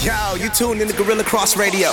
Yo, 0.00 0.36
you 0.36 0.48
tuned 0.50 0.80
in 0.80 0.86
to 0.86 0.94
Guerilla 0.94 1.24
Cross 1.24 1.56
Radio. 1.56 1.90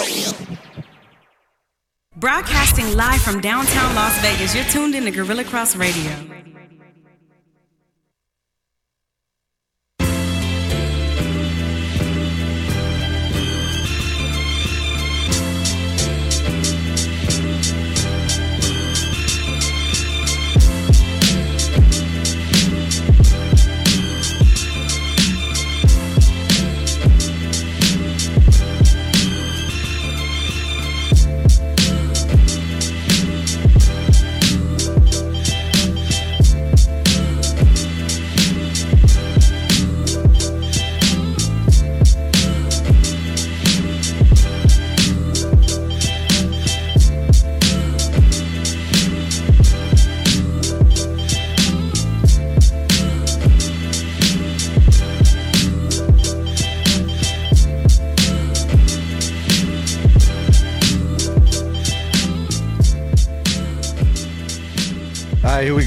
Broadcasting 2.18 2.96
live 2.96 3.20
from 3.20 3.42
downtown 3.42 3.96
Las 3.96 4.16
Vegas, 4.22 4.54
you're 4.54 4.64
tuned 4.66 4.94
in 4.94 5.06
to 5.06 5.12
Guerilla 5.12 5.44
Cross 5.44 5.76
Radio. 5.76 6.35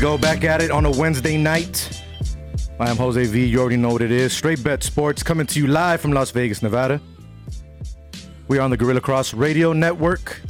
Go. 0.09 0.17
Back 0.17 0.42
at 0.42 0.62
it 0.62 0.70
on 0.70 0.87
a 0.87 0.91
Wednesday 0.91 1.37
night. 1.37 2.03
I 2.81 2.89
am 2.89 2.97
Jose 2.97 3.27
V. 3.27 3.45
You 3.45 3.61
already 3.61 3.77
know 3.77 3.91
what 3.91 4.01
it 4.01 4.11
is. 4.11 4.33
Straight 4.33 4.65
Bet 4.65 4.83
Sports 4.83 5.23
coming 5.23 5.47
to 5.48 5.61
you 5.61 5.67
live 5.67 6.00
from 6.00 6.12
Las 6.12 6.31
Vegas, 6.31 6.62
Nevada. 6.62 6.98
We 8.48 8.56
are 8.56 8.62
on 8.62 8.70
the 8.70 8.78
Guerilla 8.78 9.03
Cross 9.03 9.34
Radio 9.34 9.75
Network. 9.75 10.41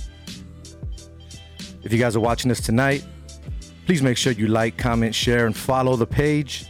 If 1.83 1.93
you 1.93 1.99
guys 1.99 2.15
are 2.15 2.21
watching 2.21 2.49
this 2.49 2.61
tonight, 2.61 3.05
please 3.85 4.01
make 4.01 4.17
sure 4.17 4.33
you 4.33 4.47
like, 4.47 4.77
comment, 4.77 5.13
share, 5.13 5.47
and 5.47 5.57
follow 5.57 5.97
the 5.97 6.07
page, 6.07 6.67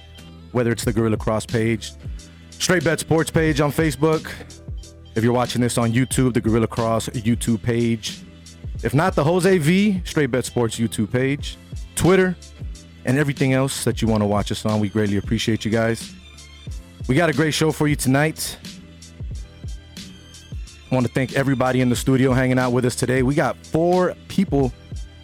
whether 0.52 0.72
it's 0.72 0.84
the 0.84 0.92
Guerilla 0.92 1.18
Cross 1.18 1.44
page, 1.44 1.92
Straight 2.52 2.84
Bet 2.84 3.00
Sports 3.00 3.30
page 3.30 3.60
on 3.60 3.70
Facebook. 3.70 4.32
If 5.14 5.22
you're 5.22 5.34
watching 5.34 5.60
this 5.60 5.76
on 5.76 5.92
YouTube, 5.92 6.32
the 6.32 6.40
Guerilla 6.40 6.66
Cross 6.66 7.10
YouTube 7.10 7.62
page. 7.62 8.22
If 8.82 8.94
not, 8.94 9.14
the 9.14 9.24
Jose 9.24 9.58
V 9.58 10.00
Straight 10.06 10.30
Bet 10.30 10.46
Sports 10.46 10.78
YouTube 10.78 11.12
page, 11.12 11.58
Twitter, 11.94 12.34
and 13.08 13.18
everything 13.18 13.54
else 13.54 13.84
that 13.84 14.02
you 14.02 14.06
want 14.06 14.22
to 14.22 14.26
watch 14.26 14.52
us 14.52 14.66
on. 14.66 14.80
We 14.80 14.90
greatly 14.90 15.16
appreciate 15.16 15.64
you 15.64 15.70
guys. 15.70 16.14
We 17.08 17.14
got 17.14 17.30
a 17.30 17.32
great 17.32 17.54
show 17.54 17.72
for 17.72 17.88
you 17.88 17.96
tonight. 17.96 18.58
I 20.90 20.94
want 20.94 21.06
to 21.06 21.12
thank 21.12 21.32
everybody 21.32 21.80
in 21.80 21.88
the 21.88 21.96
studio 21.96 22.34
hanging 22.34 22.58
out 22.58 22.72
with 22.72 22.84
us 22.84 22.94
today. 22.94 23.22
We 23.22 23.34
got 23.34 23.56
four 23.56 24.14
people, 24.28 24.74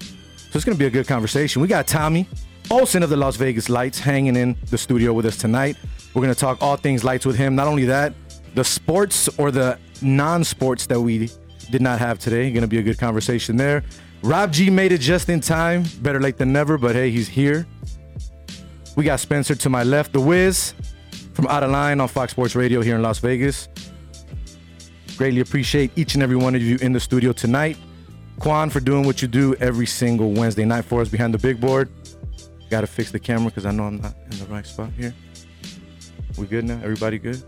so 0.01 0.57
it's 0.57 0.65
going 0.65 0.77
to 0.77 0.79
be 0.79 0.87
a 0.87 0.91
good 0.91 1.07
conversation. 1.07 1.61
We 1.61 1.69
got 1.69 1.87
Tommy 1.87 2.27
Olsen 2.71 3.03
of 3.03 3.11
the 3.11 3.19
Las 3.19 3.37
Vegas 3.37 3.69
Lights 3.69 3.99
hanging 3.99 4.35
in 4.35 4.57
the 4.71 4.79
studio 4.79 5.13
with 5.13 5.27
us 5.27 5.37
tonight. 5.37 5.77
We're 6.15 6.23
going 6.23 6.35
to 6.35 6.41
talk 6.41 6.63
all 6.63 6.77
things 6.77 7.05
lights 7.05 7.27
with 7.27 7.37
him. 7.37 7.55
Not 7.55 7.67
only 7.67 7.85
that, 7.85 8.15
the 8.55 8.65
sports 8.65 9.29
or 9.39 9.51
the 9.51 9.79
non-sports 10.01 10.87
that 10.87 11.01
we 11.01 11.31
did 11.71 11.83
not 11.83 11.99
have 11.99 12.19
today. 12.19 12.51
Going 12.51 12.63
to 12.63 12.69
be 12.69 12.79
a 12.79 12.83
good 12.83 12.99
conversation 12.99 13.57
there. 13.57 13.85
Rob 14.25 14.53
G 14.53 14.71
made 14.71 14.91
it 14.91 15.03
just 15.03 15.29
in 15.29 15.41
time. 15.41 15.85
Better 16.01 16.19
late 16.19 16.39
than 16.39 16.51
never, 16.51 16.79
but 16.79 16.95
hey, 16.95 17.11
he's 17.11 17.29
here. 17.29 17.67
We 18.97 19.05
got 19.05 19.21
Spencer 19.21 19.55
to 19.55 19.69
my 19.69 19.83
left, 19.83 20.15
The 20.15 20.21
Wiz 20.21 20.73
from 21.35 21.45
OuttaLine 21.45 22.01
on 22.01 22.09
Fox 22.09 22.33
Sports 22.33 22.57
Radio 22.57 22.81
here 22.81 22.97
in 22.97 23.03
Las 23.03 23.19
Vegas. 23.19 23.69
Greatly 25.19 25.41
appreciate 25.41 25.91
each 25.95 26.15
and 26.15 26.23
every 26.23 26.37
one 26.37 26.55
of 26.55 26.63
you 26.63 26.79
in 26.81 26.95
the 26.95 27.01
studio 27.01 27.33
tonight. 27.33 27.77
Quan 28.39 28.71
for 28.71 28.81
doing 28.81 29.05
what 29.05 29.21
you 29.21 29.29
do 29.29 29.55
every 29.57 29.85
single 29.87 30.33
Wednesday 30.33 30.65
night 30.65 30.87
for 30.87 31.03
us 31.03 31.09
behind 31.11 31.35
the 31.35 31.39
big 31.39 31.61
board. 31.61 31.91
Got 32.71 32.81
to 32.81 32.87
fix 32.87 33.11
the 33.11 33.19
camera 33.19 33.51
because 33.51 33.67
I 33.67 33.73
know 33.73 33.85
I'm 33.85 34.01
not 34.01 34.15
in 34.31 34.39
the 34.39 34.47
right 34.47 34.67
spot 34.67 34.89
here. 34.97 35.15
We 36.39 36.47
good 36.47 36.65
now? 36.65 36.81
Everybody 36.83 37.19
good? 37.19 37.43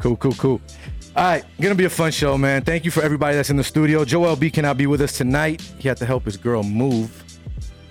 Cool, 0.00 0.16
cool, 0.16 0.32
cool. 0.32 0.60
All 1.16 1.24
right, 1.24 1.44
gonna 1.60 1.74
be 1.74 1.86
a 1.86 1.90
fun 1.90 2.12
show, 2.12 2.36
man. 2.36 2.62
Thank 2.62 2.84
you 2.84 2.90
for 2.90 3.02
everybody 3.02 3.36
that's 3.36 3.48
in 3.48 3.56
the 3.56 3.64
studio. 3.64 4.04
Joel 4.04 4.36
B 4.36 4.50
cannot 4.50 4.76
be 4.76 4.86
with 4.86 5.00
us 5.00 5.16
tonight. 5.16 5.62
He 5.78 5.88
had 5.88 5.96
to 5.98 6.04
help 6.06 6.24
his 6.26 6.36
girl 6.36 6.62
move, 6.62 7.24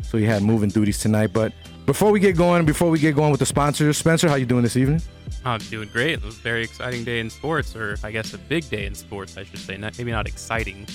so 0.03 0.19
he 0.19 0.25
had 0.25 0.43
moving 0.43 0.69
duties 0.69 0.99
tonight. 0.99 1.31
But 1.33 1.51
before 1.87 2.11
we 2.11 2.19
get 2.19 2.37
going, 2.37 2.65
before 2.65 2.91
we 2.91 2.99
get 2.99 3.15
going 3.15 3.31
with 3.31 3.39
the 3.39 3.45
sponsors, 3.47 3.97
Spencer, 3.97 4.29
how 4.29 4.35
you 4.35 4.45
doing 4.45 4.61
this 4.61 4.77
evening? 4.77 5.01
I'm 5.43 5.59
doing 5.59 5.89
great. 5.89 6.13
It 6.13 6.23
was 6.23 6.37
a 6.37 6.41
very 6.41 6.63
exciting 6.63 7.03
day 7.03 7.19
in 7.19 7.31
sports, 7.31 7.75
or 7.75 7.97
I 8.03 8.11
guess 8.11 8.31
a 8.35 8.37
big 8.37 8.69
day 8.69 8.85
in 8.85 8.93
sports, 8.93 9.37
I 9.37 9.43
should 9.43 9.57
say. 9.59 9.75
Not, 9.75 9.97
maybe 9.97 10.11
not 10.11 10.27
exciting. 10.27 10.85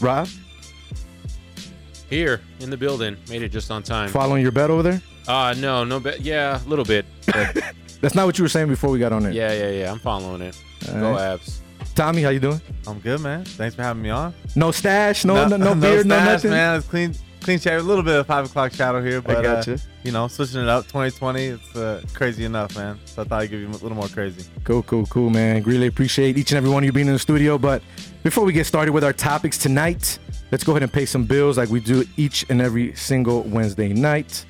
Rob, 0.00 0.28
Here 2.08 2.40
in 2.58 2.70
the 2.70 2.76
building, 2.76 3.16
made 3.28 3.42
it 3.42 3.50
just 3.50 3.70
on 3.70 3.84
time. 3.84 4.08
following 4.08 4.42
your 4.42 4.50
bet 4.52 4.70
over 4.70 4.82
there? 4.82 5.02
Uh 5.28 5.54
no, 5.58 5.84
no 5.84 6.00
bet. 6.00 6.22
Yeah, 6.22 6.60
a 6.60 6.66
little 6.66 6.84
bit. 6.84 7.06
But 7.26 7.56
That's 8.00 8.16
not 8.16 8.26
what 8.26 8.36
you 8.38 8.42
were 8.42 8.48
saying 8.48 8.66
before 8.66 8.90
we 8.90 8.98
got 8.98 9.12
on 9.12 9.22
there. 9.22 9.30
yeah, 9.32 9.52
yeah, 9.52 9.68
yeah. 9.70 9.92
I'm 9.92 9.98
following 10.00 10.40
it. 10.40 10.60
All 10.88 10.94
Go 11.00 11.10
right. 11.12 11.32
Abs. 11.34 11.60
Tommy, 11.94 12.22
how 12.22 12.30
you 12.30 12.40
doing? 12.40 12.60
I'm 12.86 12.98
good, 13.00 13.20
man. 13.20 13.44
Thanks 13.44 13.74
for 13.74 13.82
having 13.82 14.02
me 14.02 14.10
on. 14.10 14.32
No 14.56 14.70
stash, 14.70 15.24
no 15.24 15.46
no, 15.48 15.56
no, 15.56 15.74
beard, 15.80 16.06
no 16.06 16.16
stash, 16.16 16.26
nothing. 16.26 16.50
man. 16.50 16.76
It's 16.78 16.86
clean, 16.86 17.14
clean 17.40 17.58
shave. 17.58 17.80
A 17.80 17.82
little 17.82 18.04
bit 18.04 18.16
of 18.20 18.26
five 18.26 18.46
o'clock 18.46 18.72
shadow 18.72 19.02
here, 19.02 19.20
but 19.20 19.42
gotcha. 19.42 19.74
uh, 19.74 19.78
you 20.04 20.12
know, 20.12 20.28
switching 20.28 20.60
it 20.62 20.68
up. 20.68 20.84
2020, 20.86 21.44
it's 21.46 21.76
uh, 21.76 22.02
crazy 22.14 22.44
enough, 22.44 22.74
man. 22.76 22.98
So 23.04 23.22
I 23.22 23.24
thought 23.26 23.42
I'd 23.42 23.50
give 23.50 23.60
you 23.60 23.68
a 23.68 23.70
little 23.70 23.94
more 23.94 24.08
crazy. 24.08 24.48
Cool, 24.64 24.82
cool, 24.84 25.04
cool, 25.06 25.30
man. 25.30 25.62
Really 25.64 25.88
appreciate 25.88 26.38
each 26.38 26.52
and 26.52 26.56
every 26.58 26.70
one 26.70 26.82
of 26.82 26.86
you 26.86 26.92
being 26.92 27.08
in 27.08 27.12
the 27.12 27.18
studio. 27.18 27.58
But 27.58 27.82
before 28.22 28.44
we 28.44 28.52
get 28.52 28.66
started 28.66 28.92
with 28.92 29.04
our 29.04 29.12
topics 29.12 29.58
tonight, 29.58 30.18
let's 30.52 30.64
go 30.64 30.72
ahead 30.72 30.82
and 30.84 30.92
pay 30.92 31.04
some 31.06 31.24
bills 31.24 31.58
like 31.58 31.68
we 31.70 31.80
do 31.80 32.04
each 32.16 32.46
and 32.48 32.62
every 32.62 32.94
single 32.94 33.42
Wednesday 33.42 33.88
night. 33.92 34.46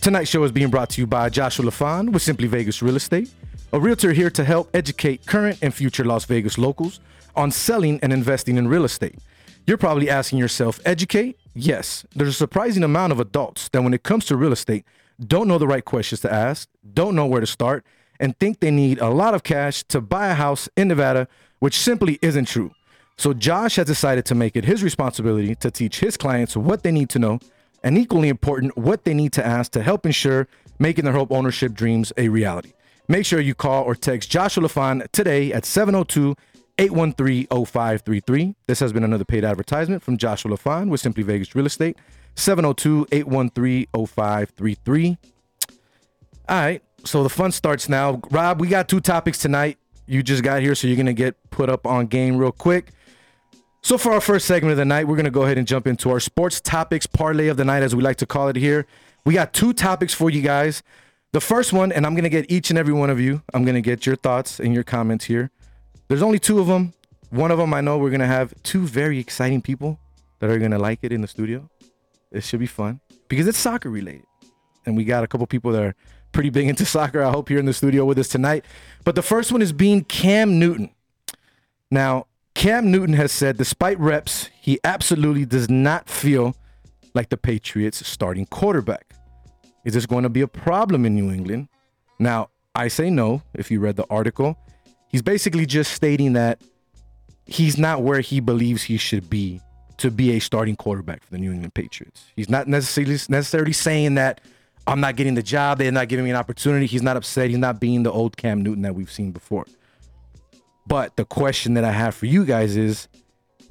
Tonight's 0.00 0.30
show 0.30 0.42
is 0.42 0.50
being 0.52 0.68
brought 0.68 0.90
to 0.90 1.00
you 1.00 1.06
by 1.06 1.28
Joshua 1.28 1.64
Lafond 1.64 2.10
with 2.12 2.22
Simply 2.22 2.48
Vegas 2.48 2.82
Real 2.82 2.96
Estate, 2.96 3.32
a 3.74 3.80
realtor 3.80 4.12
here 4.12 4.28
to 4.28 4.44
help 4.44 4.68
educate 4.74 5.24
current 5.24 5.58
and 5.62 5.72
future 5.72 6.04
Las 6.04 6.26
Vegas 6.26 6.58
locals 6.58 7.00
on 7.34 7.50
selling 7.50 7.98
and 8.02 8.12
investing 8.12 8.58
in 8.58 8.68
real 8.68 8.84
estate. 8.84 9.18
You're 9.66 9.78
probably 9.78 10.10
asking 10.10 10.38
yourself, 10.38 10.78
educate? 10.84 11.38
Yes, 11.54 12.04
there's 12.14 12.28
a 12.28 12.34
surprising 12.34 12.82
amount 12.82 13.12
of 13.12 13.20
adults 13.20 13.70
that 13.70 13.82
when 13.82 13.94
it 13.94 14.02
comes 14.02 14.26
to 14.26 14.36
real 14.36 14.52
estate, 14.52 14.84
don't 15.24 15.48
know 15.48 15.56
the 15.56 15.66
right 15.66 15.84
questions 15.84 16.20
to 16.20 16.32
ask, 16.32 16.68
don't 16.92 17.14
know 17.14 17.24
where 17.24 17.40
to 17.40 17.46
start, 17.46 17.86
and 18.20 18.38
think 18.38 18.60
they 18.60 18.70
need 18.70 18.98
a 18.98 19.08
lot 19.08 19.32
of 19.32 19.42
cash 19.42 19.82
to 19.84 20.02
buy 20.02 20.28
a 20.28 20.34
house 20.34 20.68
in 20.76 20.88
Nevada, 20.88 21.26
which 21.58 21.78
simply 21.78 22.18
isn't 22.20 22.48
true. 22.48 22.72
So 23.16 23.32
Josh 23.32 23.76
has 23.76 23.86
decided 23.86 24.26
to 24.26 24.34
make 24.34 24.54
it 24.54 24.64
his 24.66 24.82
responsibility 24.82 25.54
to 25.54 25.70
teach 25.70 26.00
his 26.00 26.18
clients 26.18 26.56
what 26.56 26.82
they 26.82 26.92
need 26.92 27.08
to 27.10 27.18
know, 27.18 27.38
and 27.82 27.96
equally 27.96 28.28
important, 28.28 28.76
what 28.76 29.04
they 29.04 29.14
need 29.14 29.32
to 29.32 29.46
ask 29.46 29.72
to 29.72 29.82
help 29.82 30.04
ensure 30.04 30.46
making 30.78 31.04
their 31.04 31.14
home 31.14 31.28
ownership 31.30 31.72
dreams 31.72 32.12
a 32.18 32.28
reality. 32.28 32.72
Make 33.08 33.26
sure 33.26 33.40
you 33.40 33.54
call 33.54 33.84
or 33.84 33.94
text 33.94 34.30
Joshua 34.30 34.62
Lafond 34.62 35.10
today 35.12 35.52
at 35.52 35.64
702 35.64 36.36
813 36.78 37.46
0533. 37.46 38.54
This 38.66 38.80
has 38.80 38.92
been 38.92 39.04
another 39.04 39.24
paid 39.24 39.44
advertisement 39.44 40.02
from 40.02 40.16
Joshua 40.16 40.52
Lafond 40.52 40.88
with 40.88 41.00
Simply 41.00 41.22
Vegas 41.22 41.54
Real 41.54 41.66
Estate, 41.66 41.96
702 42.34 43.08
813 43.12 43.86
0533. 43.92 45.18
All 46.48 46.56
right, 46.56 46.82
so 47.04 47.22
the 47.22 47.28
fun 47.28 47.52
starts 47.52 47.88
now. 47.88 48.20
Rob, 48.30 48.60
we 48.60 48.68
got 48.68 48.88
two 48.88 49.00
topics 49.00 49.38
tonight. 49.38 49.78
You 50.06 50.22
just 50.22 50.42
got 50.42 50.62
here, 50.62 50.74
so 50.74 50.86
you're 50.86 50.96
going 50.96 51.06
to 51.06 51.12
get 51.12 51.36
put 51.50 51.68
up 51.68 51.86
on 51.86 52.06
game 52.06 52.36
real 52.36 52.52
quick. 52.52 52.90
So, 53.84 53.98
for 53.98 54.12
our 54.12 54.20
first 54.20 54.46
segment 54.46 54.72
of 54.72 54.78
the 54.78 54.84
night, 54.84 55.08
we're 55.08 55.16
going 55.16 55.24
to 55.24 55.30
go 55.30 55.42
ahead 55.42 55.58
and 55.58 55.66
jump 55.66 55.86
into 55.86 56.10
our 56.10 56.20
sports 56.20 56.60
topics 56.60 57.06
parlay 57.06 57.48
of 57.48 57.56
the 57.56 57.64
night, 57.64 57.82
as 57.82 57.96
we 57.96 58.02
like 58.02 58.16
to 58.18 58.26
call 58.26 58.48
it 58.48 58.56
here. 58.56 58.86
We 59.24 59.34
got 59.34 59.52
two 59.52 59.72
topics 59.72 60.14
for 60.14 60.30
you 60.30 60.42
guys. 60.42 60.82
The 61.32 61.40
first 61.40 61.72
one, 61.72 61.92
and 61.92 62.04
I'm 62.04 62.14
going 62.14 62.24
to 62.24 62.30
get 62.30 62.50
each 62.50 62.68
and 62.68 62.78
every 62.78 62.92
one 62.92 63.08
of 63.08 63.18
you, 63.18 63.42
I'm 63.54 63.64
going 63.64 63.74
to 63.74 63.80
get 63.80 64.04
your 64.04 64.16
thoughts 64.16 64.60
and 64.60 64.74
your 64.74 64.84
comments 64.84 65.24
here. 65.24 65.50
There's 66.08 66.22
only 66.22 66.38
two 66.38 66.60
of 66.60 66.66
them. 66.66 66.92
One 67.30 67.50
of 67.50 67.56
them, 67.56 67.72
I 67.72 67.80
know 67.80 67.96
we're 67.96 68.10
going 68.10 68.20
to 68.20 68.26
have 68.26 68.52
two 68.62 68.86
very 68.86 69.18
exciting 69.18 69.62
people 69.62 69.98
that 70.40 70.50
are 70.50 70.58
going 70.58 70.72
to 70.72 70.78
like 70.78 70.98
it 71.00 71.10
in 71.10 71.22
the 71.22 71.28
studio. 71.28 71.70
It 72.30 72.44
should 72.44 72.60
be 72.60 72.66
fun 72.66 73.00
because 73.28 73.46
it's 73.46 73.56
soccer 73.56 73.88
related. 73.88 74.26
And 74.84 74.94
we 74.94 75.04
got 75.04 75.24
a 75.24 75.26
couple 75.26 75.46
people 75.46 75.72
that 75.72 75.82
are 75.82 75.94
pretty 76.32 76.50
big 76.50 76.68
into 76.68 76.84
soccer, 76.84 77.22
I 77.22 77.30
hope, 77.30 77.48
here 77.48 77.58
in 77.58 77.64
the 77.64 77.72
studio 77.72 78.04
with 78.04 78.18
us 78.18 78.28
tonight. 78.28 78.66
But 79.02 79.14
the 79.14 79.22
first 79.22 79.52
one 79.52 79.62
is 79.62 79.72
being 79.72 80.04
Cam 80.04 80.58
Newton. 80.58 80.90
Now, 81.90 82.26
Cam 82.54 82.90
Newton 82.90 83.14
has 83.14 83.32
said, 83.32 83.56
despite 83.56 83.98
reps, 83.98 84.50
he 84.60 84.78
absolutely 84.84 85.46
does 85.46 85.70
not 85.70 86.10
feel 86.10 86.56
like 87.14 87.30
the 87.30 87.38
Patriots 87.38 88.06
starting 88.06 88.44
quarterback. 88.44 89.11
Is 89.84 89.94
this 89.94 90.06
going 90.06 90.22
to 90.22 90.28
be 90.28 90.40
a 90.40 90.48
problem 90.48 91.04
in 91.04 91.14
New 91.14 91.30
England? 91.30 91.68
Now, 92.18 92.50
I 92.74 92.88
say 92.88 93.10
no. 93.10 93.42
If 93.54 93.70
you 93.70 93.80
read 93.80 93.96
the 93.96 94.06
article, 94.08 94.56
he's 95.08 95.22
basically 95.22 95.66
just 95.66 95.92
stating 95.92 96.34
that 96.34 96.62
he's 97.46 97.76
not 97.78 98.02
where 98.02 98.20
he 98.20 98.40
believes 98.40 98.84
he 98.84 98.96
should 98.96 99.28
be 99.28 99.60
to 99.98 100.10
be 100.10 100.32
a 100.32 100.38
starting 100.38 100.76
quarterback 100.76 101.22
for 101.22 101.30
the 101.30 101.38
New 101.38 101.52
England 101.52 101.74
Patriots. 101.74 102.24
He's 102.34 102.48
not 102.48 102.66
necessarily 102.66 103.18
necessarily 103.28 103.72
saying 103.72 104.14
that 104.14 104.40
I'm 104.86 105.00
not 105.00 105.16
getting 105.16 105.34
the 105.34 105.42
job, 105.42 105.78
they're 105.78 105.92
not 105.92 106.08
giving 106.08 106.24
me 106.24 106.30
an 106.30 106.36
opportunity. 106.36 106.86
He's 106.86 107.02
not 107.02 107.16
upset. 107.16 107.50
He's 107.50 107.58
not 107.58 107.78
being 107.78 108.02
the 108.02 108.10
old 108.10 108.36
Cam 108.36 108.62
Newton 108.62 108.82
that 108.82 108.94
we've 108.94 109.10
seen 109.10 109.30
before. 109.30 109.66
But 110.86 111.16
the 111.16 111.24
question 111.24 111.74
that 111.74 111.84
I 111.84 111.92
have 111.92 112.14
for 112.14 112.26
you 112.26 112.44
guys 112.44 112.76
is 112.76 113.08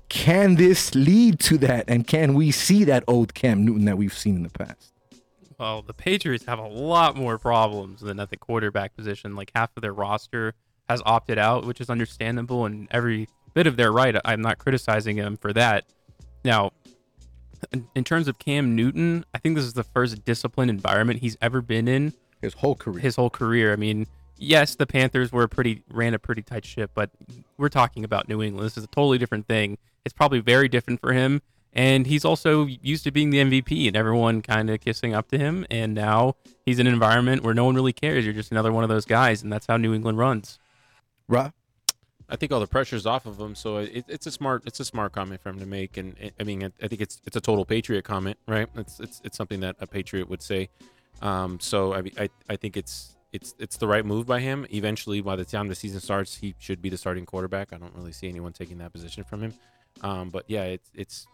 can 0.07 0.55
this 0.55 0.93
lead 0.95 1.39
to 1.39 1.57
that 1.59 1.85
and 1.87 2.05
can 2.05 2.33
we 2.33 2.51
see 2.51 2.83
that 2.85 3.03
old 3.07 3.33
Cam 3.33 3.65
Newton 3.65 3.85
that 3.85 3.97
we've 3.97 4.17
seen 4.17 4.37
in 4.37 4.43
the 4.43 4.49
past? 4.49 4.90
Well, 5.61 5.83
the 5.83 5.93
Patriots 5.93 6.45
have 6.45 6.57
a 6.57 6.67
lot 6.67 7.15
more 7.15 7.37
problems 7.37 8.01
than 8.01 8.19
at 8.19 8.31
the 8.31 8.35
quarterback 8.37 8.95
position. 8.95 9.35
Like 9.35 9.51
half 9.53 9.69
of 9.77 9.81
their 9.83 9.93
roster 9.93 10.55
has 10.89 11.03
opted 11.05 11.37
out, 11.37 11.67
which 11.67 11.79
is 11.79 11.87
understandable 11.87 12.65
and 12.65 12.87
every 12.89 13.29
bit 13.53 13.67
of 13.67 13.77
their 13.77 13.91
right. 13.91 14.15
I'm 14.25 14.41
not 14.41 14.57
criticizing 14.57 15.17
them 15.17 15.37
for 15.37 15.53
that. 15.53 15.85
Now, 16.43 16.71
in- 17.71 17.87
in 17.93 18.03
terms 18.03 18.27
of 18.27 18.39
Cam 18.39 18.75
Newton, 18.75 19.23
I 19.35 19.37
think 19.37 19.55
this 19.55 19.65
is 19.65 19.73
the 19.73 19.83
first 19.83 20.25
disciplined 20.25 20.71
environment 20.71 21.19
he's 21.19 21.37
ever 21.43 21.61
been 21.61 21.87
in 21.87 22.13
His 22.41 22.55
whole 22.55 22.73
career. 22.73 22.99
his 22.99 23.15
whole 23.15 23.29
career. 23.29 23.71
I 23.71 23.75
mean, 23.75 24.07
yes, 24.39 24.73
the 24.73 24.87
Panthers 24.87 25.31
were 25.31 25.47
pretty 25.47 25.83
ran 25.91 26.15
a 26.15 26.19
pretty 26.19 26.41
tight 26.41 26.65
ship, 26.65 26.89
but 26.95 27.11
we're 27.59 27.69
talking 27.69 28.03
about 28.03 28.27
New 28.27 28.41
England. 28.41 28.65
This 28.65 28.79
is 28.79 28.85
a 28.85 28.87
totally 28.87 29.19
different 29.19 29.47
thing. 29.47 29.77
It's 30.05 30.13
probably 30.13 30.39
very 30.39 30.67
different 30.67 30.99
for 31.01 31.13
him, 31.13 31.43
and 31.73 32.05
he's 32.07 32.25
also 32.25 32.65
used 32.65 33.03
to 33.05 33.11
being 33.11 33.29
the 33.29 33.37
MVP 33.39 33.87
and 33.87 33.95
everyone 33.95 34.41
kind 34.41 34.69
of 34.69 34.81
kissing 34.81 35.13
up 35.13 35.29
to 35.29 35.37
him. 35.37 35.65
And 35.69 35.93
now 35.93 36.35
he's 36.65 36.79
in 36.79 36.87
an 36.87 36.93
environment 36.93 37.43
where 37.43 37.53
no 37.53 37.65
one 37.65 37.75
really 37.75 37.93
cares. 37.93 38.25
You're 38.25 38.33
just 38.33 38.51
another 38.51 38.71
one 38.71 38.83
of 38.83 38.89
those 38.89 39.05
guys, 39.05 39.41
and 39.43 39.51
that's 39.51 39.67
how 39.67 39.77
New 39.77 39.93
England 39.93 40.17
runs. 40.17 40.59
Right. 41.27 41.51
I 42.29 42.37
think 42.37 42.51
all 42.53 42.59
the 42.61 42.67
pressure's 42.67 43.05
off 43.05 43.25
of 43.25 43.37
him, 43.39 43.55
so 43.55 43.77
it, 43.77 44.05
it's 44.07 44.25
a 44.25 44.31
smart 44.31 44.63
it's 44.65 44.79
a 44.79 44.85
smart 44.85 45.11
comment 45.11 45.41
for 45.41 45.49
him 45.49 45.59
to 45.59 45.65
make, 45.65 45.97
and 45.97 46.17
it- 46.17 46.33
I 46.39 46.43
mean 46.43 46.63
I, 46.63 46.71
I 46.81 46.87
think 46.87 47.01
it's 47.01 47.21
it's 47.25 47.35
a 47.35 47.41
total 47.41 47.65
patriot 47.65 48.03
comment, 48.03 48.37
right? 48.47 48.67
It's 48.75 48.99
it's 49.01 49.21
it's 49.25 49.37
something 49.37 49.59
that 49.59 49.75
a 49.81 49.87
patriot 49.87 50.29
would 50.29 50.41
say. 50.41 50.69
Um, 51.21 51.59
so 51.59 51.93
I, 51.93 52.03
I 52.17 52.29
I 52.49 52.55
think 52.55 52.77
it's 52.77 53.17
it's 53.33 53.53
it's 53.59 53.75
the 53.77 53.87
right 53.87 54.05
move 54.05 54.25
by 54.27 54.39
him. 54.39 54.65
Eventually, 54.71 55.19
by 55.19 55.35
the 55.35 55.43
time 55.43 55.67
the 55.67 55.75
season 55.75 55.99
starts, 55.99 56.37
he 56.37 56.55
should 56.57 56.81
be 56.81 56.87
the 56.89 56.97
starting 56.97 57.25
quarterback. 57.25 57.73
I 57.73 57.77
don't 57.77 57.93
really 57.95 58.13
see 58.13 58.29
anyone 58.29 58.53
taking 58.53 58.77
that 58.77 58.93
position 58.93 59.25
from 59.25 59.41
him. 59.41 59.53
Um, 60.01 60.29
but 60.29 60.45
yeah, 60.47 60.63
it's 60.63 60.89
it's 60.95 61.27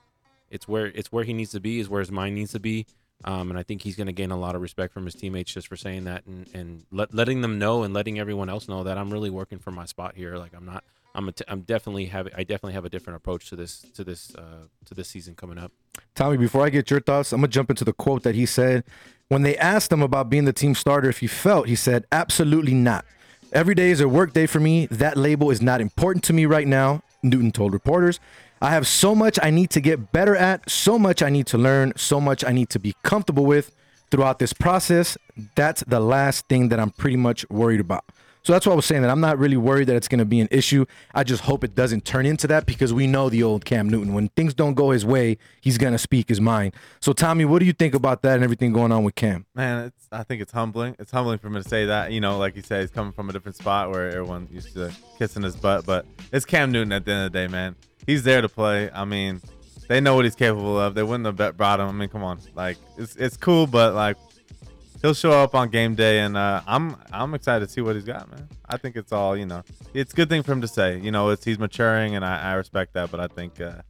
it's 0.50 0.68
where 0.68 0.88
it's 0.88 1.12
where 1.12 1.24
he 1.24 1.34
needs 1.34 1.52
to 1.52 1.60
be, 1.60 1.80
is 1.80 1.90
where 1.90 2.00
his 2.00 2.12
mind 2.12 2.36
needs 2.36 2.52
to 2.54 2.60
be. 2.60 2.86
Um, 3.24 3.50
and 3.50 3.58
I 3.58 3.64
think 3.64 3.82
he's 3.82 3.96
going 3.96 4.08
to 4.08 4.14
gain 4.14 4.30
a 4.30 4.38
lot 4.38 4.54
of 4.54 4.62
respect 4.62 4.94
from 4.94 5.06
his 5.06 5.16
teammates 5.16 5.52
just 5.52 5.68
for 5.68 5.76
saying 5.76 6.04
that 6.04 6.26
and, 6.28 6.48
and 6.54 6.86
let, 6.92 7.14
letting 7.16 7.42
them 7.42 7.58
know 7.58 7.82
and 7.82 7.92
letting 7.92 8.20
everyone 8.20 8.48
else 8.48 8.68
know 8.68 8.84
that 8.84 8.98
I'm 8.98 9.12
really 9.12 9.32
working 9.32 9.58
for 9.58 9.72
my 9.72 9.86
spot 9.86 10.16
here. 10.16 10.38
Like 10.38 10.54
I'm 10.56 10.66
not, 10.66 10.84
I'm, 11.16 11.28
a 11.28 11.32
t- 11.32 11.44
I'm 11.48 11.62
definitely 11.62 12.06
have, 12.06 12.28
I 12.36 12.44
definitely 12.44 12.74
have 12.74 12.86
a 12.86 12.90
different 12.90 13.18
approach 13.18 13.50
to 13.50 13.56
this, 13.56 13.80
to 13.96 14.04
this, 14.04 14.36
uh, 14.36 14.68
to 14.86 14.94
this 14.94 15.08
season 15.08 15.34
coming 15.34 15.58
up. 15.58 15.72
Tommy, 16.14 16.38
before 16.38 16.64
I 16.64 16.70
get 16.70 16.92
your 16.92 17.00
thoughts, 17.00 17.34
I'm 17.34 17.42
gonna 17.42 17.48
jump 17.48 17.72
into 17.72 17.84
the 17.84 17.92
quote 17.94 18.22
that 18.22 18.36
he 18.36 18.46
said 18.46 18.84
when 19.30 19.42
they 19.42 19.58
asked 19.58 19.92
him 19.92 20.04
about 20.04 20.30
being 20.30 20.46
the 20.46 20.54
team 20.54 20.76
starter. 20.76 21.10
If 21.10 21.20
he 21.20 21.28
felt, 21.28 21.68
he 21.68 21.76
said, 21.76 22.06
"Absolutely 22.12 22.76
not. 22.76 23.04
Every 23.52 23.74
day 23.74 23.90
is 23.90 24.00
a 24.00 24.08
work 24.08 24.34
day 24.34 24.46
for 24.46 24.60
me. 24.60 24.86
That 24.88 25.18
label 25.18 25.50
is 25.50 25.60
not 25.60 25.82
important 25.82 26.24
to 26.26 26.34
me 26.34 26.46
right 26.46 26.68
now." 26.68 27.02
Newton 27.24 27.52
told 27.52 27.74
reporters, 27.74 28.20
"I 28.62 28.72
have 28.72 28.88
so 28.88 29.16
much 29.16 29.40
I 29.42 29.50
need 29.50 29.70
to 29.72 29.82
get 29.82 30.12
better 30.12 30.36
at, 30.36 30.70
so 30.70 30.98
much 30.98 31.22
I 31.22 31.30
need 31.30 31.48
to 31.48 31.58
learn, 31.58 31.94
so 31.96 32.20
much 32.20 32.44
I 32.44 32.52
need 32.52 32.70
to 32.70 32.80
be 32.80 32.96
comfortable 33.04 33.46
with 33.46 33.72
throughout 34.10 34.40
this 34.40 34.54
process. 34.54 35.18
That's 35.56 35.84
the 35.86 36.00
last 36.00 36.48
thing 36.48 36.70
that 36.70 36.80
I'm 36.80 36.92
pretty 36.92 37.18
much 37.18 37.50
worried 37.50 37.80
about." 37.80 38.06
So 38.44 38.54
that's 38.54 38.66
why 38.66 38.72
I 38.72 38.76
was 38.78 38.86
saying 38.86 39.02
that 39.02 39.12
I'm 39.12 39.20
not 39.20 39.38
really 39.38 39.58
worried 39.58 39.88
that 39.88 39.98
it's 39.98 40.08
going 40.08 40.20
to 40.20 40.26
be 40.26 40.40
an 40.40 40.48
issue. 40.52 40.86
I 41.14 41.26
just 41.26 41.44
hope 41.44 41.66
it 41.66 41.76
doesn't 41.76 42.06
turn 42.06 42.26
into 42.26 42.48
that 42.48 42.66
because 42.66 42.94
we 42.94 43.06
know 43.06 43.30
the 43.30 43.44
old 43.44 43.66
Cam 43.66 43.90
Newton. 43.90 44.14
When 44.14 44.30
things 44.30 44.54
don't 44.54 44.74
go 44.74 44.92
his 44.92 45.06
way, 45.06 45.38
he's 45.60 45.78
going 45.78 45.92
to 45.92 45.98
speak 45.98 46.30
his 46.30 46.40
mind. 46.40 46.74
So, 47.02 47.12
Tommy, 47.12 47.44
what 47.44 47.60
do 47.60 47.66
you 47.66 47.74
think 47.74 47.94
about 47.94 48.22
that 48.22 48.36
and 48.36 48.46
everything 48.46 48.72
going 48.72 48.94
on 48.94 49.04
with 49.04 49.16
Cam? 49.16 49.46
Man, 49.54 49.92
I 50.14 50.24
think 50.24 50.42
it's 50.42 50.54
humbling. 50.54 50.96
It's 50.98 51.12
humbling 51.12 51.40
for 51.40 51.48
him 51.48 51.56
to 51.56 51.64
say 51.64 51.88
that. 51.88 52.14
You 52.14 52.22
know, 52.22 52.38
like 52.38 52.56
you 52.56 52.62
said, 52.62 52.80
he's 52.80 52.92
coming 52.92 53.12
from 53.12 53.30
a 53.30 53.34
different 53.34 53.58
spot 53.58 53.92
where 53.92 54.08
everyone 54.08 54.48
used 54.50 54.74
to 54.76 54.94
kissing 55.18 55.44
his 55.44 55.58
butt. 55.58 55.86
But 55.86 56.06
it's 56.32 56.46
Cam 56.46 56.72
Newton 56.72 56.94
at 56.94 57.04
the 57.04 57.12
end 57.12 57.26
of 57.26 57.34
the 57.34 57.38
day, 57.38 57.48
man. 57.48 57.76
He's 58.08 58.24
there 58.24 58.42
to 58.42 58.50
play. 58.50 58.90
I 58.90 59.06
mean, 59.06 59.42
they 59.88 60.02
know 60.02 60.16
what 60.16 60.26
he's 60.26 60.36
capable 60.36 60.80
of. 60.80 60.96
They 60.96 61.04
wouldn't 61.04 61.26
have 61.26 61.58
brought 61.58 61.80
him. 61.80 61.88
I 61.88 61.92
mean, 61.92 62.10
come 62.10 62.24
on, 62.24 62.40
like 62.56 62.78
it's 62.98 63.16
it's 63.18 63.38
cool, 63.38 63.68
but 63.68 63.94
like 63.94 64.18
he'll 65.02 65.14
show 65.14 65.32
up 65.32 65.54
on 65.54 65.70
game 65.70 65.94
day, 65.94 66.20
and 66.20 66.36
uh, 66.36 66.62
I'm 66.66 66.96
I'm 67.12 67.34
excited 67.34 67.68
to 67.68 67.72
see 67.72 67.82
what 67.82 67.96
he's 67.96 68.06
got, 68.06 68.30
man. 68.32 68.48
I 68.68 68.78
think 68.78 68.96
it's 68.96 69.12
all 69.12 69.38
you 69.38 69.46
know. 69.46 69.64
It's 69.94 70.14
a 70.14 70.16
good 70.16 70.30
thing 70.30 70.42
for 70.42 70.54
him 70.54 70.62
to 70.62 70.68
say. 70.68 71.00
You 71.00 71.12
know, 71.12 71.30
it's 71.30 71.44
he's 71.44 71.60
maturing, 71.60 72.16
and 72.16 72.26
I, 72.26 72.52
I 72.52 72.54
respect 72.54 72.94
that. 72.94 73.12
But 73.12 73.20
I 73.20 73.28
think 73.28 73.60
uh, 73.62 73.82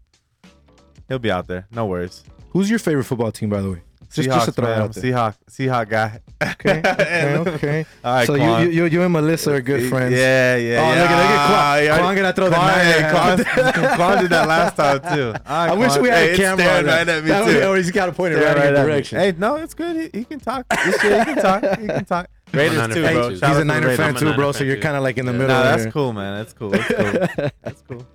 he'll 1.08 1.20
be 1.20 1.32
out 1.32 1.48
there. 1.48 1.68
No 1.72 1.86
worries. 1.86 2.24
Who's 2.50 2.70
your 2.70 2.80
favorite 2.80 3.06
football 3.06 3.32
team, 3.32 3.50
by 3.50 3.62
the 3.62 3.72
way? 3.72 3.82
Just, 4.14 4.30
Seahawks, 4.30 4.34
just 4.36 4.46
to 4.46 4.52
throw 4.54 4.66
man. 4.70 4.82
out 4.84 4.94
there. 4.94 5.04
Seahawk, 5.04 5.36
Seahawk 5.50 5.90
guy. 5.90 6.22
Okay, 6.42 6.82
okay, 6.86 7.38
okay. 7.56 7.86
All 8.06 8.14
right, 8.14 8.28
so 8.28 8.36
you, 8.36 8.42
Quan. 8.42 8.64
you, 8.64 8.70
you, 8.70 8.86
you 8.86 9.02
and 9.02 9.12
Melissa 9.12 9.54
are 9.56 9.62
good 9.62 9.90
friends. 9.90 10.14
Yeah, 10.16 10.56
yeah. 10.56 10.80
Oh, 10.82 10.94
yeah. 10.94 11.02
look 11.02 11.10
at- 11.12 11.18
look 11.18 11.30
at 11.30 11.48
Quan. 11.48 12.00
Quan 12.00 12.16
gonna 12.16 12.34
throw 12.34 12.50
the 12.50 12.56
Quan, 12.56 12.68
nine 12.68 12.86
hey, 12.86 13.04
and. 13.04 13.46
Quan, 13.46 13.96
Quan 13.98 14.22
did 14.22 14.30
that 14.32 14.48
last 14.48 14.76
time 14.78 15.00
too. 15.16 15.28
All 15.28 15.34
right, 15.34 15.70
I 15.72 15.74
wish 15.74 15.98
we 15.98 16.10
had 16.10 16.18
hey, 16.20 16.34
a 16.34 16.38
camera 16.38 16.64
staring 16.64 16.86
that. 16.86 16.98
right 17.00 17.08
at 17.10 17.24
me 17.24 17.30
That 17.30 17.46
would- 17.46 17.52
too. 17.54 17.62
oh, 17.62 17.74
he's 17.76 17.92
got 17.92 18.06
to 18.06 18.12
point 18.14 18.34
it 18.34 18.38
Staring 18.38 18.56
right 18.58 18.68
in 18.68 18.74
your 18.74 18.80
at 18.82 18.86
me. 18.86 18.92
direction. 18.92 19.20
Hey, 19.20 19.34
no, 19.38 19.56
it's 19.56 19.74
good. 19.74 19.96
He, 20.14 20.20
he 20.20 20.26
can 20.26 20.40
talk. 20.40 20.66
This 20.70 21.02
shit, 21.02 21.20
he 21.28 21.34
can 21.34 21.42
talk. 21.44 21.80
He 21.80 21.88
can 21.88 22.06
talk. 22.06 22.28
Raiders 22.54 22.88
too, 22.96 23.02
bro. 23.02 23.24
too. 23.24 23.30
He's 23.32 23.42
a 23.44 23.54
the 23.56 23.66
Niner 23.66 23.88
Raiders. 23.88 23.98
fan 24.06 24.16
too, 24.16 24.34
bro. 24.36 24.52
So 24.54 24.64
you're 24.64 24.78
kind 24.78 24.96
of 24.96 25.04
like 25.04 25.18
in 25.18 25.26
the 25.26 25.34
middle. 25.34 25.48
Nah, 25.50 25.64
that's 25.64 25.92
cool, 25.92 26.14
man. 26.14 26.38
That's 26.38 26.54
cool. 26.54 26.70
That's 26.70 26.88
cool. 26.88 27.50
That's 27.62 27.82
cool. 27.82 28.08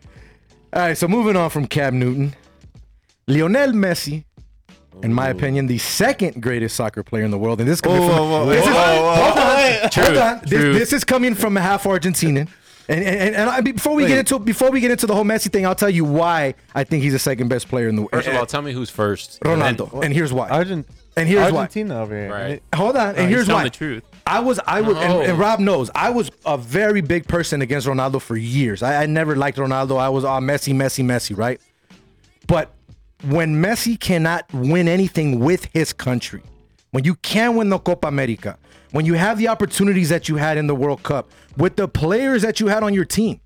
All 0.72 0.80
right, 0.82 0.96
so 0.96 1.06
moving 1.06 1.36
on 1.36 1.50
from 1.50 1.66
Cam 1.66 1.98
Newton, 1.98 2.34
Lionel 3.26 3.72
Messi, 3.72 4.24
in 5.02 5.12
my 5.12 5.28
opinion, 5.28 5.66
the 5.66 5.78
second 5.78 6.42
greatest 6.42 6.76
soccer 6.76 7.02
player 7.02 7.24
in 7.24 7.30
the 7.30 7.38
world, 7.38 7.60
and 7.60 7.68
this 7.68 7.76
is 7.76 7.80
coming 7.80 7.98
from 8.00 8.10
whoa, 8.10 8.44
whoa, 8.44 8.46
this 8.46 8.64
whoa, 8.64 8.70
is- 8.70 8.76
whoa, 8.76 9.02
whoa. 9.02 9.14
hold 9.14 9.38
on, 9.38 9.90
hold 9.92 10.16
on. 10.18 10.40
This, 10.44 10.78
this 10.78 10.92
is 10.92 11.04
coming 11.04 11.34
from 11.34 11.56
a 11.56 11.60
half 11.60 11.84
Argentinian. 11.84 12.48
And, 12.88 13.04
and, 13.04 13.36
and 13.36 13.48
I, 13.50 13.58
uh, 13.58 13.62
before 13.62 13.94
we 13.94 14.06
get 14.06 14.18
into 14.18 14.38
before 14.40 14.70
we 14.70 14.80
get 14.80 14.90
into 14.90 15.06
the 15.06 15.14
whole 15.14 15.24
Messi 15.24 15.50
thing, 15.52 15.64
I'll 15.64 15.74
tell 15.74 15.88
you 15.88 16.04
why 16.04 16.54
I 16.74 16.82
think 16.84 17.04
he's 17.04 17.12
the 17.12 17.18
second 17.18 17.48
best 17.48 17.68
player 17.68 17.88
in 17.88 17.94
the 17.94 18.02
world. 18.02 18.10
First 18.12 18.28
of 18.28 18.34
eh, 18.34 18.38
all, 18.38 18.46
tell 18.46 18.60
me 18.60 18.72
who's 18.72 18.90
first. 18.90 19.38
and 19.44 19.62
then- 19.62 19.76
Ronaldo, 19.76 20.04
and 20.04 20.12
here's 20.12 20.32
why. 20.32 20.48
Argent- 20.48 20.86
And 21.16 21.28
here's 21.28 21.52
why. 21.52 21.60
Argentina 21.60 22.00
over 22.02 22.14
here. 22.14 22.30
Right. 22.30 22.62
Hold 22.74 22.96
on, 22.96 23.10
and 23.10 23.28
he's 23.28 23.28
here's 23.28 23.46
telling 23.46 23.60
why. 23.60 23.64
the 23.64 23.70
truth. 23.70 24.04
I 24.26 24.40
was, 24.40 24.58
I 24.66 24.80
was, 24.80 24.96
and, 24.96 25.22
and 25.22 25.32
oh. 25.32 25.36
Rob 25.36 25.60
knows, 25.60 25.90
I 25.94 26.10
was 26.10 26.30
a 26.44 26.56
very 26.58 27.02
big 27.02 27.28
person 27.28 27.60
against 27.62 27.86
Ronaldo 27.86 28.20
for 28.20 28.36
years. 28.36 28.82
I, 28.82 29.02
I 29.02 29.06
never 29.06 29.36
liked 29.36 29.58
Ronaldo. 29.58 29.98
I 29.98 30.08
was 30.08 30.24
all 30.24 30.40
Messi, 30.40 30.74
Messi, 30.74 31.04
Messi, 31.04 31.36
right? 31.36 31.60
But 32.46 32.72
when 33.22 33.62
Messi 33.62 33.98
cannot 33.98 34.44
win 34.52 34.88
anything 34.88 35.38
with 35.38 35.66
his 35.72 35.92
country, 35.92 36.42
when 36.90 37.04
you 37.04 37.14
can 37.16 37.56
win 37.56 37.68
the 37.68 37.78
Copa 37.78 38.08
America, 38.08 38.58
when 38.90 39.06
you 39.06 39.14
have 39.14 39.38
the 39.38 39.48
opportunities 39.48 40.08
that 40.08 40.28
you 40.28 40.36
had 40.36 40.58
in 40.58 40.66
the 40.66 40.74
World 40.74 41.02
Cup 41.02 41.30
with 41.56 41.76
the 41.76 41.88
players 41.88 42.42
that 42.42 42.60
you 42.60 42.66
had 42.66 42.82
on 42.82 42.92
your 42.92 43.04
team, 43.04 43.40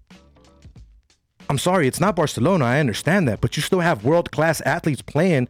I'm 1.48 1.58
sorry, 1.58 1.86
it's 1.86 2.00
not 2.00 2.16
Barcelona. 2.16 2.64
I 2.64 2.80
understand 2.80 3.28
that, 3.28 3.40
but 3.40 3.56
you 3.56 3.62
still 3.62 3.80
have 3.80 4.04
world 4.04 4.32
class 4.32 4.60
athletes 4.62 5.02
playing 5.02 5.48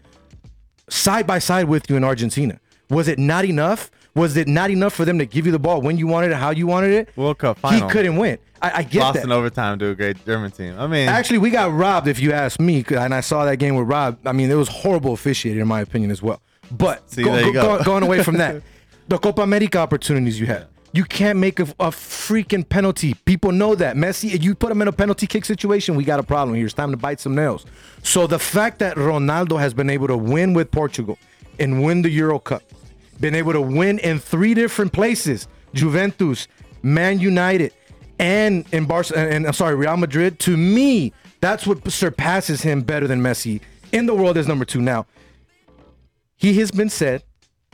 side 0.90 1.26
by 1.26 1.38
side 1.38 1.64
with 1.64 1.88
you 1.88 1.96
in 1.96 2.04
Argentina. 2.04 2.60
Was 2.90 3.08
it 3.08 3.18
not 3.18 3.44
enough? 3.44 3.90
Was 4.16 4.36
it 4.36 4.48
not 4.48 4.70
enough 4.70 4.94
for 4.94 5.04
them 5.04 5.18
to 5.18 5.26
give 5.26 5.44
you 5.46 5.52
the 5.52 5.58
ball 5.58 5.82
when 5.82 5.98
you 5.98 6.06
wanted 6.06 6.30
it, 6.32 6.36
how 6.38 6.50
you 6.50 6.66
wanted 6.66 6.90
it? 6.92 7.16
World 7.16 7.38
Cup 7.38 7.58
final. 7.58 7.86
He 7.86 7.92
couldn't 7.92 8.16
win. 8.16 8.38
I, 8.62 8.78
I 8.78 8.82
get 8.82 9.00
Lost 9.00 9.14
that. 9.16 9.24
in 9.24 9.30
overtime 9.30 9.78
to 9.80 9.90
a 9.90 9.94
great 9.94 10.24
German 10.24 10.50
team. 10.50 10.74
I 10.78 10.86
mean, 10.86 11.08
Actually, 11.08 11.38
we 11.38 11.50
got 11.50 11.70
robbed, 11.72 12.08
if 12.08 12.18
you 12.18 12.32
ask 12.32 12.58
me. 12.58 12.82
and 12.88 13.14
I 13.14 13.20
saw 13.20 13.44
that 13.44 13.58
game 13.58 13.74
with 13.76 13.86
Rob. 13.86 14.18
I 14.26 14.32
mean, 14.32 14.50
it 14.50 14.54
was 14.54 14.68
horrible 14.68 15.12
officiating, 15.12 15.60
in 15.60 15.68
my 15.68 15.82
opinion, 15.82 16.10
as 16.10 16.22
well. 16.22 16.40
But 16.72 17.10
See, 17.10 17.22
there 17.22 17.44
you 17.44 17.52
go. 17.52 17.82
going 17.84 18.02
away 18.02 18.22
from 18.22 18.38
that, 18.38 18.62
the 19.08 19.18
Copa 19.18 19.42
America 19.42 19.78
opportunities 19.78 20.40
you 20.40 20.46
had, 20.46 20.66
you 20.94 21.04
can't 21.04 21.38
make 21.38 21.60
a, 21.60 21.64
a 21.78 21.90
freaking 21.90 22.66
penalty. 22.66 23.12
People 23.26 23.52
know 23.52 23.74
that. 23.74 23.96
Messi, 23.96 24.42
you 24.42 24.54
put 24.54 24.72
him 24.72 24.80
in 24.80 24.88
a 24.88 24.92
penalty 24.92 25.26
kick 25.26 25.44
situation, 25.44 25.94
we 25.94 26.04
got 26.04 26.18
a 26.18 26.22
problem 26.22 26.56
here. 26.56 26.64
It's 26.64 26.72
time 26.74 26.90
to 26.90 26.96
bite 26.96 27.20
some 27.20 27.34
nails. 27.34 27.66
So 28.02 28.26
the 28.26 28.38
fact 28.38 28.78
that 28.78 28.96
Ronaldo 28.96 29.58
has 29.60 29.74
been 29.74 29.90
able 29.90 30.06
to 30.08 30.16
win 30.16 30.54
with 30.54 30.70
Portugal 30.70 31.18
and 31.60 31.84
win 31.84 32.00
the 32.02 32.10
Euro 32.10 32.38
Cup, 32.38 32.62
been 33.20 33.34
able 33.34 33.52
to 33.52 33.60
win 33.60 33.98
in 34.00 34.18
three 34.18 34.54
different 34.54 34.92
places 34.92 35.48
Juventus, 35.74 36.48
Man 36.82 37.18
United, 37.18 37.72
and 38.18 38.64
in 38.72 38.86
Barcelona, 38.86 39.28
and 39.28 39.46
I'm 39.46 39.52
sorry, 39.52 39.74
Real 39.74 39.96
Madrid. 39.96 40.38
To 40.40 40.56
me, 40.56 41.12
that's 41.40 41.66
what 41.66 41.90
surpasses 41.90 42.62
him 42.62 42.82
better 42.82 43.06
than 43.06 43.20
Messi 43.20 43.60
in 43.92 44.06
the 44.06 44.14
world 44.14 44.36
as 44.38 44.48
number 44.48 44.64
two. 44.64 44.80
Now, 44.80 45.06
he 46.36 46.58
has 46.60 46.70
been 46.70 46.88
said 46.90 47.22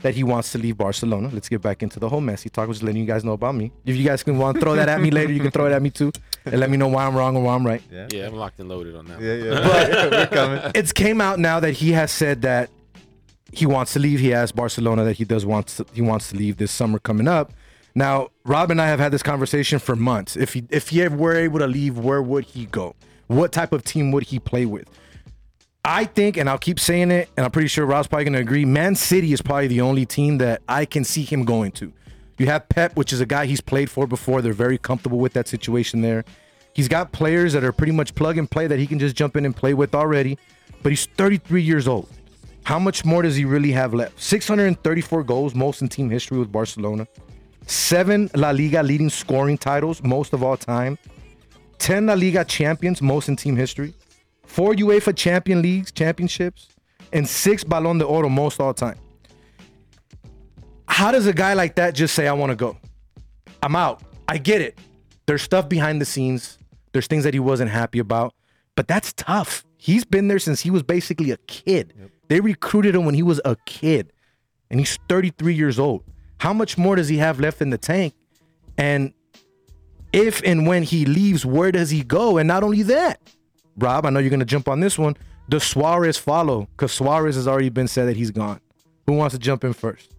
that 0.01 0.15
he 0.15 0.23
wants 0.23 0.51
to 0.51 0.57
leave 0.57 0.77
Barcelona. 0.77 1.29
Let's 1.31 1.47
get 1.47 1.61
back 1.61 1.81
into 1.81 1.97
the 1.99 2.09
whole 2.09 2.19
Messi 2.21 2.51
talk. 2.51 2.65
I'm 2.67 2.73
just 2.73 2.83
letting 2.83 2.99
you 2.99 3.07
guys 3.07 3.23
know 3.23 3.31
about 3.33 3.55
me. 3.55 3.71
If 3.85 3.95
you 3.95 4.03
guys 4.03 4.21
can 4.21 4.37
want 4.37 4.55
to 4.55 4.61
throw 4.61 4.75
that 4.75 4.89
at 4.89 4.99
me 4.99 5.11
later, 5.11 5.31
you 5.31 5.39
can 5.39 5.51
throw 5.51 5.65
it 5.67 5.71
at 5.71 5.81
me 5.81 5.89
too, 5.91 6.11
and 6.45 6.59
let 6.59 6.69
me 6.69 6.75
know 6.75 6.89
why 6.89 7.05
I'm 7.05 7.15
wrong 7.15 7.37
or 7.37 7.43
why 7.43 7.55
I'm 7.55 7.65
right. 7.65 7.81
yeah, 7.89 8.07
Yeah, 8.11 8.27
I'm 8.27 8.33
locked 8.35 8.59
and 8.59 8.67
loaded 8.67 8.95
on 8.95 9.05
that. 9.05 9.17
one. 9.17 9.25
yeah, 9.25 9.33
yeah. 9.35 10.09
We're 10.09 10.27
coming. 10.27 10.71
It's 10.75 10.91
came 10.91 11.21
out 11.21 11.39
now 11.39 11.61
that 11.61 11.71
he 11.71 11.93
has 11.93 12.11
said 12.11 12.41
that 12.41 12.69
he 13.53 13.65
wants 13.65 13.93
to 13.93 13.99
leave. 13.99 14.19
He 14.19 14.33
asked 14.33 14.55
Barcelona 14.55 15.03
that 15.03 15.17
he 15.17 15.25
does 15.25 15.45
want 15.45 15.67
to, 15.67 15.85
he 15.93 16.01
wants 16.01 16.29
to 16.29 16.35
leave 16.35 16.57
this 16.57 16.71
summer 16.71 16.99
coming 16.99 17.27
up. 17.27 17.53
Now, 17.95 18.29
Rob 18.43 18.71
and 18.71 18.81
I 18.81 18.87
have 18.87 18.99
had 18.99 19.11
this 19.11 19.23
conversation 19.23 19.79
for 19.79 19.95
months. 19.95 20.35
If 20.35 20.53
he 20.53 20.63
if 20.69 20.89
he 20.89 21.07
were 21.07 21.35
able 21.35 21.59
to 21.59 21.67
leave, 21.67 21.97
where 21.97 22.21
would 22.21 22.45
he 22.45 22.65
go? 22.65 22.95
What 23.27 23.51
type 23.51 23.71
of 23.71 23.83
team 23.83 24.11
would 24.11 24.23
he 24.23 24.39
play 24.39 24.65
with? 24.65 24.89
I 25.85 26.05
think, 26.05 26.37
and 26.37 26.49
I'll 26.49 26.57
keep 26.57 26.79
saying 26.79 27.11
it, 27.11 27.29
and 27.35 27.45
I'm 27.45 27.51
pretty 27.51 27.67
sure 27.67 27.85
Rob's 27.85 28.07
probably 28.07 28.25
going 28.25 28.33
to 28.33 28.39
agree. 28.39 28.63
Man 28.63 28.95
City 28.95 29.33
is 29.33 29.41
probably 29.41 29.67
the 29.67 29.81
only 29.81 30.05
team 30.05 30.37
that 30.37 30.61
I 30.67 30.85
can 30.85 31.03
see 31.03 31.23
him 31.23 31.43
going 31.43 31.73
to. 31.73 31.91
You 32.37 32.45
have 32.45 32.69
Pep, 32.69 32.95
which 32.95 33.11
is 33.11 33.19
a 33.19 33.25
guy 33.25 33.45
he's 33.45 33.61
played 33.61 33.89
for 33.89 34.07
before. 34.07 34.41
They're 34.41 34.53
very 34.53 34.77
comfortable 34.77 35.19
with 35.19 35.33
that 35.33 35.47
situation 35.47 36.01
there. 36.01 36.23
He's 36.73 36.87
got 36.87 37.11
players 37.11 37.53
that 37.53 37.63
are 37.63 37.73
pretty 37.73 37.91
much 37.91 38.15
plug 38.15 38.37
and 38.37 38.49
play 38.49 38.65
that 38.65 38.79
he 38.79 38.87
can 38.87 38.97
just 38.97 39.15
jump 39.15 39.35
in 39.35 39.45
and 39.45 39.55
play 39.55 39.73
with 39.73 39.93
already. 39.93 40.39
But 40.81 40.91
he's 40.91 41.05
33 41.05 41.61
years 41.61 41.87
old. 41.87 42.09
How 42.63 42.79
much 42.79 43.03
more 43.03 43.21
does 43.21 43.35
he 43.35 43.45
really 43.45 43.71
have 43.71 43.93
left? 43.93 44.21
634 44.21 45.23
goals, 45.23 45.53
most 45.53 45.81
in 45.81 45.89
team 45.89 46.09
history 46.09 46.37
with 46.37 46.51
Barcelona. 46.51 47.07
Seven 47.65 48.29
La 48.35 48.51
Liga 48.51 48.83
leading 48.83 49.09
scoring 49.09 49.57
titles, 49.57 50.01
most 50.03 50.33
of 50.33 50.43
all 50.43 50.57
time. 50.57 50.97
10 51.79 52.05
La 52.05 52.13
Liga 52.13 52.45
champions, 52.45 53.01
most 53.01 53.27
in 53.27 53.35
team 53.35 53.55
history 53.55 53.93
four 54.53 54.75
UEFA 54.75 55.15
Champion 55.15 55.63
Leagues 55.63 55.91
championships, 55.91 56.67
and 57.11 57.27
six 57.27 57.63
Ballon 57.63 57.97
d'Or 57.97 58.29
most 58.29 58.59
all 58.59 58.73
time. 58.73 58.99
How 60.87 61.11
does 61.11 61.25
a 61.25 61.33
guy 61.33 61.55
like 61.55 61.75
that 61.75 61.95
just 61.95 62.13
say, 62.13 62.27
I 62.27 62.33
want 62.33 62.51
to 62.51 62.55
go? 62.55 62.77
I'm 63.63 63.75
out. 63.75 64.03
I 64.27 64.37
get 64.37 64.61
it. 64.61 64.77
There's 65.25 65.41
stuff 65.41 65.67
behind 65.67 65.99
the 65.99 66.05
scenes, 66.05 66.59
there's 66.91 67.07
things 67.07 67.23
that 67.23 67.33
he 67.33 67.39
wasn't 67.39 67.71
happy 67.71 67.97
about, 67.97 68.35
but 68.75 68.87
that's 68.87 69.11
tough. 69.13 69.65
He's 69.77 70.05
been 70.05 70.27
there 70.27 70.37
since 70.37 70.61
he 70.61 70.69
was 70.69 70.83
basically 70.83 71.31
a 71.31 71.37
kid. 71.37 72.11
They 72.33 72.39
recruited 72.39 72.95
him 72.95 73.05
when 73.05 73.13
he 73.13 73.21
was 73.21 73.39
a 73.45 73.55
kid, 73.67 74.11
and 74.71 74.79
he's 74.79 74.97
33 75.07 75.53
years 75.53 75.77
old. 75.77 76.03
How 76.39 76.51
much 76.51 76.79
more 76.79 76.95
does 76.95 77.07
he 77.07 77.17
have 77.17 77.39
left 77.39 77.61
in 77.61 77.69
the 77.69 77.77
tank? 77.77 78.15
And 78.75 79.13
if 80.11 80.41
and 80.43 80.65
when 80.65 80.81
he 80.81 81.05
leaves, 81.05 81.45
where 81.45 81.71
does 81.71 81.91
he 81.91 82.03
go? 82.03 82.39
And 82.39 82.47
not 82.47 82.63
only 82.63 82.81
that, 82.81 83.21
Rob, 83.77 84.07
I 84.07 84.09
know 84.09 84.17
you're 84.17 84.31
to 84.39 84.45
jump 84.45 84.67
on 84.67 84.79
this 84.79 84.97
one. 84.97 85.15
Does 85.47 85.63
Suarez 85.63 86.17
follow? 86.17 86.67
Because 86.71 86.91
Suarez 86.91 87.35
has 87.35 87.47
already 87.47 87.69
been 87.69 87.87
said 87.87 88.07
that 88.07 88.17
he's 88.17 88.31
gone. 88.31 88.59
Who 89.05 89.13
wants 89.13 89.35
to 89.35 89.39
jump 89.39 89.63
in 89.63 89.73
first? 89.73 90.12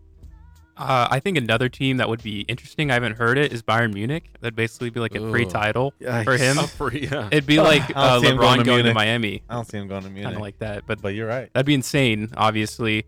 Uh, 0.77 1.07
I 1.09 1.21
think 1.21 1.39
another 1.39 1.69
team 1.69 1.99
that 1.99 2.09
would 2.09 2.23
be 2.23 2.41
interesting. 2.43 2.91
I 2.91 2.95
haven't 2.95 3.17
heard 3.17 3.39
it. 3.39 3.53
Is 3.53 3.63
Bayern 3.63 3.95
Munich? 3.95 4.25
That'd 4.41 4.57
basically 4.57 4.91
be 4.91 4.99
like 4.99 5.15
a 5.15 5.31
free 5.31 5.45
Ugh. 5.45 5.51
title 5.51 5.95
for 6.25 6.37
him. 6.37 6.57
For, 6.57 6.93
yeah. 6.93 7.29
It'd 7.33 7.47
be 7.47 7.61
like 7.61 7.83
uh, 7.95 8.21
him 8.21 8.37
going 8.37 8.57
LeBron 8.57 8.59
to 8.59 8.65
going 8.65 8.85
to 8.85 8.95
Miami, 8.95 9.43
I 9.49 9.55
don't 9.55 9.69
see 9.69 9.79
him 9.79 9.87
going 9.87 10.03
to 10.03 10.09
Munich. 10.09 10.25
kind 10.25 10.37
of 10.37 10.43
like 10.43 10.59
that. 10.59 10.85
But 10.87 11.01
but 11.01 11.15
you're 11.15 11.29
right. 11.29 11.49
that'd 11.53 11.67
be 11.67 11.75
insane. 11.75 12.31
Obviously, 12.37 13.07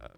uh, 0.00 0.08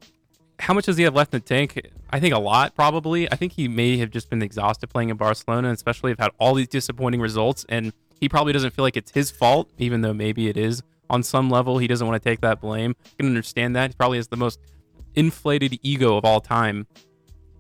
how 0.58 0.74
much 0.74 0.84
does 0.84 0.98
he 0.98 1.04
have 1.04 1.14
left 1.14 1.32
in 1.32 1.40
the 1.40 1.46
tank? 1.46 1.80
I 2.10 2.20
think 2.20 2.34
a 2.34 2.38
lot, 2.38 2.74
probably. 2.74 3.30
I 3.32 3.36
think 3.36 3.52
he 3.54 3.66
may 3.66 3.96
have 3.96 4.10
just 4.10 4.28
been 4.28 4.42
exhausted 4.42 4.88
playing 4.88 5.08
in 5.08 5.16
Barcelona, 5.16 5.70
especially 5.70 6.10
have 6.10 6.18
had 6.18 6.30
all 6.38 6.54
these 6.54 6.68
disappointing 6.68 7.20
results, 7.20 7.64
and 7.68 7.92
he 8.20 8.28
probably 8.28 8.52
doesn't 8.52 8.72
feel 8.72 8.84
like 8.84 8.96
it's 8.96 9.10
his 9.10 9.30
fault, 9.30 9.70
even 9.78 10.02
though 10.02 10.14
maybe 10.14 10.48
it 10.48 10.56
is 10.56 10.82
on 11.10 11.22
some 11.22 11.48
level. 11.48 11.78
He 11.78 11.86
doesn't 11.86 12.06
want 12.06 12.22
to 12.22 12.28
take 12.28 12.40
that 12.42 12.60
blame. 12.60 12.94
I 13.04 13.10
can 13.18 13.26
understand 13.26 13.74
that. 13.76 13.90
He 13.90 13.94
probably 13.96 14.18
has 14.18 14.28
the 14.28 14.36
most 14.36 14.60
inflated 15.14 15.78
ego 15.83 16.16
of 16.16 16.25
all 16.25 16.40
time. 16.40 16.87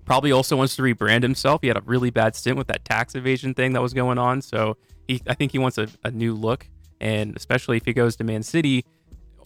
Probably 0.04 0.32
also 0.32 0.56
wants 0.56 0.76
to 0.76 0.82
rebrand 0.82 1.22
himself. 1.22 1.62
He 1.62 1.68
had 1.68 1.76
a 1.76 1.82
really 1.82 2.10
bad 2.10 2.36
stint 2.36 2.58
with 2.58 2.66
that 2.66 2.84
tax 2.84 3.14
evasion 3.14 3.54
thing 3.54 3.72
that 3.72 3.80
was 3.80 3.94
going 3.94 4.18
on. 4.18 4.42
So 4.42 4.76
he, 5.08 5.22
I 5.26 5.34
think 5.34 5.52
he 5.52 5.58
wants 5.58 5.78
a, 5.78 5.88
a 6.04 6.10
new 6.10 6.34
look. 6.34 6.68
And 7.00 7.36
especially 7.36 7.76
if 7.78 7.86
he 7.86 7.92
goes 7.92 8.16
to 8.16 8.24
Man 8.24 8.42
City 8.42 8.84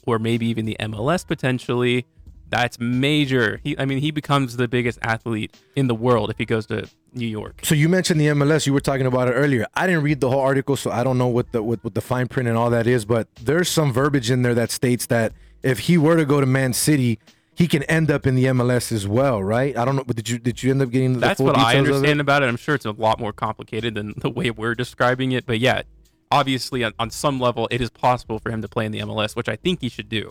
or 0.06 0.18
maybe 0.18 0.46
even 0.46 0.64
the 0.64 0.76
MLS 0.80 1.26
potentially, 1.26 2.06
that's 2.50 2.78
major. 2.80 3.60
He, 3.62 3.78
I 3.78 3.84
mean, 3.84 3.98
he 3.98 4.10
becomes 4.10 4.56
the 4.56 4.68
biggest 4.68 4.98
athlete 5.02 5.56
in 5.76 5.86
the 5.86 5.94
world 5.94 6.30
if 6.30 6.38
he 6.38 6.44
goes 6.44 6.66
to 6.66 6.88
New 7.12 7.26
York. 7.26 7.60
So 7.62 7.74
you 7.74 7.88
mentioned 7.88 8.20
the 8.20 8.26
MLS. 8.28 8.66
You 8.66 8.72
were 8.72 8.80
talking 8.80 9.06
about 9.06 9.28
it 9.28 9.32
earlier. 9.32 9.66
I 9.74 9.86
didn't 9.86 10.02
read 10.02 10.20
the 10.20 10.30
whole 10.30 10.40
article, 10.40 10.76
so 10.76 10.90
I 10.90 11.04
don't 11.04 11.18
know 11.18 11.26
what 11.26 11.52
the 11.52 11.62
what, 11.62 11.84
what 11.84 11.94
the 11.94 12.00
fine 12.00 12.28
print 12.28 12.48
and 12.48 12.56
all 12.56 12.70
that 12.70 12.86
is. 12.86 13.04
But 13.04 13.28
there's 13.36 13.68
some 13.68 13.92
verbiage 13.92 14.30
in 14.30 14.42
there 14.42 14.54
that 14.54 14.70
states 14.70 15.06
that 15.06 15.32
if 15.62 15.80
he 15.80 15.98
were 15.98 16.16
to 16.16 16.24
go 16.24 16.40
to 16.40 16.46
Man 16.46 16.72
City, 16.72 17.18
he 17.58 17.66
can 17.66 17.82
end 17.84 18.08
up 18.10 18.24
in 18.24 18.36
the 18.36 18.44
MLS 18.44 18.92
as 18.92 19.06
well, 19.08 19.42
right? 19.42 19.76
I 19.76 19.84
don't 19.84 19.96
know. 19.96 20.04
But 20.06 20.14
did 20.16 20.28
you 20.28 20.38
did 20.38 20.62
you 20.62 20.70
end 20.70 20.80
up 20.80 20.90
getting 20.90 21.14
the 21.14 21.18
That's 21.18 21.38
full 21.38 21.46
what 21.46 21.56
I 21.58 21.72
details 21.72 21.88
it? 21.88 21.92
understand 21.94 22.20
about 22.20 22.42
it. 22.44 22.46
I'm 22.46 22.56
sure 22.56 22.76
it's 22.76 22.86
a 22.86 22.92
lot 22.92 23.18
more 23.18 23.32
complicated 23.32 23.94
than 23.96 24.14
the 24.18 24.30
way 24.30 24.50
we're 24.52 24.76
describing 24.76 25.32
it. 25.32 25.44
But 25.44 25.58
yeah, 25.58 25.82
obviously 26.30 26.84
on, 26.84 26.92
on 27.00 27.10
some 27.10 27.40
level, 27.40 27.66
it 27.72 27.80
is 27.80 27.90
possible 27.90 28.38
for 28.38 28.50
him 28.52 28.62
to 28.62 28.68
play 28.68 28.86
in 28.86 28.92
the 28.92 29.00
MLS, 29.00 29.34
which 29.34 29.48
I 29.48 29.56
think 29.56 29.80
he 29.80 29.88
should 29.88 30.08
do. 30.08 30.30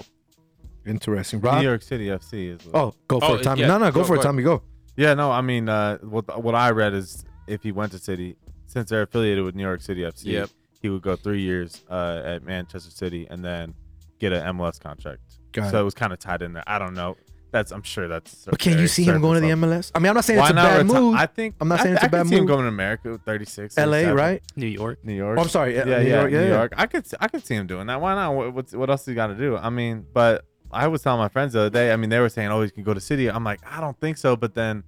Interesting, 0.86 1.42
Rob. 1.42 1.58
New 1.60 1.68
York 1.68 1.82
City 1.82 2.08
FC 2.08 2.56
is. 2.56 2.66
What, 2.66 2.76
Oh, 2.76 2.94
go 3.10 3.20
for 3.20 3.26
Oh, 3.26 3.36
it, 3.36 3.44
Tommy. 3.44 3.62
yeah, 3.62 3.68
no, 3.68 3.78
no, 3.78 3.92
go, 3.92 4.02
go- 4.02 4.04
for 4.06 4.14
it, 4.16 4.18
go 4.18 4.24
Tommy. 4.24 4.44
Go. 4.44 4.64
Yeah, 4.96 5.14
no, 5.14 5.30
I 5.32 5.42
mean, 5.42 5.68
uh, 5.70 5.98
what 5.98 6.42
what 6.42 6.56
I 6.56 6.72
read 6.72 6.94
is 6.94 7.26
if 7.46 7.62
he 7.62 7.72
went 7.74 7.92
to 7.92 8.00
City, 8.00 8.38
since 8.68 8.90
they're 8.90 9.02
affiliated 9.04 9.44
with 9.44 9.54
New 9.54 9.64
York 9.64 9.82
City 9.82 10.02
FC, 10.02 10.26
Yep. 10.32 10.50
he 10.82 10.90
would 10.90 11.02
go 11.02 11.16
three 11.18 11.42
years 11.42 11.84
uh, 11.90 12.22
at 12.24 12.44
Manchester 12.44 12.90
City 12.90 13.28
and 13.30 13.44
then 13.44 13.74
get 14.20 14.32
an 14.32 14.44
MLS 14.56 14.80
contract. 14.80 15.20
Got 15.58 15.72
so 15.72 15.78
it. 15.78 15.82
it 15.82 15.86
was 15.86 15.94
kind 15.94 16.14
of 16.14 16.20
tied 16.20 16.42
in 16.42 16.54
there. 16.54 16.64
I 16.68 16.80
don't 16.80 16.94
know. 16.94 17.18
That's 17.52 17.72
I'm 17.72 17.82
sure 17.82 18.08
that's. 18.10 18.44
But 18.46 18.60
can 18.60 18.78
you 18.78 18.88
see 18.88 19.04
him 19.04 19.22
going 19.22 19.36
to 19.36 19.40
the 19.42 19.48
surface 19.54 19.90
MLS? 19.90 19.92
I 19.96 20.00
mean, 20.00 20.10
I'm 20.10 20.16
not 20.16 20.26
saying 20.26 20.40
level. 20.40 20.58
it's 20.58 20.62
a 20.62 20.68
bad 20.68 20.86
not 20.88 20.96
reti- 20.96 21.02
move. 21.02 21.16
I 21.16 21.26
think 21.28 21.56
I'm 21.62 21.68
not 21.70 21.80
I- 21.80 21.84
saying 21.84 21.96
it's 21.96 22.04
a 22.04 22.06
I 22.06 22.10
bad 22.10 22.18
could 22.24 22.30
see 22.30 22.36
him 22.36 22.42
move. 22.42 22.48
going 22.50 22.62
to 22.64 22.68
America 22.68 23.12
with 23.12 23.22
36. 23.22 23.78
LA, 23.78 23.84
37. 23.86 24.16
right? 24.18 24.42
New 24.58 24.66
York. 24.68 25.00
New 25.04 25.14
York. 25.14 25.38
Oh, 25.38 25.42
I'm 25.44 25.48
sorry. 25.50 25.76
Yeah, 25.76 25.86
New 25.86 25.92
yeah, 25.92 25.98
York, 26.02 26.32
New 26.32 26.38
yeah, 26.40 26.44
yeah. 26.44 26.50
York. 26.58 26.74
I 26.78 26.86
could, 26.88 27.06
I 27.22 27.28
could 27.30 27.46
see 27.46 27.56
him 27.56 27.66
doing 27.66 27.88
that. 27.88 28.02
Why 28.02 28.16
not? 28.16 28.36
What, 28.36 28.54
what's, 28.54 28.74
what 28.74 28.90
else 28.90 29.06
he 29.06 29.14
got 29.14 29.28
to 29.28 29.36
do? 29.36 29.56
I 29.56 29.70
mean, 29.70 30.06
but 30.14 30.44
I 30.72 30.88
was 30.90 31.02
telling 31.02 31.20
my 31.20 31.30
friends 31.30 31.54
the 31.54 31.62
other 31.62 31.70
day. 31.70 31.94
I 31.94 31.96
mean, 31.96 32.10
they 32.10 32.20
were 32.20 32.28
saying, 32.30 32.50
"Oh, 32.50 32.62
he 32.64 32.70
can 32.70 32.84
go 32.84 32.94
to 32.94 33.00
City." 33.00 33.30
I'm 33.30 33.46
like, 33.46 33.62
I 33.66 33.80
don't 33.80 33.98
think 34.02 34.18
so. 34.18 34.36
But 34.36 34.54
then, 34.54 34.84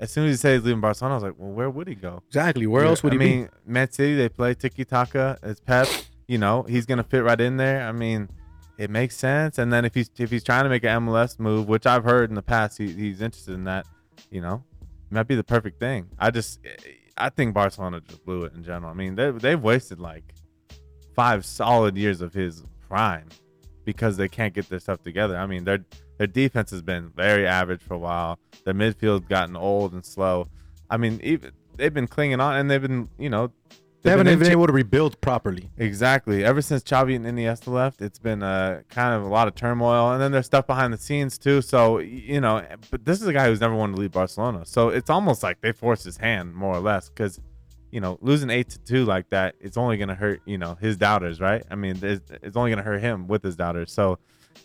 as 0.00 0.10
soon 0.10 0.24
as 0.26 0.32
he 0.32 0.36
said 0.38 0.54
he's 0.54 0.64
leaving 0.64 0.80
Barcelona, 0.80 1.14
I 1.14 1.16
was 1.16 1.24
like, 1.24 1.34
Well, 1.36 1.50
where 1.52 1.68
would 1.68 1.88
he 1.88 1.94
go? 1.94 2.22
Exactly. 2.28 2.66
Where 2.66 2.84
Yeah, 2.84 2.88
else 2.88 3.02
would 3.02 3.12
I 3.12 3.16
he 3.16 3.18
mean, 3.18 3.44
be? 3.44 3.50
Man 3.72 3.90
City, 3.92 4.16
they 4.16 4.30
play 4.30 4.54
tiki 4.54 4.86
taka 4.86 5.38
as 5.42 5.60
Pep. 5.60 5.86
You 6.26 6.38
know, 6.38 6.62
he's 6.62 6.86
gonna 6.86 7.04
fit 7.04 7.22
right 7.22 7.40
in 7.40 7.58
there. 7.58 7.86
I 7.86 7.92
mean, 7.92 8.30
it 8.78 8.90
makes 8.90 9.16
sense. 9.16 9.58
And 9.58 9.72
then 9.72 9.84
if 9.84 9.94
he's 9.94 10.10
if 10.18 10.30
he's 10.30 10.44
trying 10.44 10.62
to 10.62 10.70
make 10.70 10.84
an 10.84 11.02
MLS 11.02 11.38
move, 11.38 11.68
which 11.68 11.84
I've 11.84 12.04
heard 12.04 12.30
in 12.30 12.36
the 12.36 12.42
past, 12.42 12.78
he, 12.78 12.90
he's 12.90 13.20
interested 13.20 13.54
in 13.54 13.64
that. 13.64 13.86
You 14.30 14.40
know, 14.40 14.64
might 15.10 15.26
be 15.28 15.34
the 15.34 15.44
perfect 15.44 15.80
thing. 15.80 16.08
I 16.18 16.30
just, 16.30 16.60
I 17.16 17.28
think 17.30 17.54
Barcelona 17.54 18.00
just 18.00 18.24
blew 18.24 18.44
it 18.44 18.54
in 18.54 18.62
general. 18.62 18.90
I 18.90 18.94
mean, 18.94 19.14
they 19.16 19.30
they've 19.30 19.60
wasted 19.60 20.00
like 20.00 20.34
five 21.14 21.44
solid 21.44 21.96
years 21.96 22.20
of 22.20 22.32
his 22.32 22.62
prime 22.88 23.28
because 23.84 24.16
they 24.16 24.28
can't 24.28 24.54
get 24.54 24.68
their 24.68 24.78
stuff 24.78 25.02
together. 25.02 25.36
I 25.36 25.46
mean, 25.46 25.64
their 25.64 25.84
their 26.18 26.26
defense 26.26 26.70
has 26.70 26.82
been 26.82 27.10
very 27.16 27.46
average 27.46 27.82
for 27.82 27.94
a 27.94 27.98
while. 27.98 28.38
Their 28.64 28.74
midfield's 28.74 29.26
gotten 29.26 29.56
old 29.56 29.92
and 29.92 30.04
slow. 30.04 30.48
I 30.90 30.96
mean, 30.96 31.20
even 31.22 31.52
they've 31.76 31.94
been 31.94 32.08
clinging 32.08 32.40
on, 32.40 32.56
and 32.56 32.70
they've 32.70 32.82
been, 32.82 33.08
you 33.18 33.30
know, 33.30 33.50
They 34.02 34.10
haven't 34.10 34.26
been 34.26 34.32
even 34.34 34.46
in- 34.46 34.52
able 34.52 34.66
to 34.68 34.72
rebuild 34.72 35.20
properly. 35.20 35.70
Exactly. 35.76 36.44
Ever 36.44 36.62
since 36.62 36.82
Xavi 36.82 37.16
and 37.16 37.26
Iniesta 37.26 37.68
left, 37.68 38.00
it's 38.00 38.18
been 38.18 38.42
uh, 38.42 38.82
kind 38.88 39.14
of 39.14 39.22
a 39.22 39.28
lot 39.28 39.48
of 39.48 39.54
turmoil, 39.54 40.12
and 40.12 40.20
then 40.22 40.30
there's 40.32 40.46
stuff 40.46 40.66
behind 40.66 40.92
the 40.92 40.98
scenes 40.98 41.36
too. 41.36 41.62
So 41.62 41.98
you 41.98 42.40
know, 42.40 42.64
but 42.90 43.04
this 43.04 43.20
is 43.20 43.26
a 43.26 43.32
guy 43.32 43.46
who's 43.48 43.60
never 43.60 43.74
wanted 43.74 43.96
to 43.96 44.00
leave 44.02 44.12
Barcelona, 44.12 44.64
so 44.64 44.88
it's 44.88 45.10
almost 45.10 45.42
like 45.42 45.60
they 45.60 45.72
forced 45.72 46.04
his 46.04 46.16
hand 46.16 46.54
more 46.54 46.74
or 46.74 46.80
less 46.80 47.08
because, 47.08 47.40
you 47.90 48.00
know, 48.00 48.18
losing 48.20 48.50
eight 48.50 48.68
to 48.70 48.78
two 48.78 49.04
like 49.04 49.30
that, 49.30 49.56
it's 49.60 49.76
only 49.76 49.96
gonna 49.96 50.14
hurt 50.14 50.40
you 50.46 50.58
know 50.58 50.76
his 50.80 50.96
doubters, 50.96 51.40
right? 51.40 51.64
I 51.70 51.74
mean, 51.74 51.98
it's, 52.02 52.30
it's 52.42 52.56
only 52.56 52.70
gonna 52.70 52.82
hurt 52.82 53.00
him 53.00 53.26
with 53.26 53.42
his 53.42 53.56
doubters. 53.56 53.92
So 53.92 54.18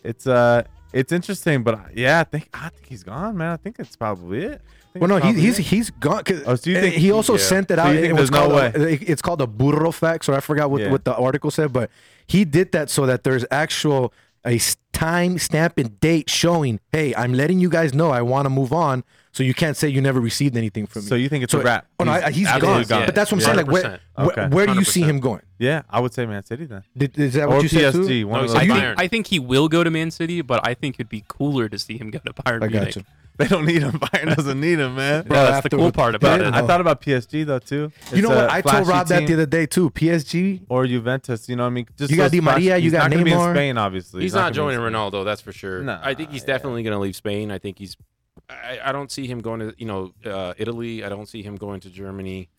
it's 0.04 0.26
uh, 0.26 0.62
it's 0.92 1.10
interesting, 1.12 1.64
but 1.64 1.96
yeah, 1.96 2.20
I 2.20 2.24
think 2.24 2.48
I 2.54 2.68
think 2.68 2.86
he's 2.86 3.02
gone, 3.02 3.36
man. 3.36 3.50
I 3.50 3.56
think 3.56 3.80
it's 3.80 3.96
probably 3.96 4.44
it. 4.44 4.62
I 4.94 4.98
think 5.00 5.08
Well, 5.08 5.08
no, 5.08 5.16
he, 5.16 5.20
probably 5.22 5.40
he's 5.42 5.58
it. 5.58 5.62
he's 5.66 5.90
gone. 5.90 6.22
'cause- 6.22 6.42
Oh, 6.46 6.54
so 6.54 6.70
you 6.70 6.80
think- 6.80 6.94
he 6.94 7.10
also 7.10 7.32
yeah. 7.32 7.38
sent 7.40 7.70
it 7.72 7.78
So 7.78 7.82
out? 7.82 7.88
you 7.94 8.00
think 8.00 8.10
it 8.10 8.12
was 8.12 8.30
there's 8.30 8.30
no 8.30 8.48
called 8.48 8.52
a- 8.76 8.92
uh, 8.92 8.96
it's 9.00 9.22
called 9.22 9.42
a 9.42 9.46
burofax, 9.46 10.28
or 10.28 10.34
I 10.36 10.40
forgot 10.40 10.70
what 10.70 10.82
Yeah. 10.82 10.90
what 10.90 11.04
the 11.04 11.14
article 11.16 11.50
said, 11.50 11.72
but 11.72 11.90
he 12.28 12.44
did 12.44 12.70
that 12.72 12.90
so 12.90 13.04
that 13.06 13.24
there's 13.24 13.44
actual 13.50 14.12
a 14.46 14.54
s- 14.56 14.76
time 14.92 15.38
stamp 15.38 15.78
and 15.78 15.98
date 16.00 16.28
showing, 16.30 16.78
hey, 16.92 17.12
I'm 17.16 17.32
letting 17.34 17.58
you 17.58 17.68
guys 17.70 17.92
know 17.94 18.10
I 18.10 18.20
want 18.22 18.44
to 18.46 18.50
move 18.50 18.72
on, 18.74 19.02
so 19.32 19.42
you 19.42 19.52
can't 19.54 19.76
say 19.76 19.88
you 19.88 20.00
never 20.02 20.20
received 20.20 20.54
anything 20.56 20.86
from 20.86 21.02
me. 21.02 21.08
So 21.08 21.14
you 21.16 21.28
think 21.28 21.42
it's 21.42 21.50
So- 21.52 21.60
a 21.60 21.64
wrap? 21.64 21.86
Oh 21.98 22.04
no, 22.04 22.12
I- 22.12 22.30
he's, 22.30 22.46
absolutely 22.46 22.84
gone. 22.84 22.98
gone. 23.00 23.06
But 23.06 23.14
that's 23.16 23.32
what 23.32 23.38
I'm 23.38 23.40
Yeah. 23.40 23.46
saying. 23.46 23.56
Like, 23.56 23.66
where, 23.72 23.82
100%. 23.82 24.00
where, 24.14 24.26
Okay. 24.46 24.54
where 24.54 24.66
do 24.66 24.74
you 24.74 24.84
see 24.84 25.00
100%. 25.00 25.10
him 25.10 25.20
going? 25.20 25.40
Yeah, 25.58 25.82
I 25.90 25.98
would 25.98 26.14
say 26.14 26.24
Man 26.26 26.44
City 26.44 26.66
then. 26.66 26.82
Did, 26.96 27.18
is 27.18 27.32
that 27.34 27.48
what 27.48 27.58
or 27.58 27.62
you 27.62 27.68
said 27.68 27.94
PSG. 27.94 28.06
too? 28.06 28.28
One 28.28 28.34
No, 28.34 28.44
of 28.44 28.44
he's 28.44 28.52
those. 28.52 28.62
I 28.62 28.66
think, 28.66 28.78
Bayern. 28.78 28.94
I 28.98 29.08
think 29.08 29.26
he 29.26 29.38
will 29.40 29.68
go 29.68 29.82
to 29.82 29.90
Man 29.90 30.10
City, 30.12 30.40
but 30.42 30.60
I 30.64 30.74
think 30.74 30.96
it'd 30.96 31.08
be 31.08 31.24
cooler 31.26 31.68
to 31.68 31.78
see 31.80 31.96
him 31.98 32.10
go 32.10 32.20
to 32.24 32.32
Bayern 32.34 32.62
I 32.62 32.68
Munich. 32.68 32.94
got 32.94 32.96
you. 32.96 33.02
They 33.38 33.48
don't 33.48 33.66
need 33.66 33.82
him. 33.82 33.98
Bayern 33.98 34.36
doesn't 34.36 34.60
need 34.60 34.78
him, 34.78 34.94
man. 34.94 35.26
Bro, 35.26 35.36
that's 35.36 35.64
the 35.64 35.76
cool 35.76 35.90
part 35.90 36.14
about 36.14 36.40
it. 36.40 36.54
I 36.54 36.64
thought 36.64 36.80
about 36.80 37.00
PSG 37.00 37.44
though 37.44 37.58
too. 37.58 37.90
You 38.12 38.22
know 38.22 38.28
what? 38.28 38.48
I 38.48 38.60
told 38.60 38.86
flashy 38.86 38.90
Rob 38.90 39.08
that 39.08 39.26
the 39.26 39.34
other 39.34 39.46
day 39.46 39.66
too. 39.66 39.90
PSG. 39.90 40.60
or 40.68 40.86
Juventus. 40.86 41.48
You 41.48 41.56
know 41.56 41.64
what 41.64 41.70
I 41.70 41.72
mean? 41.72 41.86
Just 41.96 42.12
You 42.12 42.16
got 42.16 42.30
those 42.30 42.30
Di 42.30 42.40
Maria, 42.40 42.76
you 42.76 42.84
he's 42.84 42.92
got 42.92 42.98
not 42.98 43.10
gonna 43.10 43.24
be 43.24 43.32
in 43.32 43.54
Spain, 43.54 43.76
obviously. 43.76 44.22
He's, 44.22 44.34
gonna 44.34 44.44
not 44.44 44.52
joining 44.52 44.78
Ronaldo, 44.78 45.24
that's 45.24 45.40
for 45.40 45.50
sure. 45.50 45.82
Nah, 45.82 45.98
I 46.00 46.14
think 46.14 46.30
he's 46.30 46.42
yeah. 46.42 46.46
definitely 46.46 46.84
going 46.84 46.92
to 46.92 47.00
leave 47.00 47.16
Spain. 47.16 47.50
I 47.50 47.58
think 47.58 47.80
he's. 47.80 47.96
I, 48.48 48.78
I 48.84 48.92
don't 48.92 49.10
see 49.10 49.26
him 49.26 49.40
going 49.40 49.58
to 49.60 49.74
you 49.78 49.86
know 49.86 50.12
uh, 50.24 50.54
Italy. 50.56 51.02
I 51.02 51.08
don't 51.08 51.28
see 51.28 51.42
him 51.42 51.56
going 51.56 51.80
to 51.80 51.90
Germany. 51.90 52.50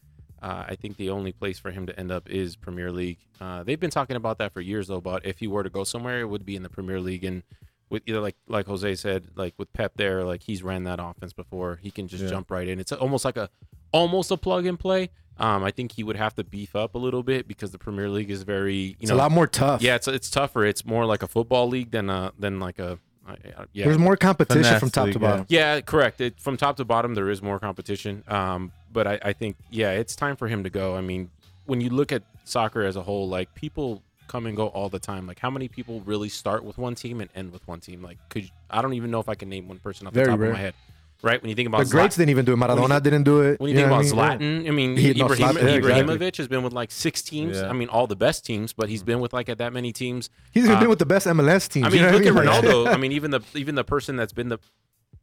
Uh, 0.42 0.66
I 0.68 0.76
think 0.76 0.98
the 0.98 1.10
only 1.10 1.32
place 1.32 1.58
for 1.58 1.72
him 1.72 1.86
to 1.86 1.98
end 1.98 2.12
up 2.12 2.30
is 2.30 2.58
Premier 2.58 2.92
League. 2.92 3.20
Uh, 3.40 3.64
they've 3.64 3.80
been 3.80 3.92
talking 3.92 4.18
about 4.18 4.40
that 4.40 4.52
for 4.52 4.60
years 4.60 4.90
though. 4.90 5.00
But 5.00 5.26
if 5.26 5.40
he 5.40 5.48
were 5.48 5.64
to 5.64 5.70
go 5.70 5.86
somewhere, 5.86 6.20
it 6.20 6.26
would 6.26 6.46
be 6.46 6.58
in 6.58 6.64
the 6.64 6.70
Premier 6.70 7.00
League 7.00 7.24
and. 7.24 7.44
With 7.90 8.04
either 8.08 8.20
like 8.22 8.36
like 8.48 8.66
Jose 8.68 8.96
said, 8.96 9.28
like 9.36 9.54
with 9.58 9.72
Pep 9.74 9.94
there, 9.96 10.24
like 10.24 10.42
he's 10.44 10.64
ran 10.64 10.84
that 10.86 11.00
offense 11.02 11.34
before. 11.34 11.80
He 11.82 11.92
can 11.92 12.08
just 12.08 12.24
Yeah. 12.24 12.30
jump 12.30 12.50
right 12.52 12.68
in. 12.68 12.80
It's 12.80 12.92
almost 12.92 13.26
like 13.26 13.38
a 13.38 13.50
almost 13.92 14.32
a 14.32 14.38
plug 14.38 14.66
and 14.66 14.80
play. 14.80 15.10
Um, 15.38 15.64
I 15.64 15.72
think 15.72 15.92
he 15.92 16.04
would 16.04 16.16
have 16.16 16.34
to 16.36 16.44
beef 16.46 16.76
up 16.76 16.96
a 16.96 16.98
little 16.98 17.22
bit 17.22 17.48
because 17.48 17.72
the 17.72 17.78
Premier 17.78 18.10
League 18.10 18.32
is 18.32 18.44
very 18.44 18.76
you 18.76 18.96
It's 19.02 19.10
know 19.10 19.16
a 19.16 19.18
lot 19.18 19.32
more 19.32 19.48
tough. 19.48 19.82
yeah 19.82 19.96
it's 19.96 20.08
it's 20.08 20.30
tougher. 20.30 20.66
It's 20.66 20.86
more 20.86 21.06
like 21.06 21.24
a 21.24 21.28
football 21.28 21.68
league 21.68 21.92
than 21.92 22.10
a 22.10 22.32
than 22.40 22.60
like 22.60 22.80
a 22.80 22.98
uh, 23.28 23.36
yeah 23.74 23.86
There's 23.86 23.98
more 23.98 24.16
competition 24.18 24.64
Finesse 24.64 24.80
from 24.80 24.90
top 24.92 25.06
league, 25.06 25.14
to 25.16 25.20
yeah. 25.20 25.30
bottom. 25.30 25.46
yeah, 25.50 25.82
correct. 25.82 26.22
It, 26.22 26.40
from 26.40 26.58
top 26.58 26.78
to 26.78 26.86
bottom, 26.86 27.16
there 27.16 27.30
is 27.30 27.42
more 27.42 27.60
competition. 27.60 28.24
Um, 28.28 28.72
but 28.94 29.08
I, 29.08 29.20
I 29.24 29.34
think, 29.34 29.58
yeah, 29.72 29.92
it's 29.94 30.16
time 30.16 30.36
for 30.36 30.48
him 30.48 30.64
to 30.64 30.70
go. 30.70 30.96
I 30.96 31.02
mean, 31.02 31.32
when 31.66 31.82
you 31.82 31.90
look 31.90 32.12
at 32.12 32.22
soccer 32.44 32.84
as 32.84 32.96
a 32.96 33.02
whole, 33.02 33.28
like 33.28 33.54
people 33.56 34.04
come 34.28 34.46
and 34.46 34.56
go 34.56 34.68
all 34.68 34.90
the 34.90 35.00
time. 35.00 35.28
Like, 35.28 35.40
how 35.40 35.50
many 35.50 35.68
people 35.68 36.02
really 36.02 36.30
start 36.30 36.64
with 36.64 36.78
one 36.78 36.96
team 36.96 37.22
and 37.22 37.30
end 37.36 37.52
with 37.52 37.68
one 37.68 37.80
team? 37.80 38.02
Like, 38.02 38.18
could 38.30 38.44
you, 38.44 38.50
I 38.70 38.82
don't 38.82 38.94
even 38.94 39.12
know 39.12 39.20
if 39.20 39.30
I 39.30 39.36
can 39.36 39.50
name 39.50 39.68
one 39.68 39.80
person 39.80 40.08
off 40.08 40.14
the 40.14 40.26
top 40.26 40.40
rare. 40.40 40.50
of 40.50 40.54
my 40.56 40.60
head. 40.60 40.74
Right? 41.22 41.42
When 41.42 41.50
you 41.50 41.56
think 41.56 41.68
about 41.70 41.86
The 41.86 41.90
greats 41.90 42.16
Zlat- 42.16 42.20
didn't 42.20 42.30
even 42.32 42.46
do 42.46 42.54
it. 42.54 42.58
Maradona 42.58 42.96
you- 42.96 43.00
didn't 43.02 43.24
do 43.24 43.42
it. 43.42 43.60
when 43.60 43.70
you 43.72 43.76
think 43.76 43.88
know 43.88 43.96
about 43.96 44.06
I 44.32 44.38
mean? 44.38 44.64
Zlatan, 44.66 44.68
I 44.68 44.72
mean, 44.72 44.98
He- 44.98 45.10
Ibrahim, 45.12 45.30
Zlatan, 45.48 45.54
yeah, 45.56 45.70
exactly. 45.76 46.16
Ibrahimovic 46.18 46.38
has 46.38 46.48
been 46.48 46.62
with 46.64 46.74
like 46.74 46.92
six 46.92 47.22
teams. 47.22 47.58
Yeah. 47.58 47.70
I 47.70 47.74
mean, 47.74 47.88
all 47.90 48.06
the 48.06 48.18
best 48.18 48.46
teams, 48.46 48.74
but 48.74 48.90
he's 48.90 49.02
been 49.02 49.22
with 49.22 49.32
like 49.34 49.48
at 49.50 49.58
that 49.60 49.74
many 49.74 49.92
teams. 49.94 50.30
He's 50.52 50.68
Uh, 50.70 50.78
been 50.80 50.90
with 50.90 51.00
the 51.00 51.06
best 51.06 51.26
MLS 51.26 51.68
teams. 51.70 51.88
I 51.88 51.90
mean, 51.90 52.02
you 52.04 52.10
look 52.12 52.26
at 52.26 52.36
I 52.36 52.62
mean? 52.62 52.64
Ronaldo. 52.64 52.88
I 52.94 52.98
mean, 52.98 53.12
even 53.14 53.32
the 53.32 53.40
even 53.56 53.76
the 53.76 53.84
person 53.86 54.18
that's 54.18 54.34
been 54.34 54.50
the 54.50 54.60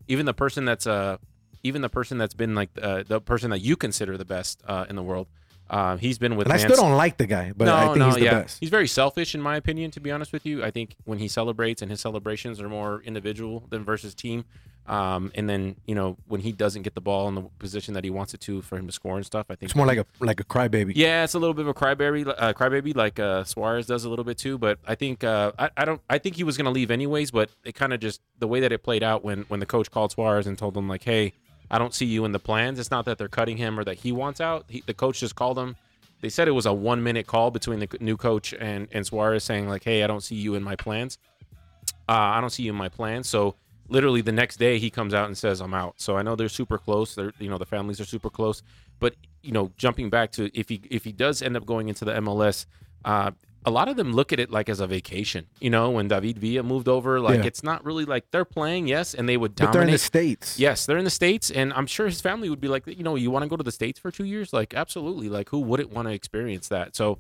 even 0.09 0.27
the 0.27 0.35
person 0.35 0.65
that's 0.65 0.87
uh 0.87 1.19
even 1.63 1.83
the 1.83 1.89
person 1.91 2.19
that's 2.19 2.35
been 2.35 2.55
like 2.57 2.71
uh, 2.81 3.05
the 3.07 3.21
person 3.21 3.51
that 3.51 3.61
you 3.61 3.77
consider 3.77 4.17
the 4.19 4.25
best 4.25 4.63
uh, 4.67 4.87
in 4.89 4.97
the 4.97 5.03
world. 5.03 5.29
Uh, 5.73 5.97
he's 5.97 6.19
been 6.19 6.37
with. 6.37 6.47
and 6.47 6.53
I 6.53 6.59
still 6.59 6.77
don't 6.77 6.93
like 6.97 7.17
the 7.17 7.27
guy, 7.27 7.53
but 7.57 7.67
I 7.67 7.95
think 7.95 8.05
he's 8.05 8.15
the 8.17 8.25
best. 8.27 8.61
He's 8.61 8.69
very 8.69 8.87
selfish, 8.87 9.35
in 9.35 9.41
my 9.41 9.57
opinion. 9.57 9.91
To 9.93 10.01
be 10.01 10.11
honest 10.11 10.31
with 10.31 10.45
you, 10.45 10.63
I 10.63 10.71
think 10.71 10.97
when 11.05 11.19
he 11.19 11.29
celebrates 11.29 11.81
and 11.81 11.91
his 11.91 12.01
celebrations 12.01 12.61
are 12.61 12.69
more 12.69 13.01
individual 13.07 13.65
than 13.71 13.83
versus 13.83 14.15
team. 14.15 14.45
Um, 14.85 15.31
and 15.37 15.49
then 15.49 15.77
you 15.87 15.95
know 15.95 16.17
when 16.27 16.41
he 16.41 16.51
doesn't 16.51 16.83
get 16.83 16.97
the 16.97 17.01
ball 17.01 17.29
in 17.29 17.37
the 17.37 17.43
position 17.61 17.95
that 17.95 18.03
he 18.03 18.11
wants 18.11 18.35
it 18.35 18.41
to 18.43 18.63
for 18.63 18.77
him 18.77 18.87
to 18.89 18.93
score 18.93 19.17
and 19.17 19.25
stuff, 19.25 19.47
I 19.49 19.55
think 19.55 19.71
It's 19.71 19.77
more 19.77 19.87
like 19.87 19.99
a 19.99 20.05
like 20.21 20.41
a 20.41 20.45
crybaby. 20.45 20.93
yeah, 20.97 21.23
it's 21.25 21.35
a 21.35 21.39
little 21.39 21.55
bit 21.55 21.63
of 21.63 21.69
a 21.69 21.75
crybaby, 21.75 22.27
uh, 22.37 22.53
crybaby 22.53 22.95
like 22.97 23.21
uh, 23.21 23.45
Suarez 23.45 23.87
does 23.87 24.05
a 24.05 24.11
little 24.11 24.25
bit 24.25 24.39
too. 24.39 24.59
But 24.59 24.79
I 24.87 24.97
think 24.97 25.23
uh, 25.25 25.53
I, 25.59 25.71
I 25.77 25.85
don't. 25.85 26.01
I 26.11 26.19
think 26.19 26.35
he 26.35 26.43
was 26.45 26.57
going 26.57 26.65
to 26.67 26.73
leave 26.73 26.91
anyways. 26.91 27.31
But 27.31 27.51
it 27.65 27.77
kind 27.77 27.93
of 27.93 28.01
just 28.01 28.21
the 28.41 28.49
way 28.49 28.59
that 28.61 28.73
it 28.73 28.83
played 28.83 29.05
out 29.05 29.23
when 29.25 29.43
when 29.49 29.61
the 29.61 29.67
coach 29.67 29.89
called 29.91 30.11
Suarez 30.11 30.49
and 30.49 30.59
told 30.59 30.77
him 30.77 30.89
like, 30.89 31.05
"Hey, 31.05 31.33
I 31.73 31.79
don't 31.79 31.93
see 31.93 32.07
you 32.07 32.25
in 32.25 32.31
the 32.31 32.39
plans." 32.39 32.79
It's 32.79 32.93
not 32.93 33.05
that 33.07 33.19
they're 33.19 33.29
cutting 33.29 33.57
him 33.57 33.81
or 33.81 33.85
that 33.85 33.99
he 33.99 34.13
wants 34.13 34.41
out. 34.41 34.67
He, 34.69 34.85
the 34.87 34.95
coach 34.95 35.19
just 35.19 35.35
called 35.35 35.59
him. 35.59 35.75
They 36.21 36.29
said 36.29 36.47
it 36.47 36.53
was 36.53 36.67
a 36.67 36.73
one 36.73 37.03
minute 37.03 37.27
call 37.27 37.51
between 37.51 37.81
the 37.81 37.89
new 37.99 38.17
coach 38.17 38.55
and 38.55 38.87
and 38.93 39.05
Suarez 39.05 39.43
saying 39.43 39.69
like, 39.69 39.83
"Hey, 39.83 40.05
I 40.05 40.07
don't 40.07 40.23
see 40.23 40.37
you 40.37 40.55
in 40.55 40.63
my 40.63 40.77
plans. 40.77 41.19
Uh, 42.09 42.13
I 42.13 42.41
don't 42.41 42.51
see 42.51 42.63
you 42.63 42.71
in 42.71 42.79
my 42.79 42.89
plans." 42.89 43.29
So 43.29 43.57
literally 43.89 44.23
the 44.23 44.33
next 44.33 44.57
day 44.57 44.79
he 44.79 44.91
comes 44.91 45.15
out 45.15 45.27
and 45.27 45.37
says 45.37 45.61
I'm 45.61 45.75
out. 45.75 46.01
So 46.01 46.17
I 46.17 46.23
know 46.23 46.37
they're 46.37 46.49
super 46.49 46.79
close. 46.79 47.15
They're 47.15 47.33
you 47.39 47.51
know 47.51 47.59
the 47.59 47.67
families 47.67 48.01
are 48.01 48.05
super 48.05 48.31
close. 48.31 48.63
But 49.01 49.15
you 49.43 49.53
know 49.53 49.73
jumping 49.77 50.11
back 50.11 50.33
to 50.33 50.51
if 50.59 50.69
he 50.69 50.81
if 50.91 51.05
he 51.05 51.13
does 51.13 51.43
end 51.43 51.57
up 51.57 51.67
going 51.67 51.89
into 51.89 52.05
the 52.05 52.13
MLS, 52.13 52.67
uh, 53.05 53.33
a 53.65 53.71
lot 53.71 53.89
of 53.89 53.97
them 53.97 54.13
look 54.13 54.33
at 54.33 54.41
it 54.41 54.51
like 54.51 54.69
as 54.69 54.81
a 54.81 54.87
vacation. 54.87 55.47
You 55.61 55.71
know 55.71 55.91
when 55.91 56.09
David 56.09 56.39
Villa 56.39 56.63
moved 56.63 56.89
over, 56.89 57.21
like 57.21 57.41
Yeah. 57.41 57.47
it's 57.47 57.63
not 57.63 57.85
really 57.85 58.05
like 58.05 58.31
they're 58.31 58.45
playing 58.45 58.89
yes, 58.89 59.15
and 59.15 59.29
they 59.29 59.37
would 59.37 59.55
dominate. 59.55 59.73
but 59.73 59.79
they're 59.79 59.87
in 59.89 59.93
the 59.93 59.99
states. 59.99 60.59
Yes, 60.59 60.87
they're 60.87 60.99
in 60.99 61.05
the 61.05 61.11
states, 61.11 61.51
and 61.51 61.73
I'm 61.73 61.87
sure 61.87 62.07
his 62.07 62.21
family 62.21 62.49
would 62.51 62.61
be 62.61 62.69
like, 62.69 62.87
you 62.87 63.03
know, 63.05 63.15
you 63.15 63.31
want 63.31 63.45
to 63.45 63.49
go 63.49 63.57
to 63.57 63.63
the 63.65 63.73
states 63.73 63.99
for 64.01 64.11
two 64.11 64.25
years? 64.25 64.53
Like, 64.53 64.75
absolutely. 64.75 65.29
Like, 65.29 65.49
who 65.51 65.61
wouldn't 65.61 65.91
want 65.91 66.09
to 66.09 66.15
experience 66.15 66.69
that? 66.69 66.97
So, 66.97 67.19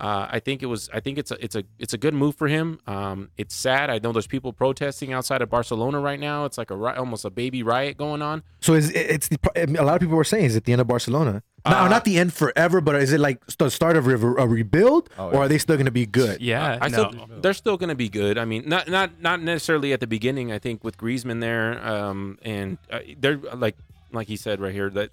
uh, 0.00 0.26
I 0.28 0.40
think 0.40 0.60
it 0.64 0.66
was. 0.66 0.90
I 0.92 0.98
think 0.98 1.18
it's 1.18 1.30
a 1.30 1.36
it's 1.44 1.54
a 1.54 1.62
it's 1.78 1.92
a 1.94 1.98
good 1.98 2.14
move 2.14 2.34
for 2.34 2.48
him. 2.48 2.80
Um, 2.88 3.28
it's 3.38 3.54
sad. 3.54 3.90
I 3.90 4.00
know 4.02 4.10
there's 4.10 4.26
people 4.26 4.52
protesting 4.52 5.12
outside 5.12 5.40
of 5.40 5.48
Barcelona 5.50 6.00
right 6.00 6.18
now. 6.18 6.46
It's 6.46 6.58
like 6.58 6.72
a 6.72 6.74
almost 6.98 7.24
a 7.24 7.30
baby 7.30 7.62
riot 7.62 7.96
going 7.96 8.20
on. 8.20 8.42
So 8.60 8.74
is 8.74 8.90
it's 8.90 9.28
the 9.28 9.38
a 9.78 9.84
lot 9.84 9.94
of 9.94 10.00
people 10.00 10.16
were 10.16 10.24
saying 10.24 10.46
is 10.46 10.56
it 10.56 10.64
the 10.64 10.72
end 10.72 10.80
of 10.80 10.88
Barcelona? 10.88 11.44
No, 11.66 11.76
Uh, 11.78 11.88
not 11.88 12.04
the 12.04 12.18
end 12.18 12.32
forever, 12.32 12.80
but 12.80 12.94
is 12.96 13.12
it 13.12 13.20
like 13.20 13.44
the 13.58 13.70
start 13.70 13.96
of 13.96 14.06
a, 14.06 14.12
a 14.14 14.46
rebuild, 14.46 15.08
Oh, 15.18 15.28
or 15.28 15.32
yeah. 15.32 15.38
are 15.40 15.48
they 15.48 15.58
still 15.58 15.76
going 15.76 15.86
to 15.86 15.92
be 15.92 16.06
good? 16.06 16.40
Yeah, 16.40 16.78
I 16.80 16.88
no. 16.88 17.10
still, 17.10 17.28
they're 17.40 17.54
still 17.54 17.76
going 17.76 17.88
to 17.88 17.94
be 17.94 18.08
good. 18.08 18.36
I 18.38 18.44
mean, 18.44 18.64
not 18.66 18.88
not 18.88 19.20
not 19.20 19.40
necessarily 19.42 19.92
at 19.92 20.00
the 20.00 20.06
beginning. 20.06 20.52
I 20.52 20.58
think 20.58 20.84
with 20.84 20.96
Griezmann 20.98 21.40
there, 21.40 21.84
um, 21.86 22.38
and 22.42 22.78
uh, 22.90 23.00
they're 23.18 23.38
like 23.38 23.76
like 24.12 24.28
he 24.28 24.36
said 24.36 24.60
right 24.60 24.72
here 24.72 24.90
that 24.90 25.10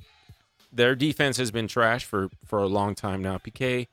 their 0.73 0.95
defense 0.95 1.37
has 1.37 1.51
been 1.51 1.67
trash 1.67 2.05
for 2.05 2.29
for 2.45 2.59
a 2.59 2.67
long 2.67 2.95
time 2.95 3.21
now. 3.21 3.37
Piqué, 3.37 3.87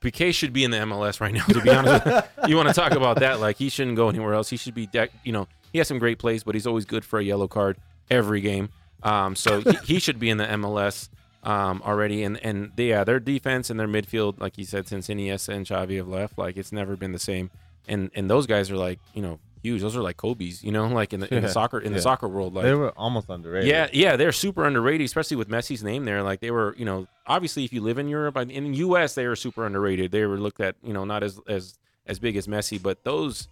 Piqué 0.00 0.32
should 0.34 0.52
be 0.52 0.64
in 0.64 0.70
the 0.70 0.78
MLS 0.78 1.20
right 1.20 1.32
now. 1.32 1.44
To 1.46 1.60
be 1.60 1.70
honest, 1.70 2.04
with 2.04 2.28
you. 2.44 2.48
you 2.50 2.56
want 2.56 2.68
to 2.68 2.74
talk 2.74 2.92
about 2.92 3.20
that? 3.20 3.40
Like 3.40 3.56
he 3.56 3.68
shouldn't 3.68 3.96
go 3.96 4.08
anywhere 4.08 4.34
else. 4.34 4.48
He 4.50 4.56
should 4.56 4.74
be, 4.74 4.86
de- 4.86 5.08
you 5.24 5.32
know, 5.32 5.46
he 5.72 5.78
has 5.78 5.88
some 5.88 5.98
great 5.98 6.18
plays, 6.18 6.42
but 6.44 6.54
he's 6.54 6.66
always 6.66 6.84
good 6.84 7.04
for 7.04 7.18
a 7.18 7.22
yellow 7.24 7.48
card 7.48 7.76
every 8.10 8.40
game. 8.40 8.68
Um, 9.02 9.36
so 9.36 9.60
he, 9.60 9.76
he 9.84 9.98
should 10.00 10.18
be 10.18 10.30
in 10.30 10.38
the 10.38 10.44
MLS 10.46 11.08
um, 11.48 11.82
already. 11.84 12.22
And 12.22 12.36
and 12.44 12.70
they, 12.76 12.90
yeah, 12.90 13.04
their 13.04 13.18
defense 13.18 13.70
and 13.70 13.80
their 13.80 13.88
midfield, 13.88 14.38
like 14.38 14.58
you 14.58 14.64
said, 14.64 14.86
since 14.86 15.08
Iniesta 15.08 15.54
and 15.54 15.66
Xavi 15.66 15.96
have 15.96 16.08
left, 16.08 16.36
like 16.36 16.56
it's 16.56 16.72
never 16.72 16.94
been 16.94 17.12
the 17.12 17.18
same. 17.18 17.50
And 17.88 18.10
and 18.14 18.28
those 18.28 18.46
guys 18.46 18.70
are 18.70 18.76
like, 18.76 19.00
you 19.14 19.22
know, 19.22 19.40
huge. 19.62 19.80
Those 19.80 19.96
are 19.96 20.02
like 20.02 20.18
Kobe's, 20.18 20.62
you 20.62 20.70
know, 20.70 20.86
like 21.02 21.14
in 21.14 21.20
the, 21.20 21.34
in 21.34 21.42
the 21.42 21.48
soccer 21.48 21.80
in 21.80 21.94
the 21.94 22.02
soccer 22.02 22.28
world. 22.28 22.52
Like 22.52 22.64
they 22.64 22.74
were 22.74 22.90
almost 22.90 23.30
underrated. 23.30 23.68
yeah, 23.68 23.88
yeah, 23.92 24.16
they're 24.16 24.30
super 24.30 24.66
underrated, 24.66 25.06
especially 25.06 25.38
with 25.38 25.48
Messi's 25.48 25.82
name 25.82 26.04
there. 26.04 26.22
Like 26.22 26.40
they 26.40 26.50
were, 26.50 26.74
you 26.76 26.84
know, 26.84 27.08
obviously 27.26 27.64
if 27.64 27.72
you 27.72 27.80
live 27.80 27.98
in 27.98 28.08
Europe, 28.08 28.36
in 28.36 28.72
the 28.72 28.78
U.S. 28.78 29.14
they 29.14 29.26
were 29.26 29.36
super 29.36 29.64
underrated. 29.64 30.10
They 30.10 30.26
were 30.26 30.38
looked 30.38 30.60
at, 30.60 30.76
you 30.82 30.92
know, 30.92 31.04
not 31.06 31.22
as 31.22 31.40
as 31.48 31.78
as 32.06 32.18
big 32.18 32.36
as 32.36 32.46
Messi, 32.46 32.80
but 32.80 33.04
those 33.04 33.48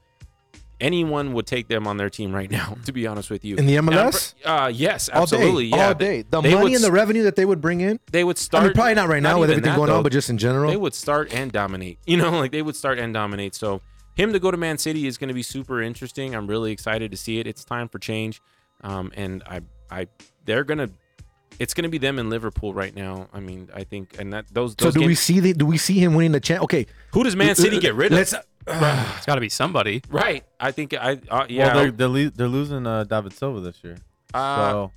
anyone 0.80 1.32
would 1.32 1.46
take 1.46 1.68
them 1.68 1.86
on 1.86 1.96
their 1.96 2.10
team 2.10 2.34
right 2.34 2.50
now. 2.50 2.76
To 2.86 2.92
be 2.92 3.06
honest 3.06 3.30
with 3.30 3.44
you, 3.44 3.56
In 3.56 3.66
the 3.66 3.76
MLS? 3.76 4.34
uh, 4.44 4.68
yes, 4.72 5.08
all 5.08 5.22
absolutely, 5.22 5.70
day, 5.70 5.76
yeah. 5.76 5.86
all 5.88 5.94
day. 5.94 6.22
The 6.22 6.40
would 6.40 6.52
money 6.52 6.74
and 6.74 6.84
the 6.84 6.92
revenue 6.92 7.24
that 7.24 7.34
they 7.34 7.44
would 7.44 7.60
bring 7.60 7.80
in. 7.80 7.98
they 8.12 8.22
would 8.22 8.38
start. 8.38 8.62
I 8.62 8.66
mean, 8.66 8.74
probably 8.74 8.94
not 8.94 9.08
right 9.08 9.22
now 9.22 9.40
with 9.40 9.50
everything 9.50 9.70
that, 9.70 9.76
going 9.76 9.88
though. 9.88 9.96
on, 9.96 10.02
but 10.04 10.12
just 10.12 10.30
in 10.30 10.38
general. 10.38 10.70
they 10.70 10.76
would 10.76 10.94
start 10.94 11.32
and 11.32 11.50
dominate. 11.50 11.98
You 12.06 12.16
know, 12.18 12.30
like 12.30 12.52
they 12.52 12.62
would 12.62 12.76
start 12.76 12.98
and 12.98 13.12
dominate. 13.12 13.54
So 13.54 13.80
him 14.14 14.32
to 14.32 14.38
go 14.38 14.50
to 14.50 14.56
Man 14.56 14.78
City 14.78 15.06
is 15.06 15.18
going 15.18 15.28
to 15.28 15.34
be 15.34 15.42
super 15.42 15.82
interesting. 15.82 16.34
I'm 16.34 16.46
really 16.46 16.70
excited 16.72 17.10
to 17.10 17.16
see 17.16 17.38
it. 17.40 17.46
It's 17.46 17.64
time 17.64 17.88
for 17.88 17.98
change, 17.98 18.40
um, 18.82 19.12
and 19.14 19.42
I, 19.46 19.60
I, 19.90 20.06
they're 20.44 20.64
gonna. 20.64 20.90
It's 21.58 21.74
going 21.74 21.84
to 21.84 21.88
be 21.88 21.98
them 21.98 22.18
in 22.18 22.28
Liverpool 22.30 22.74
right 22.74 22.94
now. 22.94 23.28
I 23.32 23.40
mean, 23.40 23.70
I 23.74 23.84
think, 23.84 24.18
and 24.18 24.32
that 24.32 24.46
those. 24.52 24.76
so 24.78 24.86
those 24.86 24.94
do 24.94 25.06
we 25.06 25.14
see 25.14 25.40
the, 25.40 25.52
do 25.54 25.66
we 25.66 25.78
see 25.78 25.98
him 25.98 26.14
winning 26.14 26.32
the 26.32 26.40
champ? 26.40 26.62
Okay, 26.64 26.86
Who 27.12 27.24
does 27.24 27.34
Man 27.34 27.54
City 27.54 27.80
get 27.80 27.94
rid 27.94 28.12
of? 28.12 28.18
Let's. 28.18 28.34
It's 29.16 29.26
got 29.26 29.36
to 29.36 29.40
be 29.40 29.48
somebody. 29.48 30.02
right. 30.10 30.44
I 30.58 30.72
think 30.72 30.92
I. 30.94 31.18
Uh, 31.30 31.46
yeah. 31.48 31.66
Well, 31.68 31.74
they're 31.76 31.90
they're, 31.92 32.08
le- 32.08 32.30
they're 32.30 32.48
losing 32.48 32.86
uh, 32.86 33.04
David 33.04 33.32
Silva 33.32 33.60
this 33.60 33.82
year. 33.84 33.96
uh, 34.34 34.70
so 34.72 34.92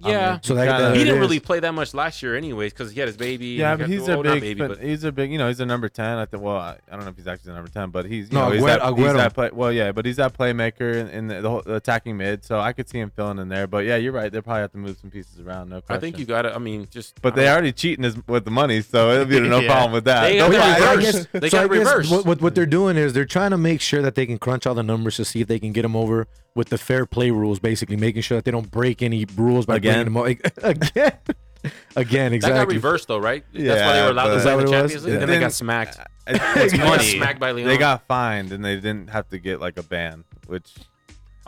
yeah. 0.00 0.38
So 0.42 0.54
that, 0.54 0.66
Kinda- 0.66 0.82
that 0.90 0.96
he 0.96 1.04
didn't 1.04 1.16
is. 1.16 1.20
really 1.20 1.40
play 1.40 1.60
that 1.60 1.72
much 1.74 1.92
last 1.94 2.22
year, 2.22 2.36
anyways, 2.36 2.72
because 2.72 2.92
he 2.92 3.00
had 3.00 3.08
his 3.08 3.16
baby. 3.16 3.46
yeah, 3.48 3.70
and 3.72 3.80
but 3.80 3.88
he 3.88 3.96
he's 3.96 4.08
a 4.08 4.12
well, 4.18 4.22
big, 4.22 4.40
baby, 4.42 4.58
but 4.58 4.68
but 4.68 4.78
he's 4.80 5.04
a 5.04 5.12
big, 5.12 5.32
you 5.32 5.38
know, 5.38 5.48
he's 5.48 5.60
a 5.60 5.66
number 5.66 5.88
ten. 5.88 6.18
I 6.18 6.24
think. 6.26 6.42
Well, 6.42 6.56
I, 6.56 6.78
I 6.90 6.96
don't 6.96 7.04
know 7.04 7.10
if 7.10 7.16
he's 7.16 7.26
actually 7.26 7.48
the 7.50 7.54
number 7.56 7.70
ten, 7.70 7.90
but 7.90 8.06
he's, 8.06 8.28
you 8.30 8.34
No, 8.38 8.46
know, 8.46 8.50
he's 8.52 8.62
Agüero- 8.62 8.66
that, 8.66 8.82
he's 8.96 9.06
Agüero. 9.06 9.16
that 9.16 9.34
play. 9.34 9.50
Well, 9.52 9.72
yeah, 9.72 9.92
but 9.92 10.06
he's 10.06 10.16
that 10.16 10.36
playmaker 10.36 10.94
in, 10.94 11.08
in 11.08 11.26
the, 11.28 11.40
the 11.40 11.50
whole 11.50 11.62
the 11.62 11.74
attacking 11.74 12.16
mid. 12.16 12.44
So 12.44 12.58
I 12.60 12.72
could 12.72 12.88
see 12.88 12.98
him 12.98 13.10
filling 13.14 13.38
in 13.38 13.48
there. 13.48 13.66
But 13.66 13.84
yeah, 13.84 13.96
you're 13.96 14.12
right. 14.12 14.30
They 14.30 14.40
probably 14.40 14.60
have 14.62 14.72
to 14.72 14.78
move 14.78 14.98
some 14.98 15.10
pieces 15.10 15.40
around. 15.40 15.70
No 15.70 15.80
question. 15.80 15.96
I 15.96 16.00
think 16.00 16.18
you 16.18 16.24
got 16.26 16.42
to. 16.42 16.54
I 16.54 16.58
mean, 16.58 16.86
just. 16.90 17.20
But 17.20 17.34
they 17.34 17.48
already 17.48 17.72
cheating 17.72 18.04
us 18.04 18.14
with 18.26 18.44
the 18.44 18.50
money, 18.50 18.80
so 18.82 19.10
it'll 19.12 19.24
be 19.26 19.40
no 19.48 19.58
Yeah. 19.60 19.68
problem 19.72 19.92
with 19.92 20.04
that. 20.04 20.22
They 20.22 20.38
Don't 20.38 20.50
got 20.52 20.58
Well, 20.60 20.74
to 20.76 20.80
yeah, 20.80 20.86
I- 20.86 20.90
I 20.90 20.94
reverse. 20.94 21.12
guess- 21.12 21.26
They 21.32 21.48
so 21.50 21.58
got 21.58 21.64
I 21.64 21.68
to 21.68 21.74
guess 21.74 21.86
reverse. 21.88 22.10
What, 22.10 22.24
what, 22.26 22.40
what 22.42 22.54
they're 22.54 22.66
doing 22.66 22.96
is 22.96 23.12
they're 23.12 23.24
trying 23.24 23.50
to 23.50 23.58
make 23.58 23.80
sure 23.80 24.02
that 24.02 24.14
they 24.14 24.26
can 24.26 24.38
crunch 24.38 24.66
all 24.66 24.74
the 24.74 24.82
numbers 24.82 25.16
to 25.16 25.24
see 25.24 25.40
if 25.40 25.48
they 25.48 25.58
can 25.58 25.72
get 25.72 25.84
him 25.84 25.96
over 25.96 26.26
with 26.54 26.68
the 26.70 26.78
fair 26.78 27.06
play 27.06 27.30
rules, 27.30 27.58
basically 27.58 27.96
making 27.96 28.22
sure 28.22 28.38
that 28.38 28.44
they 28.44 28.50
don't 28.50 28.70
break 28.70 29.02
any 29.02 29.26
rules 29.36 29.66
by 29.66 29.76
Again? 29.76 30.12
bringing 30.12 30.38
him 30.38 30.46
o- 30.62 30.68
again. 30.68 31.12
again, 31.96 32.32
exactly. 32.32 32.58
That 32.58 32.64
got 32.66 32.72
reversed 32.74 33.08
though, 33.08 33.18
right? 33.18 33.44
Yeah, 33.52 33.74
That's 33.74 33.86
why 33.86 33.92
they 33.96 34.02
were 34.02 34.10
allowed 34.10 34.28
to 34.28 34.34
Is 34.36 34.42
play 34.42 34.50
the 34.50 34.56
what 34.56 34.64
it 34.64 34.64
was? 34.64 34.70
Champions 34.72 35.04
League. 35.04 35.12
Yeah. 35.14 35.18
Then 35.20 35.28
they 35.28 35.40
got 35.40 35.52
smacked. 35.52 35.98
It's 36.26 36.72
They 36.72 36.78
got 36.78 36.88
money. 36.88 37.04
smacked 37.16 37.40
by 37.40 37.52
Leon. 37.52 37.68
They 37.68 37.78
got 37.78 38.06
fined 38.06 38.52
and 38.52 38.64
they 38.64 38.74
didn't 38.76 39.10
have 39.10 39.28
to 39.30 39.38
get 39.38 39.60
like 39.60 39.78
a 39.78 39.82
ban, 39.82 40.24
which 40.46 40.74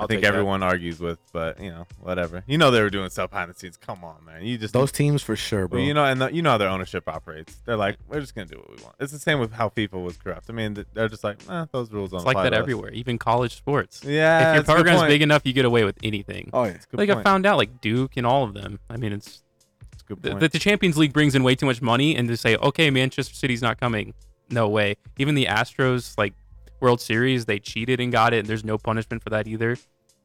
I'll 0.01 0.05
I 0.05 0.07
think 0.09 0.19
take 0.19 0.23
that. 0.23 0.29
everyone 0.35 0.63
argues 0.63 0.99
with. 0.99 1.19
But 1.33 1.61
you 1.61 1.71
know, 1.71 1.87
whatever. 2.01 2.43
You 2.47 2.59
know, 2.59 2.71
they 2.71 2.81
were 2.81 2.91
doing 2.91 3.11
stuff 3.11 3.31
behind 3.31 3.51
the 3.55 3.59
scenes. 3.59 3.77
Come 3.77 4.03
on, 4.03 4.25
man. 4.25 4.45
You 4.45 4.59
just 4.59 4.73
Those 4.73 4.91
teams 4.93 5.23
for 5.23 5.37
sure, 5.37 5.69
bro. 5.69 5.81
You 5.81 5.95
know, 5.95 6.05
and 6.05 6.21
the, 6.21 6.33
you 6.33 6.43
know 6.43 6.51
how 6.51 6.59
their 6.59 6.69
ownership 6.69 7.09
operates. 7.09 7.57
They're 7.65 7.77
like, 7.77 7.97
we're 8.09 8.21
just 8.21 8.35
gonna 8.35 8.47
do 8.47 8.57
what 8.57 8.71
we 8.77 8.83
want. 8.83 8.97
It's 8.99 9.13
the 9.13 9.19
same 9.19 9.39
with 9.39 9.53
how 9.53 9.69
FIFA 9.69 10.03
was 10.03 10.17
corrupt. 10.17 10.47
I 10.49 10.53
mean, 10.53 10.85
they're 10.95 11.09
just 11.09 11.23
like, 11.25 11.39
eh, 11.49 11.67
those 11.73 11.93
rules 11.93 12.11
don't 12.11 12.19
It's 12.21 12.27
like 12.27 12.37
that 12.39 12.51
to 12.51 12.57
us." 12.57 12.61
everywhere, 12.61 12.91
even 12.93 13.19
college 13.19 13.57
sports. 13.57 14.03
Yeah, 14.05 14.09
if 14.09 14.11
your 14.11 14.63
that's 14.63 14.69
a 14.69 14.73
good 14.73 14.85
program's 14.85 15.09
big 15.09 15.23
enough, 15.23 15.43
you 15.45 15.53
get 15.53 15.65
away 15.65 15.85
with 15.85 15.99
anything. 16.03 16.51
oh 16.53 16.65
yeah. 16.65 16.73
Good 16.91 16.99
Like 16.99 17.11
I 17.11 17.23
found 17.23 17.47
out, 17.47 17.59
like 17.59 17.81
Duke 17.81 18.17
and 18.17 18.27
all 18.27 18.45
of 18.45 18.55
them. 18.55 18.79
I 18.89 18.97
mean, 18.97 19.13
it's 19.13 19.43
That's 19.91 20.03
a 20.03 20.07
good 20.07 20.23
the, 20.23 20.31
point. 20.37 20.53
the 20.53 20.59
Champions 20.59 20.97
League 20.97 21.13
brings 21.13 21.35
in 21.35 21.43
way 21.43 21.55
too 21.55 21.67
much 21.67 21.83
money, 21.83 22.17
and 22.17 22.27
to 22.29 22.37
say, 22.37 22.57
okay, 22.57 22.91
Manchester 22.91 23.35
City's 23.35 23.63
not 23.63 23.79
coming, 23.79 24.15
no 24.51 24.69
way. 24.69 24.97
Even 25.19 25.35
the 25.35 25.47
Astros, 25.47 26.17
like 26.19 26.33
World 26.81 27.01
Series, 27.01 27.47
they 27.47 27.59
cheated 27.59 28.01
and 28.01 28.11
got 28.13 28.33
it, 28.35 28.41
and 28.41 28.49
there's 28.49 28.65
no 28.65 28.79
punishment 28.79 29.23
for 29.23 29.31
that 29.31 29.47
either. 29.47 29.77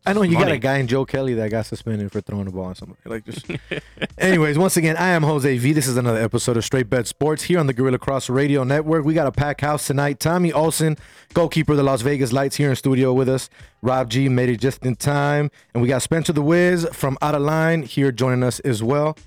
I 0.07 0.13
know 0.13 0.21
you 0.21 0.37
got 0.37 0.51
a 0.51 0.59
guy 0.59 0.77
in 0.77 0.85
Joe 0.85 1.03
Kelly 1.03 1.33
that 1.33 1.49
got 1.49 1.65
suspended 1.65 2.11
for 2.11 2.21
throwing 2.21 2.45
the 2.45 2.51
ball 2.51 2.65
on 2.65 2.75
somebody. 2.75 3.01
Like 3.05 3.25
just. 3.25 3.47
Anyways, 4.19 4.55
once 4.55 4.77
again, 4.77 4.95
I 4.97 5.09
am 5.09 5.23
Jose 5.23 5.57
V. 5.57 5.73
This 5.73 5.87
is 5.87 5.97
another 5.97 6.21
episode 6.21 6.57
of 6.57 6.63
Straight 6.63 6.91
Bet 6.91 7.07
Sports 7.07 7.43
here 7.43 7.57
on 7.57 7.65
the 7.65 7.73
Guerilla 7.73 7.97
Cross 7.97 8.29
Radio 8.29 8.63
Network. 8.63 9.03
We 9.03 9.15
got 9.15 9.25
a 9.25 9.31
pack 9.31 9.61
house 9.61 9.87
tonight. 9.87 10.19
Tommy 10.19 10.53
Olsen, 10.53 10.95
goalkeeper 11.33 11.71
of 11.71 11.77
the 11.77 11.83
Las 11.83 12.03
Vegas 12.03 12.31
Lights, 12.31 12.55
here 12.57 12.69
in 12.69 12.75
studio 12.75 13.13
with 13.13 13.27
us. 13.27 13.49
Rob 13.81 14.11
G 14.11 14.29
made 14.29 14.49
it 14.49 14.57
just 14.57 14.85
in 14.85 14.95
time, 14.95 15.49
and 15.73 15.81
we 15.81 15.89
got 15.89 16.03
Spencer 16.03 16.33
the 16.33 16.43
Wiz 16.43 16.87
from 16.93 17.17
OuttaLine 17.23 17.85
here 17.85 18.11
joining 18.11 18.43
us 18.43 18.59
as 18.59 18.83
well. 18.83 19.17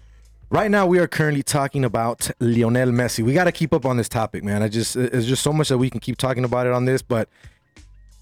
Right 0.50 0.70
now, 0.70 0.86
we 0.86 0.98
are 0.98 1.06
currently 1.06 1.42
talking 1.42 1.84
about 1.84 2.30
Lionel 2.40 2.88
Messi. 2.88 3.22
We 3.22 3.34
got 3.34 3.44
to 3.44 3.52
keep 3.52 3.74
up 3.74 3.84
on 3.84 3.98
this 3.98 4.08
topic, 4.08 4.42
man. 4.42 4.62
I 4.62 4.68
just 4.68 4.96
it's 4.96 5.26
just 5.26 5.42
so 5.42 5.52
much 5.52 5.68
that 5.68 5.76
we 5.76 5.90
can 5.90 6.00
keep 6.00 6.16
talking 6.16 6.42
about 6.42 6.66
it 6.66 6.72
on 6.72 6.86
this, 6.86 7.02
but 7.02 7.28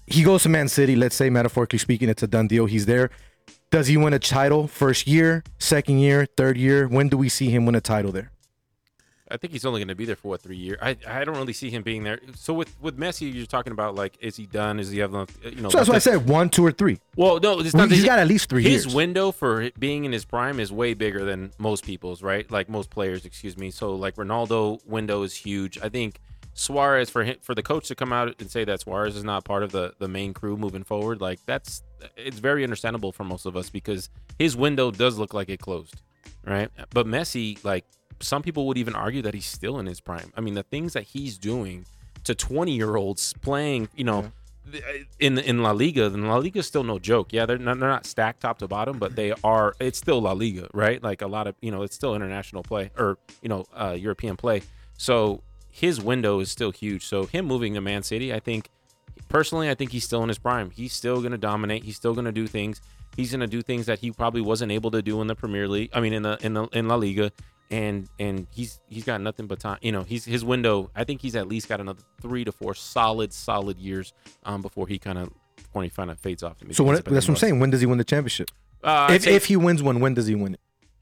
he 0.07 0.23
goes 0.23 0.43
to 0.43 0.49
Man 0.49 0.67
City. 0.67 0.97
Let's 0.97 1.15
say 1.15 1.29
metaphorically 1.29 1.79
speaking, 1.79 2.09
it's 2.09 2.23
a 2.23 2.27
done 2.27 2.47
deal. 2.47 2.65
He's 2.65 2.85
there. 2.85 3.11
Does 3.71 3.87
he 3.87 3.95
win 3.95 4.13
a 4.13 4.19
title 4.19 4.67
first 4.67 5.07
year, 5.07 5.41
second 5.57 5.99
year, 5.99 6.25
third 6.35 6.57
year? 6.57 6.89
When 6.89 7.07
do 7.07 7.17
we 7.17 7.29
see 7.29 7.49
him 7.49 7.65
win 7.65 7.75
a 7.75 7.81
title 7.81 8.11
there? 8.11 8.29
I 9.29 9.37
think 9.37 9.51
he's 9.53 9.65
only 9.65 9.79
going 9.79 9.87
to 9.89 9.95
be 9.95 10.05
there 10.05 10.15
for 10.15 10.29
what 10.29 10.41
three 10.41 10.55
years. 10.55 10.77
I 10.81 10.95
I 11.07 11.23
don't 11.25 11.35
really 11.37 11.53
see 11.53 11.69
him 11.69 11.83
being 11.83 12.03
there. 12.03 12.19
So 12.35 12.53
with 12.53 12.75
with 12.81 12.97
Messi, 12.97 13.33
you're 13.33 13.45
talking 13.45 13.73
about 13.73 13.95
like, 13.95 14.15
is 14.21 14.35
he 14.37 14.45
done? 14.45 14.79
Is 14.79 14.89
he 14.89 14.99
have 14.99 15.11
enough? 15.13 15.29
You 15.43 15.61
know, 15.61 15.69
So 15.69 15.77
that's 15.77 15.89
why 15.89 15.95
I 15.95 15.99
said 15.99 16.27
one, 16.27 16.49
two, 16.49 16.65
or 16.65 16.71
three. 16.71 16.99
Well, 17.15 17.39
no, 17.39 17.59
it's 17.59 17.73
not. 17.73 17.89
that 17.89 17.95
he's 17.95 18.03
he- 18.03 18.07
got 18.07 18.19
at 18.19 18.27
least 18.27 18.49
three 18.49 18.63
His 18.63 18.85
years. 18.85 18.95
window 18.95 19.31
for 19.31 19.69
being 19.79 20.05
in 20.05 20.11
his 20.11 20.25
prime 20.25 20.59
is 20.59 20.71
way 20.71 20.93
bigger 20.93 21.25
than 21.25 21.51
most 21.57 21.83
people's, 21.85 22.23
right? 22.23 22.49
Like 22.51 22.69
most 22.69 22.89
players, 22.89 23.25
excuse 23.25 23.57
me. 23.57 23.71
So 23.71 23.93
like 23.95 24.15
Ronaldo 24.15 24.85
window 24.87 25.23
is 25.23 25.35
huge. 25.35 25.77
I 25.79 25.89
think 25.89 26.19
Suarez 26.53 27.09
for 27.09 27.23
him, 27.23 27.35
for 27.41 27.53
the 27.53 27.61
coach 27.61 27.87
to 27.89 27.95
come 27.95 28.11
out 28.11 28.33
and 28.39 28.49
say 28.49 28.63
that 28.65 28.81
Suarez 28.81 29.15
is 29.15 29.23
not 29.23 29.43
part 29.45 29.61
of 29.63 29.71
the 29.71 29.93
the 29.99 30.07
main 30.07 30.33
crew 30.33 30.57
moving 30.57 30.83
forward, 30.83 31.21
like 31.21 31.39
that's 31.45 31.83
it's 32.15 32.39
very 32.39 32.63
understandable 32.63 33.11
for 33.11 33.23
most 33.23 33.45
of 33.45 33.55
us 33.57 33.69
because 33.69 34.09
his 34.39 34.55
window 34.55 34.89
does 34.91 35.17
look 35.17 35.33
like 35.33 35.49
it 35.49 35.59
closed, 35.59 36.01
right? 36.45 36.69
But 36.91 37.05
Messi, 37.07 37.63
like 37.63 37.85
some 38.19 38.41
people 38.41 38.67
would 38.67 38.77
even 38.77 38.95
argue 38.95 39.21
that 39.21 39.33
he's 39.33 39.45
still 39.45 39.79
in 39.79 39.85
his 39.85 39.99
prime. 39.99 40.31
I 40.35 40.41
mean, 40.41 40.53
the 40.53 40.63
things 40.63 40.93
that 40.93 41.03
he's 41.03 41.37
doing 41.37 41.85
to 42.23 42.35
20 42.35 42.71
year 42.71 42.95
olds 42.95 43.33
playing, 43.41 43.89
you 43.95 44.03
know, 44.03 44.31
th- 44.71 44.83
in 45.19 45.37
in 45.37 45.63
La 45.63 45.71
Liga, 45.71 46.09
then 46.09 46.27
La 46.27 46.37
Liga 46.37 46.59
is 46.59 46.67
still 46.67 46.83
no 46.83 46.99
joke. 46.99 47.31
Yeah, 47.31 47.45
they're 47.45 47.57
not, 47.57 47.79
they're 47.79 47.89
not 47.89 48.05
stacked 48.05 48.41
top 48.41 48.59
to 48.59 48.67
bottom, 48.67 48.97
but 48.99 49.15
they 49.15 49.33
are. 49.43 49.75
It's 49.79 49.97
still 49.97 50.21
La 50.21 50.33
Liga, 50.33 50.67
right? 50.73 51.01
Like 51.01 51.21
a 51.21 51.27
lot 51.27 51.47
of 51.47 51.55
you 51.61 51.71
know, 51.71 51.83
it's 51.83 51.95
still 51.95 52.15
international 52.15 52.63
play 52.63 52.91
or 52.97 53.17
you 53.41 53.49
know, 53.49 53.65
uh, 53.73 53.95
European 53.97 54.35
play. 54.35 54.61
So 54.97 55.41
his 55.69 56.01
window 56.01 56.39
is 56.39 56.49
still 56.51 56.71
huge. 56.71 57.05
So 57.05 57.25
him 57.25 57.45
moving 57.45 57.75
to 57.75 57.81
Man 57.81 58.03
City, 58.03 58.33
I 58.33 58.39
think 58.39 58.69
personally, 59.29 59.69
I 59.69 59.75
think 59.75 59.91
he's 59.91 60.03
still 60.03 60.23
in 60.23 60.29
his 60.29 60.39
prime. 60.39 60.71
He's 60.71 60.93
still 60.93 61.19
going 61.19 61.33
to 61.33 61.37
dominate. 61.37 61.83
He's 61.83 61.95
still 61.95 62.13
going 62.13 62.25
to 62.25 62.31
do 62.31 62.47
things. 62.47 62.81
He's 63.15 63.31
going 63.31 63.41
to 63.41 63.47
do 63.47 63.61
things 63.61 63.85
that 63.87 63.99
he 63.99 64.11
probably 64.11 64.41
wasn't 64.41 64.71
able 64.71 64.91
to 64.91 65.01
do 65.01 65.21
in 65.21 65.27
the 65.27 65.35
Premier 65.35 65.67
League. 65.67 65.89
I 65.93 66.01
mean, 66.01 66.13
in 66.13 66.23
the 66.23 66.37
in 66.41 66.53
the 66.53 66.65
in 66.73 66.87
La 66.87 66.95
Liga, 66.95 67.31
and 67.71 68.07
and 68.19 68.47
he's 68.51 68.79
he's 68.87 69.03
got 69.03 69.21
nothing 69.21 69.47
but 69.47 69.59
time. 69.59 69.77
You 69.81 69.91
know, 69.91 70.03
he's 70.03 70.25
his 70.25 70.43
window. 70.45 70.89
I 70.95 71.03
think 71.03 71.21
he's 71.21 71.35
at 71.35 71.47
least 71.47 71.67
got 71.69 71.79
another 71.79 72.01
three 72.21 72.43
to 72.45 72.51
four 72.51 72.73
solid 72.75 73.33
solid 73.33 73.77
years 73.77 74.13
um, 74.43 74.61
before 74.61 74.87
he 74.87 74.97
kind 74.99 75.17
of 75.17 75.29
when 75.73 75.83
he 75.83 75.89
kind 75.89 76.09
of 76.11 76.19
fades 76.19 76.43
off. 76.43 76.57
So 76.71 76.83
when, 76.83 76.95
that's 76.95 77.09
what 77.09 77.29
I'm 77.29 77.35
saying. 77.35 77.59
When 77.59 77.69
does 77.69 77.81
he 77.81 77.85
win 77.87 77.97
the 77.97 78.03
championship? 78.03 78.49
Uh, 78.83 79.09
If, 79.11 79.23
say, 79.23 79.35
if 79.35 79.45
he 79.45 79.57
wins 79.57 79.81
one, 79.83 79.99
when 79.99 80.13
does 80.13 80.27
he 80.27 80.35
win 80.35 80.53
it? 80.55 80.59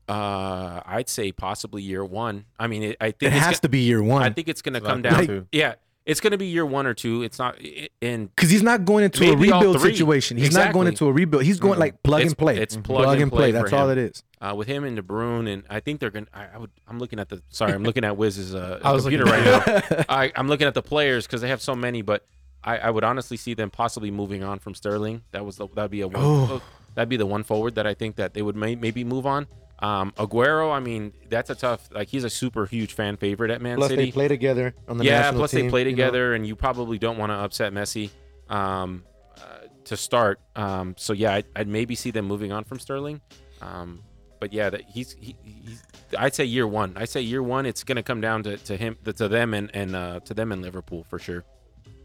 uh, 0.08 0.82
I'd 0.86 1.10
say 1.10 1.32
possibly 1.32 1.82
year 1.82 2.04
one. 2.06 2.46
I 2.60 2.68
mean, 2.68 2.84
it, 2.84 2.98
I 3.02 3.12
think 3.12 3.34
It 3.34 3.40
has 3.40 3.58
go- 3.58 3.62
to 3.64 3.70
be 3.70 3.80
year 3.80 4.02
one. 4.04 4.22
I 4.24 4.30
think 4.30 4.48
it's 4.48 4.62
going 4.62 4.74
to 4.76 4.82
come 4.82 5.02
down. 5.02 5.26
two. 5.26 5.48
yeah, 5.52 5.76
it's 6.06 6.20
going 6.20 6.32
to 6.32 6.38
be 6.38 6.46
year 6.46 6.66
one 6.66 6.86
or 6.86 6.94
two. 6.94 7.24
It's 7.24 7.40
not. 7.40 7.56
it- 7.60 7.92
And 8.02 8.30
Because 8.36 8.50
he's 8.50 8.62
not 8.64 8.86
going 8.86 9.04
into 9.06 9.32
a 9.32 9.36
rebuild 9.36 9.82
situation. 9.82 10.38
He's 10.38 10.54
not 10.54 10.74
going 10.74 10.88
into 10.88 11.08
a 11.08 11.12
rebuild. 11.12 11.44
He's 11.44 11.60
going 11.60 11.80
like 11.80 12.02
plug 12.04 12.22
It's- 12.22 12.32
and 12.32 12.38
play. 12.38 12.58
it's 12.58 12.78
plug 12.78 13.14
and 13.14 13.24
and 13.24 13.32
play 13.32 13.52
for 13.52 13.60
That's 13.60 13.74
all 13.74 13.90
it 13.90 13.98
is. 13.98 14.24
uh, 14.42 14.54
with 14.56 14.68
him 14.68 14.84
and 14.84 14.96
De 14.96 15.02
Bruyne, 15.02 15.52
and 15.52 15.64
I 15.70 15.80
think 15.80 16.00
they're 16.00 16.12
gonna. 16.12 16.28
I, 16.34 16.48
I 16.54 16.58
would. 16.58 16.70
I'm 16.88 17.00
looking 17.00 17.20
at 17.20 17.30
the. 17.30 17.42
Sorry, 17.50 17.74
I'm 17.74 17.84
looking 17.90 18.04
at 18.04 18.18
Wiz's 18.18 18.54
uh, 18.54 18.80
I 18.84 18.92
was 18.92 19.04
computer 19.04 19.26
looking 19.26 19.46
right 19.46 19.90
now. 19.92 20.06
I, 20.10 20.32
I'm 20.36 20.48
looking 20.48 20.68
at 20.68 20.74
the 20.76 20.84
players 20.84 21.26
because 21.26 21.42
they 21.42 21.50
have 21.50 21.62
so 21.62 21.76
many, 21.76 22.02
but 22.04 22.26
I, 22.64 22.78
I 22.78 22.90
would 22.92 23.04
honestly 23.04 23.38
see 23.38 23.54
them 23.56 23.72
possibly 23.72 24.12
moving 24.12 24.44
on 24.44 24.60
from 24.60 24.76
Sterling. 24.76 25.24
That 25.32 25.46
was 25.46 25.58
the, 25.58 25.68
that'd 25.76 25.92
be 25.92 26.02
a 26.02 26.08
one. 26.08 26.16
Oh. 26.24 26.62
That'd 26.94 27.10
be 27.10 27.18
the 27.18 27.26
one 27.26 27.44
forward 27.44 27.76
that 27.76 27.86
I 27.86 27.94
think 27.94 28.16
that 28.16 28.34
they 28.34 28.42
would 28.42 28.56
may, 28.56 28.76
maybe 28.76 29.04
move 29.04 29.26
on. 29.26 29.48
Um, 29.80 30.14
Aguero, 30.14 30.74
I 30.74 30.80
mean, 30.80 31.14
that's 31.30 31.50
a 31.50 31.56
tough. 31.56 31.90
Like 31.92 32.08
he's 32.08 32.24
a 32.24 32.30
super 32.30 32.66
huge 32.66 32.94
fan 32.94 33.18
favorite 33.18 33.52
at 33.52 33.62
Man 33.62 33.78
Plus 33.78 33.90
City 33.90 34.06
they 34.06 34.12
play 34.12 34.28
together 34.28 34.74
on 34.88 34.98
the 34.98 35.06
yeah, 35.06 35.20
national 35.20 35.42
plus 35.42 35.52
team, 35.52 35.66
they 35.66 35.70
play 35.70 35.82
you 35.82 35.86
know? 35.86 35.92
together, 35.92 36.34
and 36.34 36.48
you 36.48 36.56
probably 36.56 36.98
don't 36.98 37.18
want 37.18 37.32
to 37.32 37.36
upset 37.36 37.74
Messi 37.74 38.10
um, 38.50 39.04
uh, 39.38 39.68
to 39.86 39.98
start. 39.98 40.40
Um, 40.56 40.96
so 40.98 41.14
yeah, 41.14 41.34
I'd, 41.34 41.46
I'd 41.56 41.68
maybe 41.68 41.96
see 41.96 42.12
them 42.12 42.26
moving 42.26 42.52
on 42.52 42.64
from 42.64 42.80
Sterling. 42.80 43.20
Um, 43.62 44.04
but 44.40 44.54
yeah, 44.54 44.70
that 44.70 44.82
he's, 44.82 45.14
he, 45.20 45.36
he's. 45.44 45.84
I'd 46.18 46.36
say 46.36 46.46
year 46.46 46.68
one. 46.68 46.94
I 46.96 47.06
say 47.06 47.22
year 47.22 47.44
one. 47.44 47.66
It's 47.66 47.84
gonna 47.84 48.04
come 48.04 48.22
down 48.22 48.44
to, 48.44 48.58
to 48.58 48.78
him, 48.78 48.98
to 49.04 49.28
them, 49.28 49.54
and 49.54 49.72
and 49.74 49.96
uh, 49.96 50.20
to 50.22 50.34
them 50.34 50.52
in 50.52 50.62
Liverpool 50.62 51.06
for 51.10 51.20
sure. 51.20 51.44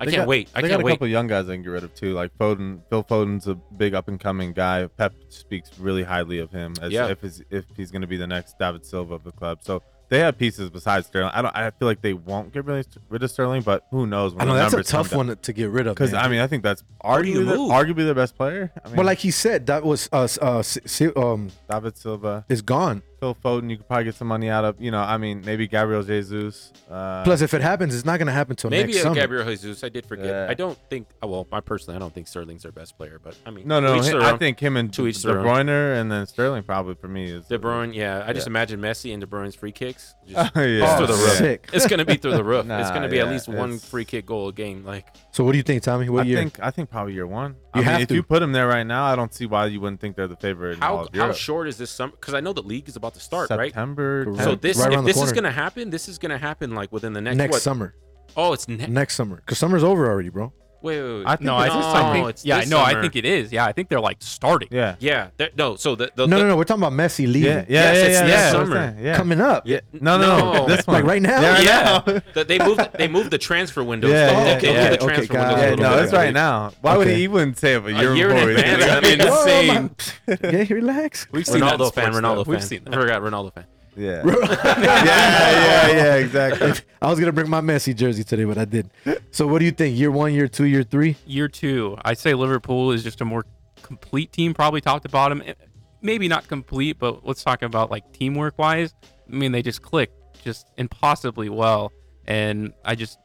I 0.01 0.07
They 0.07 0.13
can't 0.13 0.21
got- 0.23 0.29
wait. 0.29 0.49
I 0.55 0.63
they 0.63 0.69
can't 0.69 0.79
got 0.79 0.83
a 0.83 0.87
wait. 0.87 0.93
couple 0.93 1.07
young 1.09 1.27
guys 1.27 1.47
they 1.47 1.55
can 1.55 1.63
get 1.63 1.69
rid 1.71 1.85
of 1.85 1.95
too, 1.95 2.15
like 2.15 2.37
Foden. 2.39 2.81
Phil 2.89 3.05
Foden's 3.05 3.47
a 3.47 3.55
big 3.55 3.95
up 3.95 4.09
and 4.09 4.19
coming 4.19 4.53
guy. 4.53 4.87
Pep 4.87 5.13
speaks 5.29 5.71
really 5.79 6.03
highly 6.05 6.39
of 6.39 6.51
him 6.51 6.75
as 6.81 6.91
Yeah. 6.93 7.09
if 7.09 7.21
he's, 7.21 7.43
if 7.51 7.65
he's 7.77 7.91
going 7.91 8.03
to 8.03 8.09
be 8.09 8.17
the 8.17 8.27
next 8.27 8.59
David 8.59 8.85
Silva 8.87 9.15
of 9.15 9.25
the 9.25 9.33
club. 9.33 9.59
So 9.63 9.83
they 10.09 10.19
have 10.21 10.37
pieces 10.39 10.71
besides 10.71 11.07
Sterling. 11.07 11.31
I 11.35 11.43
don't. 11.43 11.55
I 11.57 11.71
feel 11.71 11.87
like 11.87 12.01
they 12.01 12.15
won't 12.15 12.53
get 12.53 12.65
rid 12.65 12.85
rid 13.11 13.23
of 13.23 13.31
Sterling, 13.31 13.63
but 13.63 13.85
who 13.93 14.07
knows? 14.09 14.35
When 14.35 14.43
I 14.43 14.45
know 14.47 14.55
the 14.55 14.77
that's 14.77 14.89
a 14.91 14.93
tough 14.93 15.15
one 15.15 15.37
to 15.37 15.53
get 15.53 15.71
rid 15.71 15.87
of. 15.87 15.95
Because. 15.95 16.13
I 16.15 16.27
mean, 16.29 16.41
I 16.41 16.49
think 16.49 16.65
that's 16.65 16.83
arguably 17.05 17.47
the, 17.47 17.55
arguably 17.57 18.05
their 18.07 18.15
best 18.15 18.35
player. 18.37 18.73
I 18.85 18.89
mean, 18.89 18.97
well, 18.97 19.07
like 19.07 19.19
he 19.19 19.31
said, 19.31 19.67
that 19.67 19.85
was 19.85 20.09
uh, 20.13 20.27
uh, 20.43 20.63
Si- 20.63 20.81
Si- 20.85 21.13
um, 21.15 21.51
David 21.71 21.97
Silva, 21.97 22.45
is 22.49 22.61
gone. 22.61 23.03
Phil 23.21 23.37
Foden. 23.45 23.71
You 23.71 23.77
could 23.77 23.87
probably 23.87 24.05
get 24.05 24.15
some 24.17 24.29
money 24.29 24.49
out 24.49 24.65
of. 24.65 24.81
You 24.81 24.91
know, 24.91 25.01
I 25.01 25.19
mean, 25.19 25.43
maybe 25.45 25.69
Gabriel 25.69 26.03
Jesus. 26.03 26.73
Uh, 26.91 27.23
Plus, 27.23 27.41
if 27.43 27.55
it 27.55 27.61
happens, 27.61 27.95
it's 27.95 28.05
not 28.05 28.19
going 28.19 28.27
to 28.27 28.33
happen 28.33 28.57
till 28.57 28.71
Maybe 28.71 28.89
next 28.93 28.99
a 28.99 29.03
summer. 29.03 29.15
Gabriel 29.15 29.45
Jesus. 29.45 29.85
I 29.85 29.89
did 29.91 30.07
forget. 30.07 30.27
Yeah. 30.27 30.47
I 30.49 30.55
don't 30.55 30.79
think. 30.89 31.07
oh, 31.23 31.29
Well, 31.29 31.47
I 31.53 31.61
personally, 31.61 31.97
I 31.97 31.99
don't 32.01 32.13
think 32.15 32.27
Sterling's 32.27 32.63
their 32.63 32.73
best 32.73 32.97
player, 32.97 33.21
but 33.23 33.37
I 33.47 33.51
mean, 33.51 33.69
no, 33.69 33.79
no, 33.79 34.01
to 34.01 34.09
each 34.09 34.15
I 34.15 34.37
think 34.39 34.59
him 34.59 34.77
and 34.77 34.93
To 34.95 35.07
each 35.07 35.21
De 35.23 35.29
their. 35.29 35.37
Bruyne 35.37 36.01
and 36.01 36.11
then 36.11 36.27
Sterling 36.27 36.63
probably 36.63 36.95
for 36.95 37.09
me 37.09 37.31
is 37.31 37.47
De 37.47 37.59
Bruyne. 37.59 37.95
Yeah, 37.95 38.25
I 38.27 38.33
just 38.33 38.47
Yeah. 38.47 38.53
imagine 38.53 38.81
Messi 38.81 39.13
and 39.13 39.21
De 39.21 39.27
Bruyne's 39.27 39.55
free 39.55 39.73
kicks. 39.73 40.15
Just 40.27 40.55
yeah. 40.55 40.61
It's 40.65 40.95
through 40.97 41.07
the 41.09 41.13
roof. 41.15 41.33
sick. 41.39 41.69
It's 41.73 41.87
gonna 41.87 42.05
be 42.05 42.17
through 42.17 42.33
the 42.33 42.45
roof. 42.45 42.65
it's 42.71 42.91
gonna 42.91 43.09
be 43.09 43.19
at 43.21 43.29
least 43.29 43.49
one 43.49 43.79
free 43.79 44.05
kick 44.05 44.27
goal 44.27 44.49
a 44.49 44.53
game. 44.53 44.85
Like 44.85 45.07
So, 45.33 45.43
what 45.45 45.53
do 45.53 45.59
you 45.59 45.65
think, 45.65 45.83
Tommy? 45.83 46.09
What 46.09 46.23
I 46.23 46.29
year? 46.29 46.39
think 46.39 46.61
I 46.63 46.71
think 46.71 46.89
probably 46.91 47.15
year 47.15 47.27
one. 47.27 47.53
You 47.53 47.57
I 47.75 47.79
mean, 47.79 47.85
have 47.87 48.01
if 48.03 48.11
you 48.11 48.23
put 48.23 48.41
them 48.41 48.53
there 48.53 48.67
right 48.69 48.87
now, 48.87 49.05
I 49.05 49.15
don't 49.17 49.33
see 49.35 49.47
why 49.47 49.67
you 49.67 49.81
wouldn't 49.81 50.01
think 50.01 50.17
they're 50.17 50.27
the 50.29 50.37
favorite. 50.37 50.77
In 50.79 50.83
all 50.83 50.99
how 50.99 51.05
of 51.05 51.15
how 51.15 51.33
short 51.33 51.69
is 51.69 51.79
this 51.79 51.91
summer? 51.91 52.13
Because 52.13 52.35
I 52.35 52.41
know 52.41 52.53
the 52.53 52.63
league 52.63 52.89
is 52.89 52.97
about 52.97 53.10
to 53.15 53.21
start, 53.21 53.51
right? 53.51 53.69
September. 53.71 54.25
Correct. 54.25 54.43
So 54.45 54.55
this, 54.55 54.77
Right 54.79 54.89
if 54.89 54.95
around 54.95 55.05
the 55.05 55.13
this 55.13 55.23
is 55.23 55.33
gonna 55.33 55.51
happen, 55.51 55.91
this 55.91 56.09
is 56.09 56.19
gonna 56.19 56.39
happen 56.39 56.75
like 56.75 56.93
within 56.93 57.13
the 57.13 57.21
next, 57.21 57.37
next 57.37 57.53
what? 57.53 57.63
summer. 57.63 57.95
Oh, 58.37 58.53
it's 58.53 58.69
ne- 58.69 58.87
Next 58.87 59.15
summer. 59.17 59.37
Because 59.37 59.59
summer's 59.59 59.83
over 59.85 60.09
already, 60.09 60.29
bro. 60.29 60.53
Wait, 60.83 61.01
wait, 61.03 61.17
wait. 61.19 61.27
I 61.27 61.37
think 61.37 61.47
No, 61.47 61.59
it's 61.61 61.75
I 61.75 61.77
this 61.77 61.85
think, 61.85 61.95
no, 61.95 62.01
I 62.11 62.13
think 62.13 62.29
it's 62.29 62.45
yeah, 62.45 62.61
this 62.61 62.69
no, 62.71 62.81
I 62.81 63.01
think 63.01 63.17
it 63.17 63.25
is. 63.25 63.53
Yeah, 63.53 63.67
I 63.67 63.73
think 63.73 63.89
they're 63.89 64.01
like 64.01 64.17
starting. 64.21 64.69
Yeah. 64.71 64.97
yeah. 65.01 65.29
there- 65.37 65.51
No, 65.57 65.77
so 65.77 65.95
the, 65.95 66.11
the, 66.15 66.27
No, 66.27 66.37
the 66.39 66.43
no, 66.45 66.49
no. 66.51 66.57
We're 66.57 66.65
talking 66.65 66.83
about 66.83 66.93
Messi 66.95 67.27
leaving. 67.27 67.45
Yeah, 67.45 67.65
yeah, 67.69 67.93
Yes, 67.93 67.97
yeah, 67.97 68.05
it's 68.05 68.15
yeah, 68.15 68.27
this 68.27 68.31
that's 68.35 68.55
what 68.55 68.61
I'm 68.63 68.67
summer. 68.95 68.97
Yeah. 69.03 69.17
Coming 69.17 69.41
up. 69.41 69.67
Yeah, 69.67 69.81
No, 69.93 70.19
no, 70.19 70.39
no, 70.39 70.53
no. 70.53 70.67
This 70.69 70.87
one. 70.87 70.95
Like 70.97 71.05
right 71.05 71.23
now? 71.23 71.41
Yeah, 71.41 71.53
right 71.53 71.65
Yeah. 71.65 72.03
now. 72.07 72.21
The- 72.35 72.45
they 72.45 72.59
moved 72.59 72.81
they 72.95 73.09
moved 73.09 73.31
the 73.31 73.39
transfer 73.39 73.83
window. 73.85 74.09
Yeah, 74.09 74.27
They- 74.27 74.33
yeah, 74.33 74.59
they 74.59 74.73
yeah. 74.73 74.91
moved 74.91 74.93
Okay, 74.93 74.97
the 74.97 75.05
okay, 75.05 75.15
transfer 75.15 75.33
got 75.35 75.47
window 75.49 75.55
it. 75.55 75.59
a 75.59 75.63
Yeah, 75.63 75.71
little 75.71 75.85
no, 75.85 75.95
bit, 75.97 76.05
it's 76.05 76.13
right 76.13 76.35
now. 76.35 76.73
Why 76.81 76.97
would 76.97 77.07
he? 77.09 77.15
He 77.15 77.29
wouldn't 77.29 77.59
say 77.59 77.75
it 77.75 77.85
a 77.85 77.93
year, 77.93 78.13
A 78.13 78.17
year 78.17 78.31
in 78.31 78.37
before. 78.37 78.51
advance. 78.51 78.85
I 78.91 79.01
mean, 79.01 79.21
insane. 80.31 80.69
yeah, 80.69 80.75
relax. 80.75 81.27
We've 81.33 81.47
seen 81.47 81.61
that 81.61 81.75
in 81.75 81.81
Ronaldo 81.81 81.95
fan. 81.95 82.13
Ronaldo 82.13 82.47
We've 82.47 82.59
fan. 82.61 82.67
seen 82.69 82.83
I 82.89 82.93
forgot 82.93 83.23
Ronaldo 83.23 83.53
fan. 83.55 83.65
Yeah. 83.97 84.23
yeah, 84.25 85.05
yeah, 85.05 85.89
yeah, 85.91 86.15
exactly. 86.17 86.73
I 87.03 87.09
was 87.11 87.19
gonna 87.19 87.33
bring 87.33 87.51
my 87.51 87.61
Messi 87.61 87.95
jersey 87.95 88.25
today, 88.25 88.45
but 88.45 88.59
I 88.59 88.65
didn't. 88.65 88.93
So, 89.31 89.47
what 89.47 89.59
do 89.59 89.65
you 89.65 89.73
think? 89.73 89.99
Year 89.99 90.11
one, 90.11 90.33
year 90.33 90.49
two, 90.49 90.65
year 90.65 90.83
three? 90.83 91.17
Year 91.27 91.49
two, 91.49 91.97
I 92.05 92.15
say 92.15 92.35
Liverpool 92.35 92.93
is 92.93 93.03
just 93.03 93.21
a 93.21 93.25
more 93.25 93.45
complete 93.83 94.33
team, 94.33 94.55
probably 94.55 94.81
top 94.81 95.03
to 95.03 95.09
bottom. 95.09 95.43
Eh, 95.45 95.55
Maybe 96.03 96.29
not 96.29 96.49
complete, 96.49 96.99
but 96.99 97.27
let's 97.27 97.45
talk 97.45 97.61
about 97.63 97.91
like 97.91 98.11
teamwork 98.13 98.59
wise. 98.59 98.95
I 99.31 99.35
mean, 99.35 99.53
they 99.53 99.61
just 99.61 99.83
click 99.83 100.11
just 100.43 100.67
impossibly 100.79 101.51
well, 101.51 101.93
and 102.27 102.73
I 102.87 102.95
just, 102.95 103.19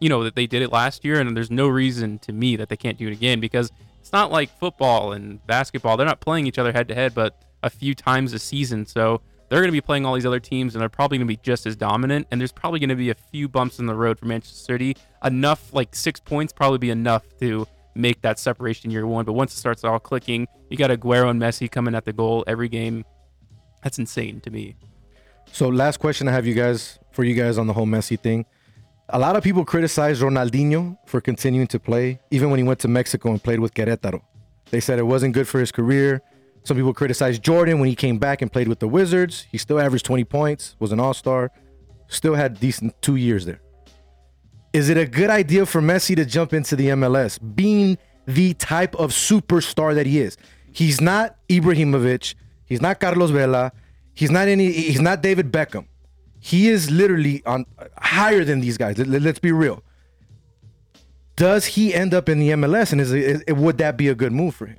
you 0.00 0.08
know, 0.08 0.22
that 0.22 0.36
they 0.36 0.46
did 0.46 0.62
it 0.62 0.70
last 0.70 1.04
year, 1.04 1.18
and 1.20 1.36
there's 1.36 1.50
no 1.50 1.66
reason 1.66 2.20
to 2.20 2.32
me 2.32 2.54
that 2.56 2.68
they 2.68 2.76
can't 2.76 2.96
do 2.96 3.08
it 3.08 3.12
again 3.12 3.40
because 3.40 3.72
it's 3.98 4.12
not 4.12 4.30
like 4.30 4.56
football 4.60 5.12
and 5.12 5.44
basketball. 5.48 5.96
They're 5.96 6.06
not 6.06 6.20
playing 6.20 6.46
each 6.46 6.58
other 6.58 6.72
head 6.72 6.86
to 6.88 6.94
head, 6.94 7.12
but 7.12 7.42
a 7.64 7.70
few 7.70 7.94
times 7.94 8.32
a 8.32 8.38
season. 8.38 8.86
So 8.86 9.20
they're 9.52 9.60
going 9.60 9.68
to 9.68 9.72
be 9.72 9.82
playing 9.82 10.06
all 10.06 10.14
these 10.14 10.24
other 10.24 10.40
teams, 10.40 10.74
and 10.74 10.80
they're 10.80 10.88
probably 10.88 11.18
going 11.18 11.26
to 11.26 11.30
be 11.30 11.38
just 11.42 11.66
as 11.66 11.76
dominant. 11.76 12.26
And 12.30 12.40
there's 12.40 12.52
probably 12.52 12.80
going 12.80 12.88
to 12.88 12.96
be 12.96 13.10
a 13.10 13.14
few 13.14 13.50
bumps 13.50 13.78
in 13.78 13.84
the 13.84 13.94
road 13.94 14.18
for 14.18 14.24
Manchester 14.24 14.56
City. 14.56 14.96
Enough, 15.22 15.74
like 15.74 15.94
six 15.94 16.18
points, 16.18 16.54
probably 16.54 16.78
be 16.78 16.88
enough 16.88 17.22
to 17.40 17.66
make 17.94 18.22
that 18.22 18.38
separation 18.38 18.90
year 18.90 19.06
one. 19.06 19.26
But 19.26 19.34
once 19.34 19.52
it 19.52 19.58
starts 19.58 19.84
all 19.84 19.98
clicking, 19.98 20.48
you 20.70 20.78
got 20.78 20.88
Aguero 20.88 21.28
and 21.28 21.38
Messi 21.38 21.70
coming 21.70 21.94
at 21.94 22.06
the 22.06 22.14
goal 22.14 22.44
every 22.46 22.70
game. 22.70 23.04
That's 23.82 23.98
insane 23.98 24.40
to 24.40 24.50
me. 24.50 24.74
So, 25.52 25.68
last 25.68 25.98
question 25.98 26.28
I 26.28 26.32
have 26.32 26.46
you 26.46 26.54
guys 26.54 26.98
for 27.10 27.22
you 27.22 27.34
guys 27.34 27.58
on 27.58 27.66
the 27.66 27.74
whole 27.74 27.84
Messi 27.84 28.18
thing. 28.18 28.46
A 29.10 29.18
lot 29.18 29.36
of 29.36 29.44
people 29.44 29.66
criticize 29.66 30.22
Ronaldinho 30.22 30.96
for 31.04 31.20
continuing 31.20 31.66
to 31.66 31.78
play, 31.78 32.20
even 32.30 32.48
when 32.48 32.56
he 32.56 32.64
went 32.64 32.78
to 32.80 32.88
Mexico 32.88 33.32
and 33.32 33.42
played 33.42 33.60
with 33.60 33.74
Querétaro. 33.74 34.22
They 34.70 34.80
said 34.80 34.98
it 34.98 35.02
wasn't 35.02 35.34
good 35.34 35.46
for 35.46 35.60
his 35.60 35.70
career. 35.70 36.22
Some 36.64 36.76
people 36.76 36.94
criticized 36.94 37.42
Jordan 37.42 37.80
when 37.80 37.88
he 37.88 37.96
came 37.96 38.18
back 38.18 38.40
and 38.40 38.52
played 38.52 38.68
with 38.68 38.78
the 38.78 38.88
Wizards. 38.88 39.46
He 39.50 39.58
still 39.58 39.80
averaged 39.80 40.04
20 40.06 40.24
points, 40.24 40.76
was 40.78 40.92
an 40.92 41.00
all 41.00 41.14
star, 41.14 41.50
still 42.08 42.34
had 42.34 42.60
decent 42.60 43.00
two 43.02 43.16
years 43.16 43.44
there. 43.44 43.60
Is 44.72 44.88
it 44.88 44.96
a 44.96 45.06
good 45.06 45.28
idea 45.28 45.66
for 45.66 45.82
Messi 45.82 46.16
to 46.16 46.24
jump 46.24 46.52
into 46.52 46.76
the 46.76 46.88
MLS, 46.88 47.38
being 47.54 47.98
the 48.26 48.54
type 48.54 48.94
of 48.94 49.10
superstar 49.10 49.94
that 49.94 50.06
he 50.06 50.20
is? 50.20 50.36
He's 50.72 51.00
not 51.00 51.36
Ibrahimovic. 51.48 52.34
He's 52.64 52.80
not 52.80 53.00
Carlos 53.00 53.30
Vela. 53.30 53.72
He's 54.14 54.30
not 54.30 54.48
any. 54.48 54.72
He's 54.72 55.00
not 55.00 55.22
David 55.22 55.52
Beckham. 55.52 55.86
He 56.38 56.68
is 56.68 56.90
literally 56.90 57.42
on 57.44 57.66
higher 57.98 58.44
than 58.44 58.60
these 58.60 58.78
guys. 58.78 58.98
Let, 58.98 59.24
us 59.24 59.38
be 59.38 59.52
real. 59.52 59.82
Does 61.36 61.66
he 61.66 61.94
end 61.94 62.14
up 62.14 62.28
in 62.28 62.38
the 62.38 62.50
MLS, 62.50 62.92
and 62.92 63.00
is, 63.00 63.12
is 63.12 63.44
would 63.48 63.78
that 63.78 63.96
be 63.96 64.08
a 64.08 64.14
good 64.14 64.32
move 64.32 64.54
for 64.54 64.66
him? 64.66 64.78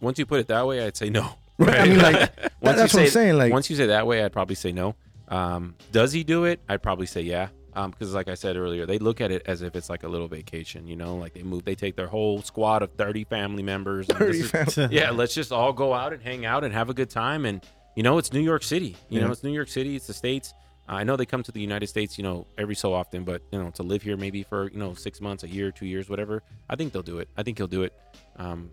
Once 0.00 0.18
you 0.18 0.26
put 0.26 0.40
it 0.40 0.48
that 0.48 0.66
way, 0.66 0.84
I'd 0.84 0.96
say 0.96 1.10
no. 1.10 1.30
Right. 1.58 1.80
I 1.80 1.84
mean, 1.86 1.98
like 2.00 2.18
that, 2.18 2.52
Once 2.60 2.76
you 2.76 2.82
that's 2.82 2.92
what 2.94 3.00
I'm 3.00 3.06
say- 3.06 3.10
saying. 3.10 3.38
Like, 3.38 3.50
once 3.50 3.70
you 3.70 3.76
say 3.76 3.86
that 3.86 4.06
way, 4.06 4.22
I'd 4.22 4.32
probably 4.32 4.56
say 4.56 4.72
no. 4.72 4.94
Um, 5.28 5.74
does 5.90 6.12
he 6.12 6.22
do 6.22 6.44
it? 6.44 6.60
I'd 6.68 6.82
probably 6.82 7.06
say 7.06 7.22
yeah. 7.22 7.48
Because 7.74 8.12
like 8.14 8.28
I 8.28 8.34
said 8.34 8.56
earlier, 8.58 8.84
they 8.86 8.98
look 8.98 9.20
at 9.22 9.30
it 9.30 9.42
as 9.46 9.60
if 9.62 9.74
it's 9.76 9.88
like 9.90 10.02
a 10.02 10.08
little 10.08 10.28
vacation. 10.28 10.86
You 10.86 10.96
know, 10.96 11.16
like 11.16 11.32
they 11.34 11.42
move, 11.42 11.64
they 11.64 11.74
take 11.74 11.96
their 11.96 12.06
whole 12.08 12.42
squad 12.42 12.82
of 12.82 12.90
thirty 12.92 13.24
family 13.24 13.62
members. 13.62 14.06
and 14.10 14.18
30 14.18 14.32
this 14.32 14.54
is- 14.54 14.74
family- 14.74 14.96
yeah, 14.96 15.10
let's 15.20 15.34
just 15.34 15.50
all 15.50 15.72
go 15.72 15.94
out 15.94 16.12
and 16.12 16.22
hang 16.22 16.44
out 16.44 16.62
and 16.64 16.74
have 16.74 16.90
a 16.90 16.94
good 16.94 17.08
time. 17.10 17.46
And 17.46 17.62
you 17.94 18.02
know, 18.02 18.18
it's 18.18 18.32
New 18.34 18.40
York 18.40 18.62
City. 18.62 18.94
You 19.08 19.20
Yeah. 19.20 19.26
know, 19.26 19.32
it's 19.32 19.42
New 19.42 19.52
York 19.52 19.68
City. 19.68 19.96
It's 19.96 20.06
the 20.06 20.12
states. 20.14 20.52
I 20.88 21.04
know 21.04 21.16
they 21.16 21.24
come 21.26 21.42
to 21.42 21.52
the 21.52 21.60
United 21.60 21.86
States, 21.88 22.16
you 22.18 22.22
know, 22.24 22.46
every 22.58 22.74
so 22.76 22.92
often, 22.94 23.24
but 23.24 23.40
you 23.50 23.58
know, 23.62 23.70
to 23.70 23.82
live 23.82 24.02
here 24.02 24.16
maybe 24.18 24.42
for 24.42 24.70
you 24.70 24.78
know 24.78 24.92
six 24.92 25.20
months, 25.22 25.42
a 25.42 25.48
year, 25.48 25.70
two 25.72 25.86
years, 25.86 26.08
whatever. 26.10 26.42
I 26.68 26.76
think 26.76 26.92
they'll 26.92 27.02
do 27.02 27.18
it. 27.18 27.28
I 27.36 27.42
think 27.42 27.56
he'll 27.58 27.66
do 27.66 27.82
it. 27.82 27.92
Um, 28.36 28.70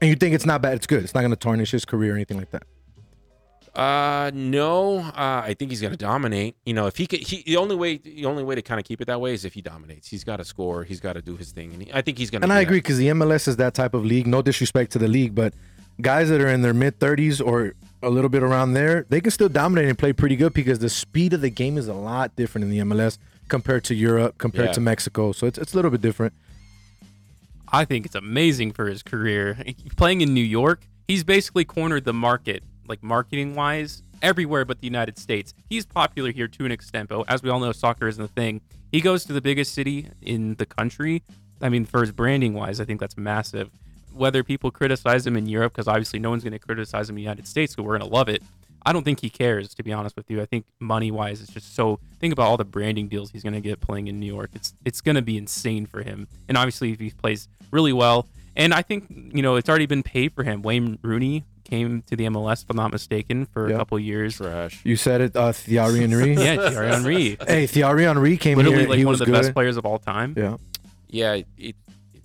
and 0.00 0.08
you 0.10 0.16
think 0.16 0.34
it's 0.34 0.46
not 0.46 0.62
bad? 0.62 0.74
It's 0.74 0.86
good. 0.86 1.02
It's 1.04 1.14
not 1.14 1.20
going 1.20 1.30
to 1.32 1.36
tarnish 1.36 1.70
his 1.70 1.84
career 1.84 2.12
or 2.12 2.16
anything 2.16 2.38
like 2.38 2.50
that. 2.50 2.62
Uh, 3.74 4.30
no. 4.34 4.98
Uh, 4.98 5.12
I 5.44 5.54
think 5.56 5.70
he's 5.70 5.80
gonna 5.80 5.96
dominate. 5.96 6.56
You 6.66 6.74
know, 6.74 6.86
if 6.88 6.96
he 6.96 7.06
could, 7.06 7.20
he 7.20 7.42
the 7.44 7.58
only 7.58 7.76
way 7.76 7.98
the 7.98 8.24
only 8.26 8.42
way 8.42 8.56
to 8.56 8.62
kind 8.62 8.80
of 8.80 8.84
keep 8.84 9.00
it 9.00 9.04
that 9.04 9.20
way 9.20 9.34
is 9.34 9.44
if 9.44 9.54
he 9.54 9.62
dominates. 9.62 10.08
He's 10.08 10.24
got 10.24 10.38
to 10.38 10.44
score. 10.44 10.82
He's 10.82 10.98
got 11.00 11.12
to 11.12 11.22
do 11.22 11.36
his 11.36 11.52
thing, 11.52 11.72
and 11.72 11.82
he, 11.84 11.92
I 11.92 12.02
think 12.02 12.18
he's 12.18 12.28
gonna. 12.30 12.44
And 12.44 12.52
I 12.52 12.60
agree 12.60 12.78
because 12.78 12.98
the 12.98 13.08
MLS 13.08 13.46
is 13.46 13.56
that 13.56 13.74
type 13.74 13.94
of 13.94 14.04
league. 14.04 14.26
No 14.26 14.42
disrespect 14.42 14.90
to 14.92 14.98
the 14.98 15.06
league, 15.06 15.32
but 15.34 15.54
guys 16.00 16.28
that 16.30 16.40
are 16.40 16.48
in 16.48 16.62
their 16.62 16.74
mid 16.74 16.98
30s 16.98 17.44
or 17.44 17.74
a 18.02 18.10
little 18.10 18.30
bit 18.30 18.42
around 18.42 18.72
there, 18.72 19.06
they 19.10 19.20
can 19.20 19.30
still 19.30 19.48
dominate 19.48 19.88
and 19.88 19.96
play 19.98 20.12
pretty 20.12 20.34
good 20.34 20.54
because 20.54 20.80
the 20.80 20.88
speed 20.88 21.32
of 21.32 21.40
the 21.40 21.50
game 21.50 21.78
is 21.78 21.86
a 21.86 21.94
lot 21.94 22.34
different 22.34 22.64
in 22.64 22.70
the 22.70 22.78
MLS 22.78 23.18
compared 23.48 23.84
to 23.84 23.94
Europe, 23.94 24.38
compared 24.38 24.68
Yeah. 24.68 24.72
to 24.72 24.80
Mexico. 24.80 25.30
So 25.32 25.46
it's, 25.46 25.58
it's 25.58 25.72
a 25.72 25.76
little 25.76 25.90
bit 25.90 26.00
different. 26.00 26.34
I 27.70 27.84
think 27.84 28.06
it's 28.06 28.14
amazing 28.14 28.72
for 28.72 28.86
his 28.86 29.02
career. 29.02 29.58
Playing 29.96 30.20
in 30.20 30.32
New 30.34 30.40
York, 30.40 30.86
he's 31.06 31.24
basically 31.24 31.64
cornered 31.64 32.04
the 32.04 32.12
market, 32.12 32.62
like 32.86 33.02
marketing 33.02 33.54
wise, 33.54 34.02
everywhere 34.22 34.64
but 34.64 34.80
the 34.80 34.86
United 34.86 35.18
States. 35.18 35.54
He's 35.68 35.84
popular 35.84 36.32
here 36.32 36.48
to 36.48 36.64
an 36.64 36.72
extent, 36.72 37.08
but 37.08 37.24
as 37.28 37.42
we 37.42 37.50
all 37.50 37.60
know, 37.60 37.72
soccer 37.72 38.08
isn't 38.08 38.22
a 38.22 38.28
thing. 38.28 38.60
He 38.90 39.00
goes 39.00 39.24
to 39.26 39.32
the 39.32 39.40
biggest 39.40 39.74
city 39.74 40.08
in 40.22 40.54
the 40.54 40.66
country. 40.66 41.22
I 41.60 41.68
mean, 41.68 41.84
for 41.84 42.00
his 42.00 42.12
branding 42.12 42.54
wise, 42.54 42.80
I 42.80 42.84
think 42.84 43.00
that's 43.00 43.16
massive. 43.16 43.70
Whether 44.14 44.42
people 44.42 44.70
criticize 44.70 45.26
him 45.26 45.36
in 45.36 45.46
Europe, 45.46 45.74
because 45.74 45.88
obviously 45.88 46.18
no 46.18 46.30
one's 46.30 46.42
going 46.42 46.52
to 46.52 46.58
criticize 46.58 47.08
him 47.08 47.14
in 47.14 47.16
the 47.16 47.22
United 47.22 47.46
States, 47.46 47.74
so 47.74 47.82
we're 47.82 47.98
going 47.98 48.08
to 48.08 48.14
love 48.16 48.28
it. 48.28 48.42
I 48.84 48.92
don't 48.92 49.04
think 49.04 49.20
he 49.20 49.28
cares, 49.30 49.74
to 49.74 49.82
be 49.82 49.92
honest 49.92 50.16
with 50.16 50.30
you. 50.30 50.40
I 50.40 50.46
think 50.46 50.64
money 50.80 51.10
wise, 51.10 51.40
it's 51.42 51.52
just 51.52 51.74
so. 51.74 51.98
Think 52.20 52.32
about 52.32 52.46
all 52.48 52.56
the 52.56 52.64
branding 52.64 53.08
deals 53.08 53.30
he's 53.30 53.42
going 53.42 53.52
to 53.54 53.60
get 53.60 53.80
playing 53.80 54.08
in 54.08 54.18
New 54.20 54.26
York. 54.32 54.50
It's 54.54 54.74
it's 54.84 55.00
going 55.00 55.16
to 55.16 55.22
be 55.22 55.36
insane 55.36 55.86
for 55.86 56.02
him. 56.02 56.26
And 56.48 56.56
obviously, 56.56 56.92
if 56.92 57.00
he 57.00 57.10
plays 57.10 57.48
really 57.70 57.92
well, 57.92 58.26
and 58.56 58.72
I 58.72 58.82
think 58.82 59.06
you 59.10 59.42
know 59.42 59.56
it's 59.56 59.68
already 59.68 59.86
been 59.86 60.02
paid 60.02 60.32
for 60.32 60.42
him. 60.44 60.62
Wayne 60.62 60.98
Rooney 61.02 61.44
came 61.64 62.00
to 62.02 62.16
the 62.16 62.24
MLS, 62.26 62.62
if 62.62 62.70
I'm 62.70 62.76
not 62.76 62.92
mistaken, 62.92 63.44
for 63.44 63.68
Yeah. 63.68 63.74
a 63.74 63.78
couple 63.78 63.98
years. 63.98 64.36
Trash. 64.36 64.80
You 64.84 64.96
said 64.96 65.20
it, 65.20 65.36
uh, 65.36 65.52
Thierry 65.52 66.00
Henry. 66.00 66.32
Yeah, 66.42 66.70
Thierry 66.70 66.88
Henry, 66.88 67.36
Hey, 67.46 67.66
Thierry 67.66 68.04
Henry 68.04 68.38
came 68.38 68.56
literally 68.56 68.78
here. 68.80 68.88
like 68.88 68.98
he 68.98 69.04
one 69.04 69.12
was 69.12 69.20
of 69.20 69.26
the 69.26 69.32
good. 69.32 69.42
best 69.42 69.52
players 69.52 69.76
of 69.76 69.84
all 69.84 69.98
time. 69.98 70.32
Yeah. 70.36 70.56
Yeah, 71.10 71.40
it, 71.58 71.76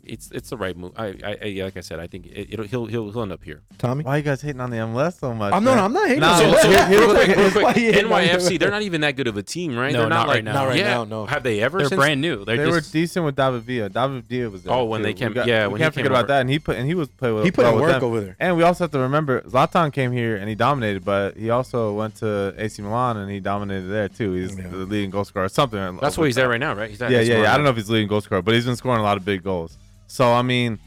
it's 0.06 0.30
it's 0.32 0.50
the 0.50 0.58
right 0.58 0.76
move. 0.76 0.92
I, 0.98 1.08
I, 1.24 1.38
I 1.44 1.62
like 1.64 1.78
I 1.78 1.82
said, 1.82 2.00
I 2.00 2.08
think 2.08 2.26
it, 2.28 2.48
it'll 2.54 2.66
he'll 2.66 2.86
he'll 2.88 3.12
he'll 3.12 3.22
end 3.22 3.32
up 3.32 3.44
here. 3.44 3.62
Tommy? 3.78 4.04
Why 4.04 4.18
you 4.18 4.24
guys 4.24 4.42
hating 4.42 4.60
on 4.62 4.70
the 4.70 4.78
MLS 4.78 5.20
so 5.20 5.34
much? 5.34 5.54
I'm 5.54 5.64
no, 5.64 5.72
man? 5.72 5.78
no, 5.78 5.86
I'm 5.86 5.94
not 5.94 6.08
hating 6.08 6.20
Nah, 6.22 6.32
on 6.34 6.38
So, 6.40 6.52
the 6.52 6.58
so 6.58 6.68
MLS. 6.70 6.90
real 6.90 7.14
quick, 7.14 7.28
real 7.38 7.52
quick, 7.52 7.64
Why 7.64 7.74
you 7.76 7.94
hating 7.94 8.12
on 8.12 8.22
the 8.22 8.28
NYFC, 8.28 8.60
they're 8.60 8.72
not 8.72 8.82
even 8.82 9.02
that 9.02 9.16
good 9.16 9.28
of 9.28 9.38
a 9.38 9.44
team, 9.44 9.76
right? 9.78 9.94
No, 9.94 10.00
they're 10.02 10.10
not 10.10 10.28
like, 10.28 10.36
right 10.36 10.44
now. 10.44 10.54
Not 10.54 10.68
right 10.68 10.78
yeah. 10.80 10.90
now, 10.94 11.04
no. 11.06 11.26
Have 11.26 11.44
they 11.44 11.62
ever? 11.62 11.78
They're 11.80 11.88
since, 11.88 12.00
brand 12.00 12.22
new. 12.22 12.44
They're 12.46 12.58
They 12.58 12.68
were 12.70 12.82
decent 12.82 13.26
with 13.26 13.36
David 13.36 13.64
Villa. 13.64 13.90
David 13.90 14.26
Villa 14.26 14.50
was 14.50 14.64
there. 14.64 14.74
Oh, 14.74 14.86
when 14.86 15.00
too. 15.00 15.04
they 15.04 15.10
We 15.10 15.14
came- 15.14 15.34
got- 15.34 15.48
yeah, 15.48 15.68
we 15.68 15.74
when 15.74 15.82
he 15.82 15.86
can't 15.86 15.94
came 15.96 16.02
forget 16.04 16.12
about 16.12 16.20
over. 16.26 16.28
that. 16.34 16.42
And 16.42 16.50
he 16.50 16.60
put 16.60 16.76
and 16.78 16.86
he 16.88 16.96
was 16.96 17.08
play 17.10 17.32
with. 17.32 17.46
He 17.46 17.52
put 17.52 17.66
in 17.66 17.76
work 17.80 17.92
them. 17.94 18.04
over 18.04 18.20
there. 18.22 18.36
And 18.40 18.58
we 18.58 18.64
also 18.64 18.84
have 18.84 18.92
to 18.92 19.00
remember 19.00 19.42
Zlatan 19.42 19.94
came 19.94 20.12
here 20.12 20.36
and 20.36 20.50
he 20.50 20.56
dominated, 20.56 21.06
but 21.06 21.38
he 21.38 21.50
also 21.50 21.94
went 21.94 22.16
to 22.18 22.54
AC 22.58 22.82
Milan 22.82 23.18
and 23.18 23.32
he 23.32 23.40
dominated 23.40 23.88
there 23.88 24.10
too. 24.10 24.34
He's 24.34 24.58
Yeah. 24.58 24.68
the 24.68 24.78
leading 24.78 25.12
goal 25.12 25.24
scorer 25.24 25.46
or 25.46 25.50
something. 25.50 25.98
That's 26.02 26.18
where 26.18 26.28
he's 26.28 26.38
at 26.38 26.48
right 26.50 26.60
now, 26.60 26.74
right? 26.76 26.92
Yeah, 27.00 27.10
yeah, 27.10 27.22
yeah. 27.44 27.54
I 27.54 27.56
don't 27.56 27.64
know 27.64 27.70
if 27.72 27.78
he's 27.78 27.90
leading 27.90 28.08
goal 28.08 28.22
scorer, 28.22 28.42
but 28.42 28.54
he's 28.54 28.66
been 28.66 28.76
scoring 28.76 29.00
a 29.00 29.04
lot 29.04 29.18
of 29.18 29.24
big 29.26 29.44
goals. 29.44 29.78
So 30.08 30.32
I 30.32 30.42
mean, 30.42 30.80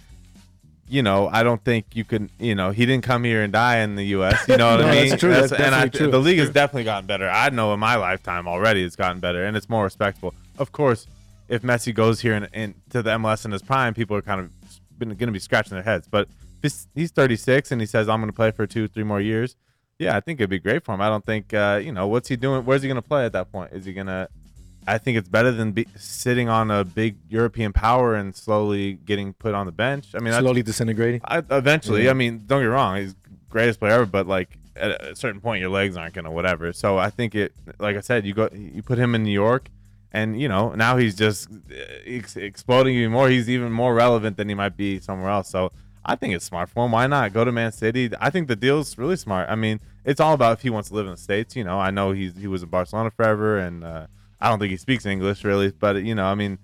you 0.89 1.03
know, 1.03 1.29
I 1.29 1.43
don't 1.43 1.63
think 1.65 1.87
you 1.95 2.05
can. 2.05 2.31
You 2.39 2.55
know, 2.55 2.71
he 2.71 2.87
didn't 2.87 3.05
come 3.05 3.25
here 3.25 3.43
and 3.43 3.53
die 3.53 3.79
in 3.79 3.97
the 3.97 4.05
U.S. 4.07 4.47
You 4.49 4.57
know 4.57 4.77
what 4.77 4.81
No, 4.81 4.89
I 4.89 4.91
mean? 4.93 5.09
that's 5.09 5.21
true. 5.21 5.33
That's 5.33 5.53
and 5.53 5.75
I, 5.75 5.89
true. 5.89 6.11
the 6.11 6.19
league 6.19 6.39
has 6.39 6.51
definitely 6.51 6.85
gotten 6.85 7.07
better. 7.07 7.29
I 7.29 7.51
know 7.51 7.73
in 7.75 7.81
my 7.81 7.97
lifetime 7.97 8.47
already 8.47 8.85
it's 8.85 8.97
gotten 8.97 9.21
better, 9.21 9.45
and 9.45 9.57
it's 9.57 9.69
more 9.69 9.85
respectful. 9.85 10.35
Of 10.59 10.73
course, 10.73 11.07
if 11.49 11.63
Messi 11.63 11.95
goes 11.95 12.21
here 12.21 12.35
and, 12.35 12.49
and 12.53 12.75
to 12.91 13.03
the 13.03 13.11
MLS 13.11 13.45
in 13.45 13.51
his 13.51 13.63
prime, 13.63 13.95
people 13.95 14.17
are 14.17 14.23
kind 14.23 14.41
of 14.41 14.51
going 14.99 15.17
to 15.19 15.33
be 15.33 15.39
scratching 15.39 15.75
their 15.75 15.83
heads. 15.83 16.09
But 16.09 16.29
if 16.63 16.63
he's, 16.63 16.89
he's 16.95 17.11
36 17.11 17.73
and 17.73 17.81
he 17.81 17.87
says 17.87 18.09
I'm 18.09 18.21
going 18.21 18.31
to 18.31 18.37
play 18.37 18.51
for 18.51 18.67
two, 18.67 18.89
three 18.89 19.05
more 19.05 19.21
years. 19.21 19.57
Yeah, 19.99 20.17
I 20.17 20.21
think 20.21 20.41
it'd 20.41 20.51
be 20.51 20.59
great 20.59 20.85
for 20.85 20.95
him. 20.95 21.01
I 21.01 21.09
don't 21.09 21.25
think, 21.25 21.55
uh, 21.55 21.81
you 21.83 21.91
know, 21.91 22.07
what's 22.07 22.29
he 22.29 22.37
doing? 22.37 22.65
Where's 22.65 22.83
he 22.83 22.89
going 22.89 23.01
to 23.01 23.09
play 23.09 23.25
at 23.25 23.33
that 23.33 23.51
point? 23.51 23.73
Is 23.73 23.87
he 23.87 23.93
going 23.93 24.09
to? 24.09 24.29
I 24.87 24.99
think 24.99 25.19
it's 25.19 25.29
better 25.29 25.53
than 25.53 25.73
be, 25.73 25.87
sitting 25.97 26.49
on 26.49 26.71
a 26.71 26.85
big 26.85 27.17
European 27.29 27.73
power 27.73 28.15
and 28.15 28.35
slowly 28.35 28.95
getting 28.95 29.33
put 29.33 29.55
on 29.55 29.67
the 29.67 29.73
bench. 29.73 30.15
I 30.15 30.21
mean, 30.21 30.33
Slowly 30.33 30.63
disintegrating. 30.63 31.21
I, 31.25 31.39
eventually. 31.51 32.09
I 32.09 32.13
mean, 32.13 32.45
don't 32.47 32.61
get 32.61 32.67
me 32.67 32.73
wrong, 32.73 32.97
he's 32.97 33.15
greatest 33.49 33.79
player 33.79 33.93
ever, 33.93 34.07
but 34.07 34.27
like 34.27 34.59
at 34.77 35.03
a 35.03 35.17
certain 35.17 35.41
point, 35.41 35.61
your 35.61 35.71
legs 35.71 35.97
aren't 35.97 36.15
gonna 36.15 36.31
whatever. 36.31 36.73
So 36.73 36.99
I 36.99 37.11
think 37.11 37.35
it, 37.35 37.53
like 37.79 37.97
I 37.97 38.01
said, 38.01 38.27
you 38.27 38.35
go, 38.35 38.49
you 38.53 38.83
put 38.83 38.99
him 38.99 39.15
in 39.15 39.23
New 39.23 39.33
York, 39.33 39.71
and 40.13 40.41
you 40.41 40.49
know 40.49 40.73
now 40.75 40.97
he's 40.97 41.15
just 41.15 41.51
uh, 41.51 41.75
ex- 42.05 42.37
exploding 42.37 42.95
even 42.95 43.13
more. 43.13 43.29
He's 43.29 43.49
even 43.51 43.73
more 43.73 43.95
relevant 43.95 44.37
than 44.37 44.49
he 44.49 44.55
might 44.55 44.77
be 44.77 45.01
somewhere 45.01 45.31
else. 45.31 45.49
So 45.49 45.73
I 46.05 46.15
think 46.17 46.35
it's 46.35 46.45
smart 46.45 46.71
for 46.71 46.85
him. 46.85 46.93
Why 46.93 47.07
not 47.07 47.33
go 47.33 47.45
to 47.45 47.53
Man 47.53 47.73
City? 47.73 48.11
I 48.21 48.31
think 48.31 48.49
the 48.49 48.57
deal's 48.57 48.97
really 48.99 49.17
smart. 49.17 49.49
I 49.49 49.57
mean, 49.57 49.81
it's 50.05 50.21
all 50.21 50.35
about 50.35 50.53
if 50.53 50.63
he 50.63 50.71
wants 50.71 50.91
to 50.91 50.95
live 50.95 51.07
in 51.07 51.13
the 51.13 51.19
states. 51.19 51.57
You 51.57 51.65
know, 51.65 51.79
I 51.79 51.91
know 51.91 52.13
he's 52.13 52.37
he 52.37 52.47
was 52.47 52.63
in 52.63 52.69
Barcelona 52.69 53.11
forever, 53.11 53.59
and 53.59 53.83
uh, 53.83 54.07
I 54.41 54.49
don't 54.49 54.59
think 54.59 54.71
he 54.71 54.77
speaks 54.77 55.07
English 55.07 55.45
really, 55.45 55.71
but 55.71 56.03
you 56.05 56.15
know, 56.15 56.25
I 56.27 56.35
mean. 56.35 56.59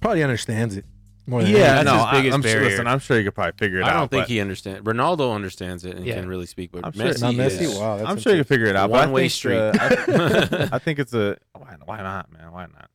Probably 0.00 0.22
understands 0.22 0.76
it. 0.76 0.84
More 1.26 1.40
than 1.42 1.52
Yeah, 1.52 1.58
anything. 1.78 1.84
no, 1.84 1.92
his 1.92 2.02
I, 2.04 2.12
biggest 2.12 2.34
am 2.34 2.42
sure. 2.42 2.52
barrier. 2.52 2.68
Listen, 2.70 2.86
I'm 2.88 2.98
sure 2.98 3.16
you 3.18 3.22
could 3.24 3.34
probably 3.36 3.52
figure 3.56 3.78
it 3.78 3.84
out. 3.84 3.90
I 3.90 3.92
don't 3.92 4.10
think 4.10 4.22
but- 4.24 4.28
he 4.28 4.40
understands. 4.40 4.80
Ronaldo 4.82 5.32
understands 5.32 5.84
it 5.84 5.96
and 5.96 6.04
Yeah. 6.04 6.14
can 6.16 6.28
really 6.28 6.46
speak, 6.46 6.72
but 6.72 6.84
I'm 6.84 6.90
sure- 6.92 7.04
Messi, 7.06 7.20
Not 7.22 7.34
Messi? 7.34 7.60
is- 7.60 7.78
Wow, 7.78 7.96
that's 7.98 8.08
I'm 8.10 8.18
sure 8.18 8.32
you 8.32 8.38
can 8.38 8.44
figure 8.48 8.66
it 8.66 8.74
out. 8.74 8.90
but 8.90 8.96
I 8.96 9.04
One-way 9.04 9.22
think, 9.22 9.32
street. 9.32 9.56
uh, 9.58 9.72
I, 9.78 10.68
I 10.72 10.78
think 10.80 10.98
it's 10.98 11.14
a 11.14 11.36
why, 11.56 11.76
why 11.84 11.98
not, 12.02 12.32
man? 12.32 12.50
Why 12.50 12.62
not? 12.66 12.90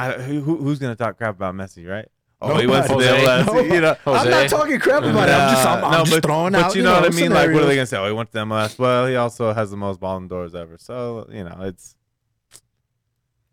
I, 0.00 0.12
who, 0.20 0.40
who- 0.40 0.56
who's 0.56 0.80
gonna 0.80 0.96
talk 0.96 1.16
crap 1.16 1.36
about 1.36 1.54
Messi, 1.54 1.88
right? 1.88 2.08
Oh, 2.42 2.56
he 2.58 2.66
went 2.66 2.86
to 2.86 2.94
the 2.94 3.04
Nobody. 3.04 3.22
MLS. 3.24 3.46
Nobody. 3.46 3.68
You 3.74 3.80
know, 3.82 3.96
I'm 4.06 4.30
not 4.30 4.48
talking 4.48 4.80
crap 4.80 5.02
about 5.04 5.28
it. 5.28 5.32
I'm 5.32 5.50
just, 5.54 5.66
I'm, 5.66 5.84
I'm 5.84 5.92
No, 5.92 5.98
just 5.98 6.10
but, 6.10 6.22
throwing 6.24 6.52
but 6.54 6.64
out. 6.64 6.74
you 6.74 6.82
know, 6.82 6.94
what 7.00 7.12
I 7.12 7.14
mean? 7.14 7.30
Like, 7.30 7.52
what 7.52 7.62
are 7.62 7.66
they 7.66 7.74
gonna 7.76 7.86
say? 7.86 7.98
Oh, 7.98 8.06
he 8.06 8.12
went 8.12 8.30
to 8.30 8.32
the 8.32 8.44
MLS. 8.46 8.78
Well, 8.78 9.06
he 9.06 9.14
also 9.14 9.52
has 9.52 9.70
the 9.70 9.76
most 9.76 10.00
Ballon 10.00 10.26
d'Ors 10.26 10.54
ever. 10.56 10.76
So 10.78 11.28
you 11.30 11.44
know, 11.44 11.56
it's 11.60 11.94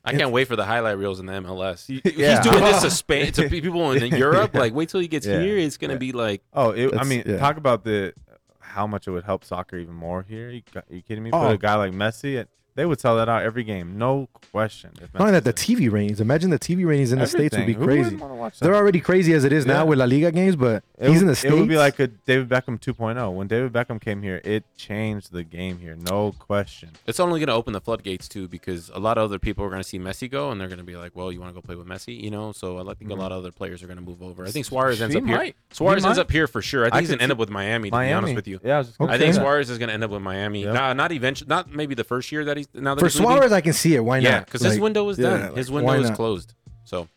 I 0.08 0.14
can't 0.18 0.32
wait 0.32 0.48
for 0.48 0.56
the 0.56 0.66
highlight 0.66 0.98
reels 0.98 1.20
in 1.20 1.26
the 1.26 1.34
MLS. 1.34 1.86
He- 1.88 2.02
Yeah. 2.16 2.42
He's 2.42 2.52
doing 2.52 2.64
this 2.64 2.82
to 2.82 2.90
Spain 3.04 3.32
to 3.34 3.50
people 3.50 3.92
in 3.92 4.16
Europe. 4.26 4.54
Like, 4.54 4.74
wait 4.74 4.90
till 4.90 5.00
he 5.00 5.08
gets 5.08 5.26
Yeah. 5.28 5.42
here. 5.42 5.58
It's 5.58 5.78
gonna 5.78 5.94
Yeah. 5.94 6.00
be 6.00 6.12
like 6.14 6.42
oh, 6.54 6.72
it, 6.72 6.96
I 6.98 7.04
mean, 7.04 7.24
yeah. 7.26 7.38
talk 7.38 7.58
about 7.58 7.84
the 7.84 8.14
how 8.60 8.86
much 8.88 9.08
it 9.08 9.12
would 9.12 9.24
help 9.24 9.44
soccer 9.44 9.78
even 9.78 9.94
more 9.96 10.24
here. 10.28 10.50
You, 10.50 10.62
got- 10.74 10.86
you 10.90 11.02
kidding 11.02 11.24
me? 11.24 11.32
Oh. 11.34 11.40
Put 11.42 11.52
a 11.54 11.58
guy 11.58 11.76
like 11.76 11.92
Messi, 11.94 12.40
at, 12.40 12.48
they 12.78 12.86
would 12.86 13.00
sell 13.02 13.18
that 13.18 13.28
out 13.28 13.42
every 13.44 13.64
game, 13.64 13.98
no 13.98 14.30
question. 14.52 14.92
Not 15.14 15.20
only 15.20 15.32
that, 15.34 15.44
the 15.44 15.52
TV 15.52 15.92
ratings. 15.92 16.22
Imagine 16.22 16.52
the 16.52 16.60
TV 16.60 16.86
ratings 16.86 17.12
in 17.12 17.20
the 17.20 17.26
states 17.28 17.58
would 17.58 17.66
be 17.66 17.74
Everything. 17.74 17.80
Who 17.82 17.86
crazy. 17.86 18.04
wouldn't 18.04 18.22
wanna 18.22 18.36
watch 18.36 18.60
that? 18.60 18.66
They're 18.66 18.76
already 18.76 19.02
crazy 19.02 19.34
as 19.34 19.44
it 19.44 19.52
is 19.52 19.66
now 19.66 19.86
with 19.86 19.98
La 20.00 20.06
Liga 20.06 20.32
games, 20.32 20.56
but 20.56 20.84
It 21.00 21.10
he's 21.10 21.16
would- 21.16 21.22
in 21.24 21.28
the 21.28 21.36
states. 21.36 21.54
It 21.54 21.58
would 21.58 21.68
be 21.68 21.76
like 21.78 22.00
a 22.00 22.08
David 22.08 22.48
Beckham 22.48 22.80
2.0. 22.80 23.32
When 23.34 23.48
David 23.48 23.74
Beckham 23.74 24.00
came 24.00 24.22
here, 24.22 24.40
it 24.46 24.64
changed 24.78 25.34
the 25.34 25.44
game 25.44 25.80
here, 25.80 25.96
no 26.00 26.34
question. 26.38 26.90
it's 27.08 27.20
only 27.20 27.40
gonna 27.40 27.54
open 27.56 27.74
the 27.74 27.82
floodgates 27.82 28.28
too, 28.30 28.48
because 28.48 28.90
a 28.94 29.00
lot 29.00 29.18
of 29.18 29.24
other 29.26 29.40
people 29.40 29.66
are 29.66 29.70
gonna 29.72 29.84
see 29.84 30.00
Messi 30.00 30.30
go, 30.30 30.52
and 30.52 30.62
they're 30.62 30.68
gonna 30.68 30.84
be 30.84 30.96
like, 30.96 31.16
"Well, 31.16 31.32
you 31.32 31.40
want 31.40 31.50
to 31.50 31.56
go 31.56 31.62
play 31.66 31.76
with 31.76 31.88
Messi?" 31.88 32.22
You 32.22 32.30
know. 32.30 32.52
So 32.52 32.78
I 32.78 32.84
think 32.94 33.02
a 33.02 33.04
mm-hmm. 33.06 33.22
lot 33.22 33.32
of 33.32 33.40
other 33.40 33.52
players 33.52 33.82
are 33.82 33.88
gonna 33.88 34.02
move 34.02 34.22
over. 34.22 34.46
I 34.46 34.52
think 34.52 34.66
Suarez 34.68 35.02
ends 35.02 35.16
He 35.16 35.20
up 35.22 35.26
here. 35.28 35.36
might. 35.36 35.56
Suarez 35.72 36.04
He 36.04 36.08
ends 36.08 36.18
might. 36.20 36.22
up 36.22 36.32
here 36.32 36.46
for 36.48 36.62
sure. 36.62 36.84
I 36.84 36.86
think 36.88 36.94
I 36.96 37.00
he's 37.00 37.10
could 37.10 37.14
gonna 37.16 37.24
end 37.24 37.30
see- 37.30 37.34
up 37.34 37.38
with 37.40 37.50
Miami. 37.50 37.90
To 37.90 37.96
Miami. 37.96 38.10
be 38.10 38.14
honest 38.14 38.36
with 38.36 38.48
you. 38.48 38.60
Yeah, 38.64 38.76
I 38.76 38.78
was 38.78 38.88
just 38.88 39.00
gonna 39.00 39.12
I 39.12 39.16
Okay. 39.16 39.24
think 39.26 39.34
say 39.34 39.40
that. 39.40 39.44
Suarez 39.44 39.70
is 39.72 39.78
going 39.80 39.88
to 39.88 39.94
end 39.94 40.04
up 40.04 40.12
with 40.12 40.22
Miami. 40.22 40.64
Yep. 40.64 40.74
Nah, 40.74 40.94
not 40.94 41.12
eventually. 41.12 41.48
Not 41.50 41.72
maybe 41.74 41.96
the 41.96 42.04
first 42.04 42.32
year 42.32 42.46
that 42.46 42.58
he's 42.58 42.67
now 42.74 42.96
that 42.96 43.00
For 43.02 43.08
he's 43.08 43.20
leaving. 43.20 43.36
Suarez, 43.36 43.52
I 43.52 43.62
can 43.62 43.74
see 43.74 43.96
it. 43.96 44.04
Why 44.04 44.20
not? 44.20 44.30
Yeah, 44.30 44.40
because 44.42 44.62
his 44.62 44.80
window 44.80 45.04
was 45.04 45.18
done. 45.18 45.42
like, 45.42 45.56
his 45.58 45.72
window 45.72 45.94
is 45.94 46.10
closed. 46.12 46.54
So 46.86 47.08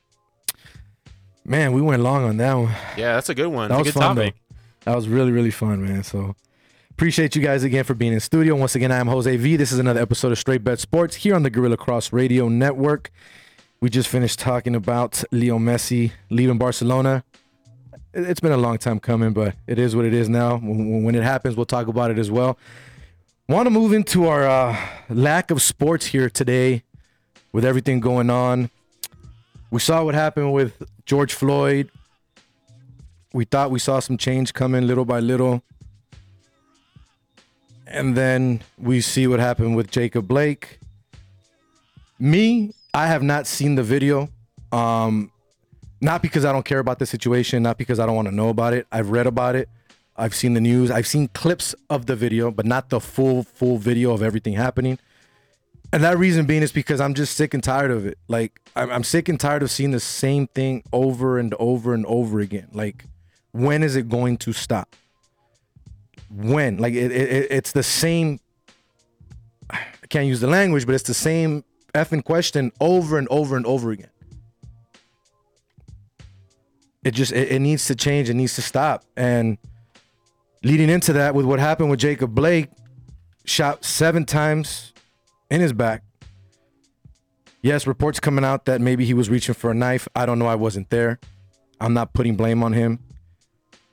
Man, 1.44 1.72
we 1.72 1.80
went 1.80 2.02
long 2.02 2.24
on 2.24 2.36
that 2.36 2.54
one. 2.54 2.68
yeah, 2.96 3.14
that's 3.14 3.28
a 3.28 3.34
good 3.34 3.48
one. 3.48 3.68
That 3.70 3.78
was 3.78 3.90
fun 3.90 4.16
topic. 4.16 4.34
though. 4.48 4.90
That 4.92 4.96
was 4.96 5.08
really 5.08 5.32
really 5.32 5.50
fun, 5.50 5.82
man. 5.84 6.02
So 6.04 6.34
appreciate 6.90 7.34
you 7.34 7.42
guys 7.42 7.64
again 7.64 7.84
for 7.84 7.94
being 7.94 8.12
in 8.12 8.20
studio. 8.20 8.54
Once 8.54 8.74
again, 8.74 8.92
I 8.92 8.98
am 8.98 9.06
Jose 9.08 9.34
V. 9.36 9.56
This 9.56 9.72
is 9.72 9.78
another 9.78 10.00
episode 10.00 10.32
of 10.32 10.38
Straight 10.38 10.62
Bet 10.64 10.78
Sports 10.80 11.16
here 11.16 11.34
on 11.34 11.42
the 11.42 11.50
Guerilla 11.50 11.76
Cross 11.76 12.12
Radio 12.12 12.48
Network. 12.48 13.10
We 13.80 13.88
just 13.88 14.08
finished 14.08 14.38
talking 14.38 14.74
about 14.74 15.24
Leo 15.32 15.58
Messi 15.58 16.12
leaving 16.28 16.58
Barcelona. 16.58 17.24
It- 18.12 18.28
It's 18.28 18.40
been 18.40 18.52
a 18.52 18.56
long 18.58 18.76
time 18.78 19.00
coming, 19.00 19.32
but 19.32 19.54
it 19.66 19.78
is 19.78 19.96
what 19.96 20.04
it 20.04 20.12
is 20.14 20.28
now. 20.28 20.58
When 20.58 21.14
it 21.14 21.22
happens, 21.22 21.56
we'll 21.56 21.64
talk 21.66 21.86
about 21.88 22.10
it 22.10 22.18
as 22.18 22.30
well. 22.30 22.58
Want 23.50 23.66
to 23.66 23.70
move 23.70 23.92
into 23.92 24.28
our 24.28 24.46
uh, 24.46 24.76
lack 25.08 25.50
of 25.50 25.60
sports 25.60 26.06
here 26.06 26.30
today 26.30 26.84
with 27.50 27.64
everything 27.64 27.98
going 27.98 28.30
on. 28.30 28.70
We 29.72 29.80
saw 29.80 30.04
what 30.04 30.14
happened 30.14 30.52
with 30.52 30.80
George 31.04 31.34
Floyd. 31.34 31.90
We 33.32 33.44
thought 33.44 33.72
we 33.72 33.80
saw 33.80 33.98
some 33.98 34.16
change 34.16 34.54
coming 34.54 34.86
little 34.86 35.04
by 35.04 35.18
little. 35.18 35.64
And 37.88 38.16
then 38.16 38.62
we 38.78 39.00
see 39.00 39.26
what 39.26 39.40
happened 39.40 39.74
with 39.74 39.90
Jacob 39.90 40.28
Blake. 40.28 40.78
Me, 42.20 42.72
I 42.94 43.08
have 43.08 43.24
not 43.24 43.48
seen 43.48 43.74
the 43.74 43.82
video. 43.82 44.28
Um, 44.70 45.32
not 46.00 46.22
because 46.22 46.44
I 46.44 46.52
don't 46.52 46.64
care 46.64 46.78
about 46.78 47.00
the 47.00 47.06
situation, 47.06 47.64
not 47.64 47.78
because 47.78 47.98
I 47.98 48.06
don't 48.06 48.14
want 48.14 48.28
to 48.28 48.34
know 48.34 48.50
about 48.50 48.74
it. 48.74 48.86
I've 48.92 49.10
read 49.10 49.26
about 49.26 49.56
it. 49.56 49.68
I've 50.20 50.34
seen 50.34 50.52
the 50.52 50.60
news. 50.60 50.90
I've 50.90 51.06
seen 51.06 51.28
clips 51.28 51.74
of 51.88 52.04
the 52.04 52.14
video, 52.14 52.50
but 52.50 52.66
not 52.66 52.90
the 52.90 53.00
full 53.00 53.42
full 53.42 53.78
video 53.78 54.12
of 54.12 54.22
everything 54.22 54.52
happening. 54.52 54.98
And 55.92 56.04
that 56.04 56.18
reason 56.18 56.46
being 56.46 56.62
is 56.62 56.72
because 56.72 57.00
I'm 57.00 57.14
just 57.14 57.36
sick 57.36 57.54
and 57.54 57.64
tired 57.64 57.90
of 57.90 58.04
it. 58.04 58.18
Like 58.28 58.60
I'm, 58.76 58.90
I'm 58.90 59.02
sick 59.02 59.28
and 59.30 59.40
tired 59.40 59.62
of 59.62 59.70
seeing 59.70 59.92
the 59.92 60.00
same 60.00 60.46
thing 60.48 60.84
over 60.92 61.38
and 61.38 61.54
over 61.58 61.94
and 61.94 62.04
over 62.04 62.38
again. 62.38 62.68
Like 62.72 63.06
when 63.52 63.82
is 63.82 63.96
it 63.96 64.08
going 64.10 64.36
to 64.38 64.52
stop? 64.52 64.94
When? 66.28 66.76
Like 66.76 66.92
it, 66.92 67.10
it 67.10 67.46
it's 67.50 67.72
the 67.72 67.82
same. 67.82 68.40
I 69.70 69.80
can't 70.10 70.26
use 70.26 70.40
the 70.40 70.48
language, 70.48 70.84
but 70.84 70.94
it's 70.94 71.04
the 71.04 71.14
same 71.14 71.64
effing 71.94 72.22
question 72.22 72.72
over 72.78 73.16
and 73.16 73.26
over 73.30 73.56
and 73.56 73.64
over 73.64 73.90
again. 73.90 74.10
It 77.02 77.12
just 77.12 77.32
it, 77.32 77.52
it 77.52 77.58
needs 77.60 77.86
to 77.86 77.94
change. 77.94 78.28
It 78.28 78.34
needs 78.34 78.54
to 78.56 78.62
stop. 78.62 79.04
And 79.16 79.56
leading 80.62 80.90
into 80.90 81.12
that, 81.14 81.34
with 81.34 81.46
what 81.46 81.58
happened 81.60 81.90
with 81.90 82.00
Jacob 82.00 82.34
Blake, 82.34 82.68
shot 83.44 83.84
seven 83.84 84.24
times 84.24 84.92
in 85.50 85.60
his 85.60 85.72
back. 85.72 86.02
Yes, 87.62 87.86
reports 87.86 88.20
coming 88.20 88.44
out 88.44 88.64
that 88.64 88.80
maybe 88.80 89.04
he 89.04 89.14
was 89.14 89.28
reaching 89.28 89.54
for 89.54 89.70
a 89.70 89.74
knife. 89.74 90.08
I 90.14 90.24
don't 90.24 90.38
know. 90.38 90.46
I 90.46 90.54
wasn't 90.54 90.90
there. 90.90 91.20
I'm 91.80 91.92
not 91.92 92.14
putting 92.14 92.36
blame 92.36 92.62
on 92.62 92.72
him. 92.72 93.00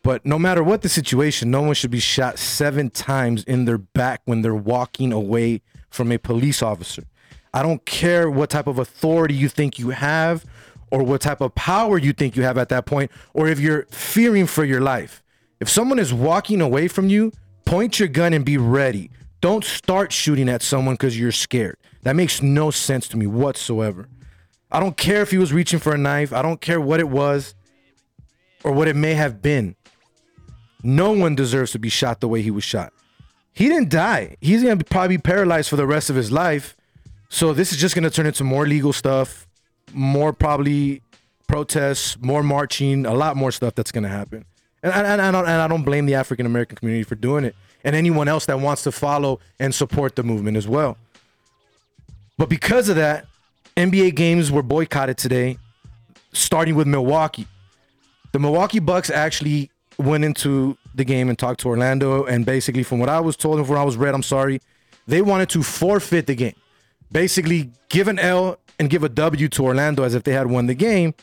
But 0.04 0.26
no 0.26 0.40
matter 0.40 0.64
what 0.64 0.84
the 0.84 0.90
situation, 0.90 1.52
no 1.52 1.62
one 1.62 1.74
should 1.74 1.92
be 1.92 2.00
shot 2.00 2.40
seven 2.40 2.90
times 2.90 3.44
in 3.44 3.66
their 3.66 3.78
back 3.78 4.22
when 4.24 4.42
they're 4.42 4.56
walking 4.56 5.12
away 5.12 5.62
from 5.90 6.12
a 6.14 6.18
police 6.18 6.62
officer. 6.62 7.04
I 7.54 7.62
don't 7.62 7.86
care 7.86 8.30
what 8.30 8.50
type 8.50 8.68
of 8.68 8.80
authority 8.80 9.34
you 9.34 9.50
think 9.50 9.80
you 9.80 9.90
have 9.90 10.46
or 10.92 11.04
what 11.04 11.20
type 11.20 11.42
of 11.42 11.54
power 11.56 11.98
you 11.98 12.14
think 12.14 12.38
you 12.38 12.44
have 12.44 12.58
at 12.58 12.70
that 12.70 12.86
point, 12.86 13.12
or 13.34 13.50
if 13.50 13.60
you're 13.60 13.86
fearing 13.90 14.48
for 14.48 14.64
your 14.64 14.80
life. 14.80 15.22
If 15.60 15.70
someone 15.70 16.00
is 16.00 16.14
walking 16.14 16.62
away 16.62 16.88
from 16.88 17.10
you, 17.10 17.32
point 17.66 18.00
your 18.00 18.08
gun 18.08 18.34
and 18.34 18.46
be 18.46 18.58
ready. 18.58 19.10
Don't 19.42 19.64
start 19.64 20.12
shooting 20.12 20.50
at 20.50 20.62
someone 20.62 20.96
because 20.96 21.20
you're 21.20 21.32
scared. 21.32 21.78
That 22.04 22.16
makes 22.16 22.42
no 22.42 22.72
sense 22.72 23.08
to 23.10 23.18
me 23.18 23.28
whatsoever. 23.28 24.08
I 24.72 24.80
don't 24.80 24.98
care 24.98 25.22
if 25.22 25.32
he 25.32 25.38
was 25.38 25.54
reaching 25.54 25.80
for 25.80 25.94
a 25.94 25.98
knife. 25.98 26.34
I 26.34 26.42
don't 26.42 26.62
care 26.62 26.82
what 26.82 27.00
it 27.00 27.10
was 27.10 27.56
or 28.64 28.72
what 28.72 28.88
it 28.88 28.96
may 28.96 29.14
have 29.14 29.42
been. 29.42 29.76
No 30.84 31.12
one 31.12 31.36
deserves 31.36 31.72
to 31.72 31.80
be 31.80 31.90
shot 31.90 32.22
the 32.22 32.28
way 32.28 32.42
he 32.42 32.52
was 32.52 32.64
shot. 32.64 32.94
He 33.54 33.68
didn't 33.68 33.90
die. 33.90 34.36
He's 34.40 34.62
going 34.62 34.78
to 34.78 34.86
probably 34.86 35.18
be 35.18 35.22
paralyzed 35.22 35.70
for 35.70 35.76
the 35.76 35.88
rest 35.88 36.10
of 36.10 36.16
his 36.16 36.32
life. 36.32 36.76
So 37.30 37.54
this 37.54 37.72
is 37.72 37.80
just 37.80 37.96
going 37.96 38.04
to 38.04 38.10
turn 38.10 38.26
into 38.26 38.44
more 38.44 38.68
legal 38.68 38.94
stuff, 38.94 39.48
more 39.94 40.32
probably 40.34 41.02
protests, 41.48 42.18
more 42.22 42.44
marching, 42.44 43.06
a 43.06 43.14
lot 43.14 43.36
more 43.36 43.52
stuff 43.52 43.74
that's 43.74 43.92
going 43.92 44.04
to 44.04 44.10
happen. 44.10 44.46
And, 44.92 45.08
and, 45.08 45.22
I 45.22 45.32
don't, 45.32 45.48
and 45.48 45.62
I 45.62 45.68
don't 45.68 45.84
blame 45.84 46.06
the 46.06 46.16
African 46.16 46.46
American 46.46 46.78
community 46.78 47.04
for 47.04 47.16
doing 47.16 47.46
it 47.46 47.56
and 47.84 47.96
anyone 47.96 48.28
else 48.28 48.46
that 48.48 48.60
wants 48.60 48.84
to 48.84 48.92
follow 48.92 49.40
and 49.60 49.74
support 49.74 50.16
the 50.16 50.24
movement 50.24 50.58
as 50.58 50.68
well. 50.68 50.98
But 52.38 52.50
because 52.50 52.90
of 52.90 52.96
that, 52.98 53.26
NBA 53.76 54.16
games 54.16 54.52
were 54.52 54.64
boycotted 54.64 55.18
today, 55.18 55.58
starting 56.34 56.76
with 56.76 56.88
Milwaukee. 56.88 57.48
The 58.32 58.40
Milwaukee 58.40 58.80
Bucks 58.80 59.10
actually 59.10 59.72
went 59.98 60.26
into 60.26 60.78
the 60.96 61.04
game 61.04 61.30
and 61.30 61.38
talked 61.38 61.62
to 61.62 61.70
Orlando, 61.70 62.26
and 62.26 62.46
basically, 62.46 62.84
from 62.84 63.00
what 63.00 63.10
I 63.10 63.20
was 63.20 63.36
told 63.36 63.58
and 63.58 63.66
from 63.66 63.76
what 63.76 63.82
I 63.82 63.86
was 63.86 63.98
read, 63.98 64.14
I'm 64.14 64.24
sorry, 64.24 64.62
they 65.08 65.22
wanted 65.22 65.50
to 65.50 65.64
forfeit 65.64 66.28
the 66.28 66.36
game. 66.36 66.56
Basically, 67.12 67.72
give 67.90 68.08
an 68.08 68.20
L 68.20 68.60
and 68.80 68.90
give 68.90 69.04
a 69.04 69.10
W 69.10 69.48
to 69.48 69.64
Orlando 69.64 70.04
as 70.04 70.14
if 70.14 70.24
they 70.24 70.34
had 70.34 70.48
won 70.48 70.68
the 70.68 70.76
game. 70.76 71.14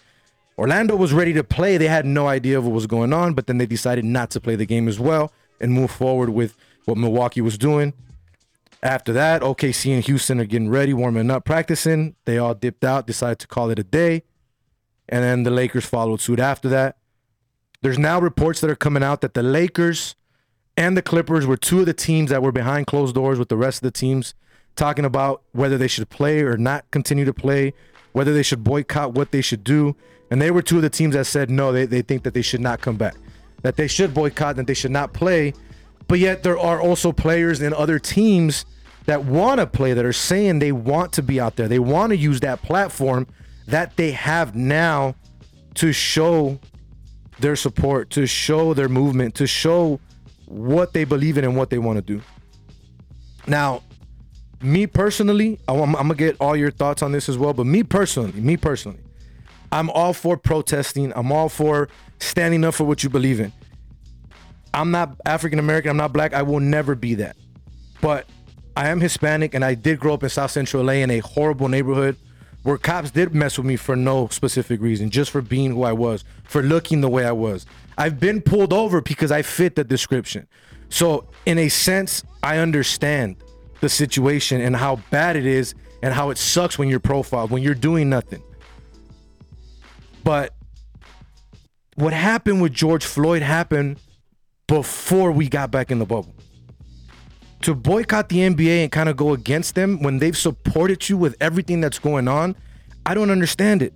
Orlando 0.57 0.95
was 0.97 1.13
ready 1.13 1.33
to 1.33 1.45
play. 1.45 1.77
They 1.77 1.89
had 1.89 2.07
no 2.07 2.29
idea 2.29 2.59
of 2.59 2.65
what 2.65 2.75
was 2.75 2.87
going 2.87 3.13
on, 3.13 3.35
but 3.35 3.47
then 3.47 3.59
they 3.59 3.67
decided 3.67 4.05
not 4.05 4.31
to 4.31 4.41
play 4.41 4.57
the 4.57 4.67
game 4.67 4.89
as 4.89 5.01
well 5.01 5.33
and 5.61 5.73
move 5.73 5.91
forward 5.91 6.31
with 6.31 6.57
what 6.85 6.97
Milwaukee 6.97 7.41
was 7.41 7.59
doing. 7.59 7.93
After 8.83 9.13
that, 9.15 9.43
OKC 9.43 9.95
and 9.95 10.05
Houston 10.05 10.39
are 10.41 10.45
getting 10.45 10.69
ready, 10.69 10.93
warming 10.93 11.31
up, 11.31 11.45
practicing. 11.45 12.15
They 12.27 12.39
all 12.39 12.55
dipped 12.55 12.85
out, 12.85 13.07
decided 13.07 13.39
to 13.41 13.47
call 13.47 13.71
it 13.71 13.79
a 13.79 13.85
day. 13.85 14.23
And 15.09 15.25
then 15.25 15.43
the 15.43 15.51
Lakers 15.51 15.87
followed 15.87 16.21
suit 16.21 16.39
after 16.39 16.69
that. 16.69 16.99
There's 17.81 17.99
now 17.99 18.21
reports 18.21 18.61
that 18.61 18.71
are 18.71 18.77
coming 18.77 19.03
out 19.03 19.23
that 19.23 19.35
the 19.35 19.43
Lakers 19.43 20.15
and 20.77 20.97
the 20.97 21.03
Clippers 21.03 21.47
were 21.47 21.57
two 21.57 21.81
of 21.81 21.87
the 21.87 21.95
teams 21.95 22.31
that 22.31 22.43
were 22.43 22.53
behind 22.53 22.87
closed 22.87 23.15
doors 23.15 23.39
with 23.39 23.49
the 23.49 23.57
rest 23.57 23.79
of 23.79 23.83
the 23.83 23.91
teams 23.91 24.35
talking 24.77 25.05
about 25.05 25.43
whether 25.53 25.79
they 25.79 25.89
should 25.89 26.09
play 26.09 26.41
or 26.41 26.57
not 26.57 26.91
continue 26.91 27.25
to 27.25 27.33
play, 27.33 27.73
whether 28.15 28.33
they 28.33 28.45
should 28.45 28.63
boycott, 28.65 29.13
what 29.13 29.33
they 29.33 29.43
should 29.43 29.65
do. 29.65 29.95
And 30.31 30.41
they 30.41 30.51
were 30.51 30.63
two 30.63 30.77
of 30.77 30.83
the 30.83 30.89
teams 30.89 31.15
that 31.15 31.27
said 31.27 31.51
no, 31.51 31.73
they, 31.73 31.85
they 31.85 32.01
think 32.01 32.23
that 32.23 32.33
they 32.33 32.43
should 32.43 32.61
not 32.61 32.81
come 32.81 32.97
back, 32.97 33.17
that 33.63 33.77
they 33.77 33.89
should 33.89 34.15
boycott, 34.15 34.57
that 34.57 34.67
they 34.67 34.75
should 34.75 34.93
not 34.93 35.13
play. 35.13 35.53
But 36.07 36.21
yet 36.21 36.43
there 36.43 36.59
are 36.59 36.81
also 36.81 37.13
players 37.13 37.61
in 37.61 37.75
other 37.75 37.99
teams 37.99 38.65
that 39.07 39.25
want 39.25 39.59
to 39.59 39.67
play 39.67 39.93
that 39.93 40.05
are 40.05 40.13
saying 40.13 40.61
they 40.61 40.73
want 40.73 41.13
to 41.15 41.23
be 41.23 41.41
out 41.41 41.57
there. 41.57 41.67
They 41.69 41.81
want 41.81 42.11
to 42.11 42.17
use 42.17 42.41
that 42.41 42.63
platform 42.63 43.27
that 43.67 43.97
they 43.97 44.13
have 44.13 44.55
now 44.55 45.17
to 45.75 45.93
show 45.93 46.61
their 47.41 47.57
support, 47.57 48.11
to 48.11 48.27
show 48.27 48.75
their 48.75 48.89
movement, 48.89 49.35
to 49.35 49.47
show 49.47 49.99
what 50.47 50.93
they 50.93 51.05
believe 51.05 51.37
in 51.37 51.45
and 51.45 51.57
what 51.57 51.71
they 51.71 51.79
want 51.79 51.97
to 51.97 52.03
do. 52.03 52.23
Now, 53.47 53.83
me 54.63 54.87
personally, 54.87 55.59
I'm, 55.69 55.95
I'm 55.97 56.09
gonna 56.09 56.15
get 56.15 56.37
all 56.41 56.57
your 56.57 56.71
thoughts 56.71 57.03
on 57.03 57.13
this 57.13 57.29
as 57.29 57.37
well. 57.39 57.53
But 57.53 57.67
me 57.67 57.83
personally, 57.83 58.33
me 58.41 58.57
personally, 58.57 59.01
I'm 59.73 59.91
all 59.91 60.13
for 60.13 60.37
protesting. 60.37 61.13
I'm 61.15 61.33
all 61.33 61.49
for 61.49 61.89
standing 62.19 62.65
up 62.65 62.75
for 62.75 62.85
what 62.85 63.03
you 63.03 63.11
believe 63.11 63.41
in. 63.41 63.53
I'm 64.73 64.91
not 64.91 65.17
African 65.27 65.59
American. 65.59 65.91
I'm 65.91 65.97
not 65.97 66.13
black. 66.13 66.35
I 66.35 66.43
will 66.43 66.61
never 66.61 66.95
be 66.95 67.15
that. 67.17 67.37
But 68.01 68.27
I 68.77 68.89
am 68.89 69.01
Hispanic, 69.01 69.55
and 69.55 69.65
I 69.65 69.75
did 69.75 70.01
grow 70.01 70.15
up 70.15 70.23
in 70.23 70.29
South 70.29 70.51
Central 70.51 70.85
LA 70.85 70.95
in 70.95 71.11
a 71.11 71.21
horrible 71.21 71.69
neighborhood 71.69 72.17
where 72.65 72.79
cops 72.79 73.11
did 73.11 73.35
mess 73.35 73.59
with 73.59 73.67
me 73.67 73.77
for 73.77 73.95
no 73.95 74.27
specific 74.29 74.81
reason, 74.81 75.11
just 75.11 75.31
for 75.31 75.43
being 75.43 75.73
who 75.73 75.85
I 75.85 75.93
was, 75.93 76.25
for 76.45 76.63
looking 76.63 77.03
the 77.03 77.09
way 77.11 77.25
I 77.25 77.33
was. 77.33 77.67
I've 77.97 78.19
been 78.19 78.41
pulled 78.41 78.73
over 78.73 79.01
because 79.01 79.31
I 79.31 79.43
fit 79.43 79.77
the 79.77 79.85
description. 79.85 80.49
So, 80.89 81.29
in 81.47 81.59
a 81.59 81.69
sense, 81.69 82.25
I 82.43 82.59
understand 82.59 83.37
the 83.85 83.89
situation 83.91 84.63
and 84.63 84.75
how 84.75 84.97
bad 85.11 85.37
it 85.37 85.45
is 85.45 85.75
and 86.03 86.15
how 86.15 86.31
it 86.31 86.39
sucks 86.39 86.79
when 86.79 86.89
you're 86.89 86.99
profiled, 86.99 87.51
when 87.51 87.63
you're 87.63 87.75
doing 87.75 88.09
nothing. 88.09 88.43
But 90.25 90.55
what 91.95 92.15
happened 92.15 92.63
with 92.63 92.73
George 92.73 93.05
Floyd 93.05 93.43
happened 93.43 93.99
before 94.67 95.33
we 95.33 95.51
got 95.51 95.71
back 95.71 95.91
in 95.91 95.99
the 95.99 96.07
bubble. 96.07 96.35
To 97.61 97.75
boycott 97.75 98.31
the 98.31 98.39
NBA 98.39 98.85
and 98.85 98.91
kind 98.91 99.11
of 99.11 99.19
go 99.19 99.35
against 99.35 99.75
them 99.75 100.03
when 100.03 100.19
they've 100.19 100.37
supported 100.37 101.07
you 101.11 101.19
with 101.19 101.37
everything 101.39 101.83
that's 101.83 101.99
going 101.99 102.27
on, 102.27 102.57
I 103.05 103.13
don't 103.13 103.31
understand 103.31 103.83
it. 103.83 103.93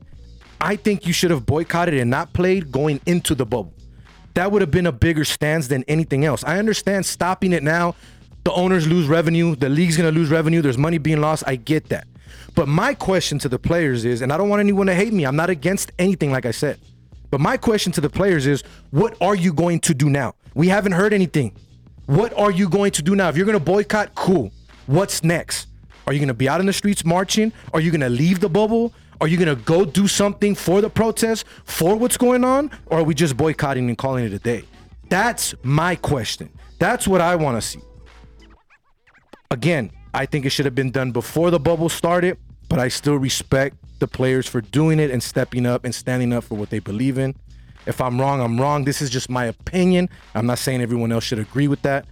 I 0.61 0.77
think 0.77 1.07
you 1.07 1.15
should 1.15 1.31
have 1.31 1.47
boycotted 1.47 1.95
and 1.95 2.11
not 2.11 2.35
played 2.35 2.71
going 2.71 3.01
into 3.07 3.35
the 3.35 3.47
bubble. 3.47 3.73
That 4.35 4.53
would 4.53 4.61
have 4.61 4.71
been 4.71 4.87
a 4.87 4.93
bigger 4.93 5.25
stance 5.25 5.69
than 5.69 5.83
anything 5.89 6.27
else. 6.27 6.45
I 6.45 6.59
understand 6.59 7.07
stopping 7.07 7.55
it 7.55 7.63
now, 7.63 7.95
the 8.49 8.55
owners 8.55 8.87
lose 8.87 9.07
revenue, 9.09 9.55
the 9.55 9.69
league's 9.69 9.99
gonna 9.99 10.11
lose 10.11 10.31
revenue, 10.31 10.63
there's 10.63 10.79
money 10.79 10.97
being 10.97 11.21
lost. 11.21 11.45
I 11.47 11.57
get 11.57 11.91
that. 11.91 12.07
But 12.55 12.67
my 12.67 12.95
question 12.95 13.39
to 13.41 13.49
the 13.49 13.59
players 13.59 14.07
is, 14.07 14.23
and 14.23 14.33
I 14.33 14.39
don't 14.39 14.49
want 14.49 14.61
anyone 14.61 14.87
to 14.87 14.95
hate 14.95 15.13
me, 15.13 15.25
I'm 15.25 15.37
not 15.37 15.51
against 15.51 15.93
anything, 15.99 16.33
like 16.33 16.47
I 16.47 16.51
said. 16.51 16.81
But 17.31 17.41
my 17.41 17.59
question 17.59 17.93
to 17.93 18.01
the 18.01 18.09
players 18.09 18.47
is, 18.47 18.65
what 18.91 19.19
are 19.21 19.35
you 19.35 19.53
going 19.53 19.81
to 19.81 19.93
do 19.93 20.09
now? 20.09 20.35
We 20.55 20.69
haven't 20.69 20.93
heard 20.93 21.13
anything. 21.13 21.55
What 22.07 22.33
are 22.39 22.51
you 22.51 22.71
going 22.71 22.93
to 22.93 23.03
do 23.03 23.15
now? 23.15 23.29
If 23.29 23.37
you're 23.37 23.45
going 23.45 23.59
to 23.59 23.63
boycott, 23.63 24.15
cool. 24.15 24.51
What's 24.87 25.23
next? 25.23 25.69
Are 26.07 26.15
you 26.15 26.19
going 26.19 26.29
to 26.29 26.35
be 26.35 26.49
out 26.49 26.61
in 26.61 26.67
the 26.67 26.73
streets 26.73 27.05
marching? 27.05 27.53
Are 27.75 27.81
you 27.81 27.91
going 27.91 28.01
to 28.01 28.09
leave 28.09 28.41
the 28.41 28.49
bubble? 28.49 28.95
Are 29.21 29.29
you 29.29 29.37
going 29.37 29.55
to 29.55 29.63
go 29.63 29.85
do 29.85 30.09
something 30.09 30.55
for 30.55 30.81
the 30.81 30.89
protest, 30.89 31.45
for 31.65 31.97
what's 31.97 32.17
going 32.17 32.45
on? 32.45 32.71
Or 32.87 33.01
are 33.01 33.05
we 33.05 33.15
just 33.15 33.37
boycotting 33.37 33.91
and 33.91 33.99
calling 33.99 34.25
it 34.25 34.33
a 34.33 34.39
day? 34.39 34.65
That's 35.11 35.55
my 35.63 35.97
question. 35.97 36.49
That's 36.79 37.07
what 37.07 37.21
I 37.21 37.37
want 37.37 37.61
to 37.61 37.69
see. 37.69 37.81
Again, 39.51 39.91
I 40.13 40.27
think 40.27 40.45
it 40.45 40.51
should 40.51 40.67
have 40.67 40.75
been 40.75 40.91
done 40.91 41.11
before 41.11 41.51
the 41.51 41.59
bubble 41.59 41.89
started, 41.89 42.37
but 42.69 42.79
I 42.79 42.89
still 42.89 43.17
respect 43.17 43.77
the 43.99 44.07
players 44.07 44.47
for 44.47 44.61
doing 44.61 45.01
it 45.01 45.11
and 45.11 45.23
stepping 45.23 45.65
up 45.65 45.85
and 45.85 45.95
standing 45.95 46.35
up 46.35 46.45
for 46.45 46.55
what 46.55 46.69
they 46.69 46.81
believe 46.81 47.17
in. 47.17 47.35
If 47.87 48.03
I'm 48.03 48.21
wrong, 48.21 48.43
I'm 48.43 48.61
wrong. 48.61 48.85
This 48.85 49.01
is 49.01 49.09
just 49.09 49.31
my 49.31 49.47
opinion. 49.47 50.11
I'm 50.35 50.45
not 50.45 50.59
saying 50.59 50.83
everyone 50.83 51.13
else 51.13 51.25
should 51.25 51.39
agree 51.39 51.67
with 51.67 51.81
that. 51.81 52.05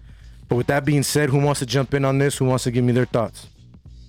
But 0.49 0.57
with 0.57 0.67
that 0.69 0.87
being 0.87 1.03
said, 1.03 1.29
who 1.29 1.39
wants 1.39 1.61
to 1.61 1.67
jump 1.67 1.93
in 1.93 2.07
on 2.07 2.17
this? 2.17 2.39
Who 2.39 2.47
wants 2.47 2.65
to 2.65 2.71
give 2.71 2.85
me 2.85 2.93
their 2.93 3.05
thoughts? 3.05 3.49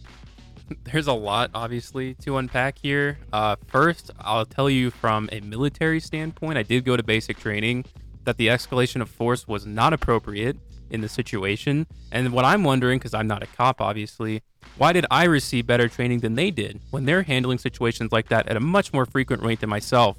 There's 0.85 1.07
a 1.07 1.13
lot, 1.13 1.51
obviously, 1.53 2.13
to 2.21 2.37
unpack 2.37 2.77
here. 2.77 3.19
Uh, 3.33 3.57
first, 3.67 4.09
I'll 4.21 4.45
tell 4.45 4.69
you 4.69 4.89
from 4.89 5.27
a 5.33 5.41
military 5.41 5.99
standpoint, 5.99 6.57
I 6.57 6.63
did 6.63 6.85
go 6.85 6.95
to 6.95 7.03
basic 7.03 7.37
training 7.39 7.83
that 8.23 8.37
the 8.37 8.47
escalation 8.47 9.01
of 9.01 9.09
force 9.09 9.49
was 9.49 9.65
not 9.65 9.91
appropriate 9.91 10.57
in 10.89 11.01
the 11.01 11.09
situation. 11.09 11.87
And 12.11 12.31
what 12.31 12.45
I'm 12.45 12.63
wondering, 12.63 12.99
because 12.99 13.13
I'm 13.13 13.27
not 13.27 13.43
a 13.43 13.47
cop, 13.47 13.81
obviously, 13.81 14.41
why 14.77 14.93
did 14.93 15.05
I 15.09 15.25
receive 15.25 15.67
better 15.67 15.87
training 15.87 16.19
than 16.19 16.35
they 16.35 16.51
did 16.51 16.79
when 16.91 17.05
they're 17.05 17.23
handling 17.23 17.57
situations 17.57 18.11
like 18.11 18.29
that 18.29 18.47
at 18.47 18.57
a 18.57 18.59
much 18.59 18.93
more 18.93 19.05
frequent 19.05 19.43
rate 19.43 19.59
than 19.59 19.69
myself? 19.69 20.17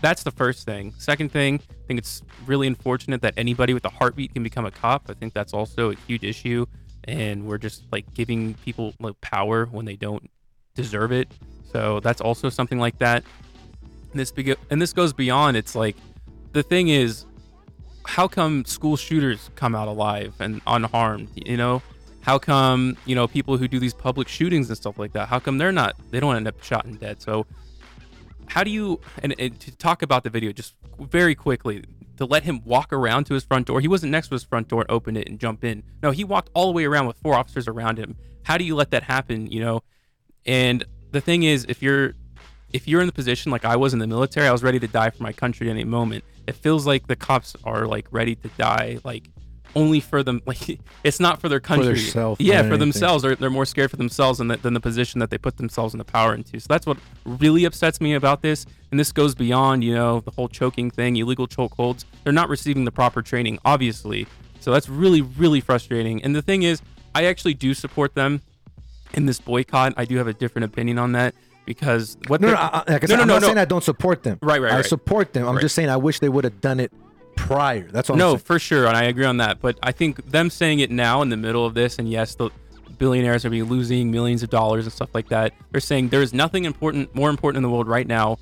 That's 0.00 0.22
the 0.22 0.30
first 0.30 0.66
thing. 0.66 0.92
Second 0.98 1.32
thing, 1.32 1.60
I 1.70 1.86
think 1.86 1.98
it's 1.98 2.22
really 2.46 2.66
unfortunate 2.66 3.22
that 3.22 3.34
anybody 3.36 3.74
with 3.74 3.84
a 3.84 3.90
heartbeat 3.90 4.34
can 4.34 4.42
become 4.42 4.66
a 4.66 4.70
cop. 4.70 5.06
I 5.08 5.14
think 5.14 5.32
that's 5.32 5.54
also 5.54 5.92
a 5.92 5.94
huge 6.06 6.24
issue 6.24 6.66
and 7.06 7.46
we're 7.46 7.58
just 7.58 7.84
like 7.92 8.12
giving 8.14 8.54
people 8.54 8.94
like 9.00 9.20
power 9.20 9.66
when 9.66 9.84
they 9.84 9.96
don't 9.96 10.30
deserve 10.74 11.12
it. 11.12 11.28
So 11.72 12.00
that's 12.00 12.20
also 12.20 12.48
something 12.48 12.78
like 12.78 12.98
that. 12.98 13.24
And 14.10 14.20
this 14.20 14.30
beg- 14.30 14.58
and 14.70 14.80
this 14.80 14.92
goes 14.92 15.12
beyond. 15.12 15.56
It's 15.56 15.74
like 15.74 15.96
the 16.52 16.62
thing 16.62 16.88
is, 16.88 17.26
how 18.06 18.28
come 18.28 18.64
school 18.64 18.96
shooters 18.96 19.50
come 19.56 19.74
out 19.74 19.88
alive 19.88 20.34
and 20.40 20.60
unharmed? 20.66 21.28
You 21.34 21.56
know, 21.56 21.82
how 22.20 22.38
come 22.38 22.96
you 23.06 23.14
know 23.14 23.26
people 23.26 23.56
who 23.56 23.68
do 23.68 23.78
these 23.78 23.94
public 23.94 24.28
shootings 24.28 24.68
and 24.68 24.76
stuff 24.76 24.98
like 24.98 25.12
that? 25.12 25.28
How 25.28 25.38
come 25.38 25.58
they're 25.58 25.72
not? 25.72 25.96
They 26.10 26.20
don't 26.20 26.36
end 26.36 26.48
up 26.48 26.62
shot 26.62 26.84
and 26.84 26.98
dead. 26.98 27.20
So 27.20 27.46
how 28.46 28.62
do 28.62 28.70
you 28.70 29.00
and, 29.22 29.34
and 29.38 29.58
to 29.60 29.76
talk 29.76 30.02
about 30.02 30.22
the 30.24 30.30
video 30.30 30.52
just 30.52 30.74
very 30.98 31.34
quickly 31.34 31.84
to 32.16 32.24
let 32.24 32.44
him 32.44 32.62
walk 32.64 32.92
around 32.92 33.24
to 33.24 33.34
his 33.34 33.44
front 33.44 33.66
door. 33.66 33.80
He 33.80 33.88
wasn't 33.88 34.12
next 34.12 34.28
to 34.28 34.34
his 34.34 34.44
front 34.44 34.68
door 34.68 34.86
open 34.88 35.16
it 35.16 35.28
and 35.28 35.38
jump 35.38 35.64
in. 35.64 35.82
No, 36.02 36.10
he 36.10 36.24
walked 36.24 36.50
all 36.54 36.66
the 36.66 36.72
way 36.72 36.84
around 36.84 37.06
with 37.06 37.16
four 37.16 37.34
officers 37.34 37.66
around 37.66 37.98
him. 37.98 38.16
How 38.44 38.56
do 38.56 38.64
you 38.64 38.76
let 38.76 38.90
that 38.92 39.02
happen, 39.02 39.50
you 39.50 39.60
know? 39.60 39.82
And 40.46 40.84
the 41.10 41.20
thing 41.20 41.42
is, 41.42 41.66
if 41.68 41.82
you're 41.82 42.14
if 42.72 42.88
you're 42.88 43.00
in 43.00 43.06
the 43.06 43.12
position 43.12 43.52
like 43.52 43.64
I 43.64 43.76
was 43.76 43.92
in 43.92 44.00
the 44.00 44.06
military, 44.06 44.48
I 44.48 44.52
was 44.52 44.62
ready 44.62 44.80
to 44.80 44.88
die 44.88 45.10
for 45.10 45.22
my 45.22 45.32
country 45.32 45.68
at 45.68 45.70
any 45.70 45.84
moment. 45.84 46.24
It 46.46 46.54
feels 46.54 46.86
like 46.86 47.06
the 47.06 47.16
cops 47.16 47.56
are 47.64 47.86
like 47.86 48.06
ready 48.10 48.34
to 48.36 48.48
die 48.58 48.98
like 49.04 49.28
only 49.76 50.00
for 50.00 50.22
them 50.22 50.40
like 50.46 50.78
it's 51.02 51.20
not 51.20 51.40
for 51.40 51.48
their 51.48 51.60
country. 51.60 51.86
theirself 51.86 52.40
yeah 52.40 52.58
for 52.58 52.66
anything. 52.66 52.80
themselves. 52.80 53.22
They're, 53.22 53.36
they're 53.36 53.50
more 53.50 53.64
scared 53.64 53.90
for 53.90 53.96
themselves 53.96 54.38
than 54.38 54.48
the, 54.48 54.56
than 54.56 54.74
the 54.74 54.80
position 54.80 55.20
that 55.20 55.30
they 55.30 55.38
put 55.38 55.56
themselves 55.56 55.94
in 55.94 55.98
the 55.98 56.04
power 56.04 56.34
into. 56.34 56.60
So 56.60 56.66
that's 56.68 56.86
what 56.86 56.98
really 57.24 57.64
upsets 57.64 58.00
me 58.00 58.14
about 58.14 58.42
this 58.42 58.66
and 58.90 58.98
this 59.00 59.12
goes 59.12 59.34
beyond 59.34 59.82
you 59.84 59.94
know 59.94 60.20
the 60.20 60.30
whole 60.30 60.48
choking 60.48 60.90
thing 60.90 61.16
illegal 61.16 61.48
chokeholds 61.48 62.04
they're 62.22 62.32
not 62.32 62.48
receiving 62.48 62.84
the 62.84 62.92
proper 62.92 63.22
training 63.22 63.58
obviously. 63.64 64.26
So 64.60 64.72
that's 64.72 64.88
really 64.88 65.22
really 65.22 65.60
frustrating. 65.60 66.22
And 66.22 66.34
the 66.34 66.42
thing 66.42 66.62
is 66.62 66.80
i 67.14 67.24
actually 67.26 67.54
do 67.54 67.74
support 67.74 68.14
them 68.14 68.42
in 69.12 69.26
this 69.26 69.40
boycott. 69.40 69.94
I 69.96 70.04
do 70.04 70.16
have 70.16 70.26
a 70.26 70.32
different 70.32 70.64
opinion 70.64 70.98
on 70.98 71.12
that 71.12 71.34
because 71.66 72.16
what 72.28 72.40
No, 72.40 72.48
no, 72.48 72.56
I, 72.56 72.84
like 72.88 73.04
I 73.04 73.06
said, 73.06 73.08
no, 73.10 73.16
no, 73.16 73.22
I'm 73.22 73.28
no, 73.28 73.34
not 73.34 73.40
no. 73.42 73.46
saying 73.48 73.58
I 73.58 73.64
don't 73.64 73.84
support 73.84 74.22
them. 74.22 74.38
Right, 74.42 74.60
right, 74.60 74.72
I 74.72 74.76
right. 74.76 74.84
support 74.86 75.32
them. 75.32 75.46
I'm 75.46 75.54
Right. 75.56 75.62
just 75.62 75.74
saying 75.74 75.88
I 75.88 75.96
wish 75.96 76.20
they 76.20 76.28
would 76.28 76.44
have 76.44 76.60
done 76.60 76.80
it 76.80 76.92
prior. 77.36 77.88
That's 77.90 78.10
all. 78.10 78.14
I'm 78.14 78.18
No, 78.18 78.36
for 78.36 78.58
sure, 78.58 78.86
and 78.86 78.96
I 78.96 79.04
agree 79.04 79.24
on 79.24 79.38
that. 79.38 79.60
But 79.60 79.78
I 79.82 79.92
think 79.92 80.30
them 80.30 80.50
saying 80.50 80.80
it 80.80 80.90
now 80.90 81.22
in 81.22 81.28
the 81.30 81.36
middle 81.36 81.64
of 81.66 81.74
this, 81.74 81.98
and 81.98 82.08
yes, 82.08 82.34
the 82.34 82.50
billionaires 82.98 83.44
are 83.44 83.50
be 83.50 83.62
losing 83.62 84.10
millions 84.10 84.42
of 84.42 84.50
dollars 84.50 84.84
and 84.84 84.92
stuff 84.92 85.10
like 85.14 85.28
that. 85.28 85.52
They're 85.72 85.80
saying 85.80 86.10
there 86.10 86.22
is 86.22 86.32
nothing 86.32 86.64
important, 86.64 87.14
more 87.14 87.28
important 87.30 87.56
in 87.58 87.62
the 87.62 87.70
world 87.70 87.88
right 87.88 88.06
now 88.06 88.38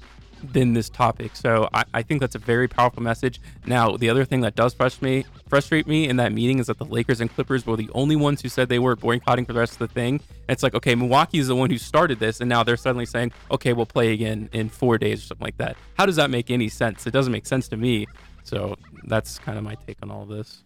than 0.53 0.73
this 0.75 0.91
topic. 0.91 1.37
So 1.37 1.69
I, 1.73 1.85
I 1.95 2.03
think 2.03 2.21
that's 2.21 2.35
a 2.35 2.39
very 2.39 2.69
powerful 2.69 3.03
message. 3.03 3.41
Now, 3.65 3.97
the 3.97 4.11
other 4.11 4.25
thing 4.25 4.41
that 4.43 4.55
does 4.57 4.75
frustrate 4.75 5.25
me, 5.27 5.31
frustrate 5.53 5.87
me 5.87 6.09
in 6.09 6.17
that 6.17 6.33
meeting 6.33 6.59
is 6.61 6.69
that 6.69 6.79
the 6.79 6.85
Lakers 6.87 7.21
and 7.21 7.29
Clippers 7.29 7.67
were 7.67 7.77
the 7.77 7.91
only 7.93 8.17
ones 8.17 8.41
who 8.41 8.49
said 8.49 8.71
they 8.71 8.79
were 8.79 8.97
boycotting 8.97 9.45
for 9.45 9.53
the 9.53 9.59
rest 9.59 9.75
of 9.75 9.81
the 9.81 9.89
thing. 9.89 10.15
And 10.15 10.49
it's 10.49 10.63
like, 10.63 10.73
okay, 10.75 10.95
Milwaukee 10.95 11.41
is 11.41 11.49
the 11.49 11.55
one 11.55 11.69
who 11.69 11.77
started 11.77 12.19
this, 12.21 12.41
and 12.41 12.49
now 12.49 12.63
they're 12.63 12.79
suddenly 12.79 13.05
saying, 13.05 13.33
okay, 13.51 13.75
we'll 13.75 13.85
play 13.85 14.15
again 14.15 14.49
in 14.55 14.71
four 14.71 14.97
days 14.97 15.23
or 15.23 15.27
something 15.27 15.45
like 15.45 15.59
that. 15.59 15.77
How 15.99 16.07
does 16.07 16.17
that 16.17 16.31
make 16.31 16.51
any 16.51 16.71
sense? 16.71 17.07
It 17.07 17.11
doesn't 17.11 17.35
make 17.35 17.45
sense 17.45 17.69
to 17.69 17.77
me. 17.77 18.07
So 18.45 18.77
that's 19.05 19.39
kind 19.41 19.59
of 19.59 19.65
my 19.65 19.75
take 19.75 19.99
on 20.03 20.11
all 20.11 20.25
this. 20.25 20.65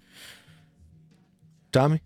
Tommy, 1.72 2.00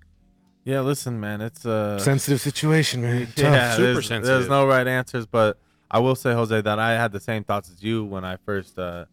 Yeah, 0.64 0.80
listen, 0.80 1.20
man, 1.20 1.42
it's 1.42 1.66
a 1.66 1.98
sensitive 2.00 2.40
situation, 2.40 3.02
man. 3.02 3.26
Tough. 3.36 3.38
yeah, 3.44 3.76
super 3.76 4.00
there's, 4.00 4.26
there's 4.26 4.48
no 4.48 4.66
right 4.66 4.86
answers, 4.88 5.26
but 5.26 5.58
I 5.90 5.98
will 5.98 6.14
say, 6.14 6.32
Jose, 6.32 6.58
that 6.58 6.78
I 6.78 6.92
had 6.92 7.12
the 7.12 7.20
same 7.20 7.44
thoughts 7.44 7.70
as 7.70 7.82
you 7.82 8.06
when 8.06 8.24
I 8.24 8.36
first 8.36 8.78
uh 8.78 9.04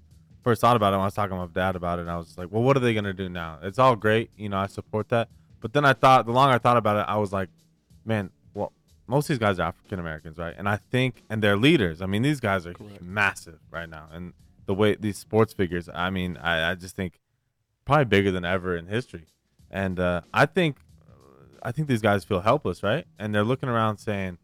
first 0.47 0.61
thought 0.61 0.75
about 0.75 0.93
it. 0.93 0.97
When 0.97 1.01
I 1.01 1.05
was 1.05 1.13
talking 1.13 1.35
to 1.35 1.45
my 1.45 1.47
dad 1.53 1.75
about 1.75 1.99
it, 1.99 2.03
and 2.03 2.11
I 2.11 2.17
was 2.17 2.37
like, 2.37 2.51
well, 2.51 2.63
what 2.63 2.77
are 2.77 2.79
they 2.79 2.93
gonna 2.93 3.13
do 3.13 3.27
now? 3.27 3.59
It's 3.61 3.79
all 3.79 3.95
great, 3.95 4.31
you 4.37 4.49
know, 4.49 4.57
I 4.57 4.67
support 4.67 5.09
that, 5.09 5.29
but 5.59 5.73
then 5.73 5.83
I 5.83 5.93
thought, 5.93 6.25
the 6.25 6.31
longer 6.31 6.55
I 6.55 6.57
thought 6.57 6.77
about 6.77 6.97
it, 6.97 7.05
I 7.07 7.17
was 7.17 7.33
like, 7.33 7.49
man, 8.05 8.29
well, 8.53 8.71
most 9.07 9.25
of 9.25 9.29
these 9.29 9.39
guys 9.39 9.59
are 9.59 9.67
African 9.67 9.99
Americans, 9.99 10.37
right? 10.37 10.55
And 10.57 10.69
I 10.69 10.77
think, 10.77 11.23
and 11.29 11.41
they're 11.43 11.57
leaders. 11.57 12.01
I 12.01 12.05
mean, 12.05 12.21
these 12.21 12.39
guys 12.39 12.65
are 12.65 12.73
massive 13.01 13.59
right 13.71 13.89
now, 13.89 14.07
and 14.11 14.33
the 14.67 14.73
way 14.73 14.95
these 14.95 15.17
sports 15.17 15.53
figures, 15.53 15.89
I 15.93 16.09
mean, 16.09 16.37
I, 16.37 16.71
I 16.71 16.75
just 16.75 16.95
think 16.95 17.19
probably 17.83 18.05
bigger 18.05 18.31
than 18.31 18.45
ever 18.45 18.77
in 18.77 18.87
history. 18.87 19.27
And 19.69 19.99
uh, 19.99 20.21
I 20.33 20.45
think 20.45 20.77
I 21.63 21.71
think 21.71 21.87
these 21.87 22.01
guys 22.01 22.23
feel 22.23 22.41
helpless, 22.41 22.83
right? 22.83 23.05
And 23.19 23.33
they're 23.33 23.43
looking 23.43 23.69
around 23.69 23.97
saying, 23.97 24.37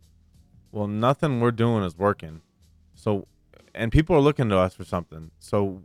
"Well, 0.71 0.87
nothing 0.87 1.39
we're 1.39 1.51
doing 1.51 1.83
is 1.83 1.97
working." 1.97 2.41
So, 2.95 3.27
and 3.75 3.91
people 3.91 4.15
are 4.15 4.21
looking 4.21 4.49
to 4.49 4.57
us 4.57 4.73
for 4.73 4.83
something. 4.83 5.31
So, 5.39 5.81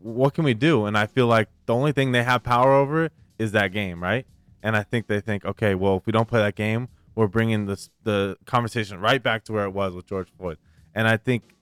what 0.00 0.34
can 0.34 0.44
we 0.44 0.54
do? 0.54 0.86
And 0.86 0.96
I 0.96 1.06
feel 1.06 1.26
like 1.26 1.48
the 1.66 1.74
only 1.74 1.92
thing 1.92 2.12
they 2.12 2.22
have 2.22 2.42
power 2.42 2.72
over 2.72 3.10
is 3.38 3.52
that 3.52 3.72
game, 3.72 4.02
right? 4.02 4.26
And 4.62 4.76
I 4.76 4.82
think 4.82 5.06
they 5.06 5.20
think, 5.20 5.44
okay, 5.44 5.74
well, 5.74 5.96
if 5.96 6.06
we 6.06 6.12
don't 6.12 6.28
play 6.28 6.40
that 6.40 6.54
game, 6.54 6.88
we're 7.14 7.26
bringing 7.26 7.66
this 7.66 7.90
the 8.04 8.36
conversation 8.44 9.00
right 9.00 9.22
back 9.22 9.44
to 9.44 9.52
where 9.52 9.64
it 9.64 9.72
was 9.72 9.92
with 9.94 10.06
George 10.06 10.28
Floyd. 10.38 10.58
And 10.94 11.08
I 11.08 11.16
think 11.16 11.56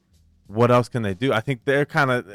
what 0.46 0.70
else 0.70 0.88
can 0.88 1.02
they 1.02 1.14
do? 1.14 1.32
I 1.32 1.40
think 1.40 1.64
they're 1.64 1.86
kind 1.86 2.10
of 2.10 2.30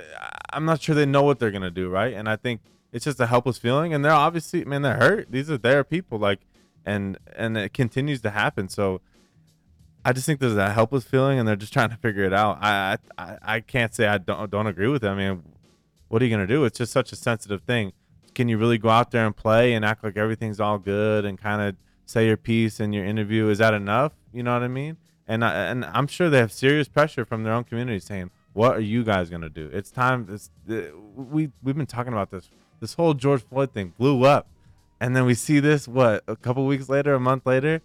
I'm 0.51 0.65
not 0.65 0.81
sure 0.81 0.95
they 0.95 1.05
know 1.05 1.23
what 1.23 1.39
they're 1.39 1.51
gonna 1.51 1.71
do, 1.71 1.89
right? 1.89 2.13
And 2.13 2.27
I 2.27 2.35
think 2.35 2.61
it's 2.91 3.05
just 3.05 3.19
a 3.19 3.27
helpless 3.27 3.57
feeling, 3.57 3.93
and 3.93 4.03
they're 4.03 4.11
obviously 4.11 4.65
man, 4.65 4.81
they're 4.81 4.97
hurt. 4.97 5.31
These 5.31 5.49
are 5.49 5.57
their 5.57 5.83
people, 5.83 6.19
like, 6.19 6.39
and 6.85 7.17
and 7.35 7.57
it 7.57 7.73
continues 7.73 8.21
to 8.21 8.31
happen. 8.31 8.67
So 8.69 9.01
I 10.03 10.13
just 10.13 10.25
think 10.25 10.39
there's 10.39 10.57
a 10.57 10.71
helpless 10.71 11.03
feeling, 11.03 11.37
and 11.37 11.47
they're 11.47 11.55
just 11.55 11.73
trying 11.73 11.89
to 11.89 11.97
figure 11.97 12.23
it 12.23 12.33
out. 12.33 12.57
I 12.61 12.97
I, 13.17 13.37
I 13.41 13.59
can't 13.59 13.93
say 13.93 14.07
I 14.07 14.17
don't 14.17 14.49
don't 14.49 14.67
agree 14.67 14.87
with 14.87 15.01
them. 15.01 15.17
I 15.17 15.29
mean, 15.29 15.43
what 16.07 16.21
are 16.21 16.25
you 16.25 16.31
gonna 16.31 16.47
do? 16.47 16.65
It's 16.65 16.77
just 16.77 16.91
such 16.91 17.11
a 17.11 17.15
sensitive 17.15 17.61
thing. 17.61 17.93
Can 18.33 18.49
you 18.49 18.57
really 18.57 18.77
go 18.77 18.89
out 18.89 19.11
there 19.11 19.25
and 19.25 19.35
play 19.35 19.73
and 19.73 19.85
act 19.85 20.03
like 20.03 20.17
everything's 20.17 20.59
all 20.59 20.77
good 20.77 21.25
and 21.25 21.37
kind 21.37 21.61
of 21.61 21.75
say 22.05 22.27
your 22.27 22.37
piece 22.37 22.79
in 22.79 22.93
your 22.93 23.05
interview? 23.05 23.49
Is 23.49 23.59
that 23.59 23.73
enough? 23.73 24.13
You 24.33 24.43
know 24.43 24.53
what 24.53 24.63
I 24.63 24.67
mean? 24.67 24.97
And 25.27 25.45
I, 25.45 25.65
and 25.65 25.85
I'm 25.85 26.07
sure 26.07 26.29
they 26.29 26.39
have 26.39 26.51
serious 26.51 26.87
pressure 26.87 27.25
from 27.25 27.43
their 27.43 27.53
own 27.53 27.63
community 27.63 27.99
saying, 27.99 28.31
"What 28.53 28.75
are 28.75 28.81
you 28.81 29.03
guys 29.03 29.29
gonna 29.29 29.49
do? 29.49 29.69
It's 29.71 29.91
time." 29.91 30.27
It's 30.29 30.49
we 31.15 31.51
we've 31.61 31.77
been 31.77 31.85
talking 31.85 32.13
about 32.13 32.31
this. 32.31 32.49
This 32.79 32.95
whole 32.95 33.13
George 33.13 33.43
Floyd 33.43 33.73
thing 33.73 33.93
blew 33.97 34.25
up, 34.25 34.47
and 34.99 35.15
then 35.15 35.25
we 35.25 35.35
see 35.35 35.59
this 35.59 35.87
what 35.87 36.23
a 36.27 36.35
couple 36.35 36.65
weeks 36.65 36.89
later, 36.89 37.13
a 37.13 37.19
month 37.19 37.45
later. 37.45 37.81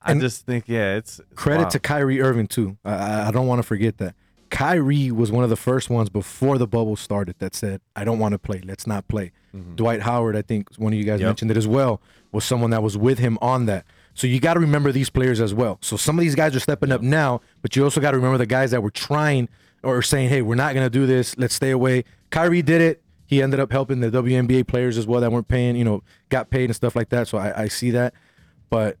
I 0.00 0.12
And 0.12 0.20
just 0.20 0.46
think, 0.46 0.64
yeah, 0.68 0.96
it's, 0.96 1.20
Credit 1.34 1.62
wild. 1.62 1.70
to 1.72 1.78
Kyrie 1.80 2.20
Irving 2.20 2.46
too. 2.46 2.76
I- 2.84 3.28
I, 3.28 3.30
don't 3.30 3.46
want 3.46 3.58
to 3.58 3.62
forget 3.64 3.98
that. 3.98 4.14
Kyrie 4.50 5.10
was 5.10 5.30
one 5.30 5.44
of 5.44 5.50
the 5.50 5.56
first 5.56 5.90
ones 5.90 6.08
before 6.08 6.56
the 6.56 6.66
bubble 6.66 6.96
started 6.96 7.34
that 7.38 7.54
said, 7.54 7.82
"I 7.94 8.04
don't 8.04 8.18
want 8.18 8.32
to 8.32 8.38
play. 8.38 8.62
Let's 8.64 8.86
not 8.86 9.06
play." 9.08 9.32
Mm-hmm. 9.54 9.74
Dwight 9.74 10.02
Howard, 10.02 10.36
I 10.36 10.42
think 10.42 10.68
one 10.78 10.92
of 10.94 10.98
you 10.98 11.04
guys 11.04 11.20
Yep. 11.20 11.26
mentioned 11.28 11.50
it 11.50 11.56
as 11.58 11.66
well, 11.68 12.00
was 12.32 12.44
someone 12.44 12.70
that 12.70 12.82
was 12.82 12.96
with 12.96 13.18
him 13.18 13.36
on 13.42 13.66
that. 13.66 13.84
So 14.14 14.26
you 14.26 14.40
got 14.40 14.54
to 14.54 14.60
remember 14.60 14.90
these 14.90 15.10
players 15.10 15.40
as 15.40 15.52
well. 15.52 15.78
So 15.82 15.96
some 15.98 16.18
of 16.18 16.22
these 16.22 16.34
guys 16.34 16.56
are 16.56 16.60
stepping 16.60 16.90
up 16.92 17.02
now, 17.02 17.40
but 17.60 17.76
you 17.76 17.84
also 17.84 18.00
got 18.00 18.12
to 18.12 18.16
remember 18.16 18.38
the 18.38 18.46
guys 18.46 18.70
that 18.70 18.82
were 18.82 18.90
trying 18.90 19.48
or 19.82 20.00
saying, 20.00 20.30
"Hey, 20.30 20.40
we're 20.40 20.54
not 20.54 20.72
going 20.74 20.86
to 20.86 20.90
do 20.90 21.06
this. 21.06 21.36
Let's 21.36 21.54
stay 21.54 21.70
away." 21.70 22.04
Kyrie 22.30 22.62
did 22.62 22.80
it. 22.80 23.02
He 23.26 23.42
ended 23.42 23.60
up 23.60 23.70
helping 23.70 24.00
the 24.00 24.10
WNBA 24.10 24.66
players 24.66 24.96
as 24.96 25.06
well 25.06 25.20
that 25.20 25.30
weren't 25.30 25.48
paying, 25.48 25.76
you 25.76 25.84
know, 25.84 26.02
got 26.30 26.48
paid 26.48 26.64
and 26.70 26.74
stuff 26.74 26.96
like 26.96 27.10
that. 27.10 27.28
So 27.28 27.36
I, 27.36 27.64
I 27.64 27.68
see 27.68 27.90
that, 27.90 28.14
but 28.70 28.96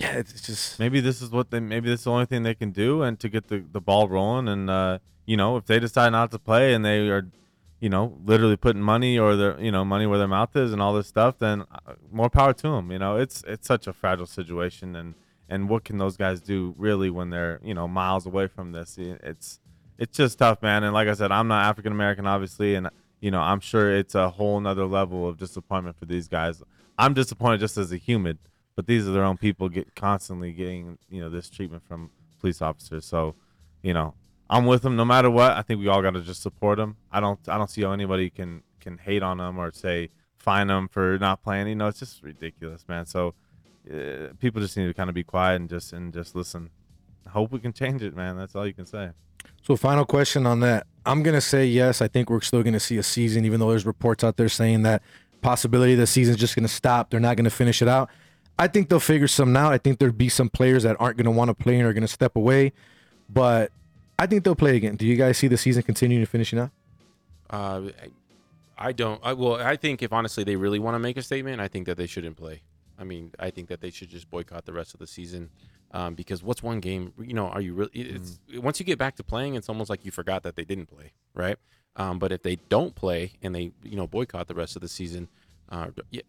yeah, 0.00 0.16
it's 0.16 0.40
just 0.40 0.78
maybe 0.78 1.00
this 1.00 1.20
is 1.20 1.30
what 1.30 1.50
they 1.50 1.60
maybe 1.60 1.90
this 1.90 2.00
is 2.00 2.04
the 2.04 2.10
only 2.10 2.24
thing 2.24 2.42
they 2.42 2.54
can 2.54 2.70
do 2.70 3.02
and 3.02 3.20
to 3.20 3.28
get 3.28 3.48
the, 3.48 3.62
the 3.70 3.80
ball 3.82 4.08
rolling 4.08 4.48
and 4.48 4.70
uh 4.70 4.98
you 5.26 5.36
know 5.36 5.58
if 5.58 5.66
they 5.66 5.78
decide 5.78 6.10
not 6.10 6.30
to 6.30 6.38
play 6.38 6.72
and 6.72 6.84
they 6.84 7.08
are 7.10 7.28
you 7.80 7.90
know 7.90 8.16
literally 8.24 8.56
putting 8.56 8.80
money 8.80 9.18
or 9.18 9.36
their 9.36 9.60
you 9.60 9.70
know 9.70 9.84
money 9.84 10.06
where 10.06 10.18
their 10.18 10.26
mouth 10.26 10.56
is 10.56 10.72
and 10.72 10.80
all 10.80 10.94
this 10.94 11.06
stuff 11.06 11.38
then 11.38 11.64
uh, 11.86 11.92
more 12.10 12.30
power 12.30 12.54
to 12.54 12.68
them 12.68 12.90
you 12.90 12.98
know? 12.98 13.16
It's 13.16 13.44
it's 13.46 13.68
such 13.68 13.86
a 13.86 13.92
fragile 13.92 14.26
situation 14.26 14.96
and 14.96 15.14
and 15.50 15.68
what 15.68 15.84
can 15.84 15.98
those 15.98 16.16
guys 16.16 16.40
do 16.40 16.74
really 16.78 17.10
when 17.10 17.28
they're 17.28 17.60
you 17.62 17.74
know 17.74 17.86
miles 17.86 18.24
away 18.24 18.46
from 18.46 18.72
this? 18.72 18.96
It's 18.98 19.60
it's 19.98 20.16
just 20.16 20.38
tough 20.38 20.62
man. 20.62 20.82
And 20.82 20.94
like 20.94 21.08
i 21.08 21.14
said 21.14 21.30
i'm 21.30 21.46
not 21.46 21.66
african 21.66 21.92
american 21.92 22.26
obviously 22.26 22.74
and 22.74 22.88
you 23.20 23.30
know 23.30 23.40
i'm 23.40 23.60
sure 23.60 23.94
it's 23.94 24.14
a 24.14 24.30
whole 24.30 24.58
nother 24.60 24.86
level 24.86 25.28
of 25.28 25.36
disappointment 25.36 25.98
for 25.98 26.06
these 26.06 26.26
guys. 26.26 26.62
I'm 26.98 27.12
disappointed 27.12 27.60
just 27.60 27.76
as 27.76 27.92
a 27.92 27.96
human 27.96 28.38
but 28.76 28.86
these 28.86 29.06
are 29.06 29.12
their 29.12 29.24
own 29.24 29.36
people 29.36 29.68
get 29.68 29.94
constantly 29.94 30.52
getting 30.52 30.98
you 31.08 31.20
know 31.20 31.30
this 31.30 31.50
treatment 31.50 31.82
from 31.86 32.10
police 32.38 32.62
officers 32.62 33.04
so 33.04 33.34
you 33.82 33.92
know 33.92 34.14
i'm 34.48 34.66
with 34.66 34.82
them 34.82 34.96
no 34.96 35.04
matter 35.04 35.30
what 35.30 35.52
i 35.52 35.62
think 35.62 35.80
we 35.80 35.88
all 35.88 36.02
got 36.02 36.14
to 36.14 36.20
just 36.20 36.42
support 36.42 36.78
them 36.78 36.96
i 37.12 37.20
don't 37.20 37.40
i 37.48 37.58
don't 37.58 37.70
see 37.70 37.82
how 37.82 37.92
anybody 37.92 38.30
can 38.30 38.62
can 38.80 38.98
hate 38.98 39.22
on 39.22 39.38
them 39.38 39.58
or 39.58 39.70
say 39.72 40.10
fine 40.40 40.66
them 40.66 40.88
for 40.88 41.18
not 41.18 41.42
playing. 41.42 41.68
You 41.68 41.74
know, 41.76 41.86
it's 41.86 42.00
just 42.00 42.22
ridiculous, 42.22 42.84
man. 42.88 43.06
So 43.06 43.34
uh, 43.90 44.28
people 44.38 44.60
just 44.60 44.76
need 44.76 44.86
to 44.86 44.94
kind 44.94 45.08
of 45.08 45.14
be 45.14 45.22
quiet 45.22 45.56
and 45.56 45.68
just 45.68 45.92
and 45.92 46.12
just 46.12 46.34
listen. 46.34 46.70
I 47.26 47.30
Hope 47.30 47.52
we 47.52 47.60
can 47.60 47.72
change 47.72 48.02
it, 48.02 48.16
man. 48.16 48.36
That's 48.36 48.56
all 48.56 48.66
you 48.66 48.74
can 48.74 48.86
say. 48.86 49.10
So, 49.62 49.76
final 49.76 50.04
question 50.04 50.46
on 50.46 50.60
that. 50.60 50.86
I'm 51.06 51.22
gonna 51.22 51.40
say 51.40 51.66
yes. 51.66 52.02
I 52.02 52.08
think 52.08 52.30
we're 52.30 52.40
still 52.40 52.62
gonna 52.62 52.80
see 52.80 52.96
a 52.98 53.02
season, 53.02 53.44
even 53.44 53.60
though 53.60 53.70
there's 53.70 53.86
reports 53.86 54.24
out 54.24 54.36
there 54.36 54.48
saying 54.48 54.82
that 54.82 55.02
possibility 55.42 55.94
the 55.94 56.06
season's 56.06 56.38
just 56.38 56.56
gonna 56.56 56.68
stop. 56.68 57.10
They're 57.10 57.20
not 57.20 57.36
gonna 57.36 57.50
finish 57.50 57.82
it 57.82 57.88
out. 57.88 58.10
I 58.60 58.68
think 58.68 58.90
they'll 58.90 59.00
figure 59.00 59.26
something 59.26 59.56
out. 59.56 59.72
I 59.72 59.78
think 59.78 59.98
there'll 59.98 60.14
be 60.14 60.28
some 60.28 60.50
players 60.50 60.82
that 60.82 60.96
aren't 61.00 61.16
gonna 61.16 61.30
want 61.30 61.48
to 61.48 61.54
play 61.54 61.78
and 61.78 61.86
are 61.86 61.94
gonna 61.94 62.06
step 62.06 62.36
away, 62.36 62.72
but 63.28 63.72
I 64.18 64.26
think 64.26 64.44
they'll 64.44 64.54
play 64.54 64.76
again. 64.76 64.96
Do 64.96 65.06
you 65.06 65.16
guys 65.16 65.38
see 65.38 65.48
the 65.48 65.56
season 65.56 65.82
continuing 65.82 66.22
to 66.22 66.30
finishing 66.30 66.58
out? 66.58 66.70
Uh, 67.48 67.88
I, 68.76 68.92
don't. 68.92 69.18
I, 69.24 69.32
well, 69.32 69.54
I 69.54 69.76
think 69.76 70.02
if 70.02 70.12
honestly 70.12 70.44
they 70.44 70.56
really 70.56 70.78
want 70.78 70.94
to 70.94 70.98
make 70.98 71.16
a 71.16 71.22
statement, 71.22 71.58
I 71.58 71.68
think 71.68 71.86
that 71.86 71.96
they 71.96 72.06
shouldn't 72.06 72.36
play. 72.36 72.60
I 72.98 73.04
mean, 73.04 73.32
I 73.38 73.48
think 73.48 73.68
that 73.68 73.80
they 73.80 73.90
should 73.90 74.10
just 74.10 74.30
boycott 74.30 74.66
the 74.66 74.74
rest 74.74 74.92
of 74.92 75.00
the 75.00 75.06
season 75.06 75.48
um, 75.92 76.14
because 76.14 76.42
what's 76.42 76.62
one 76.62 76.80
game? 76.80 77.14
You 77.18 77.32
know, 77.32 77.46
are 77.46 77.62
you 77.62 77.72
really? 77.72 77.90
It's 77.94 78.40
once 78.56 78.78
you 78.78 78.84
get 78.84 78.98
back 78.98 79.16
to 79.16 79.24
playing, 79.24 79.54
it's 79.54 79.70
almost 79.70 79.88
like 79.88 80.04
you 80.04 80.10
forgot 80.10 80.42
that 80.42 80.54
they 80.54 80.64
didn't 80.64 80.86
play, 80.86 81.12
right? 81.32 81.56
Um, 81.96 82.18
but 82.18 82.30
if 82.30 82.42
they 82.42 82.56
don't 82.68 82.94
play 82.94 83.32
and 83.42 83.54
they 83.54 83.72
you 83.82 83.96
know 83.96 84.06
boycott 84.06 84.48
the 84.48 84.54
rest 84.54 84.76
of 84.76 84.82
the 84.82 84.88
season, 84.88 85.28
uh, 85.70 85.88
yeah, 86.10 86.22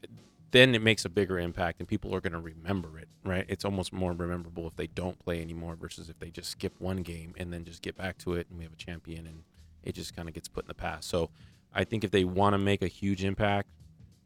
then 0.52 0.76
it 0.76 0.82
makes 0.82 1.06
a 1.06 1.10
bigger 1.10 1.39
impact 1.39 1.80
and 1.80 1.88
people 1.88 2.14
are 2.14 2.22
going 2.22 2.34
to 2.34 2.39
remember 2.39 2.99
it, 2.99 3.08
right? 3.24 3.45
It's 3.47 3.64
almost 3.66 3.93
more 3.93 4.14
memorable 4.14 4.68
if 4.68 4.76
they 4.76 4.88
don't 4.88 5.18
play 5.20 5.41
anymore 5.41 5.76
versus 5.76 6.10
if 6.10 6.20
they 6.20 6.30
just 6.30 6.52
skip 6.52 6.74
one 6.80 6.97
game 6.97 7.34
and 7.38 7.52
then 7.54 7.64
just 7.64 7.82
get 7.82 7.97
back 7.97 8.18
to 8.20 8.34
it 8.34 8.47
and 8.49 8.58
we 8.58 8.66
have 8.66 8.74
a 8.74 8.78
champion 8.78 9.26
and 9.26 9.43
it 9.84 9.95
just 9.95 10.16
kind 10.16 10.28
of 10.28 10.36
gets 10.36 10.47
put 10.47 10.66
in 10.66 10.68
the 10.68 10.74
past. 10.74 11.10
So 11.10 11.30
I 11.74 11.86
think 11.86 12.04
if 12.04 12.12
they 12.12 12.26
want 12.26 12.54
to 12.54 12.58
make 12.58 12.82
a 12.82 12.88
huge 12.88 13.24
impact, 13.24 13.70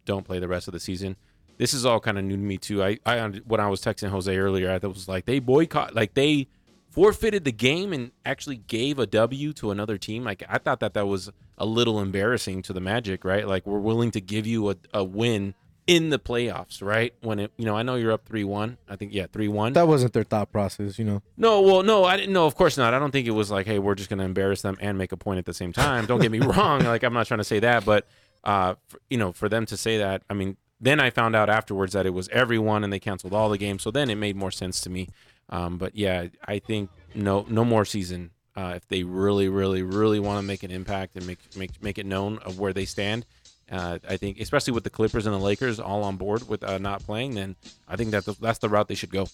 don't 0.05 0.25
play 0.25 0.39
the 0.39 0.47
rest 0.47 0.67
of 0.67 0.73
the 0.73 0.79
season. 0.79 1.15
This 1.57 1.73
is 1.73 1.85
all 1.85 1.99
kind 1.99 2.17
of 2.17 2.25
new 2.25 2.35
to 2.35 2.41
me 2.41 2.57
too. 2.57 2.83
I, 2.83 2.97
I 3.05 3.27
when 3.47 3.59
I 3.59 3.69
was 3.69 3.81
texting 3.81 4.09
Jose 4.09 4.35
earlier, 4.35 4.71
I 4.71 4.79
thought 4.79 4.89
it 4.89 4.93
was 4.93 5.07
like 5.07 5.25
they 5.25 5.39
boycott, 5.39 5.95
like 5.95 6.15
they 6.15 6.47
forfeited 6.89 7.45
the 7.45 7.51
game 7.51 7.93
and 7.93 8.11
actually 8.25 8.57
gave 8.57 8.99
a 8.99 9.05
W 9.05 9.53
to 9.53 9.71
another 9.71 9.97
team. 9.97 10.23
Like 10.23 10.43
I 10.49 10.57
thought 10.57 10.79
that 10.81 10.93
that 10.95 11.07
was 11.07 11.31
a 11.57 11.65
little 11.65 12.01
embarrassing 12.01 12.61
to 12.63 12.73
the 12.73 12.81
Magic, 12.81 13.23
right? 13.23 13.47
Like 13.47 13.65
we're 13.65 13.79
willing 13.79 14.11
to 14.11 14.21
give 14.21 14.45
you 14.45 14.69
a, 14.71 14.75
a 14.93 15.03
win 15.03 15.53
in 15.87 16.09
the 16.09 16.17
playoffs, 16.17 16.81
right? 16.81 17.13
When 17.21 17.39
it, 17.39 17.51
you 17.57 17.65
know, 17.65 17.75
I 17.75 17.83
know 17.83 17.95
you're 17.95 18.11
up 18.11 18.25
three 18.25 18.43
one. 18.43 18.77
I 18.89 18.95
think 18.95 19.13
yeah, 19.13 19.27
three 19.31 19.47
one. 19.47 19.73
That 19.73 19.87
wasn't 19.87 20.13
their 20.13 20.23
thought 20.23 20.51
process, 20.51 20.97
you 20.97 21.05
know. 21.05 21.21
No, 21.37 21.61
well, 21.61 21.83
no, 21.83 22.03
I 22.05 22.17
didn't. 22.17 22.33
No, 22.33 22.45
of 22.45 22.55
course 22.55 22.77
not. 22.77 22.93
I 22.93 22.99
don't 22.99 23.11
think 23.11 23.27
it 23.27 23.31
was 23.31 23.51
like, 23.51 23.67
hey, 23.67 23.79
we're 23.79 23.95
just 23.95 24.09
going 24.09 24.19
to 24.19 24.25
embarrass 24.25 24.61
them 24.61 24.77
and 24.81 24.97
make 24.97 25.11
a 25.11 25.17
point 25.17 25.37
at 25.37 25.45
the 25.45 25.53
same 25.53 25.73
time. 25.73 26.05
Don't 26.05 26.21
get 26.21 26.31
me 26.31 26.39
wrong. 26.39 26.81
Like, 26.81 27.03
I'm 27.03 27.13
not 27.13 27.27
trying 27.27 27.39
to 27.39 27.43
say 27.43 27.59
that, 27.59 27.85
but 27.85 28.07
uh, 28.43 28.75
for, 28.87 28.99
you 29.09 29.17
know, 29.17 29.31
for 29.31 29.47
them 29.47 29.65
to 29.67 29.77
say 29.77 29.99
that, 29.99 30.23
I 30.29 30.33
mean, 30.33 30.57
then 30.79 30.99
I 30.99 31.09
found 31.09 31.35
out 31.35 31.49
afterwards 31.49 31.93
that 31.93 32.05
it 32.05 32.11
was 32.11 32.27
everyone 32.29 32.83
and 32.83 32.91
they 32.91 32.99
canceled 32.99 33.33
all 33.33 33.49
the 33.49 33.57
games. 33.57 33.83
So 33.83 33.91
then 33.91 34.09
it 34.09 34.15
made 34.15 34.35
more 34.35 34.51
sense 34.51 34.81
to 34.81 34.89
me. 34.89 35.09
Um, 35.49 35.77
but 35.77 35.95
yeah, 35.95 36.27
I 36.47 36.59
think 36.59 36.89
no, 37.13 37.45
no 37.47 37.63
more 37.63 37.85
season. 37.85 38.31
Uh, 38.55 38.73
if 38.75 38.87
they 38.87 39.03
really, 39.03 39.49
really, 39.49 39.83
really 39.83 40.19
want 40.19 40.39
to 40.39 40.41
make 40.41 40.63
an 40.63 40.71
impact 40.71 41.17
and 41.17 41.27
make 41.27 41.39
make 41.57 41.83
make 41.83 41.97
it 41.97 42.05
known 42.05 42.37
of 42.39 42.57
where 42.57 42.71
they 42.71 42.85
stand, 42.85 43.25
uh, 43.71 43.99
I 44.07 44.17
think, 44.17 44.39
especially 44.39 44.73
with 44.73 44.83
the 44.83 44.89
Clippers 44.89 45.25
and 45.25 45.33
the 45.33 45.39
Lakers 45.39 45.79
all 45.79 46.03
on 46.03 46.17
board 46.17 46.47
with 46.47 46.63
uh, 46.63 46.77
not 46.77 47.03
playing, 47.03 47.35
then 47.35 47.55
I 47.87 47.95
think 47.95 48.11
that 48.11 48.25
that's 48.39 48.59
the 48.59 48.69
route 48.69 48.87
they 48.87 48.95
should 48.95 49.11
go. 49.11 49.27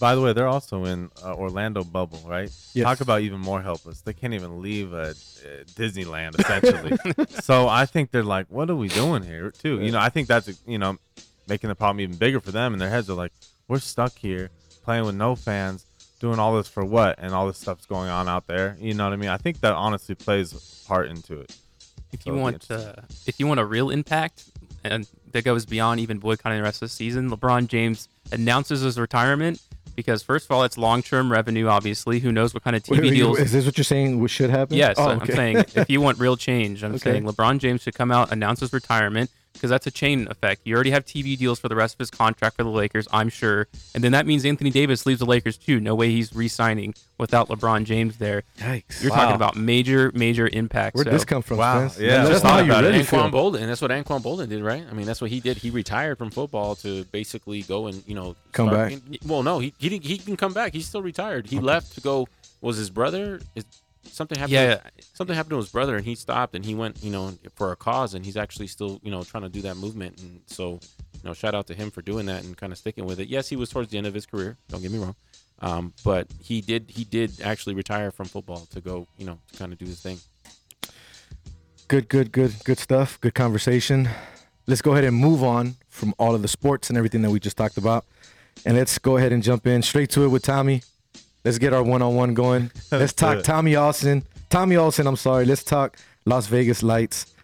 By 0.00 0.14
the 0.14 0.20
way, 0.20 0.32
they're 0.32 0.48
also 0.48 0.84
in 0.84 1.10
uh, 1.24 1.34
Orlando 1.34 1.82
bubble, 1.82 2.22
right? 2.24 2.50
Yes. 2.72 2.84
Talk 2.84 3.00
about 3.00 3.22
even 3.22 3.40
more 3.40 3.60
helpless. 3.60 4.00
They 4.00 4.12
can't 4.12 4.32
even 4.32 4.62
leave 4.62 4.92
uh, 4.94 4.96
uh, 4.96 5.12
Disneyland 5.74 6.38
essentially. 6.38 7.26
so 7.40 7.68
I 7.68 7.84
think 7.84 8.12
they're 8.12 8.22
like, 8.22 8.46
what 8.48 8.70
are 8.70 8.76
we 8.76 8.88
doing 8.88 9.24
here? 9.24 9.50
Too, 9.50 9.80
you 9.80 9.90
know, 9.90 9.98
I 9.98 10.08
think 10.08 10.28
that's 10.28 10.50
you 10.66 10.78
know 10.78 10.98
making 11.48 11.68
the 11.68 11.74
problem 11.74 12.00
even 12.00 12.16
bigger 12.16 12.40
for 12.40 12.52
them. 12.52 12.72
And 12.72 12.80
their 12.80 12.90
heads 12.90 13.10
are 13.10 13.14
like, 13.14 13.32
we're 13.66 13.80
stuck 13.80 14.16
here 14.16 14.50
playing 14.84 15.04
with 15.04 15.16
no 15.16 15.34
fans, 15.34 15.84
doing 16.20 16.38
all 16.38 16.56
this 16.56 16.68
for 16.68 16.84
what? 16.84 17.18
And 17.18 17.34
all 17.34 17.46
this 17.46 17.58
stuff's 17.58 17.86
going 17.86 18.08
on 18.08 18.28
out 18.28 18.46
there. 18.46 18.76
You 18.80 18.94
know 18.94 19.04
what 19.04 19.12
I 19.12 19.16
mean? 19.16 19.30
I 19.30 19.36
think 19.36 19.60
that 19.60 19.72
honestly 19.72 20.14
plays 20.14 20.84
part 20.86 21.08
into 21.08 21.40
it. 21.40 21.56
If 22.12 22.22
So 22.22 22.32
you 22.32 22.38
want, 22.38 22.70
uh, 22.70 22.92
if 23.26 23.38
you 23.38 23.46
want 23.46 23.60
a 23.60 23.64
real 23.64 23.90
impact, 23.90 24.44
and 24.84 25.06
that 25.32 25.44
goes 25.44 25.66
beyond 25.66 26.00
even 26.00 26.18
boycotting 26.18 26.58
the 26.58 26.62
rest 26.62 26.82
of 26.82 26.88
the 26.88 26.94
season, 26.94 27.30
LeBron 27.30 27.66
James 27.66 28.08
announces 28.32 28.80
his 28.82 28.98
retirement 28.98 29.60
because 29.94 30.22
first 30.22 30.46
of 30.46 30.52
all, 30.52 30.62
it's 30.64 30.78
long-term 30.78 31.30
revenue. 31.30 31.66
Obviously, 31.66 32.20
who 32.20 32.30
knows 32.32 32.54
what 32.54 32.62
kind 32.62 32.76
of 32.76 32.82
TV 32.82 32.90
Wait, 32.92 33.00
wait, 33.02 33.10
deals? 33.14 33.38
Is 33.40 33.52
this 33.52 33.64
what 33.66 33.76
you're 33.76 33.84
saying? 33.84 34.20
What 34.20 34.30
should 34.30 34.50
happen? 34.50 34.76
Yes, 34.76 34.96
Oh, 34.98 35.08
I'm 35.10 35.26
saying 35.26 35.64
if 35.74 35.90
you 35.90 36.00
want 36.00 36.18
real 36.18 36.36
change, 36.36 36.82
I'm 36.84 36.92
Okay. 36.94 36.98
saying 37.12 37.24
LeBron 37.24 37.58
James 37.58 37.82
should 37.82 37.94
come 37.94 38.10
out, 38.12 38.32
announce 38.32 38.60
his 38.60 38.72
retirement, 38.72 39.30
because 39.58 39.70
that's 39.70 39.86
a 39.86 39.90
chain 39.90 40.26
effect. 40.30 40.62
You 40.64 40.74
already 40.74 40.90
have 40.90 41.04
TV 41.04 41.36
deals 41.36 41.58
for 41.58 41.68
the 41.68 41.76
rest 41.76 41.94
of 41.94 41.98
his 41.98 42.10
contract 42.10 42.56
for 42.56 42.62
the 42.64 42.70
Lakers, 42.70 43.06
I'm 43.12 43.28
sure, 43.28 43.66
and 43.94 44.02
then 44.04 44.12
that 44.12 44.26
means 44.26 44.44
Anthony 44.44 44.70
Davis 44.70 45.04
leaves 45.06 45.18
the 45.20 45.26
Lakers 45.26 45.56
too. 45.58 45.80
No 45.80 45.94
way 45.94 46.10
he's 46.10 46.34
re-signing 46.34 46.94
without 47.18 47.48
LeBron 47.48 47.84
James 47.84 48.16
there. 48.18 48.44
Yikes. 48.58 49.02
You're 49.02 49.10
Wow. 49.10 49.16
talking 49.16 49.34
about 49.36 49.56
major, 49.56 50.12
major 50.14 50.48
impact. 50.52 50.94
Where'd 50.94 51.06
so- 51.08 51.10
this 51.12 51.24
come 51.24 51.42
from? 51.42 51.58
Wow. 51.58 51.88
Spence? 51.88 51.98
Yeah, 52.00 52.08
that's, 52.18 52.28
us 52.28 52.34
just 52.34 52.44
know 52.44 52.50
how 52.50 52.58
you 52.60 52.64
about 52.66 52.84
it. 52.84 52.88
really 52.88 53.02
feel. 53.02 53.20
Anquan 53.20 53.32
Boldin. 53.32 53.66
That's 53.66 53.80
what 53.82 53.90
Anquan 53.90 54.22
Boldin 54.22 54.48
did, 54.48 54.62
right? 54.62 54.84
I 54.88 54.94
mean, 54.94 55.06
that's 55.06 55.20
what 55.20 55.30
he 55.30 55.40
did. 55.40 55.56
He 55.58 55.70
retired 55.70 56.18
from 56.18 56.30
football 56.30 56.76
to 56.76 57.04
basically 57.06 57.62
go 57.62 57.86
and 57.88 58.02
you 58.06 58.14
know 58.14 58.36
Come 58.52 58.68
start- 58.68 58.90
back. 58.90 59.18
Well, 59.26 59.42
no, 59.42 59.58
he 59.58 59.74
he, 59.78 59.88
didn't- 59.88 60.04
he 60.04 60.18
can 60.18 60.36
come 60.36 60.52
back. 60.52 60.72
He's 60.72 60.86
still 60.86 61.02
retired. 61.02 61.46
He 61.48 61.58
left 61.58 61.94
to 61.94 62.00
go. 62.00 62.28
Was 62.60 62.76
his 62.76 62.90
brother? 62.90 63.40
Is 63.54 63.64
something 64.10 64.38
happened? 64.38 64.52
Yeah, 64.52 64.74
to- 64.76 64.90
something 65.14 65.34
happened 65.34 65.50
to 65.50 65.56
his 65.56 65.68
brother, 65.68 65.96
and 65.96 66.04
he 66.04 66.14
stopped 66.14 66.54
and 66.54 66.64
he 66.64 66.74
went, 66.74 67.02
you 67.02 67.10
know, 67.10 67.32
for 67.54 67.72
a 67.72 67.76
cause, 67.76 68.14
and 68.14 68.24
he's 68.24 68.36
actually 68.36 68.66
still, 68.66 69.00
you 69.02 69.10
know, 69.10 69.22
trying 69.22 69.44
to 69.44 69.48
do 69.48 69.62
that 69.62 69.76
movement. 69.76 70.20
And 70.20 70.40
so, 70.46 70.80
you 71.14 71.20
know, 71.24 71.34
shout 71.34 71.54
out 71.54 71.66
to 71.68 71.74
him 71.74 71.90
for 71.90 72.02
doing 72.02 72.26
that 72.26 72.44
and 72.44 72.56
kind 72.56 72.72
of 72.72 72.78
sticking 72.78 73.04
with 73.06 73.20
it. 73.20 73.28
Yes, 73.28 73.48
he 73.48 73.56
was 73.56 73.70
towards 73.70 73.90
the 73.90 73.98
end 73.98 74.06
of 74.06 74.14
his 74.14 74.26
career. 74.26 74.56
Don't 74.68 74.82
get 74.82 74.90
me 74.90 74.98
wrong. 74.98 75.16
Um, 75.60 75.92
but 76.04 76.28
he 76.40 76.60
did 76.60 76.88
he 76.88 77.04
did 77.04 77.40
actually 77.42 77.74
retire 77.74 78.10
from 78.12 78.26
football 78.26 78.66
to 78.70 78.80
go, 78.80 79.06
you 79.16 79.26
know, 79.26 79.38
to 79.50 79.58
kind 79.58 79.72
of 79.72 79.78
do 79.78 79.86
his 79.86 80.00
thing. 80.00 80.18
Good, 81.88 82.08
good, 82.08 82.32
good, 82.32 82.54
good 82.64 82.78
stuff. 82.78 83.20
Good 83.20 83.34
conversation. 83.34 84.08
Let's 84.66 84.82
go 84.82 84.92
ahead 84.92 85.04
and 85.04 85.16
move 85.16 85.42
on 85.42 85.76
from 85.88 86.14
all 86.18 86.34
of 86.34 86.42
the 86.42 86.48
sports 86.48 86.90
and 86.90 86.98
everything 86.98 87.22
that 87.22 87.30
we 87.30 87.40
just 87.40 87.56
talked 87.56 87.78
about. 87.78 88.04
And 88.66 88.76
let's 88.76 88.98
go 88.98 89.16
ahead 89.16 89.32
and 89.32 89.42
jump 89.42 89.66
in 89.66 89.82
straight 89.82 90.10
to 90.10 90.24
it 90.24 90.28
with 90.28 90.42
Tommy. 90.42 90.82
Let's 91.48 91.56
get 91.56 91.72
our 91.72 91.82
one 91.82 92.02
on 92.02 92.14
one 92.14 92.34
going. 92.34 92.70
Let's 92.92 93.14
talk. 93.14 93.42
Tommy 93.42 93.74
Olsen. 93.74 94.22
Tommy 94.50 94.76
Olsen, 94.76 95.06
I'm 95.06 95.16
sorry. 95.16 95.46
Let's 95.46 95.64
talk 95.64 95.96
Las 96.26 96.46
Vegas 96.46 96.82
Lights. 96.82 97.34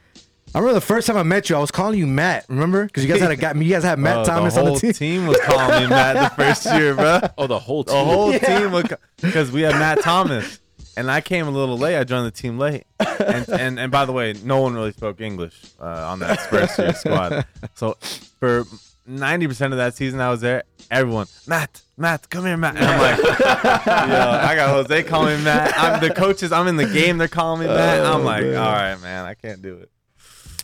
I 0.55 0.59
remember 0.59 0.75
the 0.75 0.85
first 0.85 1.07
time 1.07 1.17
I 1.17 1.23
met 1.23 1.49
you, 1.49 1.57
I 1.57 1.59
was 1.59 1.71
calling 1.71 1.99
you 1.99 2.07
Matt. 2.07 2.45
Remember? 2.51 2.85
Because 2.85 3.03
you 3.03 3.11
guys 3.11 3.23
had 3.23 3.31
a 3.31 3.37
guy, 3.37 3.55
you 3.55 3.71
guys 3.73 3.83
had 3.83 3.99
Matt 3.99 4.19
Oh, 4.19 4.25
Thomas 4.25 4.55
the 4.57 4.61
on 4.61 4.67
the 4.67 4.71
whole 4.73 4.93
team. 4.93 5.27
was 5.27 5.41
calling 5.41 5.85
me 5.85 5.89
Matt 5.89 6.17
the 6.17 6.37
first 6.43 6.67
year, 6.67 6.95
bro. 6.95 7.21
Oh, 7.39 7.47
the 7.47 7.59
whole 7.59 7.83
team. 7.83 7.95
The 7.95 8.39
team. 8.39 8.51
whole 8.51 8.59
team 8.61 8.73
was 8.73 8.85
because 9.23 9.51
we 9.51 9.63
had 9.63 9.73
Matt 9.77 10.03
Thomas, 10.03 10.61
and 10.99 11.11
I 11.11 11.23
came 11.23 11.49
a 11.49 11.51
little 11.51 11.79
late. 11.79 11.99
I 11.99 12.05
joined 12.05 12.27
the 12.27 12.31
team 12.31 12.59
late, 12.59 12.85
and 13.01 13.49
and, 13.49 13.81
and 13.81 13.91
by 13.91 14.05
the 14.05 14.13
way, 14.13 14.35
no 14.45 14.61
one 14.61 14.75
really 14.75 14.93
spoke 14.93 15.23
English 15.23 15.59
uh, 15.81 15.87
on 16.11 16.19
that 16.19 16.39
first 16.51 16.79
year 16.79 16.93
squad. 16.93 17.47
So 17.75 17.97
for 18.39 18.65
ninety 19.07 19.47
percent 19.47 19.73
of 19.73 19.79
that 19.79 19.95
season 19.95 20.21
I 20.21 20.31
was 20.31 20.41
there, 20.41 20.65
everyone, 20.91 21.27
Matt, 21.47 21.83
Matt, 21.97 22.29
come 22.29 22.45
here, 22.45 22.57
Matt. 22.57 22.77
And 22.77 22.85
I'm 22.85 23.01
like, 23.01 23.19
yo, 23.29 24.31
I 24.31 24.55
got 24.57 24.71
Jose 24.71 25.03
calling 25.05 25.39
me 25.39 25.45
Matt. 25.45 25.73
I'm 25.77 26.01
the 26.01 26.13
coaches. 26.15 26.53
I'm 26.53 26.67
in 26.67 26.77
the 26.77 26.87
game. 26.87 27.19
They're 27.19 27.29
calling 27.29 27.61
me 27.61 27.67
Matt. 27.67 28.05
I'm 28.05 28.25
like, 28.25 28.45
all 28.45 28.51
right, 28.51 28.97
man, 29.01 29.25
I 29.25 29.35
can't 29.35 29.63
do 29.63 29.77
it. 29.77 29.91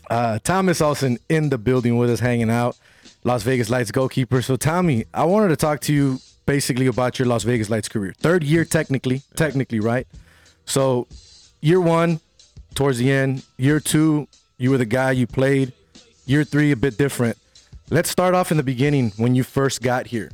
Uh, 0.09 0.38
Thomas 0.41 0.80
Olsen 0.80 1.18
in 1.28 1.51
the 1.51 1.59
building 1.59 1.97
with 1.97 2.11
us, 2.11 2.20
hanging 2.20 2.51
out. 2.51 2.76
Las 3.22 3.43
Vegas 3.43 3.68
Lights 3.70 3.91
goalkeeper. 3.91 4.43
So, 4.43 4.57
Tommy, 4.57 5.05
I 5.12 5.24
wanted 5.24 5.49
to 5.49 5.57
talk 5.57 5.80
to 5.82 5.93
you 5.93 6.18
basically 6.47 6.86
about 6.86 7.18
your 7.18 7.28
Las 7.28 7.45
Vegas 7.45 7.68
Lights 7.70 7.88
career. 7.88 8.14
Third 8.18 8.43
year, 8.43 8.64
technically, 8.64 9.22
technically, 9.36 9.78
right? 9.78 10.07
So, 10.64 11.07
year 11.61 11.80
one, 11.80 12.20
towards 12.74 12.99
the 12.99 13.11
end. 13.11 13.45
Year 13.57 13.78
two, 13.78 14.26
you 14.59 14.70
were 14.70 14.78
the 14.78 14.86
guy 14.86 15.12
you 15.12 15.26
played. 15.26 15.72
Year 16.26 16.45
three, 16.45 16.72
a 16.72 16.76
bit 16.76 16.97
different. 16.97 17.36
Let's 17.91 18.09
start 18.09 18.34
off 18.34 18.51
in 18.51 18.57
the 18.57 18.62
beginning 18.62 19.12
when 19.16 19.34
you 19.34 19.43
first 19.43 19.82
got 19.82 20.07
here. 20.07 20.30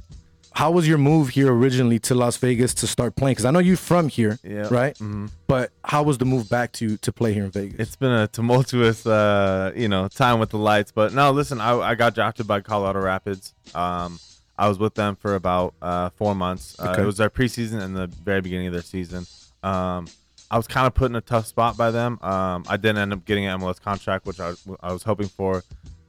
How 0.52 0.70
was 0.70 0.88
your 0.88 0.98
move 0.98 1.30
here 1.30 1.52
originally 1.52 1.98
to 2.00 2.14
Las 2.14 2.36
Vegas 2.38 2.72
to 2.74 2.86
start 2.86 3.14
playing? 3.16 3.32
Because 3.32 3.44
I 3.44 3.50
know 3.50 3.58
you're 3.58 3.76
from 3.76 4.08
here, 4.08 4.38
Yeah. 4.42 4.68
right? 4.70 4.94
Mm-hmm. 4.94 5.26
But 5.46 5.70
how 5.84 6.02
was 6.02 6.16
the 6.18 6.24
move 6.24 6.48
back 6.48 6.72
to 6.72 6.96
to 6.98 7.12
play 7.12 7.32
here 7.34 7.44
in 7.44 7.50
Vegas? 7.50 7.78
It's 7.78 7.96
been 7.96 8.12
a 8.12 8.26
tumultuous, 8.28 9.06
uh, 9.06 9.72
you 9.76 9.88
know, 9.88 10.08
time 10.08 10.38
with 10.38 10.50
the 10.50 10.58
lights. 10.58 10.92
But 10.92 11.12
no, 11.12 11.30
listen, 11.30 11.60
I, 11.60 11.78
I 11.78 11.94
got 11.94 12.14
drafted 12.14 12.46
by 12.46 12.60
Colorado 12.60 13.00
Rapids. 13.00 13.54
Um, 13.74 14.18
I 14.58 14.68
was 14.68 14.78
with 14.78 14.94
them 14.94 15.16
for 15.16 15.34
about 15.34 15.74
uh, 15.82 16.10
four 16.10 16.34
months. 16.34 16.78
Uh, 16.78 16.90
Okay. 16.92 17.02
It 17.02 17.06
was 17.06 17.18
their 17.18 17.30
preseason 17.30 17.80
and 17.82 17.94
the 17.96 18.06
very 18.06 18.40
beginning 18.40 18.66
of 18.68 18.72
their 18.72 18.82
season. 18.82 19.26
Um, 19.62 20.06
I 20.50 20.56
was 20.56 20.66
kind 20.66 20.86
of 20.86 20.94
put 20.94 21.10
in 21.10 21.16
a 21.16 21.20
tough 21.20 21.46
spot 21.46 21.76
by 21.76 21.90
them. 21.90 22.18
Um, 22.22 22.64
I 22.68 22.76
didn't 22.78 22.98
end 22.98 23.12
up 23.12 23.24
getting 23.26 23.44
an 23.46 23.60
MLS 23.60 23.80
contract, 23.80 24.24
which 24.26 24.40
I, 24.40 24.52
I 24.80 24.92
was 24.92 25.02
hoping 25.02 25.28
for. 25.28 25.64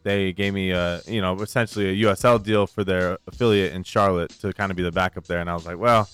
They 0.07 0.31
gave 0.31 0.53
me, 0.53 0.71
a, 0.71 1.01
you 1.05 1.19
know, 1.19 1.35
essentially 1.41 1.89
a 1.89 2.05
USL 2.07 2.41
deal 2.41 2.65
for 2.65 2.85
their 2.85 3.17
affiliate 3.27 3.73
in 3.73 3.83
Charlotte 3.83 4.29
to 4.39 4.53
kind 4.53 4.71
of 4.71 4.77
be 4.77 4.83
the 4.83 4.91
backup 4.91 5.25
there. 5.25 5.41
And 5.41 5.49
I 5.49 5.53
was 5.53 5.65
like, 5.65 5.77
well, 5.77 6.07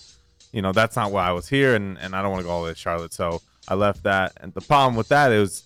you 0.51 0.63
know, 0.63 0.71
that's 0.71 0.95
not 0.95 1.11
why 1.11 1.27
I 1.27 1.31
was 1.31 1.47
here, 1.47 1.75
and, 1.75 1.99
and 1.99 2.15
I 2.15 2.23
don't 2.23 2.31
want 2.31 2.41
to 2.41 2.47
go 2.47 2.51
all 2.51 2.61
the 2.63 2.69
way 2.69 2.73
to 2.73 2.79
Charlotte. 2.79 3.13
So 3.13 3.43
I 3.67 3.75
left 3.75 4.01
that. 4.01 4.31
And 4.41 4.51
the 4.55 4.61
problem 4.61 4.95
with 4.95 5.09
that 5.09 5.31
is 5.31 5.63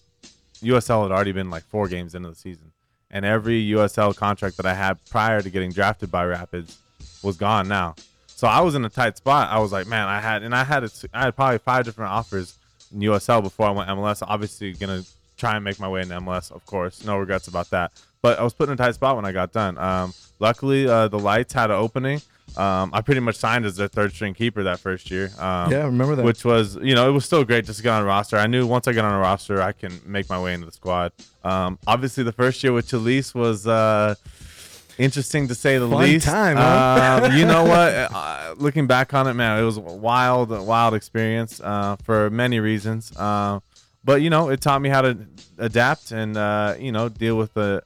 USL 0.61 1.03
had 1.03 1.11
already 1.13 1.31
been 1.31 1.49
like 1.49 1.63
four 1.63 1.87
games 1.87 2.15
into 2.15 2.29
the 2.29 2.35
season. 2.35 2.73
and 3.09 3.23
every 3.23 3.63
USL 3.69 4.13
contract 4.13 4.57
that 4.57 4.65
I 4.65 4.73
had 4.73 4.97
prior 5.09 5.41
to 5.41 5.49
getting 5.49 5.71
drafted 5.71 6.11
by 6.11 6.25
Rapids 6.25 6.77
was 7.23 7.37
gone 7.37 7.67
now. 7.69 7.95
So 8.27 8.47
I 8.47 8.59
was 8.59 8.75
in 8.75 8.83
a 8.83 8.89
tight 8.89 9.15
spot. 9.17 9.49
I 9.49 9.59
was 9.59 9.71
like, 9.71 9.87
man, 9.87 10.07
I 10.07 10.19
had 10.19 10.43
and 10.43 10.53
I 10.53 10.63
had 10.63 10.83
a, 10.83 10.89
I 11.13 11.25
had 11.25 11.35
probably 11.35 11.59
five 11.59 11.85
different 11.85 12.11
offers 12.11 12.55
in 12.93 12.99
USL 12.99 13.41
before 13.41 13.67
I 13.67 13.71
went 13.71 13.89
MLS. 13.89 14.21
Obviously, 14.21 14.73
gonna 14.73 15.03
try 15.37 15.55
and 15.55 15.63
make 15.63 15.79
my 15.79 15.87
way 15.87 16.01
in 16.01 16.09
MLS, 16.09 16.51
of 16.51 16.65
course. 16.65 17.05
No 17.05 17.17
regrets 17.17 17.47
about 17.47 17.69
that. 17.71 17.91
But 18.21 18.39
I 18.39 18.43
was 18.43 18.53
put 18.53 18.67
in 18.69 18.73
a 18.73 18.77
tight 18.77 18.95
spot 18.95 19.15
when 19.15 19.25
I 19.25 19.31
got 19.31 19.51
done. 19.51 19.77
Um, 19.77 20.13
luckily, 20.39 20.87
uh, 20.87 21.07
the 21.07 21.19
Lights 21.19 21.53
had 21.53 21.69
an 21.71 21.77
opening. 21.77 22.21
Um, 22.55 22.89
I 22.91 23.01
pretty 23.01 23.19
much 23.21 23.35
signed 23.35 23.65
as 23.65 23.75
their 23.75 23.87
third 23.87 24.11
string 24.13 24.33
keeper 24.33 24.63
that 24.63 24.79
first 24.79 25.11
year. 25.11 25.25
Um, 25.37 25.71
Yeah, 25.71 25.79
I 25.79 25.85
remember 25.85 26.15
that. 26.15 26.25
Which 26.25 26.43
was, 26.43 26.75
you 26.81 26.95
know, 26.95 27.07
it 27.07 27.11
was 27.11 27.25
still 27.25 27.43
great 27.43 27.65
just 27.65 27.77
to 27.77 27.83
get 27.83 27.91
on 27.93 28.01
a 28.01 28.05
roster. 28.05 28.37
I 28.37 28.47
knew 28.47 28.65
once 28.65 28.87
I 28.87 28.93
get 28.93 29.05
on 29.05 29.13
a 29.13 29.19
roster, 29.19 29.61
I 29.61 29.73
can 29.73 29.99
make 30.05 30.27
my 30.29 30.41
way 30.41 30.53
into 30.55 30.65
the 30.65 30.71
squad. 30.71 31.11
Um, 31.43 31.77
obviously, 31.85 32.23
the 32.23 32.31
first 32.31 32.63
year 32.63 32.73
with 32.73 32.87
Chelís 32.87 33.35
was 33.35 33.67
uh, 33.67 34.15
interesting 34.97 35.47
to 35.49 35.55
say 35.55 35.77
the 35.77 35.87
Fun 35.87 36.01
least. 36.01 36.25
time, 36.25 36.57
huh? 36.57 37.21
Um, 37.25 37.37
you 37.37 37.45
know 37.45 37.63
what? 37.65 37.93
Uh, 37.93 38.55
looking 38.57 38.87
back 38.87 39.13
on 39.13 39.27
it, 39.27 39.33
man, 39.35 39.59
it 39.61 39.63
was 39.65 39.77
a 39.77 39.81
wild, 39.81 40.49
wild 40.49 40.93
experience 40.95 41.61
uh, 41.63 41.95
for 41.97 42.29
many 42.31 42.59
reasons. 42.59 43.11
Uh, 43.15 43.59
but 44.03 44.21
you 44.21 44.29
know, 44.29 44.49
it 44.49 44.61
taught 44.61 44.81
me 44.81 44.89
how 44.89 45.01
to 45.01 45.17
adapt 45.59 46.11
and 46.11 46.37
uh, 46.37 46.75
you 46.79 46.91
know 46.91 47.09
deal 47.09 47.37
with 47.37 47.55
a, 47.57 47.83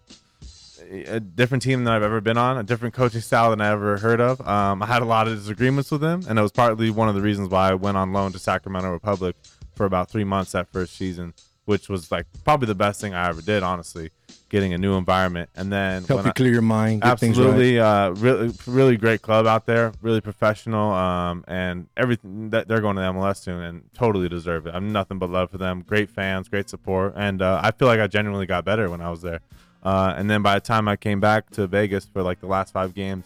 a 0.92 1.20
different 1.20 1.64
team 1.64 1.84
than 1.84 1.94
I've 1.94 2.04
ever 2.04 2.20
been 2.22 2.38
on, 2.38 2.58
a 2.58 2.64
different 2.64 2.94
coaching 2.94 3.22
style 3.22 3.50
than 3.52 3.62
I 3.62 3.72
ever 3.72 3.98
heard 3.98 4.20
of. 4.20 4.46
Um, 4.46 4.82
I 4.84 4.86
had 4.86 5.02
a 5.02 5.06
lot 5.06 5.28
of 5.28 5.38
disagreements 5.38 5.90
with 5.92 6.02
them, 6.02 6.24
and 6.28 6.38
it 6.38 6.42
was 6.42 6.52
partly 6.52 6.90
one 6.90 7.08
of 7.10 7.16
the 7.16 7.22
reasons 7.22 7.50
why 7.50 7.72
I 7.72 7.74
went 7.76 7.98
on 7.98 8.12
loan 8.14 8.32
to 8.34 8.40
Sacramento 8.40 8.92
Republic 8.92 9.36
for 9.76 9.86
about 9.86 10.10
three 10.10 10.26
months 10.26 10.52
that 10.52 10.68
first 10.72 10.96
season, 10.98 11.34
which 11.66 11.88
was 11.88 12.12
like 12.12 12.26
probably 12.44 12.68
the 12.68 12.76
best 12.76 13.00
thing 13.00 13.14
I 13.14 13.30
ever 13.30 13.42
did, 13.42 13.64
honestly, 13.64 14.10
getting 14.50 14.74
a 14.74 14.78
new 14.78 14.96
environment. 14.96 15.50
And 15.56 15.72
then 15.72 16.04
Help 16.04 16.26
you 16.26 16.30
I- 16.32 16.34
clear 16.34 16.52
your 16.52 16.62
mind. 16.62 17.04
Get 17.04 17.20
things 17.20 17.40
right. 17.40 17.46
Absolutely, 17.48 17.80
uh, 17.80 18.10
really, 18.12 18.54
really 18.68 18.98
great 18.98 19.22
club 19.22 19.48
out 19.48 19.66
there. 19.66 19.94
Really 20.02 20.20
professional, 20.20 20.92
um, 20.92 21.46
and 21.48 21.88
everything 21.96 22.50
that 22.50 22.68
they're 22.68 22.82
going 22.82 22.98
to 22.98 23.02
MLS 23.04 23.38
soon, 23.38 23.64
and 23.64 23.84
totally 23.94 24.28
deserve 24.28 24.68
it. 24.68 24.76
I'm 24.76 24.92
nothing 24.92 25.20
but 25.20 25.30
love 25.30 25.52
for 25.52 25.58
them. 25.58 25.84
Great 25.88 26.10
fans, 26.10 26.50
great 26.50 26.70
support, 26.70 27.14
and 27.16 27.42
uh, 27.42 27.62
I 27.64 27.72
feel 27.72 27.88
like 27.88 28.02
I 28.02 28.08
genuinely 28.08 28.46
got 28.46 28.66
better 28.66 28.90
when 28.90 29.00
I 29.00 29.10
was 29.10 29.22
there. 29.22 29.40
Uh, 29.84 30.14
and 30.16 30.30
then 30.30 30.42
by 30.42 30.56
the 30.56 30.62
time 30.62 30.88
I 30.88 30.96
came 30.96 31.20
back 31.20 31.50
to 31.52 31.68
Vegas 31.68 32.06
for 32.06 32.22
like 32.22 32.40
the 32.40 32.48
last 32.48 32.72
five 32.74 32.94
games, 32.94 33.26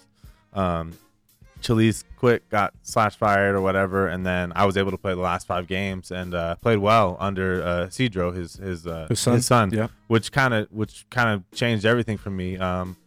um, 0.53 0.93
Chelís 1.61 2.03
quit, 2.17 2.47
got 2.49 2.73
slash 2.83 3.15
fired 3.15 3.55
or 3.55 3.61
whatever, 3.61 4.07
and 4.07 4.25
then 4.25 4.53
I 4.55 4.65
was 4.65 4.77
able 4.77 4.91
to 4.91 4.97
play 4.97 5.13
the 5.13 5.21
last 5.21 5.47
five 5.47 5.67
games 5.67 6.11
and 6.11 6.33
uh, 6.33 6.55
played 6.55 6.77
well 6.79 7.17
under 7.19 7.63
uh, 7.63 7.67
Cedro, 7.87 8.35
his 8.35 8.55
his 8.55 8.85
uh, 8.85 9.07
His 9.09 9.19
son? 9.45 9.71
Yeah. 9.71 9.87
which 10.07 10.31
kind 10.31 10.53
of 10.53 10.67
which 10.71 11.05
kind 11.09 11.29
of 11.29 11.49
changed 11.57 11.85
everything 11.85 12.17
for 12.17 12.29
me 12.29 12.57
um, 12.57 12.97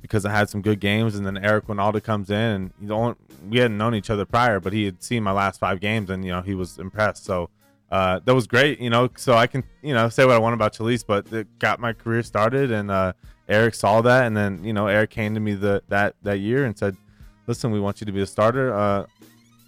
because 0.00 0.24
I 0.26 0.30
had 0.32 0.50
some 0.50 0.62
good 0.62 0.78
games, 0.80 1.14
and 1.14 1.26
then 1.26 1.38
Eric 1.38 1.66
Wynalda 1.68 2.02
comes 2.02 2.28
in, 2.30 2.36
and 2.36 2.72
you 2.80 3.16
we 3.48 3.58
hadn't 3.58 3.78
known 3.78 3.94
each 3.94 4.10
other 4.10 4.24
prior, 4.24 4.60
but 4.60 4.72
he 4.72 4.84
had 4.84 5.02
seen 5.02 5.22
my 5.22 5.32
last 5.32 5.58
five 5.58 5.80
games, 5.80 6.10
and 6.10 6.24
you 6.24 6.32
know 6.32 6.42
he 6.42 6.54
was 6.54 6.78
impressed. 6.78 7.24
So 7.24 7.50
uh, 7.92 8.20
that 8.24 8.34
was 8.34 8.46
great, 8.46 8.80
you 8.80 8.90
know. 8.90 9.10
So 9.16 9.34
I 9.34 9.46
can 9.46 9.62
you 9.82 9.92
know 9.92 10.08
say 10.08 10.24
what 10.24 10.34
I 10.34 10.38
want 10.38 10.54
about 10.54 10.74
Chelís, 10.74 11.04
but 11.06 11.30
it 11.32 11.46
got 11.58 11.78
my 11.78 11.92
career 11.92 12.22
started, 12.22 12.72
and 12.72 12.90
uh, 12.90 13.12
Eric 13.48 13.74
saw 13.74 14.00
that, 14.00 14.26
and 14.26 14.36
then 14.36 14.64
you 14.64 14.72
know 14.72 14.86
Eric 14.86 15.10
came 15.10 15.34
to 15.34 15.40
me 15.40 15.54
the 15.54 15.82
that 15.88 16.16
that 16.22 16.40
year 16.40 16.64
and 16.64 16.76
said, 16.76 16.96
"Listen, 17.46 17.70
we 17.70 17.78
want 17.78 18.00
you 18.00 18.06
to 18.06 18.12
be 18.12 18.22
a 18.22 18.26
starter." 18.26 18.74
Uh, 18.74 19.06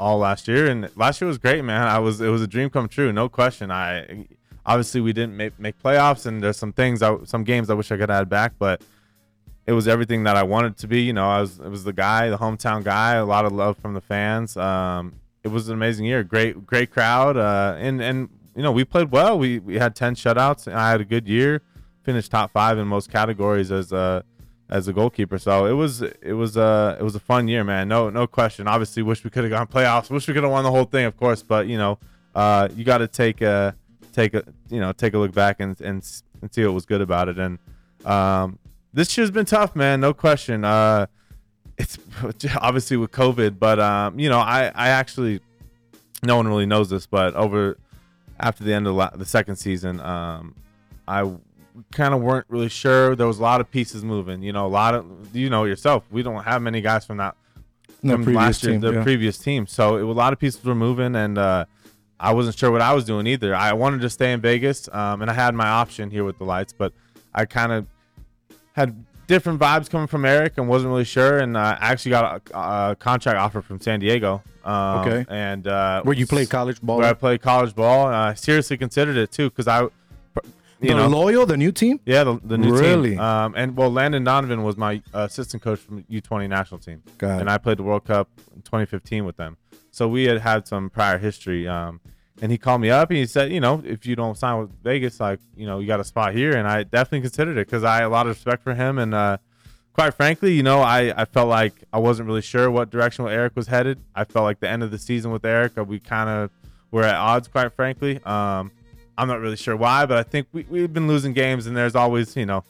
all 0.00 0.18
last 0.18 0.48
year, 0.48 0.66
and 0.66 0.90
last 0.96 1.20
year 1.20 1.28
was 1.28 1.38
great, 1.38 1.62
man. 1.64 1.86
I 1.86 1.98
was 1.98 2.20
it 2.20 2.28
was 2.28 2.42
a 2.42 2.46
dream 2.46 2.70
come 2.70 2.88
true, 2.88 3.12
no 3.12 3.28
question. 3.28 3.70
I 3.70 4.26
obviously 4.66 5.00
we 5.00 5.12
didn't 5.12 5.36
make, 5.36 5.58
make 5.58 5.80
playoffs, 5.80 6.26
and 6.26 6.42
there's 6.42 6.56
some 6.56 6.72
things, 6.72 7.02
I, 7.02 7.16
some 7.24 7.44
games 7.44 7.70
I 7.70 7.74
wish 7.74 7.92
I 7.92 7.96
could 7.96 8.10
add 8.10 8.28
back, 8.28 8.54
but 8.58 8.82
it 9.66 9.72
was 9.72 9.86
everything 9.86 10.24
that 10.24 10.36
I 10.36 10.42
wanted 10.42 10.76
to 10.78 10.88
be. 10.88 11.02
You 11.02 11.12
know, 11.12 11.28
I 11.28 11.40
was 11.40 11.58
it 11.58 11.68
was 11.68 11.84
the 11.84 11.92
guy, 11.92 12.28
the 12.30 12.38
hometown 12.38 12.82
guy. 12.82 13.14
A 13.14 13.24
lot 13.24 13.44
of 13.44 13.52
love 13.52 13.76
from 13.78 13.94
the 13.94 14.00
fans. 14.00 14.56
Um, 14.56 15.14
it 15.44 15.48
was 15.48 15.68
an 15.68 15.74
amazing 15.74 16.06
year. 16.06 16.24
Great, 16.24 16.66
great 16.66 16.90
crowd. 16.90 17.36
Uh, 17.36 17.76
and 17.78 18.02
and 18.02 18.28
you 18.56 18.62
know 18.62 18.72
we 18.72 18.84
played 18.84 19.12
well. 19.12 19.38
We 19.38 19.58
we 19.58 19.78
had 19.78 19.94
ten 19.94 20.14
shutouts. 20.14 20.66
And 20.66 20.76
I 20.76 20.90
had 20.90 21.00
a 21.00 21.04
good 21.04 21.28
year. 21.28 21.62
Finished 22.02 22.30
top 22.30 22.52
five 22.52 22.78
in 22.78 22.88
most 22.88 23.10
categories 23.10 23.70
as 23.70 23.92
a 23.92 24.24
as 24.70 24.88
a 24.88 24.92
goalkeeper. 24.92 25.38
So 25.38 25.66
it 25.66 25.72
was 25.72 26.02
it 26.02 26.32
was 26.32 26.56
uh 26.56 26.96
it 26.98 27.02
was 27.02 27.14
a 27.14 27.20
fun 27.20 27.46
year, 27.46 27.62
man. 27.62 27.88
No 27.88 28.10
no 28.10 28.26
question. 28.26 28.66
Obviously, 28.66 29.02
wish 29.02 29.22
we 29.22 29.30
could 29.30 29.44
have 29.44 29.50
gone 29.50 29.66
playoffs. 29.66 30.10
Wish 30.10 30.26
we 30.26 30.34
could 30.34 30.42
have 30.42 30.52
won 30.52 30.64
the 30.64 30.70
whole 30.70 30.84
thing, 30.84 31.04
of 31.04 31.16
course. 31.16 31.42
But 31.42 31.66
you 31.66 31.76
know, 31.76 31.98
uh, 32.34 32.68
you 32.74 32.84
got 32.84 32.98
to 32.98 33.08
take 33.08 33.42
a 33.42 33.76
take 34.12 34.34
a 34.34 34.44
you 34.70 34.80
know 34.80 34.92
take 34.92 35.14
a 35.14 35.18
look 35.18 35.32
back 35.32 35.60
and 35.60 35.78
and, 35.80 36.02
and 36.40 36.54
see 36.54 36.64
what 36.64 36.74
was 36.74 36.86
good 36.86 37.02
about 37.02 37.28
it. 37.28 37.38
And 37.38 37.58
um, 38.06 38.58
this 38.94 39.16
year's 39.18 39.30
been 39.30 39.46
tough, 39.46 39.76
man. 39.76 40.00
No 40.00 40.14
question. 40.14 40.64
Uh, 40.64 41.06
it's 41.78 41.98
obviously 42.56 42.96
with 42.96 43.10
COVID, 43.10 43.58
but 43.58 43.78
um, 43.80 44.18
you 44.18 44.28
know, 44.28 44.38
I 44.38 44.70
I 44.74 44.88
actually 44.88 45.40
no 46.22 46.36
one 46.36 46.48
really 46.48 46.66
knows 46.66 46.90
this, 46.90 47.06
but 47.06 47.34
over 47.34 47.78
after 48.40 48.64
the 48.64 48.72
end 48.72 48.86
of 48.86 48.94
la- 48.94 49.10
the 49.10 49.26
second 49.26 49.56
season, 49.56 50.00
um, 50.00 50.54
I 51.06 51.30
kind 51.92 52.14
of 52.14 52.20
weren't 52.20 52.46
really 52.48 52.68
sure. 52.68 53.16
There 53.16 53.26
was 53.26 53.38
a 53.38 53.42
lot 53.42 53.60
of 53.60 53.70
pieces 53.70 54.04
moving. 54.04 54.42
You 54.42 54.52
know, 54.52 54.66
a 54.66 54.68
lot 54.68 54.94
of 54.94 55.34
you 55.34 55.50
know 55.50 55.64
yourself. 55.64 56.04
We 56.10 56.22
don't 56.22 56.42
have 56.44 56.62
many 56.62 56.80
guys 56.80 57.04
from 57.04 57.18
that 57.18 57.36
The 58.02 58.12
from 58.12 58.24
previous 58.24 58.42
last 58.42 58.62
year, 58.62 58.72
team, 58.72 58.80
the 58.80 58.92
yeah. 58.94 59.02
previous 59.02 59.38
team. 59.38 59.66
So 59.66 59.96
it, 59.96 60.02
a 60.02 60.06
lot 60.06 60.32
of 60.32 60.38
pieces 60.38 60.64
were 60.64 60.74
moving, 60.74 61.14
and 61.16 61.38
uh, 61.38 61.66
I 62.18 62.32
wasn't 62.32 62.58
sure 62.58 62.70
what 62.70 62.80
I 62.80 62.94
was 62.94 63.04
doing 63.04 63.26
either. 63.26 63.54
I 63.54 63.72
wanted 63.72 64.00
to 64.02 64.10
stay 64.10 64.32
in 64.32 64.40
Vegas, 64.40 64.88
um, 64.92 65.22
and 65.22 65.30
I 65.30 65.34
had 65.34 65.54
my 65.54 65.68
option 65.68 66.10
here 66.10 66.24
with 66.24 66.38
the 66.38 66.44
lights, 66.44 66.72
but 66.72 66.92
I 67.34 67.44
kind 67.44 67.72
of 67.72 67.86
had 68.72 69.04
different 69.26 69.58
vibes 69.60 69.88
coming 69.90 70.06
from 70.06 70.24
Eric 70.24 70.54
and 70.56 70.68
wasn't 70.68 70.90
really 70.90 71.04
sure. 71.04 71.38
And 71.38 71.56
uh, 71.56 71.76
I 71.80 71.92
actually 71.92 72.10
got 72.10 72.42
a, 72.52 72.58
a 72.58 72.96
contract 72.98 73.38
offer 73.38 73.62
from 73.62 73.80
San 73.80 74.00
Diego. 74.00 74.42
Um, 74.64 74.74
Okay. 75.00 75.24
and 75.28 75.66
uh, 75.66 76.02
Where 76.02 76.16
you 76.16 76.26
played 76.26 76.48
college 76.50 76.80
ball? 76.80 76.98
where 76.98 77.06
I 77.08 77.12
played 77.12 77.42
college 77.42 77.74
ball. 77.74 78.06
I 78.06 78.34
seriously 78.34 78.76
considered 78.78 79.16
it 79.16 79.30
too 79.30 79.50
because 79.50 79.68
I, 79.68 79.82
you 79.82 79.90
the 80.80 80.94
know, 80.94 81.06
loyal, 81.08 81.46
the 81.46 81.56
new 81.56 81.70
team. 81.72 82.00
yeah, 82.04 82.24
the, 82.24 82.40
the 82.44 82.58
new 82.58 82.72
Really? 82.74 83.10
team. 83.10 83.20
Um, 83.20 83.54
and 83.56 83.76
well, 83.76 83.90
Landon 83.92 84.24
Donovan 84.24 84.62
was 84.62 84.76
my 84.76 85.02
assistant 85.12 85.62
coach 85.62 85.78
from 85.80 86.02
U20 86.04 86.48
national 86.48 86.80
team, 86.80 87.02
Got 87.18 87.36
it. 87.36 87.40
and 87.42 87.50
I 87.50 87.58
played 87.58 87.78
the 87.78 87.82
World 87.82 88.04
Cup 88.04 88.28
in 88.54 88.62
2015 88.62 89.24
with 89.24 89.36
them. 89.36 89.56
So 89.90 90.08
we 90.08 90.24
had 90.24 90.38
had 90.40 90.66
some 90.66 90.90
prior 90.90 91.18
history. 91.18 91.68
Um, 91.68 92.00
and 92.42 92.50
he 92.50 92.58
called 92.58 92.80
me 92.80 92.90
up 92.90 93.10
and 93.10 93.18
he 93.18 93.26
said, 93.26 93.52
you 93.52 93.60
know, 93.60 93.82
if 93.84 94.06
you 94.06 94.16
don't 94.16 94.36
sign 94.36 94.60
with 94.60 94.70
Vegas, 94.82 95.20
like, 95.20 95.40
you 95.56 95.66
know, 95.66 95.78
you 95.78 95.86
got 95.86 96.00
a 96.00 96.04
spot 96.04 96.34
here. 96.34 96.56
And 96.56 96.66
I 96.66 96.82
definitely 96.82 97.20
considered 97.20 97.56
it 97.56 97.66
because 97.66 97.84
I 97.84 97.96
had 97.96 98.04
a 98.04 98.08
lot 98.08 98.26
of 98.26 98.36
respect 98.36 98.62
for 98.62 98.74
him. 98.74 98.98
And 98.98 99.14
uh, 99.14 99.38
quite 99.92 100.14
frankly, 100.14 100.52
you 100.52 100.62
know, 100.62 100.80
I, 100.80 101.12
I 101.16 101.24
felt 101.26 101.48
like 101.48 101.74
I 101.92 101.98
wasn't 101.98 102.26
really 102.26 102.42
sure 102.42 102.70
what 102.70 102.90
direction 102.90 103.26
Eric 103.26 103.54
was 103.54 103.68
headed. 103.68 104.00
I 104.14 104.24
felt 104.24 104.44
like 104.44 104.58
the 104.60 104.68
end 104.68 104.82
of 104.82 104.90
the 104.90 104.98
season 104.98 105.30
with 105.30 105.44
Eric, 105.44 105.78
uh, 105.78 105.84
we 105.84 106.00
kind 106.00 106.28
of 106.28 106.50
were 106.90 107.04
at 107.04 107.14
odds, 107.14 107.46
quite 107.46 107.72
frankly. 107.72 108.20
Um, 108.24 108.72
I'm 109.16 109.28
not 109.28 109.38
really 109.40 109.56
sure 109.56 109.76
why, 109.76 110.06
but 110.06 110.18
I 110.18 110.24
think 110.24 110.48
we, 110.52 110.66
we've 110.68 110.92
been 110.92 111.06
losing 111.06 111.32
games, 111.34 111.66
and 111.66 111.76
there's 111.76 111.94
always, 111.94 112.36
you 112.36 112.46
know, 112.46 112.64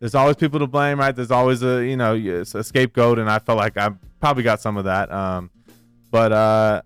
there's 0.00 0.14
always 0.14 0.36
people 0.36 0.58
to 0.58 0.66
blame, 0.66 0.98
right? 0.98 1.14
There's 1.14 1.30
always 1.30 1.62
a, 1.62 1.84
you 1.84 1.96
know, 1.96 2.14
a 2.14 2.64
scapegoat, 2.64 3.18
and 3.18 3.30
I 3.30 3.38
felt 3.38 3.58
like 3.58 3.76
I 3.76 3.90
probably 4.20 4.42
got 4.42 4.60
some 4.60 4.78
of 4.78 4.84
that. 4.84 5.12
Um, 5.12 5.50
but 6.10 6.32
uh, 6.32 6.82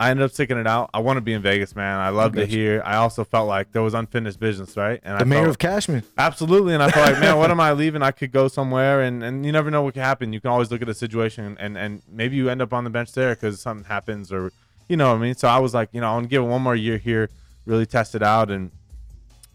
I 0.00 0.08
ended 0.08 0.24
up 0.24 0.30
sticking 0.32 0.56
it 0.56 0.66
out. 0.66 0.88
I 0.94 1.00
want 1.00 1.18
to 1.18 1.20
be 1.20 1.34
in 1.34 1.42
Vegas, 1.42 1.76
man. 1.76 1.98
I 1.98 2.08
loved 2.08 2.34
it 2.38 2.46
Gotcha. 2.46 2.52
here. 2.52 2.82
I 2.86 2.96
also 2.96 3.22
felt 3.22 3.46
like 3.46 3.70
there 3.72 3.82
was 3.82 3.92
unfinished 3.92 4.40
business, 4.40 4.74
right? 4.74 4.98
And 5.04 5.18
The 5.18 5.20
I 5.20 5.24
mayor 5.24 5.40
felt, 5.40 5.50
of 5.50 5.58
Cashman. 5.58 6.02
Absolutely, 6.16 6.72
and 6.72 6.82
I 6.82 6.90
felt 6.90 7.12
like, 7.12 7.20
man, 7.20 7.36
what 7.36 7.50
am 7.50 7.60
I 7.60 7.72
leaving? 7.74 8.00
I 8.02 8.10
could 8.10 8.32
go 8.32 8.48
somewhere, 8.48 9.02
and, 9.02 9.22
and 9.22 9.44
you 9.44 9.52
never 9.52 9.70
know 9.70 9.82
what 9.82 9.92
could 9.92 10.02
happen. 10.02 10.32
You 10.32 10.40
can 10.40 10.50
always 10.50 10.70
look 10.70 10.80
at 10.80 10.88
a 10.88 10.94
situation, 10.94 11.54
and 11.60 11.76
and 11.76 12.00
maybe 12.10 12.34
you 12.36 12.48
end 12.48 12.62
up 12.62 12.72
on 12.72 12.84
the 12.84 12.90
bench 12.90 13.12
there 13.12 13.34
because 13.34 13.60
something 13.60 13.84
happens, 13.84 14.32
or 14.32 14.52
you 14.88 14.96
know 14.96 15.10
what 15.10 15.18
I 15.18 15.20
mean. 15.20 15.34
So 15.34 15.48
I 15.48 15.58
was 15.58 15.74
like, 15.74 15.90
you 15.92 16.00
know, 16.00 16.08
I 16.08 16.14
want 16.14 16.24
to 16.24 16.28
give 16.30 16.42
it 16.42 16.46
one 16.46 16.62
more 16.62 16.74
year 16.74 16.96
here, 16.96 17.28
really 17.66 17.84
test 17.84 18.14
it 18.14 18.22
out, 18.22 18.50
and 18.50 18.70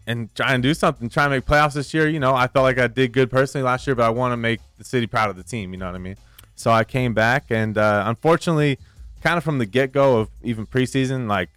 and 0.06 0.32
try 0.36 0.54
and 0.54 0.62
do 0.62 0.74
something, 0.74 1.08
try 1.08 1.24
and 1.24 1.32
make 1.32 1.44
playoffs 1.44 1.74
this 1.74 1.92
year. 1.92 2.06
You 2.08 2.20
know, 2.20 2.36
I 2.36 2.46
felt 2.46 2.62
like 2.62 2.78
I 2.78 2.86
did 2.86 3.12
good 3.12 3.32
personally 3.32 3.64
last 3.64 3.84
year, 3.88 3.96
but 3.96 4.04
I 4.04 4.10
want 4.10 4.30
to 4.30 4.36
make 4.36 4.60
the 4.78 4.84
city 4.84 5.08
proud 5.08 5.28
of 5.28 5.36
the 5.36 5.42
team. 5.42 5.72
You 5.72 5.78
know 5.80 5.86
what 5.86 5.96
I 5.96 5.98
mean? 5.98 6.16
So 6.54 6.70
I 6.70 6.84
came 6.84 7.14
back, 7.14 7.46
and 7.50 7.76
uh, 7.76 8.04
unfortunately, 8.06 8.78
kind 9.22 9.38
of 9.38 9.44
from 9.44 9.58
the 9.58 9.66
get 9.66 9.92
go 9.92 10.18
of 10.20 10.28
even 10.42 10.66
preseason, 10.66 11.28
like 11.28 11.50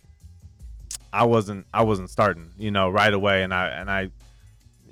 I 1.11 1.25
wasn't 1.25 1.65
I 1.73 1.83
wasn't 1.83 2.09
starting, 2.09 2.51
you 2.57 2.71
know, 2.71 2.89
right 2.89 3.13
away, 3.13 3.43
and 3.43 3.53
I 3.53 3.67
and 3.67 3.89
I, 3.89 4.09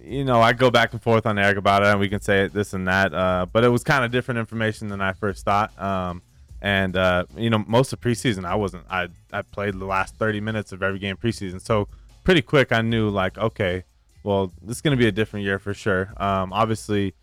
you 0.03 0.23
know, 0.23 0.41
I 0.41 0.53
go 0.53 0.71
back 0.71 0.93
and 0.93 1.01
forth 1.01 1.25
on 1.25 1.37
Eric 1.37 1.57
about 1.57 1.83
it, 1.83 1.87
and 1.87 1.99
we 1.99 2.09
can 2.09 2.21
say 2.21 2.47
this 2.47 2.73
and 2.73 2.87
that, 2.87 3.13
uh, 3.13 3.45
but 3.51 3.63
it 3.63 3.69
was 3.69 3.83
kind 3.83 4.03
of 4.03 4.11
different 4.11 4.39
information 4.39 4.87
than 4.87 5.01
I 5.01 5.13
first 5.13 5.45
thought. 5.45 5.77
Um, 5.81 6.21
and 6.61 6.95
uh, 6.97 7.25
you 7.35 7.49
know, 7.49 7.63
most 7.67 7.93
of 7.93 8.01
preseason, 8.01 8.45
I 8.45 8.55
wasn't. 8.55 8.85
I 8.89 9.09
I 9.31 9.43
played 9.43 9.75
the 9.75 9.85
last 9.85 10.15
thirty 10.15 10.39
minutes 10.39 10.71
of 10.71 10.81
every 10.81 10.99
game 10.99 11.17
preseason, 11.17 11.61
so 11.61 11.87
pretty 12.23 12.41
quick 12.41 12.71
I 12.71 12.81
knew 12.81 13.09
like, 13.09 13.37
okay, 13.37 13.83
well, 14.23 14.51
this 14.61 14.77
is 14.77 14.81
gonna 14.81 14.97
be 14.97 15.07
a 15.07 15.11
different 15.11 15.45
year 15.45 15.59
for 15.59 15.73
sure. 15.73 16.13
Um, 16.17 16.51
obviously, 16.51 17.13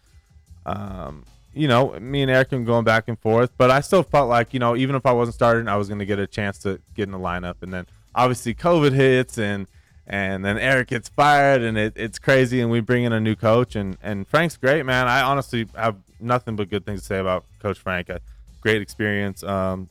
um, 0.67 1.25
you 1.55 1.69
know, 1.69 1.99
me 2.01 2.23
and 2.23 2.31
Eric 2.31 2.51
been 2.51 2.65
going 2.65 2.85
back 2.85 3.09
and 3.09 3.19
forth, 3.19 3.53
but 3.57 3.71
I 3.71 3.81
still 3.81 4.03
felt 4.03 4.29
like, 4.29 4.53
you 4.53 4.61
know, 4.61 4.77
even 4.77 4.97
if 4.97 5.07
I 5.07 5.13
wasn't 5.13 5.35
starting, 5.35 5.69
I 5.69 5.77
was 5.77 5.89
going 5.89 6.01
to 6.01 6.07
get 6.07 6.19
a 6.19 6.27
chance 6.27 6.59
to 6.61 6.81
get 6.95 7.05
in 7.05 7.13
the 7.13 7.19
lineup. 7.19 7.57
And 7.63 7.73
then 7.73 7.87
obviously 8.15 8.55
COVID 8.55 8.93
hits 8.93 9.39
and 9.39 9.67
and 10.07 10.45
then 10.45 10.59
Eric 10.59 10.89
gets 10.89 11.09
fired, 11.09 11.63
and 11.63 11.79
it, 11.79 11.95
it's 11.97 12.19
crazy. 12.19 12.61
And 12.61 12.71
we 12.71 12.81
bring 12.81 13.05
in 13.05 13.13
a 13.13 13.21
new 13.21 13.35
coach, 13.35 13.75
and 13.75 13.97
and 14.03 14.29
Frank's 14.29 14.57
great, 14.57 14.85
man. 14.85 15.09
I 15.09 15.23
honestly 15.23 15.67
have 15.75 15.97
nothing 16.21 16.57
but 16.57 16.69
good 16.69 16.85
things 16.85 17.01
to 17.01 17.07
say 17.07 17.19
about 17.19 17.45
Coach 17.59 17.79
Frank. 17.79 18.11
A 18.11 18.21
great 18.61 18.83
experience. 18.83 19.43
Um, 19.43 19.89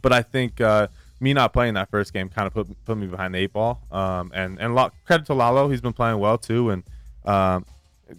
but 0.00 0.12
I 0.12 0.22
think 0.22 0.60
uh, 0.60 0.88
me 1.20 1.32
not 1.34 1.52
playing 1.52 1.74
that 1.74 1.88
first 1.88 2.12
game 2.12 2.28
kind 2.28 2.48
of 2.48 2.52
put 2.52 2.84
put 2.84 2.96
me 2.96 3.06
behind 3.06 3.34
the 3.34 3.38
eight 3.38 3.52
ball. 3.52 3.80
Um, 3.92 4.32
and 4.34 4.60
and 4.60 4.74
lo- 4.74 4.90
credit 5.06 5.26
to 5.26 5.34
Lalo, 5.34 5.68
he's 5.68 5.80
been 5.80 5.92
playing 5.92 6.18
well 6.18 6.36
too. 6.36 6.70
And 6.70 6.82
um, 7.24 7.64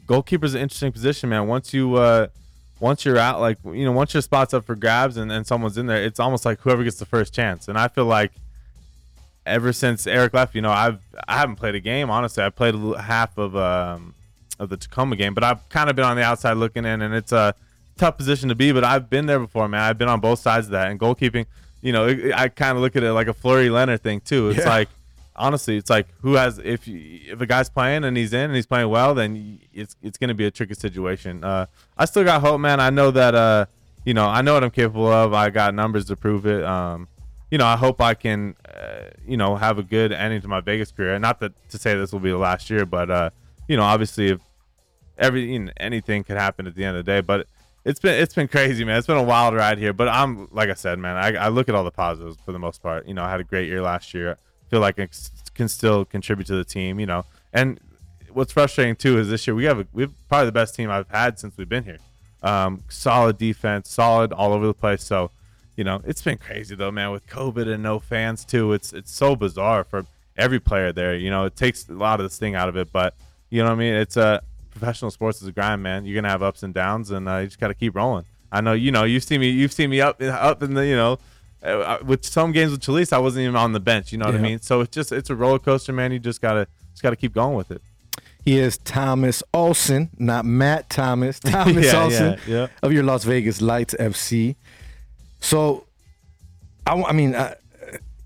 goalkeeper's 0.08 0.54
an 0.54 0.62
interesting 0.62 0.93
position, 0.93 1.30
man. 1.30 1.47
Once 1.47 1.74
you 1.74 1.95
uh, 1.95 2.28
once 2.84 3.06
you're 3.06 3.18
out, 3.18 3.40
like 3.40 3.58
you 3.66 3.86
know, 3.86 3.94
once 3.94 4.14
your 4.14 4.22
spot's 4.22 4.54
up 4.54 4.66
for 4.66 4.76
grabs 4.76 5.16
and, 5.18 5.32
and 5.32 5.48
someone's 5.48 5.78
in 5.78 5.86
there, 5.88 6.04
it's 6.04 6.20
almost 6.20 6.44
like 6.46 6.60
whoever 6.60 6.84
gets 6.84 6.98
the 6.98 7.06
first 7.06 7.34
chance. 7.34 7.68
And 7.70 7.78
I 7.78 7.88
feel 7.88 8.06
like 8.06 8.34
ever 9.46 9.74
since 9.74 10.06
Eric 10.06 10.34
left, 10.34 10.54
you 10.56 10.62
know, 10.62 10.72
I've 10.72 11.00
I 11.28 11.38
haven't 11.38 11.56
played 11.56 11.76
a 11.76 11.80
game. 11.80 12.10
Honestly, 12.10 12.44
I 12.44 12.50
played 12.50 12.76
half 13.00 13.38
of 13.38 13.56
um 13.56 14.14
of 14.60 14.70
the 14.70 14.78
Tacoma 14.78 15.16
game, 15.16 15.34
but 15.34 15.44
I've 15.44 15.68
kind 15.70 15.90
of 15.90 15.96
been 15.96 16.06
on 16.06 16.16
the 16.18 16.24
outside 16.24 16.54
looking 16.54 16.86
in, 16.86 17.02
and 17.02 17.14
it's 17.14 17.32
a 17.32 17.56
tough 17.98 18.18
position 18.18 18.50
to 18.50 18.56
be. 18.56 18.72
But 18.72 18.84
I've 18.84 19.10
been 19.10 19.26
there 19.26 19.40
before, 19.40 19.68
man. 19.68 19.82
I've 19.82 19.98
been 19.98 20.10
on 20.10 20.20
both 20.20 20.40
sides 20.40 20.68
of 20.68 20.72
that, 20.72 20.92
and 20.92 21.00
goalkeeping. 21.00 21.46
You 21.82 21.92
know, 21.94 22.08
it, 22.08 22.34
I 22.34 22.50
kind 22.50 22.78
of 22.78 22.82
look 22.84 22.96
at 22.96 23.04
it 23.04 23.14
like 23.14 23.28
a 23.28 23.34
Fleury 23.34 23.68
Lehner 23.70 24.00
thing 24.00 24.20
too. 24.22 24.50
It's 24.50 24.60
Yeah. 24.60 24.70
like 24.70 24.90
honestly, 25.36 25.78
it's 25.78 25.90
like 25.90 26.08
who 26.22 26.34
has 26.34 26.60
if 26.60 26.88
if 26.88 27.42
a 27.42 27.46
guy's 27.46 27.70
playing 27.70 28.04
and 28.04 28.16
he's 28.16 28.34
in 28.34 28.46
and 28.46 28.56
he's 28.56 28.66
playing 28.66 28.90
well, 28.90 29.14
then 29.14 29.60
it's 29.74 29.96
it's 30.02 30.18
going 30.18 30.30
to 30.30 30.34
be 30.34 30.46
a 30.46 30.52
tricky 30.52 30.74
situation. 30.74 31.44
Uh, 31.44 31.66
I 31.98 32.06
still 32.06 32.24
got 32.24 32.42
hope, 32.42 32.60
man. 32.60 32.80
I 32.80 32.90
know 32.90 33.12
that 33.12 33.36
uh, 33.36 33.66
you 34.06 34.14
know, 34.14 34.26
I 34.26 34.42
know 34.42 34.54
what 34.54 34.64
I'm 34.64 34.72
capable 34.72 35.08
of. 35.08 35.34
I 35.34 35.50
got 35.50 35.74
numbers 35.74 36.06
to 36.06 36.16
prove 36.16 36.46
it. 36.46 36.64
Um, 36.64 37.08
you 37.50 37.58
know, 37.58 37.66
I 37.66 37.76
hope 37.76 38.02
I 38.02 38.16
can, 38.16 38.56
uh, 38.66 39.12
you 39.28 39.38
know, 39.38 39.56
have 39.56 39.78
a 39.78 39.84
good 39.84 40.12
ending 40.12 40.42
to 40.42 40.48
my 40.48 40.60
Vegas 40.62 40.92
career. 40.92 41.18
Not 41.20 41.40
that 41.42 41.54
to 41.70 41.78
say 41.78 41.96
this 41.96 42.12
will 42.12 42.20
be 42.20 42.32
the 42.32 42.38
last 42.38 42.70
year, 42.70 42.86
but 42.86 43.10
uh, 43.10 43.30
you 43.68 43.78
know, 43.78 43.84
obviously, 43.84 44.30
if 44.30 44.42
every 45.18 45.54
you 45.54 45.60
know, 45.60 45.72
anything 45.78 46.24
could 46.24 46.38
happen 46.38 46.68
at 46.68 46.76
the 46.76 46.84
end 46.84 46.98
of 46.98 47.06
the 47.06 47.12
day, 47.12 47.22
but. 47.22 47.48
It's 47.86 48.00
been 48.00 48.18
it's 48.18 48.34
been 48.34 48.48
crazy, 48.48 48.86
man. 48.86 48.98
It's 48.98 49.08
been 49.08 49.18
a 49.18 49.22
wild 49.22 49.54
ride 49.54 49.78
here, 49.78 49.92
but 49.92 50.08
I'm 50.08 50.48
like 50.54 50.70
I 50.70 50.74
said, 50.74 51.00
man. 51.00 51.18
I, 51.18 51.48
I 51.48 51.48
look 51.50 51.68
at 51.68 51.76
all 51.76 51.84
the 51.84 51.92
positives 51.92 52.38
for 52.46 52.54
the 52.54 52.58
most 52.58 52.82
part. 52.82 53.06
You 53.06 53.14
know, 53.14 53.26
I 53.26 53.30
had 53.30 53.42
a 53.42 53.44
great 53.44 53.68
year 53.68 53.82
last 53.82 54.14
year. 54.14 54.38
Feel 54.74 54.80
like 54.80 54.96
can 55.54 55.70
still 55.70 56.04
contribute 56.04 56.48
to 56.48 56.56
the 56.56 56.64
team. 56.64 57.00
You 57.00 57.06
know, 57.06 57.26
and 57.54 57.80
what's 58.32 58.52
frustrating 58.52 58.96
too 58.96 59.20
is 59.20 59.30
this 59.30 59.46
year 59.46 59.54
we 59.54 59.66
have 59.66 59.82
a, 59.82 59.88
we 59.94 60.02
have 60.02 60.12
probably 60.28 60.48
the 60.48 60.52
best 60.52 60.74
team 60.74 60.90
I've 60.90 61.08
had 61.10 61.38
since 61.38 61.56
we've 61.56 61.70
been 61.70 61.84
here. 61.84 62.00
Um, 62.42 62.84
solid 62.90 63.38
defense, 63.38 63.88
solid 63.88 64.34
all 64.34 64.52
over 64.52 64.66
the 64.66 64.74
place. 64.74 65.04
So, 65.04 65.30
you 65.76 65.84
know, 65.84 66.02
it's 66.08 66.24
been 66.24 66.40
crazy 66.40 66.74
though, 66.74 66.90
man. 66.90 67.12
With 67.12 67.28
COVID 67.28 67.72
and 67.72 67.84
no 67.84 68.00
fans 68.00 68.44
too, 68.44 68.74
it's 68.74 68.94
it's 68.94 69.12
so 69.12 69.36
bizarre 69.36 69.84
for 69.84 70.08
every 70.38 70.60
player 70.60 70.92
there. 70.92 71.16
You 71.16 71.30
know, 71.30 71.46
it 71.46 71.56
takes 71.56 71.88
a 71.88 71.94
lot 71.94 72.20
of 72.20 72.24
the 72.24 72.32
sting 72.32 72.56
out 72.56 72.68
of 72.68 72.76
it, 72.76 72.92
but 72.92 73.14
you 73.52 73.60
know 73.60 73.66
what 73.66 73.76
I 73.76 73.78
mean. 73.78 73.94
It's 73.94 74.18
a 74.18 74.42
professional 74.72 75.12
sports 75.12 75.40
is 75.44 75.50
a 75.50 75.52
grind, 75.52 75.84
man. 75.84 76.04
You're 76.04 76.20
gonna 76.20 76.32
have 76.32 76.42
ups 76.42 76.64
and 76.64 76.74
downs, 76.74 77.12
and 77.12 77.30
uh, 77.30 77.38
you 77.38 77.46
just 77.46 77.60
gotta 77.60 77.76
keep 77.76 77.96
rolling. 77.96 78.26
I 78.52 78.62
know, 78.62 78.74
you 78.74 78.90
know, 78.90 79.04
you've 79.04 79.24
seen 79.24 79.40
me, 79.40 79.50
you've 79.52 79.72
seen 79.72 79.92
me 79.92 80.02
up 80.02 80.20
up 80.20 80.64
in 80.64 80.74
the, 80.74 80.88
you 80.88 80.96
know. 80.96 81.20
Uh, 81.64 81.97
with 82.03 82.26
some 82.26 82.51
games 82.51 82.72
with 82.72 82.82
Chelís, 82.82 83.14
I 83.14 83.20
wasn't 83.20 83.43
even 83.43 83.55
on 83.55 83.72
the 83.72 83.80
bench. 83.80 84.11
You 84.11 84.18
know 84.18 84.26
what 84.26 84.36
I 84.36 84.39
mean? 84.39 84.59
So 84.59 84.82
it's 84.82 84.93
just 84.93 85.11
it's 85.11 85.30
a 85.30 85.36
roller 85.36 85.59
coaster, 85.59 85.93
man. 85.93 86.11
You 86.11 86.20
just 86.20 86.41
gotta 86.41 86.68
just 86.91 87.01
gotta 87.01 87.16
keep 87.16 87.34
going 87.34 87.55
with 87.55 87.72
it. 87.72 87.82
He 88.43 88.59
is 88.59 88.78
Thomas 88.80 89.41
Olsen, 89.53 90.09
not 90.20 90.43
Matt 90.43 90.89
Thomas. 90.89 91.39
Thomas 91.43 91.86
Yeah, 91.86 92.03
Olsen 92.03 92.39
yeah, 92.45 92.53
yeah. 92.55 92.68
of 92.82 92.91
your 92.91 93.03
Las 93.03 93.24
Vegas 93.24 93.61
Lights 93.61 93.95
FC. 93.97 94.55
So, 95.39 95.86
I 96.86 97.14
mean, 97.14 97.36
uh, 97.36 97.55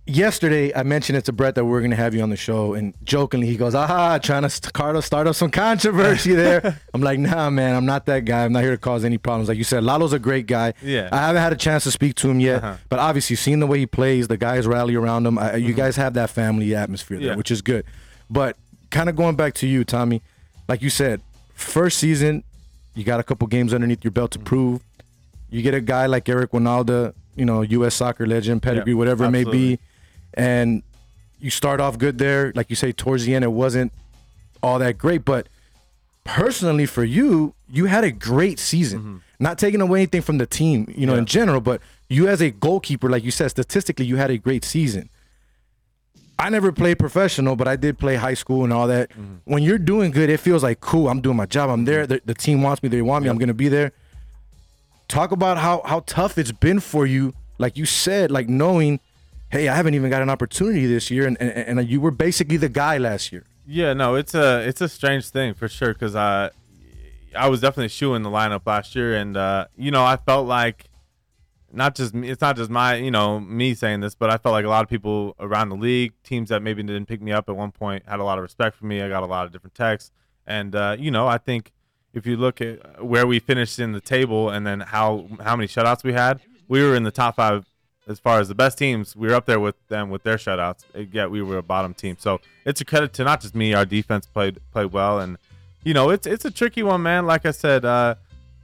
yesterday 0.07 0.73
I 0.73 0.83
mentioned 0.83 1.17
it 1.17 1.25
to 1.25 1.31
Brett 1.33 1.55
that 1.55 1.65
we 1.65 1.75
are 1.75 1.79
going 1.79 1.91
to 1.91 1.97
have 1.97 2.13
you 2.15 2.21
on 2.21 2.29
the 2.29 2.35
show, 2.37 2.73
and 2.73 2.93
jokingly 3.03 3.47
he 3.47 3.55
goes, 3.57 3.75
"Aha, 3.75 4.17
trying 4.19 4.43
to 4.43 4.49
st- 4.49 4.73
Carlos 4.73 5.05
start 5.05 5.27
up 5.27 5.35
some 5.35 5.51
controversy 5.51 6.33
there." 6.45 6.79
I'm 6.93 7.01
like, 7.01 7.19
"Nah, 7.19 7.49
man, 7.49 7.75
I'm 7.75 7.85
not 7.85 8.05
that 8.07 8.25
guy. 8.25 8.45
I'm 8.45 8.53
not 8.53 8.63
here 8.63 8.71
to 8.71 8.77
cause 8.77 9.03
any 9.05 9.17
problems." 9.17 9.49
Like 9.49 9.57
you 9.57 9.63
said, 9.63 9.83
Lalo's 9.83 10.13
a 10.13 10.19
great 10.19 10.47
guy. 10.47 10.73
Yeah. 10.81 11.09
I 11.11 11.17
haven't 11.17 11.41
had 11.41 11.53
a 11.53 11.57
chance 11.57 11.83
to 11.83 11.91
speak 11.91 12.15
to 12.15 12.29
him 12.29 12.39
yet, 12.39 12.63
Uh-huh. 12.63 12.77
but 12.89 12.99
obviously, 12.99 13.35
seeing 13.35 13.59
the 13.59 13.67
way 13.67 13.79
he 13.79 13.85
plays, 13.85 14.27
the 14.27 14.37
guys 14.37 14.65
rally 14.67 14.95
around 14.95 15.25
him. 15.27 15.37
I, 15.37 15.55
You 15.55 15.73
guys 15.73 15.95
have 15.97 16.13
that 16.15 16.29
family 16.29 16.73
atmosphere 16.75 17.17
there, 17.17 17.27
Mm-hmm. 17.27 17.31
Yeah. 17.33 17.37
which 17.37 17.51
is 17.51 17.61
good. 17.61 17.83
But 18.29 18.55
kind 18.89 19.09
of 19.09 19.15
going 19.15 19.35
back 19.35 19.53
to 19.55 19.67
you, 19.67 19.83
Tommy, 19.83 20.21
like 20.67 20.81
you 20.81 20.89
said, 20.89 21.21
first 21.53 21.97
season, 21.97 22.43
you 22.95 23.03
got 23.03 23.19
a 23.19 23.23
couple 23.23 23.47
games 23.47 23.73
underneath 23.73 24.03
your 24.03 24.11
Mm-hmm. 24.11 24.19
belt 24.19 24.31
to 24.31 24.39
prove. 24.39 24.81
You 25.49 25.61
get 25.61 25.73
a 25.73 25.81
guy 25.81 26.07
like 26.07 26.27
Eric 26.27 26.51
Wynalda, 26.51 27.13
you 27.35 27.45
know, 27.45 27.61
U.S. 27.61 27.95
soccer 27.95 28.25
legend, 28.27 28.61
pedigree, 28.61 28.91
Yeah, 28.93 28.97
whatever 28.97 29.23
it 29.25 29.31
may 29.31 29.45
be, 29.45 29.79
and 30.37 30.83
you 31.39 31.49
start 31.49 31.81
off 31.81 31.97
good 31.97 32.17
there. 32.17 32.51
Like 32.55 32.69
you 32.69 32.75
say, 32.75 32.91
towards 32.91 33.25
the 33.25 33.35
end, 33.35 33.43
it 33.43 33.49
wasn't 33.51 33.91
all 34.63 34.79
that 34.79 34.97
great, 34.97 35.25
but 35.25 35.47
personally 36.23 36.85
for 36.85 37.03
you, 37.03 37.53
you 37.69 37.85
had 37.85 38.03
a 38.03 38.11
great 38.11 38.59
season. 38.59 39.21
Not 39.39 39.59
taking 39.59 39.81
away 39.81 39.99
anything 39.99 40.21
from 40.21 40.37
the 40.39 40.45
team, 40.47 40.91
you 40.97 41.05
know, 41.05 41.13
in 41.13 41.19
Mm-hmm. 41.25 41.25
General, 41.25 41.61
but 41.61 41.81
you 42.09 42.27
as 42.27 42.41
a 42.41 42.49
goalkeeper, 42.51 43.09
like 43.09 43.23
you 43.23 43.31
said, 43.31 43.49
statistically, 43.49 44.05
you 44.05 44.15
had 44.15 44.31
a 44.31 44.37
great 44.37 44.63
season. 44.65 45.09
I 46.39 46.49
never 46.49 46.71
played 46.71 46.99
professional, 46.99 47.55
but 47.55 47.67
I 47.67 47.75
did 47.75 47.97
play 47.97 48.15
high 48.15 48.35
school 48.35 48.63
and 48.63 48.71
all 48.71 48.87
that. 48.87 49.09
Mm-hmm. 49.09 49.35
When 49.45 49.63
you're 49.63 49.79
doing 49.79 50.11
good, 50.11 50.29
it 50.29 50.39
feels 50.39 50.63
like 50.63 50.79
cool. 50.79 51.07
I'm 51.09 51.19
doing 51.21 51.35
my 51.35 51.45
job. 51.47 51.69
I'm 51.69 51.85
there. 51.85 52.05
The, 52.07 52.21
the 52.25 52.33
team 52.35 52.61
wants 52.61 52.81
me. 52.83 52.89
They 52.89 53.01
want 53.01 53.23
me. 53.23 53.29
I'm 53.29 53.37
gonna 53.37 53.53
be 53.55 53.69
there. 53.69 53.91
Talk 55.07 55.31
about 55.31 55.57
how 55.57 55.81
how 55.85 56.01
tough 56.01 56.37
it's 56.37 56.51
been 56.51 56.79
for 56.79 57.05
you. 57.05 57.33
Like 57.57 57.75
you 57.77 57.85
said, 57.85 58.29
like 58.29 58.47
knowing, 58.49 58.99
hey, 59.49 59.67
I 59.67 59.75
haven't 59.75 59.93
even 59.93 60.09
got 60.09 60.21
an 60.21 60.29
opportunity 60.29 60.85
this 60.85 61.09
year, 61.11 61.27
and 61.27 61.39
and, 61.41 61.79
and 61.79 61.89
you 61.89 62.01
were 62.01 62.11
basically 62.11 62.57
the 62.57 62.69
guy 62.69 62.97
last 62.97 63.31
year. 63.31 63.43
Yeah, 63.65 63.93
no, 63.93 64.15
it's 64.15 64.33
a 64.33 64.67
it's 64.67 64.81
a 64.81 64.89
strange 64.89 65.29
thing 65.29 65.53
for 65.53 65.67
sure 65.67 65.93
because 65.93 66.15
I 66.15 66.51
I 67.35 67.49
was 67.49 67.61
definitely 67.61 67.89
shooing 67.89 68.23
the 68.23 68.29
lineup 68.29 68.61
last 68.65 68.95
year, 68.95 69.15
and 69.15 69.35
uh, 69.37 69.67
you 69.75 69.91
know 69.91 70.05
I 70.05 70.17
felt 70.17 70.47
like 70.47 70.89
not 71.71 71.95
just 71.95 72.13
me, 72.13 72.29
it's 72.29 72.41
not 72.41 72.55
just 72.55 72.69
my 72.69 72.95
you 72.95 73.11
know 73.11 73.39
me 73.39 73.73
saying 73.73 73.99
this, 73.99 74.15
but 74.15 74.29
I 74.29 74.37
felt 74.37 74.53
like 74.53 74.65
a 74.65 74.69
lot 74.69 74.83
of 74.83 74.89
people 74.89 75.35
around 75.39 75.69
the 75.69 75.75
league, 75.75 76.13
teams 76.23 76.49
that 76.49 76.61
maybe 76.61 76.81
didn't 76.83 77.07
pick 77.07 77.21
me 77.21 77.31
up 77.31 77.49
at 77.49 77.55
one 77.55 77.71
point, 77.71 78.03
had 78.07 78.19
a 78.19 78.23
lot 78.23 78.37
of 78.37 78.43
respect 78.43 78.75
for 78.75 78.85
me. 78.85 79.01
I 79.01 79.09
got 79.09 79.23
a 79.23 79.27
lot 79.27 79.45
of 79.45 79.51
different 79.51 79.75
texts, 79.75 80.11
and 80.45 80.75
uh, 80.75 80.95
you 80.97 81.11
know 81.11 81.27
I 81.27 81.37
think 81.37 81.71
if 82.13 82.25
you 82.25 82.37
look 82.37 82.61
at 82.61 83.03
where 83.03 83.27
we 83.27 83.39
finished 83.39 83.79
in 83.79 83.91
the 83.91 84.01
table 84.01 84.49
and 84.49 84.65
then 84.65 84.79
how 84.79 85.27
how 85.43 85.55
many 85.55 85.67
shutouts 85.67 86.03
we 86.03 86.13
had, 86.13 86.39
we 86.67 86.81
were 86.81 86.95
in 86.95 87.03
the 87.03 87.11
top 87.11 87.35
five 87.35 87.65
as 88.07 88.19
far 88.19 88.39
as 88.39 88.47
the 88.47 88.55
best 88.55 88.77
teams. 88.77 89.15
We 89.15 89.27
were 89.27 89.33
up 89.33 89.45
there 89.45 89.59
with 89.59 89.75
them 89.87 90.09
with 90.09 90.23
their 90.23 90.37
shutouts. 90.37 90.83
Yet 91.11 91.29
we 91.29 91.41
were 91.41 91.57
a 91.57 91.63
bottom 91.63 91.93
team. 91.93 92.15
So 92.19 92.39
it's 92.65 92.81
a 92.81 92.85
credit 92.85 93.13
to 93.13 93.23
not 93.23 93.41
just 93.41 93.55
me. 93.55 93.73
Our 93.73 93.85
defense 93.85 94.25
played 94.25 94.59
played 94.71 94.91
well, 94.91 95.19
and 95.19 95.37
you 95.83 95.93
know 95.93 96.09
it's 96.09 96.25
it's 96.25 96.45
a 96.45 96.51
tricky 96.51 96.83
one, 96.83 97.03
man. 97.03 97.25
Like 97.25 97.45
I 97.45 97.51
said, 97.51 97.85
uh, 97.85 98.15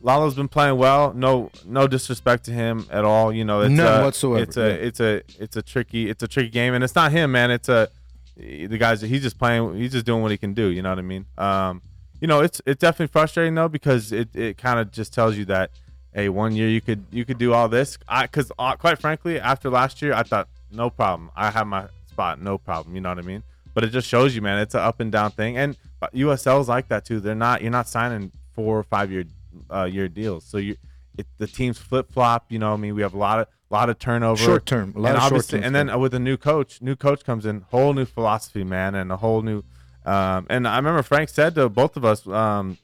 Lalo's 0.01 0.35
been 0.35 0.47
playing 0.47 0.77
well. 0.77 1.13
No 1.13 1.51
no 1.65 1.87
disrespect 1.87 2.45
to 2.45 2.51
him 2.51 2.85
at 2.89 3.05
all. 3.05 3.33
You 3.33 3.45
know, 3.45 3.61
it's 3.61 3.71
None 3.71 4.01
a, 4.01 4.03
whatsoever, 4.03 4.43
It's 4.43 4.57
a 4.57 4.67
yeah. 4.67 4.73
it's 4.73 4.99
a 4.99 5.21
it's 5.39 5.55
a 5.55 5.61
tricky 5.61 6.09
it's 6.09 6.23
a 6.23 6.27
tricky 6.27 6.49
game, 6.49 6.73
and 6.73 6.83
it's 6.83 6.95
not 6.95 7.11
him, 7.11 7.31
man. 7.31 7.51
It's 7.51 7.69
a 7.69 7.89
the 8.35 8.77
guys. 8.77 9.01
He's 9.01 9.21
just 9.21 9.37
playing. 9.37 9.75
He's 9.75 9.91
just 9.91 10.05
doing 10.05 10.21
what 10.21 10.31
he 10.31 10.37
can 10.37 10.53
do. 10.53 10.67
You 10.67 10.81
know 10.81 10.89
what 10.89 10.99
I 10.99 11.03
mean? 11.03 11.25
Um, 11.37 11.81
you 12.19 12.27
know, 12.27 12.41
it's 12.41 12.61
it's 12.65 12.79
definitely 12.79 13.11
frustrating 13.11 13.55
though 13.55 13.67
because 13.67 14.11
it, 14.11 14.35
it 14.35 14.57
kind 14.57 14.79
of 14.79 14.91
just 14.91 15.13
tells 15.13 15.37
you 15.37 15.45
that 15.45 15.71
hey, 16.13 16.29
one 16.29 16.55
year 16.55 16.69
you 16.69 16.81
could 16.81 17.05
you 17.11 17.25
could 17.25 17.37
do 17.37 17.53
all 17.53 17.67
this. 17.67 17.97
I 18.07 18.23
because 18.23 18.51
uh, 18.57 18.75
quite 18.75 18.99
frankly, 18.99 19.39
after 19.39 19.69
last 19.69 20.01
year, 20.01 20.13
I 20.13 20.23
thought 20.23 20.47
no 20.71 20.89
problem. 20.89 21.31
I 21.35 21.51
have 21.51 21.67
my 21.67 21.87
spot, 22.07 22.41
no 22.41 22.57
problem. 22.57 22.95
You 22.95 23.01
know 23.01 23.09
what 23.09 23.19
I 23.19 23.23
mean? 23.23 23.43
But 23.73 23.83
it 23.83 23.89
just 23.89 24.07
shows 24.07 24.35
you, 24.35 24.41
man, 24.41 24.59
it's 24.59 24.75
an 24.75 24.81
up 24.81 24.99
and 24.99 25.11
down 25.11 25.31
thing. 25.31 25.57
And 25.57 25.77
USL's 26.13 26.69
like 26.69 26.89
that 26.89 27.05
too. 27.05 27.19
They're 27.19 27.35
not 27.35 27.61
you're 27.61 27.71
not 27.71 27.87
signing 27.87 28.31
four 28.53 28.77
or 28.77 28.83
five 28.83 29.11
year 29.11 29.25
uh, 29.71 29.85
year 29.85 30.07
deals. 30.07 30.45
So 30.45 30.57
you 30.57 30.77
it, 31.17 31.27
the 31.37 31.47
teams 31.47 31.77
flip 31.77 32.11
flop. 32.11 32.51
You 32.51 32.59
know, 32.59 32.71
what 32.71 32.77
I 32.77 32.81
mean, 32.81 32.95
we 32.95 33.01
have 33.01 33.13
a 33.13 33.17
lot 33.17 33.39
of 33.39 33.47
lot 33.73 33.89
of 33.89 33.97
turnover, 33.97 34.41
Short 34.41 34.65
term, 34.65 34.93
a 34.95 34.99
lot 34.99 35.09
and 35.09 35.17
of 35.17 35.23
obviously, 35.23 35.57
short-term 35.57 35.75
and 35.75 35.89
then 35.89 35.99
with 35.99 36.13
a 36.13 36.19
new 36.19 36.37
coach, 36.37 36.81
new 36.81 36.95
coach 36.95 37.23
comes 37.23 37.45
in, 37.45 37.61
whole 37.71 37.93
new 37.93 38.05
philosophy, 38.05 38.63
man, 38.63 38.93
and 38.95 39.11
a 39.11 39.17
whole 39.17 39.41
new. 39.41 39.63
Um, 40.05 40.45
and 40.49 40.67
I 40.67 40.75
remember 40.77 41.01
Frank 41.01 41.29
said 41.29 41.55
to 41.55 41.69
both 41.69 41.97
of 41.97 42.05
us 42.05 42.27
um, 42.27 42.77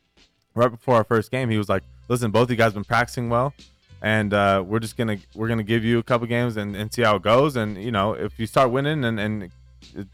right 0.56 0.72
before 0.72 0.96
our 0.96 1.04
first 1.04 1.32
game, 1.32 1.50
he 1.50 1.58
was 1.58 1.70
like, 1.70 1.84
"Listen, 2.10 2.32
both 2.32 2.44
of 2.44 2.52
you 2.52 2.58
guys 2.58 2.74
been 2.74 2.84
practicing 2.84 3.30
well, 3.30 3.54
and 4.02 4.34
uh, 4.34 4.64
we're 4.66 4.80
just 4.80 4.98
gonna 4.98 5.18
we're 5.36 5.48
gonna 5.48 5.64
give 5.64 5.86
you 5.86 6.00
a 6.00 6.04
couple 6.04 6.28
games 6.28 6.58
and, 6.58 6.76
and 6.76 6.94
see 6.94 7.04
how 7.04 7.16
it 7.16 7.22
goes. 7.22 7.56
And 7.56 7.82
you 7.82 7.92
know, 7.92 8.14
if 8.14 8.38
you 8.38 8.46
start 8.46 8.72
winning 8.72 9.06
and 9.06 9.20
and 9.20 9.52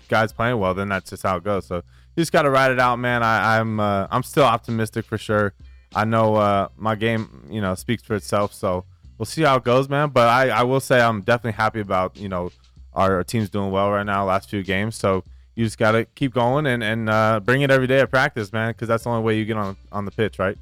guys 0.09 0.33
playing 0.33 0.59
well, 0.59 0.73
then 0.73 0.89
that's 0.89 1.09
just 1.09 1.23
how 1.23 1.37
it 1.37 1.43
goes. 1.43 1.65
So 1.65 1.77
you 1.77 2.21
just 2.21 2.31
got 2.31 2.43
to 2.43 2.49
ride 2.49 2.71
it 2.71 2.79
out, 2.79 2.97
man. 2.97 3.23
I, 3.23 3.59
I'm 3.59 3.79
uh, 3.79 4.07
I'm 4.11 4.23
still 4.23 4.43
optimistic 4.43 5.05
for 5.05 5.17
sure. 5.17 5.53
I 5.93 6.05
know 6.05 6.35
uh, 6.35 6.69
my 6.77 6.95
game, 6.95 7.47
you 7.49 7.61
know, 7.61 7.75
speaks 7.75 8.03
for 8.03 8.15
itself. 8.15 8.53
So 8.53 8.85
we'll 9.17 9.25
see 9.25 9.43
how 9.43 9.57
it 9.57 9.63
goes, 9.63 9.89
man. 9.89 10.09
But 10.09 10.27
I, 10.27 10.49
I 10.49 10.63
will 10.63 10.79
say 10.79 11.01
I'm 11.01 11.21
definitely 11.21 11.57
happy 11.57 11.79
about 11.79 12.17
you 12.17 12.29
know 12.29 12.51
our, 12.93 13.17
our 13.17 13.23
team's 13.23 13.49
doing 13.49 13.71
well 13.71 13.91
right 13.91 14.05
now. 14.05 14.25
Last 14.25 14.49
few 14.49 14.63
games, 14.63 14.95
so 14.95 15.23
you 15.55 15.65
just 15.65 15.77
got 15.77 15.91
to 15.91 16.05
keep 16.15 16.33
going 16.33 16.65
and 16.65 16.83
and 16.83 17.09
uh, 17.09 17.39
bring 17.39 17.61
it 17.61 17.71
every 17.71 17.87
day 17.87 17.99
at 17.99 18.09
practice, 18.09 18.51
man, 18.51 18.71
because 18.71 18.87
that's 18.87 19.03
the 19.03 19.09
only 19.09 19.23
way 19.23 19.37
you 19.37 19.45
get 19.45 19.57
on 19.57 19.77
on 19.91 20.05
the 20.05 20.11
pitch, 20.11 20.39
right? 20.39 20.57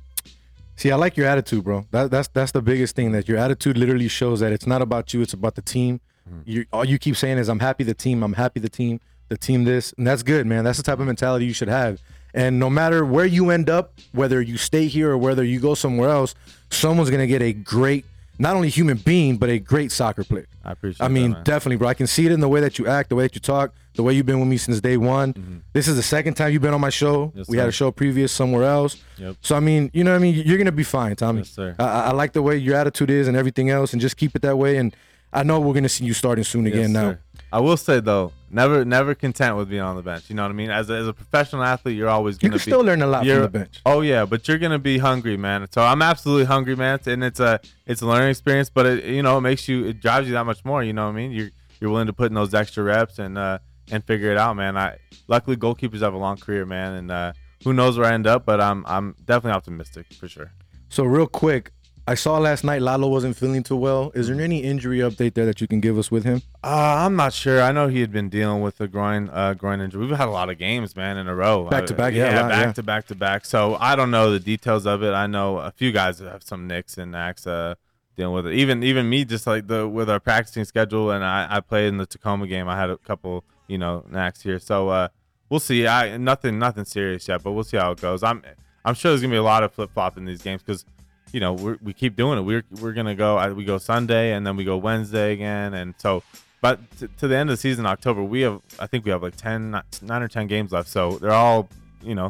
See, 0.75 0.91
I 0.91 0.95
like 0.95 1.17
your 1.17 1.27
attitude, 1.27 1.63
bro. 1.63 1.85
That, 1.91 2.11
that's 2.11 2.27
that's 2.29 2.51
the 2.51 2.61
biggest 2.61 2.95
thing. 2.95 3.11
That 3.11 3.27
your 3.27 3.37
attitude 3.37 3.77
literally 3.77 4.07
shows 4.07 4.39
that 4.39 4.51
it's 4.51 4.67
not 4.67 4.81
about 4.81 5.13
you; 5.13 5.21
it's 5.21 5.33
about 5.33 5.55
the 5.55 5.61
team. 5.61 6.01
Mm-hmm. 6.29 6.41
You 6.45 6.65
all 6.73 6.85
you 6.85 6.97
keep 6.97 7.15
saying 7.15 7.37
is, 7.37 7.47
"I'm 7.49 7.59
happy 7.59 7.83
the 7.83 7.93
team. 7.93 8.23
I'm 8.23 8.33
happy 8.33 8.59
the 8.59 8.69
team." 8.69 8.99
the 9.33 9.37
team 9.37 9.63
this, 9.63 9.93
and 9.97 10.05
that's 10.05 10.23
good, 10.23 10.45
man. 10.45 10.63
That's 10.63 10.77
the 10.77 10.83
type 10.83 10.99
of 10.99 11.05
mentality 11.05 11.45
you 11.45 11.53
should 11.53 11.67
have. 11.67 11.99
And 12.35 12.59
no 12.59 12.69
matter 12.69 13.05
where 13.05 13.25
you 13.25 13.49
end 13.49 13.69
up, 13.69 13.93
whether 14.11 14.41
you 14.41 14.57
stay 14.57 14.87
here 14.87 15.11
or 15.11 15.17
whether 15.17 15.43
you 15.43 15.59
go 15.59 15.75
somewhere 15.75 16.09
else, 16.09 16.35
someone's 16.69 17.09
gonna 17.09 17.27
get 17.27 17.41
a 17.41 17.53
great, 17.53 18.05
not 18.39 18.55
only 18.55 18.69
human 18.69 18.97
being, 18.97 19.37
but 19.37 19.49
a 19.49 19.59
great 19.59 19.91
soccer 19.91 20.23
player. 20.23 20.47
I 20.63 20.71
appreciate 20.71 21.03
it. 21.03 21.05
I 21.05 21.09
mean, 21.09 21.31
that, 21.31 21.45
definitely, 21.45 21.77
bro. 21.77 21.87
I 21.87 21.93
can 21.93 22.07
see 22.07 22.25
it 22.25 22.31
in 22.31 22.39
the 22.39 22.47
way 22.47 22.59
that 22.61 22.79
you 22.79 22.87
act, 22.87 23.09
the 23.09 23.15
way 23.15 23.23
that 23.23 23.35
you 23.35 23.41
talk, 23.41 23.73
the 23.95 24.03
way 24.03 24.13
you've 24.13 24.25
been 24.25 24.39
with 24.39 24.49
me 24.49 24.57
since 24.57 24.81
day 24.81 24.97
one. 24.97 25.63
This 25.73 25.87
is 25.87 25.95
the 25.95 26.03
second 26.03 26.33
time 26.35 26.51
you've 26.51 26.61
been 26.61 26.73
on 26.73 26.81
my 26.81 26.89
show. 26.89 27.27
Mm-hmm. 27.27 27.37
Yes, 27.39 27.47
we 27.49 27.57
had 27.57 27.67
a 27.69 27.71
show 27.71 27.91
previous 27.91 28.31
somewhere 28.31 28.63
else. 28.63 29.01
Yep. 29.17 29.35
So 29.41 29.55
I 29.55 29.59
mean, 29.59 29.89
you 29.93 30.03
know 30.03 30.11
what 30.11 30.17
I 30.17 30.19
mean? 30.19 30.35
You're 30.45 30.57
gonna 30.57 30.71
be 30.71 30.83
fine, 30.83 31.15
Tommy. 31.15 31.39
Yes, 31.39 31.49
sir. 31.51 31.75
I, 31.79 31.83
I 31.83 32.11
like 32.11 32.33
the 32.33 32.41
way 32.41 32.57
your 32.57 32.75
attitude 32.75 33.09
is 33.09 33.27
and 33.27 33.37
everything 33.37 33.69
else, 33.69 33.93
and 33.93 34.01
just 34.01 34.17
keep 34.17 34.35
it 34.35 34.41
that 34.41 34.57
way. 34.57 34.77
And 34.77 34.95
I 35.31 35.43
know 35.43 35.59
we're 35.59 35.73
gonna 35.73 35.89
see 35.89 36.05
you 36.05 36.13
starting 36.13 36.43
soon 36.43 36.65
Yes, 36.65 36.73
again 36.75 36.93
now. 36.93 37.01
sir. 37.11 37.19
I 37.51 37.59
will 37.59 37.77
say 37.77 37.99
though, 37.99 38.31
never 38.49 38.83
never 38.83 39.13
content 39.13 39.55
with 39.57 39.69
being 39.69 39.81
on 39.83 39.95
the 39.95 40.01
bench. 40.01 40.27
You 40.27 40.35
know 40.35 40.41
what 40.41 40.49
I 40.49 40.53
mean? 40.55 40.71
As 40.71 40.89
a, 40.89 40.93
as 40.93 41.07
a 41.07 41.13
professional 41.13 41.63
athlete, 41.63 41.95
you're 41.95 42.09
always 42.09 42.35
You 42.41 42.49
gonna 42.49 42.59
can 42.59 42.65
be, 42.65 42.71
still 42.71 42.81
learn 42.81 43.01
a 43.03 43.07
lot 43.07 43.25
from 43.27 43.41
the 43.41 43.47
bench. 43.47 43.79
Oh 43.85 44.01
yeah, 44.01 44.25
but 44.25 44.47
you're 44.47 44.57
gonna 44.57 44.79
be 44.79 44.97
hungry, 44.97 45.37
man. 45.37 45.67
So 45.71 45.83
I'm 45.83 46.01
absolutely 46.01 46.45
hungry, 46.45 46.75
man. 46.75 46.99
And 47.05 47.23
it's 47.23 47.39
a 47.39 47.59
it's 47.85 48.01
a 48.01 48.07
learning 48.07 48.29
experience, 48.29 48.71
but 48.71 48.87
it 48.87 49.03
you 49.05 49.21
know 49.21 49.37
it 49.37 49.41
makes 49.41 49.67
you 49.67 49.85
it 49.85 50.01
drives 50.01 50.27
you 50.27 50.33
that 50.33 50.45
much 50.45 50.65
more. 50.65 50.83
You 50.83 50.93
know 50.93 51.05
what 51.05 51.13
I 51.13 51.15
mean? 51.15 51.31
You're 51.31 51.49
you're 51.79 51.91
willing 51.91 52.07
to 52.07 52.13
put 52.13 52.27
in 52.27 52.33
those 52.33 52.53
extra 52.55 52.83
reps 52.83 53.19
and 53.19 53.37
uh 53.37 53.59
and 53.91 54.03
figure 54.03 54.31
it 54.31 54.37
out, 54.37 54.55
man. 54.55 54.77
I 54.77 54.97
luckily 55.27 55.57
goalkeepers 55.57 56.01
have 56.01 56.13
a 56.13 56.17
long 56.17 56.37
career, 56.37 56.65
man, 56.65 56.93
and 56.93 57.11
uh 57.11 57.33
who 57.63 57.73
knows 57.73 57.97
where 57.97 58.07
I 58.07 58.13
end 58.13 58.27
up, 58.27 58.45
but 58.45 58.59
I'm 58.59 58.85
I'm 58.85 59.15
definitely 59.25 59.57
optimistic 59.57 60.13
for 60.13 60.27
sure. 60.27 60.51
So 60.89 61.03
real 61.03 61.27
quick, 61.27 61.71
I 62.05 62.15
saw 62.15 62.37
last 62.37 62.65
night 62.65 62.81
Lalo 62.81 63.07
wasn't 63.07 63.37
feeling 63.37 63.63
too 63.63 63.77
well. 63.77 64.11
Is 64.13 64.27
there 64.27 64.39
any 64.41 64.61
injury 64.61 64.99
update 64.99 65.35
there 65.35 65.45
that 65.45 65.61
you 65.61 65.67
can 65.67 65.79
give 65.79 65.97
us 65.97 66.11
with 66.11 66.25
him? 66.25 66.41
Uh, 66.61 67.05
I'm 67.05 67.15
not 67.15 67.31
sure. 67.31 67.61
I 67.61 67.71
know 67.71 67.87
he 67.87 68.01
had 68.01 68.11
been 68.11 68.27
dealing 68.27 68.61
with 68.61 68.81
a 68.81 68.87
groin 68.89 69.29
uh, 69.29 69.53
groin 69.53 69.79
injury. 69.79 70.05
We've 70.05 70.17
had 70.17 70.27
a 70.27 70.31
lot 70.31 70.49
of 70.49 70.57
games, 70.57 70.97
man, 70.97 71.17
in 71.17 71.27
a 71.27 71.35
row. 71.35 71.69
Back 71.69 71.85
to 71.85 71.93
back, 71.93 72.13
yeah, 72.13 72.41
a 72.41 72.41
lot, 72.41 72.49
back 72.49 72.65
yeah. 72.65 72.71
to 72.73 72.83
back 72.83 73.07
to 73.07 73.15
back. 73.15 73.45
So 73.45 73.77
I 73.79 73.95
don't 73.95 74.11
know 74.11 74.31
the 74.31 74.39
details 74.39 74.85
of 74.85 75.01
it. 75.01 75.13
I 75.13 75.27
know 75.27 75.59
a 75.59 75.71
few 75.71 75.93
guys 75.93 76.17
that 76.19 76.29
have 76.29 76.43
some 76.43 76.67
nicks 76.67 76.97
and 76.97 77.13
knacks 77.13 77.47
uh, 77.47 77.75
dealing 78.17 78.33
with 78.33 78.47
it. 78.47 78.55
Even 78.55 78.83
even 78.83 79.09
me, 79.09 79.23
just 79.23 79.47
like 79.47 79.67
the 79.67 79.87
with 79.87 80.09
our 80.09 80.19
practicing 80.19 80.65
schedule, 80.65 81.09
and 81.09 81.23
I, 81.23 81.47
I 81.49 81.61
played 81.61 81.87
in 81.87 81.97
the 81.97 82.05
Tacoma 82.05 82.47
game. 82.47 82.67
I 82.67 82.77
had 82.77 82.89
a 82.89 82.97
couple, 82.97 83.45
you 83.73 83.79
know, 83.79 84.05
next 84.11 84.45
year. 84.45 84.59
So 84.59 84.89
uh, 84.89 85.07
we'll 85.49 85.59
see. 85.59 85.87
I 85.87 86.15
nothing 86.17 86.59
nothing 86.59 86.85
serious 86.85 87.27
yet, 87.27 87.41
but 87.41 87.53
we'll 87.53 87.63
see 87.63 87.77
how 87.77 87.91
it 87.91 87.99
goes. 87.99 88.21
I'm 88.21 88.43
I'm 88.85 88.93
sure 88.93 89.09
there's 89.11 89.21
gonna 89.21 89.33
be 89.33 89.37
a 89.37 89.43
lot 89.43 89.63
of 89.63 89.73
flip 89.73 89.89
flop 89.95 90.15
in 90.15 90.25
these 90.25 90.43
games 90.43 90.61
because 90.61 90.85
you 91.31 91.39
know 91.39 91.53
we're, 91.53 91.79
we 91.81 91.91
keep 91.91 92.15
doing 92.15 92.37
it. 92.37 92.43
We're 92.43 92.63
we're 92.79 92.93
gonna 92.93 93.15
go. 93.15 93.51
We 93.53 93.65
go 93.65 93.79
Sunday 93.79 94.33
and 94.33 94.45
then 94.45 94.55
we 94.55 94.63
go 94.63 94.77
Wednesday 94.77 95.33
again, 95.33 95.73
and 95.73 95.95
so. 95.97 96.23
But 96.61 96.79
to, 96.99 97.09
to 97.09 97.27
the 97.27 97.35
end 97.35 97.49
of 97.49 97.57
the 97.57 97.61
season, 97.61 97.85
October, 97.85 98.23
we 98.23 98.39
have 98.41 98.61
I 98.79 98.87
think 98.87 99.03
we 99.03 99.11
have 99.11 99.21
like 99.21 99.35
10, 99.35 99.81
nine 100.01 100.21
or 100.23 100.29
ten 100.29 100.47
games 100.47 100.71
left. 100.71 100.87
So 100.87 101.17
they're 101.17 101.31
all 101.31 101.67
you 102.01 102.15
know 102.15 102.29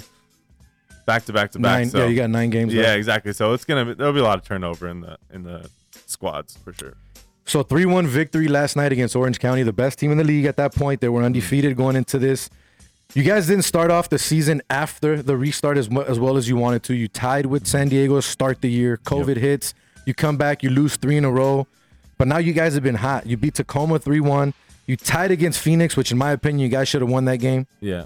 back 1.06 1.26
to 1.26 1.34
back 1.34 1.52
to 1.52 1.60
back. 1.60 1.82
Nine. 1.82 1.90
So 1.90 2.00
yeah, 2.00 2.06
you 2.06 2.16
got 2.16 2.32
nine 2.32 2.50
games. 2.50 2.74
yeah, 2.74 2.84
left. 2.84 2.98
exactly. 2.98 3.34
So 3.34 3.54
it's 3.54 3.66
gonna 3.66 3.86
be, 3.86 3.94
there'll 3.94 4.14
be 4.14 4.22
a 4.22 4.24
lot 4.24 4.40
of 4.40 4.46
turnover 4.46 4.88
in 4.88 5.02
the 5.02 5.18
in 5.32 5.44
the 5.44 5.70
squads 6.08 6.58
for 6.58 6.74
sure. 6.74 6.94
So 7.46 7.62
three 7.64 7.86
one 7.86 8.08
victory 8.08 8.48
last 8.48 8.76
night 8.76 8.92
against 8.92 9.16
Orange 9.16 9.40
County, 9.40 9.64
the 9.64 9.74
best 9.74 10.00
team 10.00 10.12
in 10.12 10.18
the 10.18 10.24
league 10.24 10.46
at 10.46 10.58
that 10.58 10.74
point. 10.74 11.02
They 11.02 11.10
were 11.10 11.24
undefeated 11.24 11.76
going 11.76 11.96
into 11.96 12.18
this. 12.18 12.50
You 13.14 13.24
guys 13.24 13.48
didn't 13.48 13.66
start 13.66 13.92
off 13.92 14.10
the 14.10 14.18
season 14.18 14.62
after 14.70 15.22
the 15.22 15.38
restart 15.38 15.78
as, 15.78 15.88
as 16.08 16.20
well 16.20 16.36
as 16.36 16.50
you 16.50 16.56
wanted 16.56 16.84
to. 16.84 16.96
You 16.96 17.08
tied 17.08 17.46
with 17.46 17.68
San 17.68 17.90
Diego 17.90 18.16
to 18.16 18.22
start 18.22 18.62
the 18.62 18.72
year. 18.72 18.98
COVID 18.98 19.38
hits. 19.38 19.74
You 20.06 20.14
come 20.14 20.38
back, 20.38 20.64
you 20.64 20.70
lose 20.70 20.96
three 20.96 21.18
in 21.18 21.26
a 21.26 21.32
row. 21.32 21.68
But 22.18 22.28
now 22.28 22.38
you 22.38 22.54
guys 22.54 22.74
have 22.74 22.84
been 22.84 22.96
hot. 22.96 23.28
You 23.28 23.38
beat 23.38 23.56
Tacoma 23.56 24.00
3 24.00 24.20
1. 24.20 24.54
You 24.86 24.98
tied 24.98 25.32
against 25.32 25.60
Phoenix, 25.60 25.96
which 25.96 26.12
in 26.12 26.18
my 26.18 26.32
opinion, 26.32 26.60
you 26.60 26.70
guys 26.70 26.88
should 26.88 27.02
have 27.02 27.10
won 27.10 27.26
that 27.26 27.38
game. 27.38 27.68
Yeah. 27.80 28.06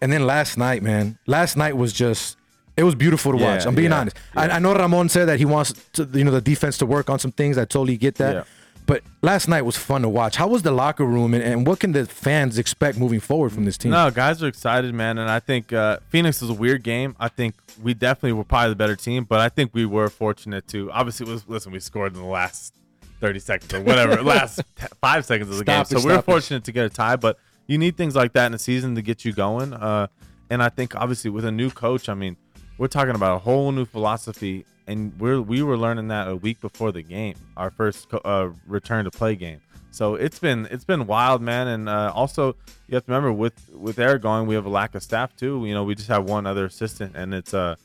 And 0.00 0.12
then 0.12 0.26
last 0.26 0.56
night, 0.58 0.82
man, 0.82 1.18
last 1.26 1.56
night 1.56 1.76
was 1.76 1.92
just 1.92 2.36
it 2.76 2.84
was 2.84 2.94
beautiful 2.94 3.32
to 3.32 3.38
watch. 3.38 3.62
Yeah, 3.62 3.68
I'm 3.68 3.74
being 3.74 3.90
yeah, 3.90 4.00
honest. 4.00 4.16
I, 4.36 4.48
I 4.48 4.58
know 4.58 4.74
Ramon 4.74 5.08
said 5.08 5.26
that 5.26 5.38
he 5.38 5.44
wants 5.44 5.72
to, 5.94 6.04
you 6.12 6.24
know 6.24 6.30
the 6.30 6.40
defense 6.40 6.78
to 6.78 6.86
work 6.86 7.08
on 7.08 7.18
some 7.18 7.32
things. 7.32 7.58
I 7.58 7.64
totally 7.64 7.96
get 7.96 8.16
that. 8.16 8.34
Yeah. 8.34 8.44
But 8.86 9.02
last 9.20 9.48
night 9.48 9.62
was 9.62 9.76
fun 9.76 10.02
to 10.02 10.08
watch. 10.08 10.36
How 10.36 10.46
was 10.46 10.62
the 10.62 10.70
locker 10.70 11.04
room, 11.04 11.34
and, 11.34 11.42
and 11.42 11.66
what 11.66 11.80
can 11.80 11.90
the 11.90 12.06
fans 12.06 12.56
expect 12.56 12.96
moving 12.98 13.18
forward 13.18 13.52
from 13.52 13.64
this 13.64 13.76
team? 13.76 13.90
No, 13.90 14.12
guys 14.12 14.40
are 14.42 14.46
excited, 14.46 14.94
man, 14.94 15.18
and 15.18 15.28
I 15.28 15.40
think 15.40 15.72
uh, 15.72 15.98
Phoenix 16.08 16.40
was 16.40 16.50
a 16.50 16.54
weird 16.54 16.84
game. 16.84 17.16
I 17.18 17.28
think 17.28 17.56
we 17.82 17.94
definitely 17.94 18.34
were 18.34 18.44
probably 18.44 18.70
the 18.70 18.76
better 18.76 18.94
team, 18.94 19.24
but 19.24 19.40
I 19.40 19.48
think 19.48 19.74
we 19.74 19.86
were 19.86 20.08
fortunate 20.08 20.68
to. 20.68 20.92
Obviously, 20.92 21.26
it 21.26 21.32
was, 21.32 21.48
listen, 21.48 21.72
we 21.72 21.80
scored 21.80 22.14
in 22.14 22.22
the 22.22 22.28
last 22.28 22.74
thirty 23.20 23.40
seconds 23.40 23.74
or 23.74 23.80
whatever, 23.80 24.22
last 24.22 24.62
t- 24.76 24.86
five 25.00 25.24
seconds 25.24 25.50
of 25.50 25.56
the 25.56 25.64
Stop 25.64 25.88
game, 25.88 25.98
it, 25.98 26.00
so 26.00 26.06
we 26.06 26.12
were 26.12 26.18
stop 26.18 26.28
it. 26.28 26.30
fortunate 26.30 26.64
to 26.64 26.72
get 26.72 26.86
a 26.86 26.90
tie. 26.90 27.16
But 27.16 27.38
you 27.66 27.78
need 27.78 27.96
things 27.96 28.14
like 28.14 28.34
that 28.34 28.46
in 28.46 28.54
a 28.54 28.58
season 28.58 28.94
to 28.94 29.02
get 29.02 29.24
you 29.24 29.32
going. 29.32 29.72
Uh, 29.72 30.06
and 30.48 30.62
I 30.62 30.68
think 30.68 30.94
obviously 30.94 31.30
with 31.30 31.44
a 31.44 31.50
new 31.50 31.70
coach, 31.70 32.08
I 32.08 32.14
mean, 32.14 32.36
we're 32.78 32.88
talking 32.88 33.14
about 33.14 33.36
a 33.36 33.38
whole 33.38 33.72
new 33.72 33.84
philosophy, 33.84 34.64
and 34.86 35.12
we're 35.18 35.40
we 35.40 35.62
were 35.62 35.76
learning 35.76 36.08
that 36.08 36.28
a 36.28 36.36
week 36.36 36.60
before 36.60 36.92
the 36.92 37.02
game, 37.02 37.34
our 37.56 37.70
first 37.70 38.08
uh, 38.24 38.50
return 38.66 39.04
to 39.04 39.10
play 39.10 39.34
game. 39.36 39.60
So 39.90 40.14
it's 40.14 40.38
been 40.38 40.66
it's 40.70 40.84
been 40.84 41.06
wild, 41.06 41.40
man. 41.40 41.68
And 41.68 41.88
uh, 41.88 42.12
also 42.14 42.54
you 42.86 42.94
have 42.94 43.06
to 43.06 43.12
remember 43.12 43.32
with 43.32 43.70
with 43.70 43.98
Eric 43.98 44.22
going, 44.22 44.46
we 44.46 44.54
have 44.54 44.66
a 44.66 44.70
lack 44.70 44.94
of 44.94 45.02
staff 45.02 45.34
too. 45.36 45.64
You 45.64 45.74
know, 45.74 45.84
we 45.84 45.94
just 45.94 46.08
have 46.08 46.28
one 46.28 46.46
other 46.46 46.66
assistant, 46.66 47.16
and 47.16 47.32
it's 47.32 47.54
uh 47.54 47.76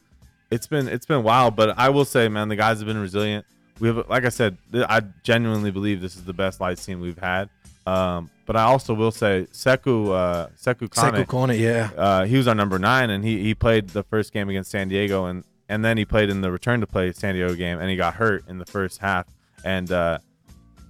it's 0.50 0.68
been 0.68 0.88
it's 0.88 1.06
been 1.06 1.24
wild. 1.24 1.56
But 1.56 1.78
I 1.78 1.90
will 1.90 2.06
say, 2.06 2.28
man, 2.28 2.50
the 2.50 2.58
guys 2.58 2.80
have 2.80 2.88
been 2.88 3.00
resilient. 3.02 3.46
We 3.80 3.88
have, 3.88 4.10
like 4.10 4.26
I 4.26 4.30
said, 4.30 4.58
I 4.74 5.02
genuinely 5.24 5.72
believe 5.72 6.02
this 6.02 6.16
is 6.16 6.24
the 6.26 6.34
best 6.34 6.60
lights 6.60 6.86
team 6.86 7.00
we've 7.00 7.18
had. 7.18 7.50
Um, 7.86 8.30
but 8.46 8.56
I 8.56 8.64
also 8.64 8.94
will 8.94 9.12
say, 9.12 9.48
Seku 9.52 10.10
uh, 10.14 10.48
Seku 10.62 10.92
Kane, 10.92 11.14
Sekou 11.14 11.26
Kone, 11.26 11.58
yeah. 11.58 11.90
uh, 11.98 12.26
he 12.26 12.38
was 12.38 12.48
our 12.48 12.56
number 12.56 12.78
nine, 12.78 13.10
and 13.10 13.24
he, 13.24 13.42
he 13.42 13.56
played 13.56 13.90
the 13.90 14.04
first 14.04 14.34
game 14.34 14.50
against 14.50 14.72
San 14.72 14.88
Diego, 14.90 15.26
and 15.26 15.44
and 15.70 15.86
then 15.86 15.98
he 15.98 16.06
played 16.06 16.30
in 16.30 16.42
the 16.42 16.52
return 16.52 16.82
to 16.82 16.88
play 16.88 17.12
San 17.14 17.36
Diego 17.36 17.56
game, 17.56 17.80
and 17.80 17.90
he 17.90 17.96
got 17.96 18.16
hurt 18.16 18.44
in 18.48 18.60
the 18.60 18.66
first 18.66 19.00
half, 19.00 19.26
and 19.64 19.92
uh, 19.92 20.20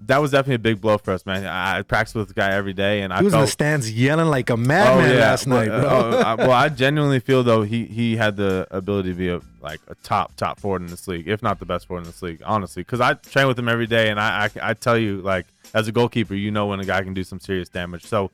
that 0.08 0.18
was 0.18 0.32
definitely 0.32 0.56
a 0.56 0.60
big 0.60 0.82
blow 0.82 0.98
for 0.98 1.12
us, 1.12 1.26
man. 1.26 1.46
I, 1.46 1.80
I 1.80 1.82
practiced 1.84 2.16
with 2.16 2.30
the 2.30 2.34
guy 2.34 2.52
every 2.52 2.74
day, 2.74 3.02
and 3.02 3.14
I 3.14 3.20
He 3.20 3.26
was 3.26 3.34
in 3.34 3.42
the 3.42 3.48
stands 3.48 3.92
yelling 3.92 4.28
like 4.28 4.50
a 4.50 4.58
madman 4.58 5.20
last 5.20 5.46
well, 5.46 5.60
night, 5.60 5.68
bro. 5.68 5.88
uh, 5.88 6.24
I- 6.26 6.36
well, 6.36 6.52
I 6.52 6.70
genuinely 6.84 7.20
feel 7.20 7.44
though 7.44 7.62
he 7.62 7.86
he 7.86 8.16
had 8.16 8.36
the 8.36 8.68
ability 8.72 9.10
to 9.12 9.16
be 9.16 9.30
a 9.30 9.42
like 9.62 9.80
a 9.88 9.96
top 9.96 10.36
top 10.36 10.60
forward 10.60 10.82
in 10.82 10.88
this 10.88 11.08
league, 11.08 11.28
if 11.28 11.44
not 11.44 11.60
the 11.60 11.66
best 11.66 11.88
forward 11.88 12.02
in 12.02 12.08
this 12.08 12.22
league, 12.22 12.42
honestly. 12.44 12.82
Because 12.82 13.00
I 13.02 13.14
train 13.14 13.48
with 13.48 13.60
him 13.60 13.70
every 13.70 13.88
day, 13.88 14.10
and 14.10 14.20
I, 14.20 14.50
I 14.56 14.72
I 14.72 14.74
tell 14.74 14.98
you, 14.98 15.22
like 15.22 15.46
as 15.74 15.88
a 15.88 15.92
goalkeeper, 15.92 16.36
you 16.36 16.52
know 16.52 16.68
when 16.68 16.80
a 16.80 16.86
guy 16.86 17.02
can 17.02 17.14
do 17.14 17.24
some 17.24 17.40
serious 17.40 17.70
damage. 17.70 18.06
So 18.06 18.32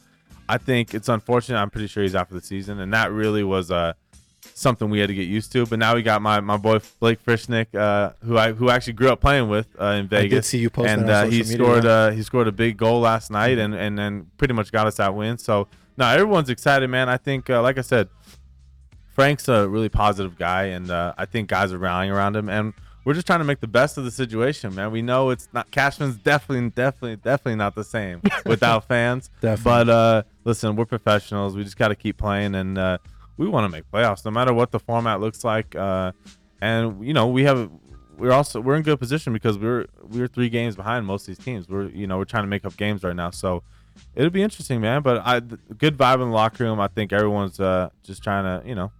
I 0.49 0.57
think 0.57 0.93
it's 0.93 1.09
unfortunate. 1.09 1.59
I'm 1.59 1.69
pretty 1.69 1.88
sure 1.88 2.03
he's 2.03 2.15
out 2.15 2.27
for 2.27 2.35
the 2.35 2.41
season, 2.41 2.79
and 2.79 2.93
that 2.93 3.11
really 3.11 3.43
was 3.43 3.71
uh 3.71 3.93
something 4.53 4.89
we 4.89 4.99
had 4.99 5.07
to 5.07 5.13
get 5.13 5.27
used 5.27 5.51
to. 5.51 5.65
But 5.65 5.79
now 5.79 5.95
we 5.95 6.01
got 6.01 6.21
my, 6.21 6.39
my 6.39 6.57
boy 6.57 6.79
Blake 6.99 7.23
Frischknecht, 7.23 7.75
uh, 7.75 8.13
who 8.23 8.38
I 8.38 8.53
who 8.53 8.69
actually 8.69 8.93
grew 8.93 9.09
up 9.09 9.21
playing 9.21 9.49
with 9.49 9.67
uh, 9.79 9.85
in 9.85 10.07
did 10.07 10.09
Vegas. 10.09 10.47
see 10.47 10.59
you 10.59 10.69
post 10.69 10.89
and 10.89 11.09
uh, 11.09 11.25
he 11.25 11.43
scored 11.43 11.85
uh, 11.85 12.11
he 12.11 12.23
scored 12.23 12.47
a 12.47 12.51
big 12.51 12.77
goal 12.77 12.99
last 13.01 13.31
night, 13.31 13.57
and 13.57 13.73
and 13.73 13.97
then 13.97 14.27
pretty 14.38 14.53
much 14.53 14.71
got 14.71 14.88
us 14.88 14.95
that 14.95 15.13
win. 15.15 15.38
So 15.38 15.67
now 15.97 16.11
everyone's 16.11 16.49
excited, 16.49 16.88
man. 16.89 17.09
I 17.09 17.17
think, 17.17 17.49
uh, 17.49 17.61
like 17.61 17.77
I 17.77 17.81
said, 17.81 18.09
Frank's 19.13 19.47
a 19.47 19.67
really 19.67 19.89
positive 19.89 20.38
guy, 20.38 20.65
and 20.65 20.91
uh, 20.91 21.13
I 21.17 21.25
think 21.25 21.49
guys 21.49 21.73
are 21.73 21.77
rallying 21.77 22.11
around 22.11 22.35
him, 22.35 22.49
and 22.49 22.73
we're 23.08 23.14
just 23.14 23.26
trying 23.26 23.39
to 23.39 23.45
make 23.45 23.62
the 23.62 23.68
best 23.68 23.97
of 23.97 24.03
the 24.03 24.12
situation, 24.12 24.76
man. 24.76 24.91
We 24.91 25.01
know 25.01 25.30
it's 25.30 25.47
not 25.53 25.72
Cashman's 25.72 26.18
definitely, 26.18 26.72
definitely, 26.72 27.16
definitely 27.16 27.55
not 27.55 27.74
the 27.74 27.86
same 27.86 28.22
without 28.45 28.86
fans. 28.86 29.30
Definitely. 29.39 29.64
But 29.64 29.89
uh, 29.89 30.24
listen, 30.43 30.76
we're 30.76 30.84
professionals. 30.84 31.55
We 31.55 31.64
just 31.64 31.78
got 31.78 31.88
to 31.88 31.95
keep 31.95 32.18
playing, 32.18 32.53
and 32.53 32.78
uh, 32.78 32.97
we 33.38 33.47
want 33.47 33.64
to 33.64 33.70
make 33.70 33.89
playoffs, 33.89 34.26
no 34.26 34.32
matter 34.32 34.53
what 34.53 34.72
the 34.72 34.80
format 34.80 35.22
looks 35.22 35.45
like. 35.45 35.74
Uh, 35.74 36.12
and 36.60 37.01
you 37.01 37.14
know, 37.14 37.28
we 37.28 37.45
have 37.45 37.72
we're 38.18 38.34
also 38.34 38.60
we're 38.60 38.76
in 38.76 38.84
good 38.84 38.99
position 38.99 39.32
because 39.32 39.58
we're 39.58 39.86
we're 40.03 40.28
three 40.28 40.49
games 40.49 40.76
behind 40.76 41.05
most 41.05 41.22
of 41.22 41.28
these 41.28 41.45
teams. 41.45 41.70
We're 41.70 41.88
you 41.88 42.08
know 42.08 42.18
we're 42.18 42.26
trying 42.26 42.43
to 42.43 42.49
make 42.49 42.66
up 42.66 42.76
games 42.76 43.03
right 43.03 43.16
now, 43.16 43.30
so 43.30 43.64
it'll 44.16 44.32
be 44.32 44.43
interesting, 44.43 44.82
man. 44.82 45.01
But 45.01 45.26
I 45.26 45.39
good 45.39 45.97
vibe 45.97 46.16
in 46.16 46.32
the 46.32 46.36
locker 46.36 46.66
room. 46.66 46.82
I 46.82 46.89
think 46.89 47.14
everyone's 47.14 47.58
uh, 47.58 47.89
just 48.03 48.22
trying 48.22 48.43
to 48.43 48.68
you 48.68 48.76
know 48.76 48.91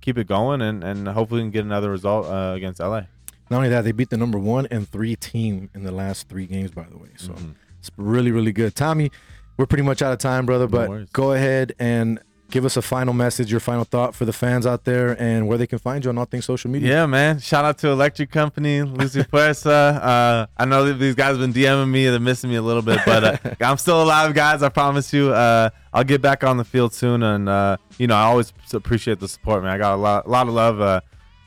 keep 0.00 0.18
it 0.18 0.26
going 0.26 0.60
and 0.62 0.82
and 0.82 1.06
hopefully 1.06 1.42
we 1.42 1.44
can 1.44 1.52
get 1.52 1.64
another 1.64 1.88
result 1.88 2.26
uh, 2.26 2.54
against 2.56 2.80
LA. 2.80 3.02
Not 3.50 3.58
only 3.58 3.68
that, 3.70 3.82
they 3.84 3.92
beat 3.92 4.10
the 4.10 4.16
number 4.16 4.38
one 4.38 4.66
and 4.70 4.88
three 4.88 5.16
team 5.16 5.68
in 5.74 5.82
the 5.84 5.92
last 5.92 6.28
three 6.28 6.46
games, 6.46 6.70
by 6.70 6.84
the 6.84 6.96
way. 6.96 7.10
So 7.16 7.32
Mm-hmm. 7.32 7.50
it's 7.78 7.90
really, 7.96 8.30
really 8.30 8.52
good. 8.52 8.74
Tommy, 8.74 9.10
we're 9.56 9.66
pretty 9.66 9.82
much 9.84 10.00
out 10.02 10.12
of 10.12 10.18
time, 10.18 10.46
brother, 10.46 10.66
but 10.66 10.88
worries. 10.88 11.08
go 11.12 11.32
ahead 11.32 11.74
and 11.78 12.18
give 12.50 12.64
us 12.66 12.76
a 12.76 12.82
final 12.82 13.14
message, 13.14 13.50
your 13.50 13.60
final 13.60 13.82
thought 13.84 14.14
for 14.14 14.26
the 14.26 14.32
fans 14.32 14.66
out 14.66 14.84
there 14.84 15.16
and 15.22 15.48
where 15.48 15.56
they 15.56 15.66
can 15.66 15.78
find 15.78 16.04
you 16.04 16.10
on 16.10 16.18
all 16.18 16.26
things 16.26 16.44
social 16.44 16.70
media. 16.70 16.86
Yeah, 16.90 17.06
man. 17.06 17.38
Shout 17.40 17.64
out 17.64 17.78
to 17.78 17.88
Electric 17.88 18.30
Company, 18.30 18.82
Lucy 18.82 19.22
Fuerza. 19.32 19.96
Uh, 20.02 20.46
I 20.58 20.64
know 20.66 20.92
these 20.92 21.14
guys 21.14 21.38
have 21.38 21.40
been 21.40 21.52
DMing 21.54 21.90
me. 21.90 22.06
They're 22.08 22.20
missing 22.20 22.50
me 22.50 22.56
a 22.56 22.62
little 22.62 22.82
bit, 22.82 23.00
but 23.06 23.24
uh, 23.24 23.36
I'm 23.62 23.78
still 23.78 24.02
alive, 24.02 24.34
guys. 24.34 24.62
I 24.62 24.68
promise 24.68 25.12
you. 25.14 25.30
Uh, 25.32 25.70
I'll 25.94 26.04
get 26.04 26.20
back 26.20 26.44
on 26.44 26.58
the 26.58 26.64
field 26.64 26.92
soon. 26.92 27.22
And, 27.22 27.48
uh, 27.48 27.78
you 27.98 28.06
know, 28.06 28.16
I 28.16 28.22
always 28.24 28.52
appreciate 28.74 29.18
the 29.18 29.28
support, 29.28 29.62
man. 29.62 29.72
I 29.72 29.78
got 29.78 29.94
a 29.94 29.96
lot, 29.96 30.26
a 30.26 30.28
lot 30.28 30.46
of 30.46 30.52
love 30.52 30.78
uh, 30.80 31.00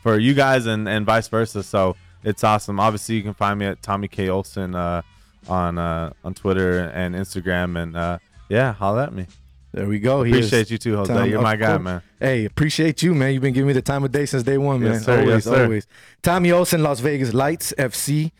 for 0.05 0.19
you 0.19 0.35
guys 0.35 0.67
and, 0.67 0.87
and 0.87 1.03
vice 1.03 1.27
versa. 1.29 1.63
So 1.63 1.95
it's 2.23 2.43
awesome. 2.43 2.79
Obviously, 2.79 3.15
you 3.15 3.23
can 3.23 3.33
find 3.33 3.57
me 3.59 3.65
at 3.65 3.81
Tommy 3.81 4.07
K. 4.07 4.29
Olsen 4.29 4.75
uh, 4.75 5.01
on, 5.49 5.79
uh, 5.79 6.13
on 6.23 6.35
Twitter 6.35 6.81
and 6.93 7.15
Instagram. 7.15 7.81
And, 7.81 7.97
uh, 7.97 8.19
yeah, 8.47 8.71
holler 8.73 9.01
at 9.01 9.13
me. 9.13 9.25
There 9.73 9.87
we 9.87 9.97
go. 9.99 10.23
Appreciate 10.23 10.69
you 10.69 10.77
too, 10.77 10.95
Jose. 10.95 11.11
Tom, 11.11 11.27
You're 11.27 11.41
my 11.41 11.55
guy, 11.55 11.69
course. 11.71 11.81
man. 11.81 12.01
Hey, 12.19 12.45
appreciate 12.45 13.01
you, 13.01 13.15
man. 13.15 13.33
You've 13.33 13.41
been 13.41 13.53
giving 13.55 13.65
me 13.67 13.73
the 13.73 13.81
time 13.81 14.03
of 14.03 14.11
day 14.11 14.27
since 14.27 14.43
day 14.43 14.59
one, 14.59 14.79
man. 14.83 14.93
Yes, 14.93 15.05
sir. 15.05 15.13
Always, 15.21 15.27
Yes, 15.29 15.43
sir. 15.45 15.63
always. 15.63 15.87
Tommy 16.21 16.51
Olsen, 16.51 16.83
Las 16.83 16.99
Vegas 16.99 17.33
Lights 17.33 17.73
FC, 17.75 18.31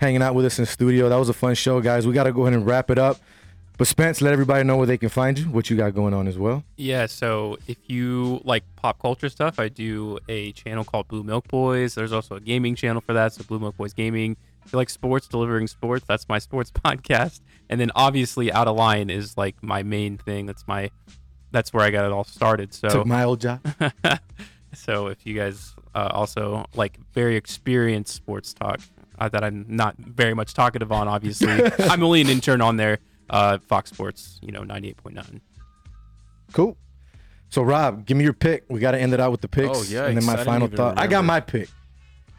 hanging 0.00 0.22
out 0.22 0.36
with 0.36 0.44
us 0.46 0.60
in 0.60 0.66
studio. 0.66 1.08
That 1.08 1.16
was 1.18 1.28
a 1.28 1.32
fun 1.34 1.56
show, 1.56 1.80
guys. 1.80 2.06
We 2.06 2.12
got 2.14 2.24
to 2.24 2.32
go 2.32 2.42
ahead 2.42 2.54
and 2.54 2.64
wrap 2.64 2.90
it 2.92 2.98
up. 2.98 3.18
But 3.82 3.88
Spence, 3.88 4.22
let 4.22 4.32
everybody 4.32 4.62
know 4.62 4.76
where 4.76 4.86
they 4.86 4.96
can 4.96 5.08
find 5.08 5.36
you, 5.36 5.46
what 5.46 5.68
you 5.68 5.76
got 5.76 5.92
going 5.92 6.14
on 6.14 6.28
as 6.28 6.38
well. 6.38 6.62
Yeah, 6.76 7.06
so 7.06 7.58
if 7.66 7.78
you 7.88 8.40
like 8.44 8.62
pop 8.76 9.00
culture 9.00 9.28
stuff, 9.28 9.58
I 9.58 9.68
do 9.70 10.20
a 10.28 10.52
channel 10.52 10.84
called 10.84 11.08
Blue 11.08 11.24
Milk 11.24 11.48
Boys. 11.48 11.96
There's 11.96 12.12
also 12.12 12.36
a 12.36 12.40
gaming 12.40 12.76
channel 12.76 13.00
for 13.00 13.12
that, 13.12 13.32
so 13.32 13.42
Blue 13.42 13.58
Milk 13.58 13.76
Boys 13.76 13.92
Gaming. 13.92 14.36
If 14.64 14.72
you 14.72 14.76
like 14.76 14.88
sports, 14.88 15.26
delivering 15.26 15.66
sports, 15.66 16.04
that's 16.06 16.28
my 16.28 16.38
sports 16.48 16.70
podcast. 16.70 17.40
And 17.68 17.80
then 17.80 17.90
obviously 17.96 18.50
OuttaLine 18.50 19.10
is 19.10 19.36
like 19.36 19.60
my 19.64 19.82
main 19.82 20.16
thing. 20.16 20.46
That's 20.46 20.64
my 20.68 20.92
that's 21.50 21.72
where 21.72 21.84
I 21.84 21.90
got 21.90 22.04
it 22.04 22.12
all 22.12 22.22
started. 22.22 22.72
So 22.72 22.88
Took 22.88 23.06
my 23.08 23.24
old 23.24 23.40
job. 23.40 23.66
so 24.74 25.08
if 25.08 25.26
you 25.26 25.34
guys 25.34 25.74
uh, 25.92 26.08
also 26.12 26.66
like 26.76 27.00
very 27.14 27.34
experienced 27.34 28.14
sports 28.14 28.54
talk 28.54 28.78
uh, 29.18 29.28
that 29.30 29.42
I'm 29.42 29.66
not 29.68 29.96
very 29.96 30.34
much 30.34 30.54
talkative 30.54 30.92
on, 30.92 31.08
obviously, 31.08 31.50
I'm 31.80 32.04
only 32.04 32.20
an 32.20 32.28
intern 32.28 32.60
on 32.60 32.76
there. 32.76 32.98
Uh, 33.32 33.58
Fox 33.66 33.90
Sports, 33.90 34.38
you 34.42 34.52
know, 34.52 34.62
98.9. 34.62 35.40
Cool. 36.52 36.76
So, 37.48 37.62
Rob, 37.62 38.06
give 38.06 38.16
me 38.16 38.24
your 38.24 38.32
pick. 38.32 38.64
We 38.68 38.80
got 38.80 38.92
to 38.92 38.98
end 38.98 39.12
it 39.12 39.20
out 39.20 39.30
with 39.32 39.40
the 39.40 39.48
picks. 39.48 39.68
Oh, 39.76 39.82
yikes. 39.82 40.08
And 40.08 40.16
then 40.16 40.24
my 40.24 40.36
final 40.44 40.66
even 40.68 40.76
thought. 40.76 40.98
I 40.98 41.06
got 41.06 41.24
my 41.24 41.40
pick. 41.40 41.68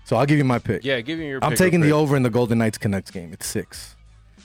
So, 0.06 0.16
I'll 0.18 0.26
give 0.26 0.38
you 0.38 0.44
my 0.44 0.60
pick. 0.60 0.84
Yeah, 0.84 1.02
give 1.02 1.20
me 1.20 1.28
your. 1.28 1.40
Pick. 1.40 1.50
I'm 1.50 1.56
taking 1.56 1.82
the 1.82 1.88
quick. 1.88 1.96
over 1.96 2.16
in 2.16 2.24
the 2.24 2.30
Golden 2.30 2.58
Knights 2.58 2.78
Canucks 2.78 3.12
game. 3.12 3.34
It's 3.34 3.46
six. 3.46 3.96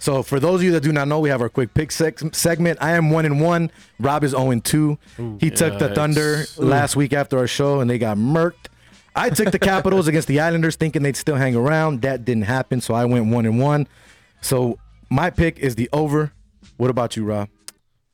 So 0.00 0.22
for 0.22 0.38
those 0.38 0.60
of 0.60 0.62
you 0.64 0.70
that 0.72 0.82
do 0.82 0.92
not 0.92 1.08
know, 1.08 1.18
we 1.18 1.28
have 1.28 1.40
our 1.42 1.48
quick 1.48 1.74
pick 1.74 1.88
seg- 1.88 2.32
segment. 2.32 2.78
I 2.80 2.92
am 2.92 3.10
one 3.10 3.24
and 3.24 3.40
one. 3.40 3.70
Rob 3.98 4.22
is 4.22 4.30
zero 4.30 4.50
and 4.50 4.64
two. 4.64 4.96
He 5.40 5.50
took 5.50 5.78
the 5.80 5.88
yikes. 5.88 5.94
Thunder 5.96 6.44
last 6.56 6.94
week 6.94 7.12
after 7.12 7.36
our 7.36 7.48
show, 7.48 7.80
and 7.80 7.90
they 7.90 7.98
got 7.98 8.16
murked. 8.16 8.68
I 9.16 9.30
took 9.30 9.50
the 9.50 9.58
Capitals 9.58 10.06
against 10.08 10.28
the 10.28 10.38
Islanders, 10.38 10.76
thinking 10.76 11.02
they'd 11.02 11.16
still 11.16 11.34
hang 11.34 11.56
around. 11.56 12.02
That 12.02 12.24
didn't 12.24 12.44
happen, 12.44 12.80
so 12.80 12.94
I 12.94 13.06
went 13.06 13.26
one 13.26 13.44
and 13.44 13.58
one. 13.58 13.88
So 14.40 14.78
my 15.10 15.30
pick 15.30 15.58
is 15.58 15.74
the 15.74 15.88
over. 15.92 16.32
What 16.78 16.90
about 16.90 17.14
you, 17.16 17.24
Rob? 17.24 17.48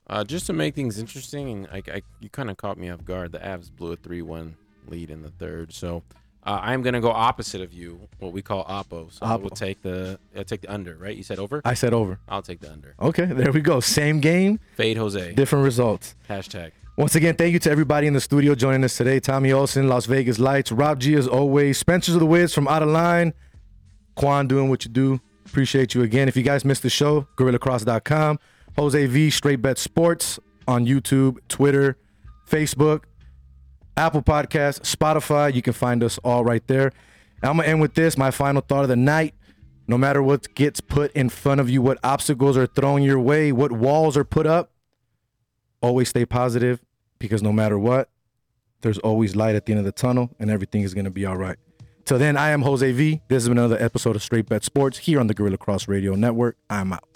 Uh, 0.07 0.25
just 0.25 0.47
to 0.47 0.53
make 0.53 0.75
things 0.75 0.99
interesting, 0.99 1.49
and 1.51 1.69
I, 1.73 1.83
I 1.97 2.03
you 2.21 2.29
kind 2.29 2.51
of 2.51 2.57
caught 2.57 2.77
me 2.77 2.91
off 2.91 3.05
guard. 3.05 3.33
The 3.33 3.39
Avs 3.39 3.71
blew 3.75 3.93
a 3.93 3.97
three-one 3.97 4.57
lead 4.89 5.11
in 5.11 5.23
the 5.23 5.31
third, 5.31 5.73
so 5.73 6.03
uh, 6.45 6.59
I'm 6.61 6.83
gonna 6.83 7.01
go 7.01 7.11
opposite 7.11 7.63
of 7.63 7.73
you, 7.73 8.01
what 8.19 8.33
we 8.33 8.43
call 8.43 8.65
oppo. 8.67 9.11
So 9.11 9.25
I 9.25 9.37
will 9.37 9.49
Oppo. 9.51 9.55
take 9.57 9.81
the 9.83 10.19
I'll 10.37 10.45
take 10.45 10.61
the 10.61 10.73
under. 10.73 10.97
Right? 10.97 11.17
You 11.17 11.23
said 11.23 11.39
over. 11.39 11.63
I 11.65 11.73
said 11.73 11.95
over. 11.95 12.19
I'll 12.29 12.43
take 12.43 12.61
the 12.61 12.71
under. 12.71 12.95
Okay, 13.01 13.25
there 13.25 13.51
we 13.53 13.61
go. 13.63 13.81
Same 13.81 14.21
game, 14.21 14.61
Fade 14.77 14.99
Jose. 14.99 15.33
different 15.35 15.65
results. 15.65 16.15
Hashtag. 16.29 16.73
Once 16.97 17.15
again, 17.17 17.35
thank 17.35 17.53
you 17.55 17.59
to 17.59 17.71
everybody 17.71 18.07
in 18.07 18.13
the 18.13 18.21
studio 18.21 18.55
joining 18.55 18.85
us 18.85 18.97
today. 18.97 19.19
Tommy 19.21 19.53
Olsen, 19.53 19.89
Las 19.89 20.07
Vegas 20.07 20.39
Lights, 20.39 20.71
Rob 20.71 21.01
G 21.01 21.15
as 21.17 21.27
always, 21.27 21.77
Spencer's 21.79 22.15
of 22.15 22.21
the 22.21 22.27
Wiz 22.27 22.55
from 22.55 22.67
OuttaLine, 22.67 23.33
Quan 24.17 24.47
doing 24.47 24.69
what 24.69 24.85
you 24.85 24.91
do. 24.91 25.21
Appreciate 25.47 25.95
you 25.95 26.03
again. 26.03 26.29
If 26.29 26.37
you 26.37 26.43
guys 26.43 26.65
missed 26.65 26.83
the 26.83 26.91
show, 26.91 27.27
GuerillaCross.com, 27.37 28.39
Jose 28.77 29.07
V, 29.07 29.31
Straight 29.31 29.63
Bet 29.63 29.79
Sports 29.79 30.39
on 30.67 30.87
YouTube, 30.87 31.39
Twitter, 31.49 31.97
Facebook, 32.49 33.05
Apple 33.97 34.23
Podcasts, 34.23 34.81
Spotify. 34.95 35.55
You 35.55 35.63
can 35.63 35.73
find 35.73 36.03
us 36.03 36.19
all 36.19 36.45
right 36.45 36.67
there. 36.67 36.93
I'm 37.43 37.57
gonna 37.57 37.69
end 37.69 37.81
with 37.81 37.95
this. 37.95 38.17
My 38.17 38.31
final 38.31 38.63
thought 38.63 38.83
of 38.83 38.89
the 38.89 38.97
night. 38.97 39.35
No 39.87 39.99
matter 39.99 40.23
what 40.23 40.55
gets 40.55 40.81
put 40.81 41.13
in 41.13 41.29
front 41.29 41.61
of 41.61 41.69
you, 41.69 41.83
what 41.83 41.99
obstacles 42.03 42.57
are 42.57 42.67
thrown 42.67 43.03
your 43.03 43.21
way, 43.21 43.53
what 43.53 43.71
walls 43.71 44.17
are 44.17 44.25
put 44.25 44.47
up, 44.47 44.71
always 45.83 46.09
stay 46.09 46.25
positive 46.25 46.81
because 47.19 47.43
no 47.43 47.53
matter 47.53 47.79
what, 47.79 48.09
there's 48.81 48.99
always 48.99 49.37
light 49.37 49.55
at 49.55 49.67
the 49.67 49.73
end 49.73 49.81
of 49.81 49.85
the 49.85 49.93
tunnel 49.93 50.31
and 50.39 50.51
everything 50.51 50.83
is 50.83 50.95
going 50.95 51.05
to 51.05 51.11
be 51.11 51.27
all 51.27 51.37
right. 51.37 51.57
Till 52.07 52.19
then, 52.19 52.37
I 52.37 52.51
am 52.51 52.63
Jose 52.63 52.93
V. 52.93 53.21
This 53.29 53.43
has 53.43 53.49
been 53.49 53.59
another 53.59 53.83
episode 53.83 54.17
of 54.17 54.23
Straight 54.23 54.47
Bet 54.47 54.65
Sports 54.65 54.99
here 54.99 55.21
on 55.21 55.27
the 55.27 55.35
Guerilla 55.35 55.59
Cross 55.59 55.87
Radio 55.87 56.15
Network. 56.15 56.57
I'm 56.69 56.95
out. 56.95 57.14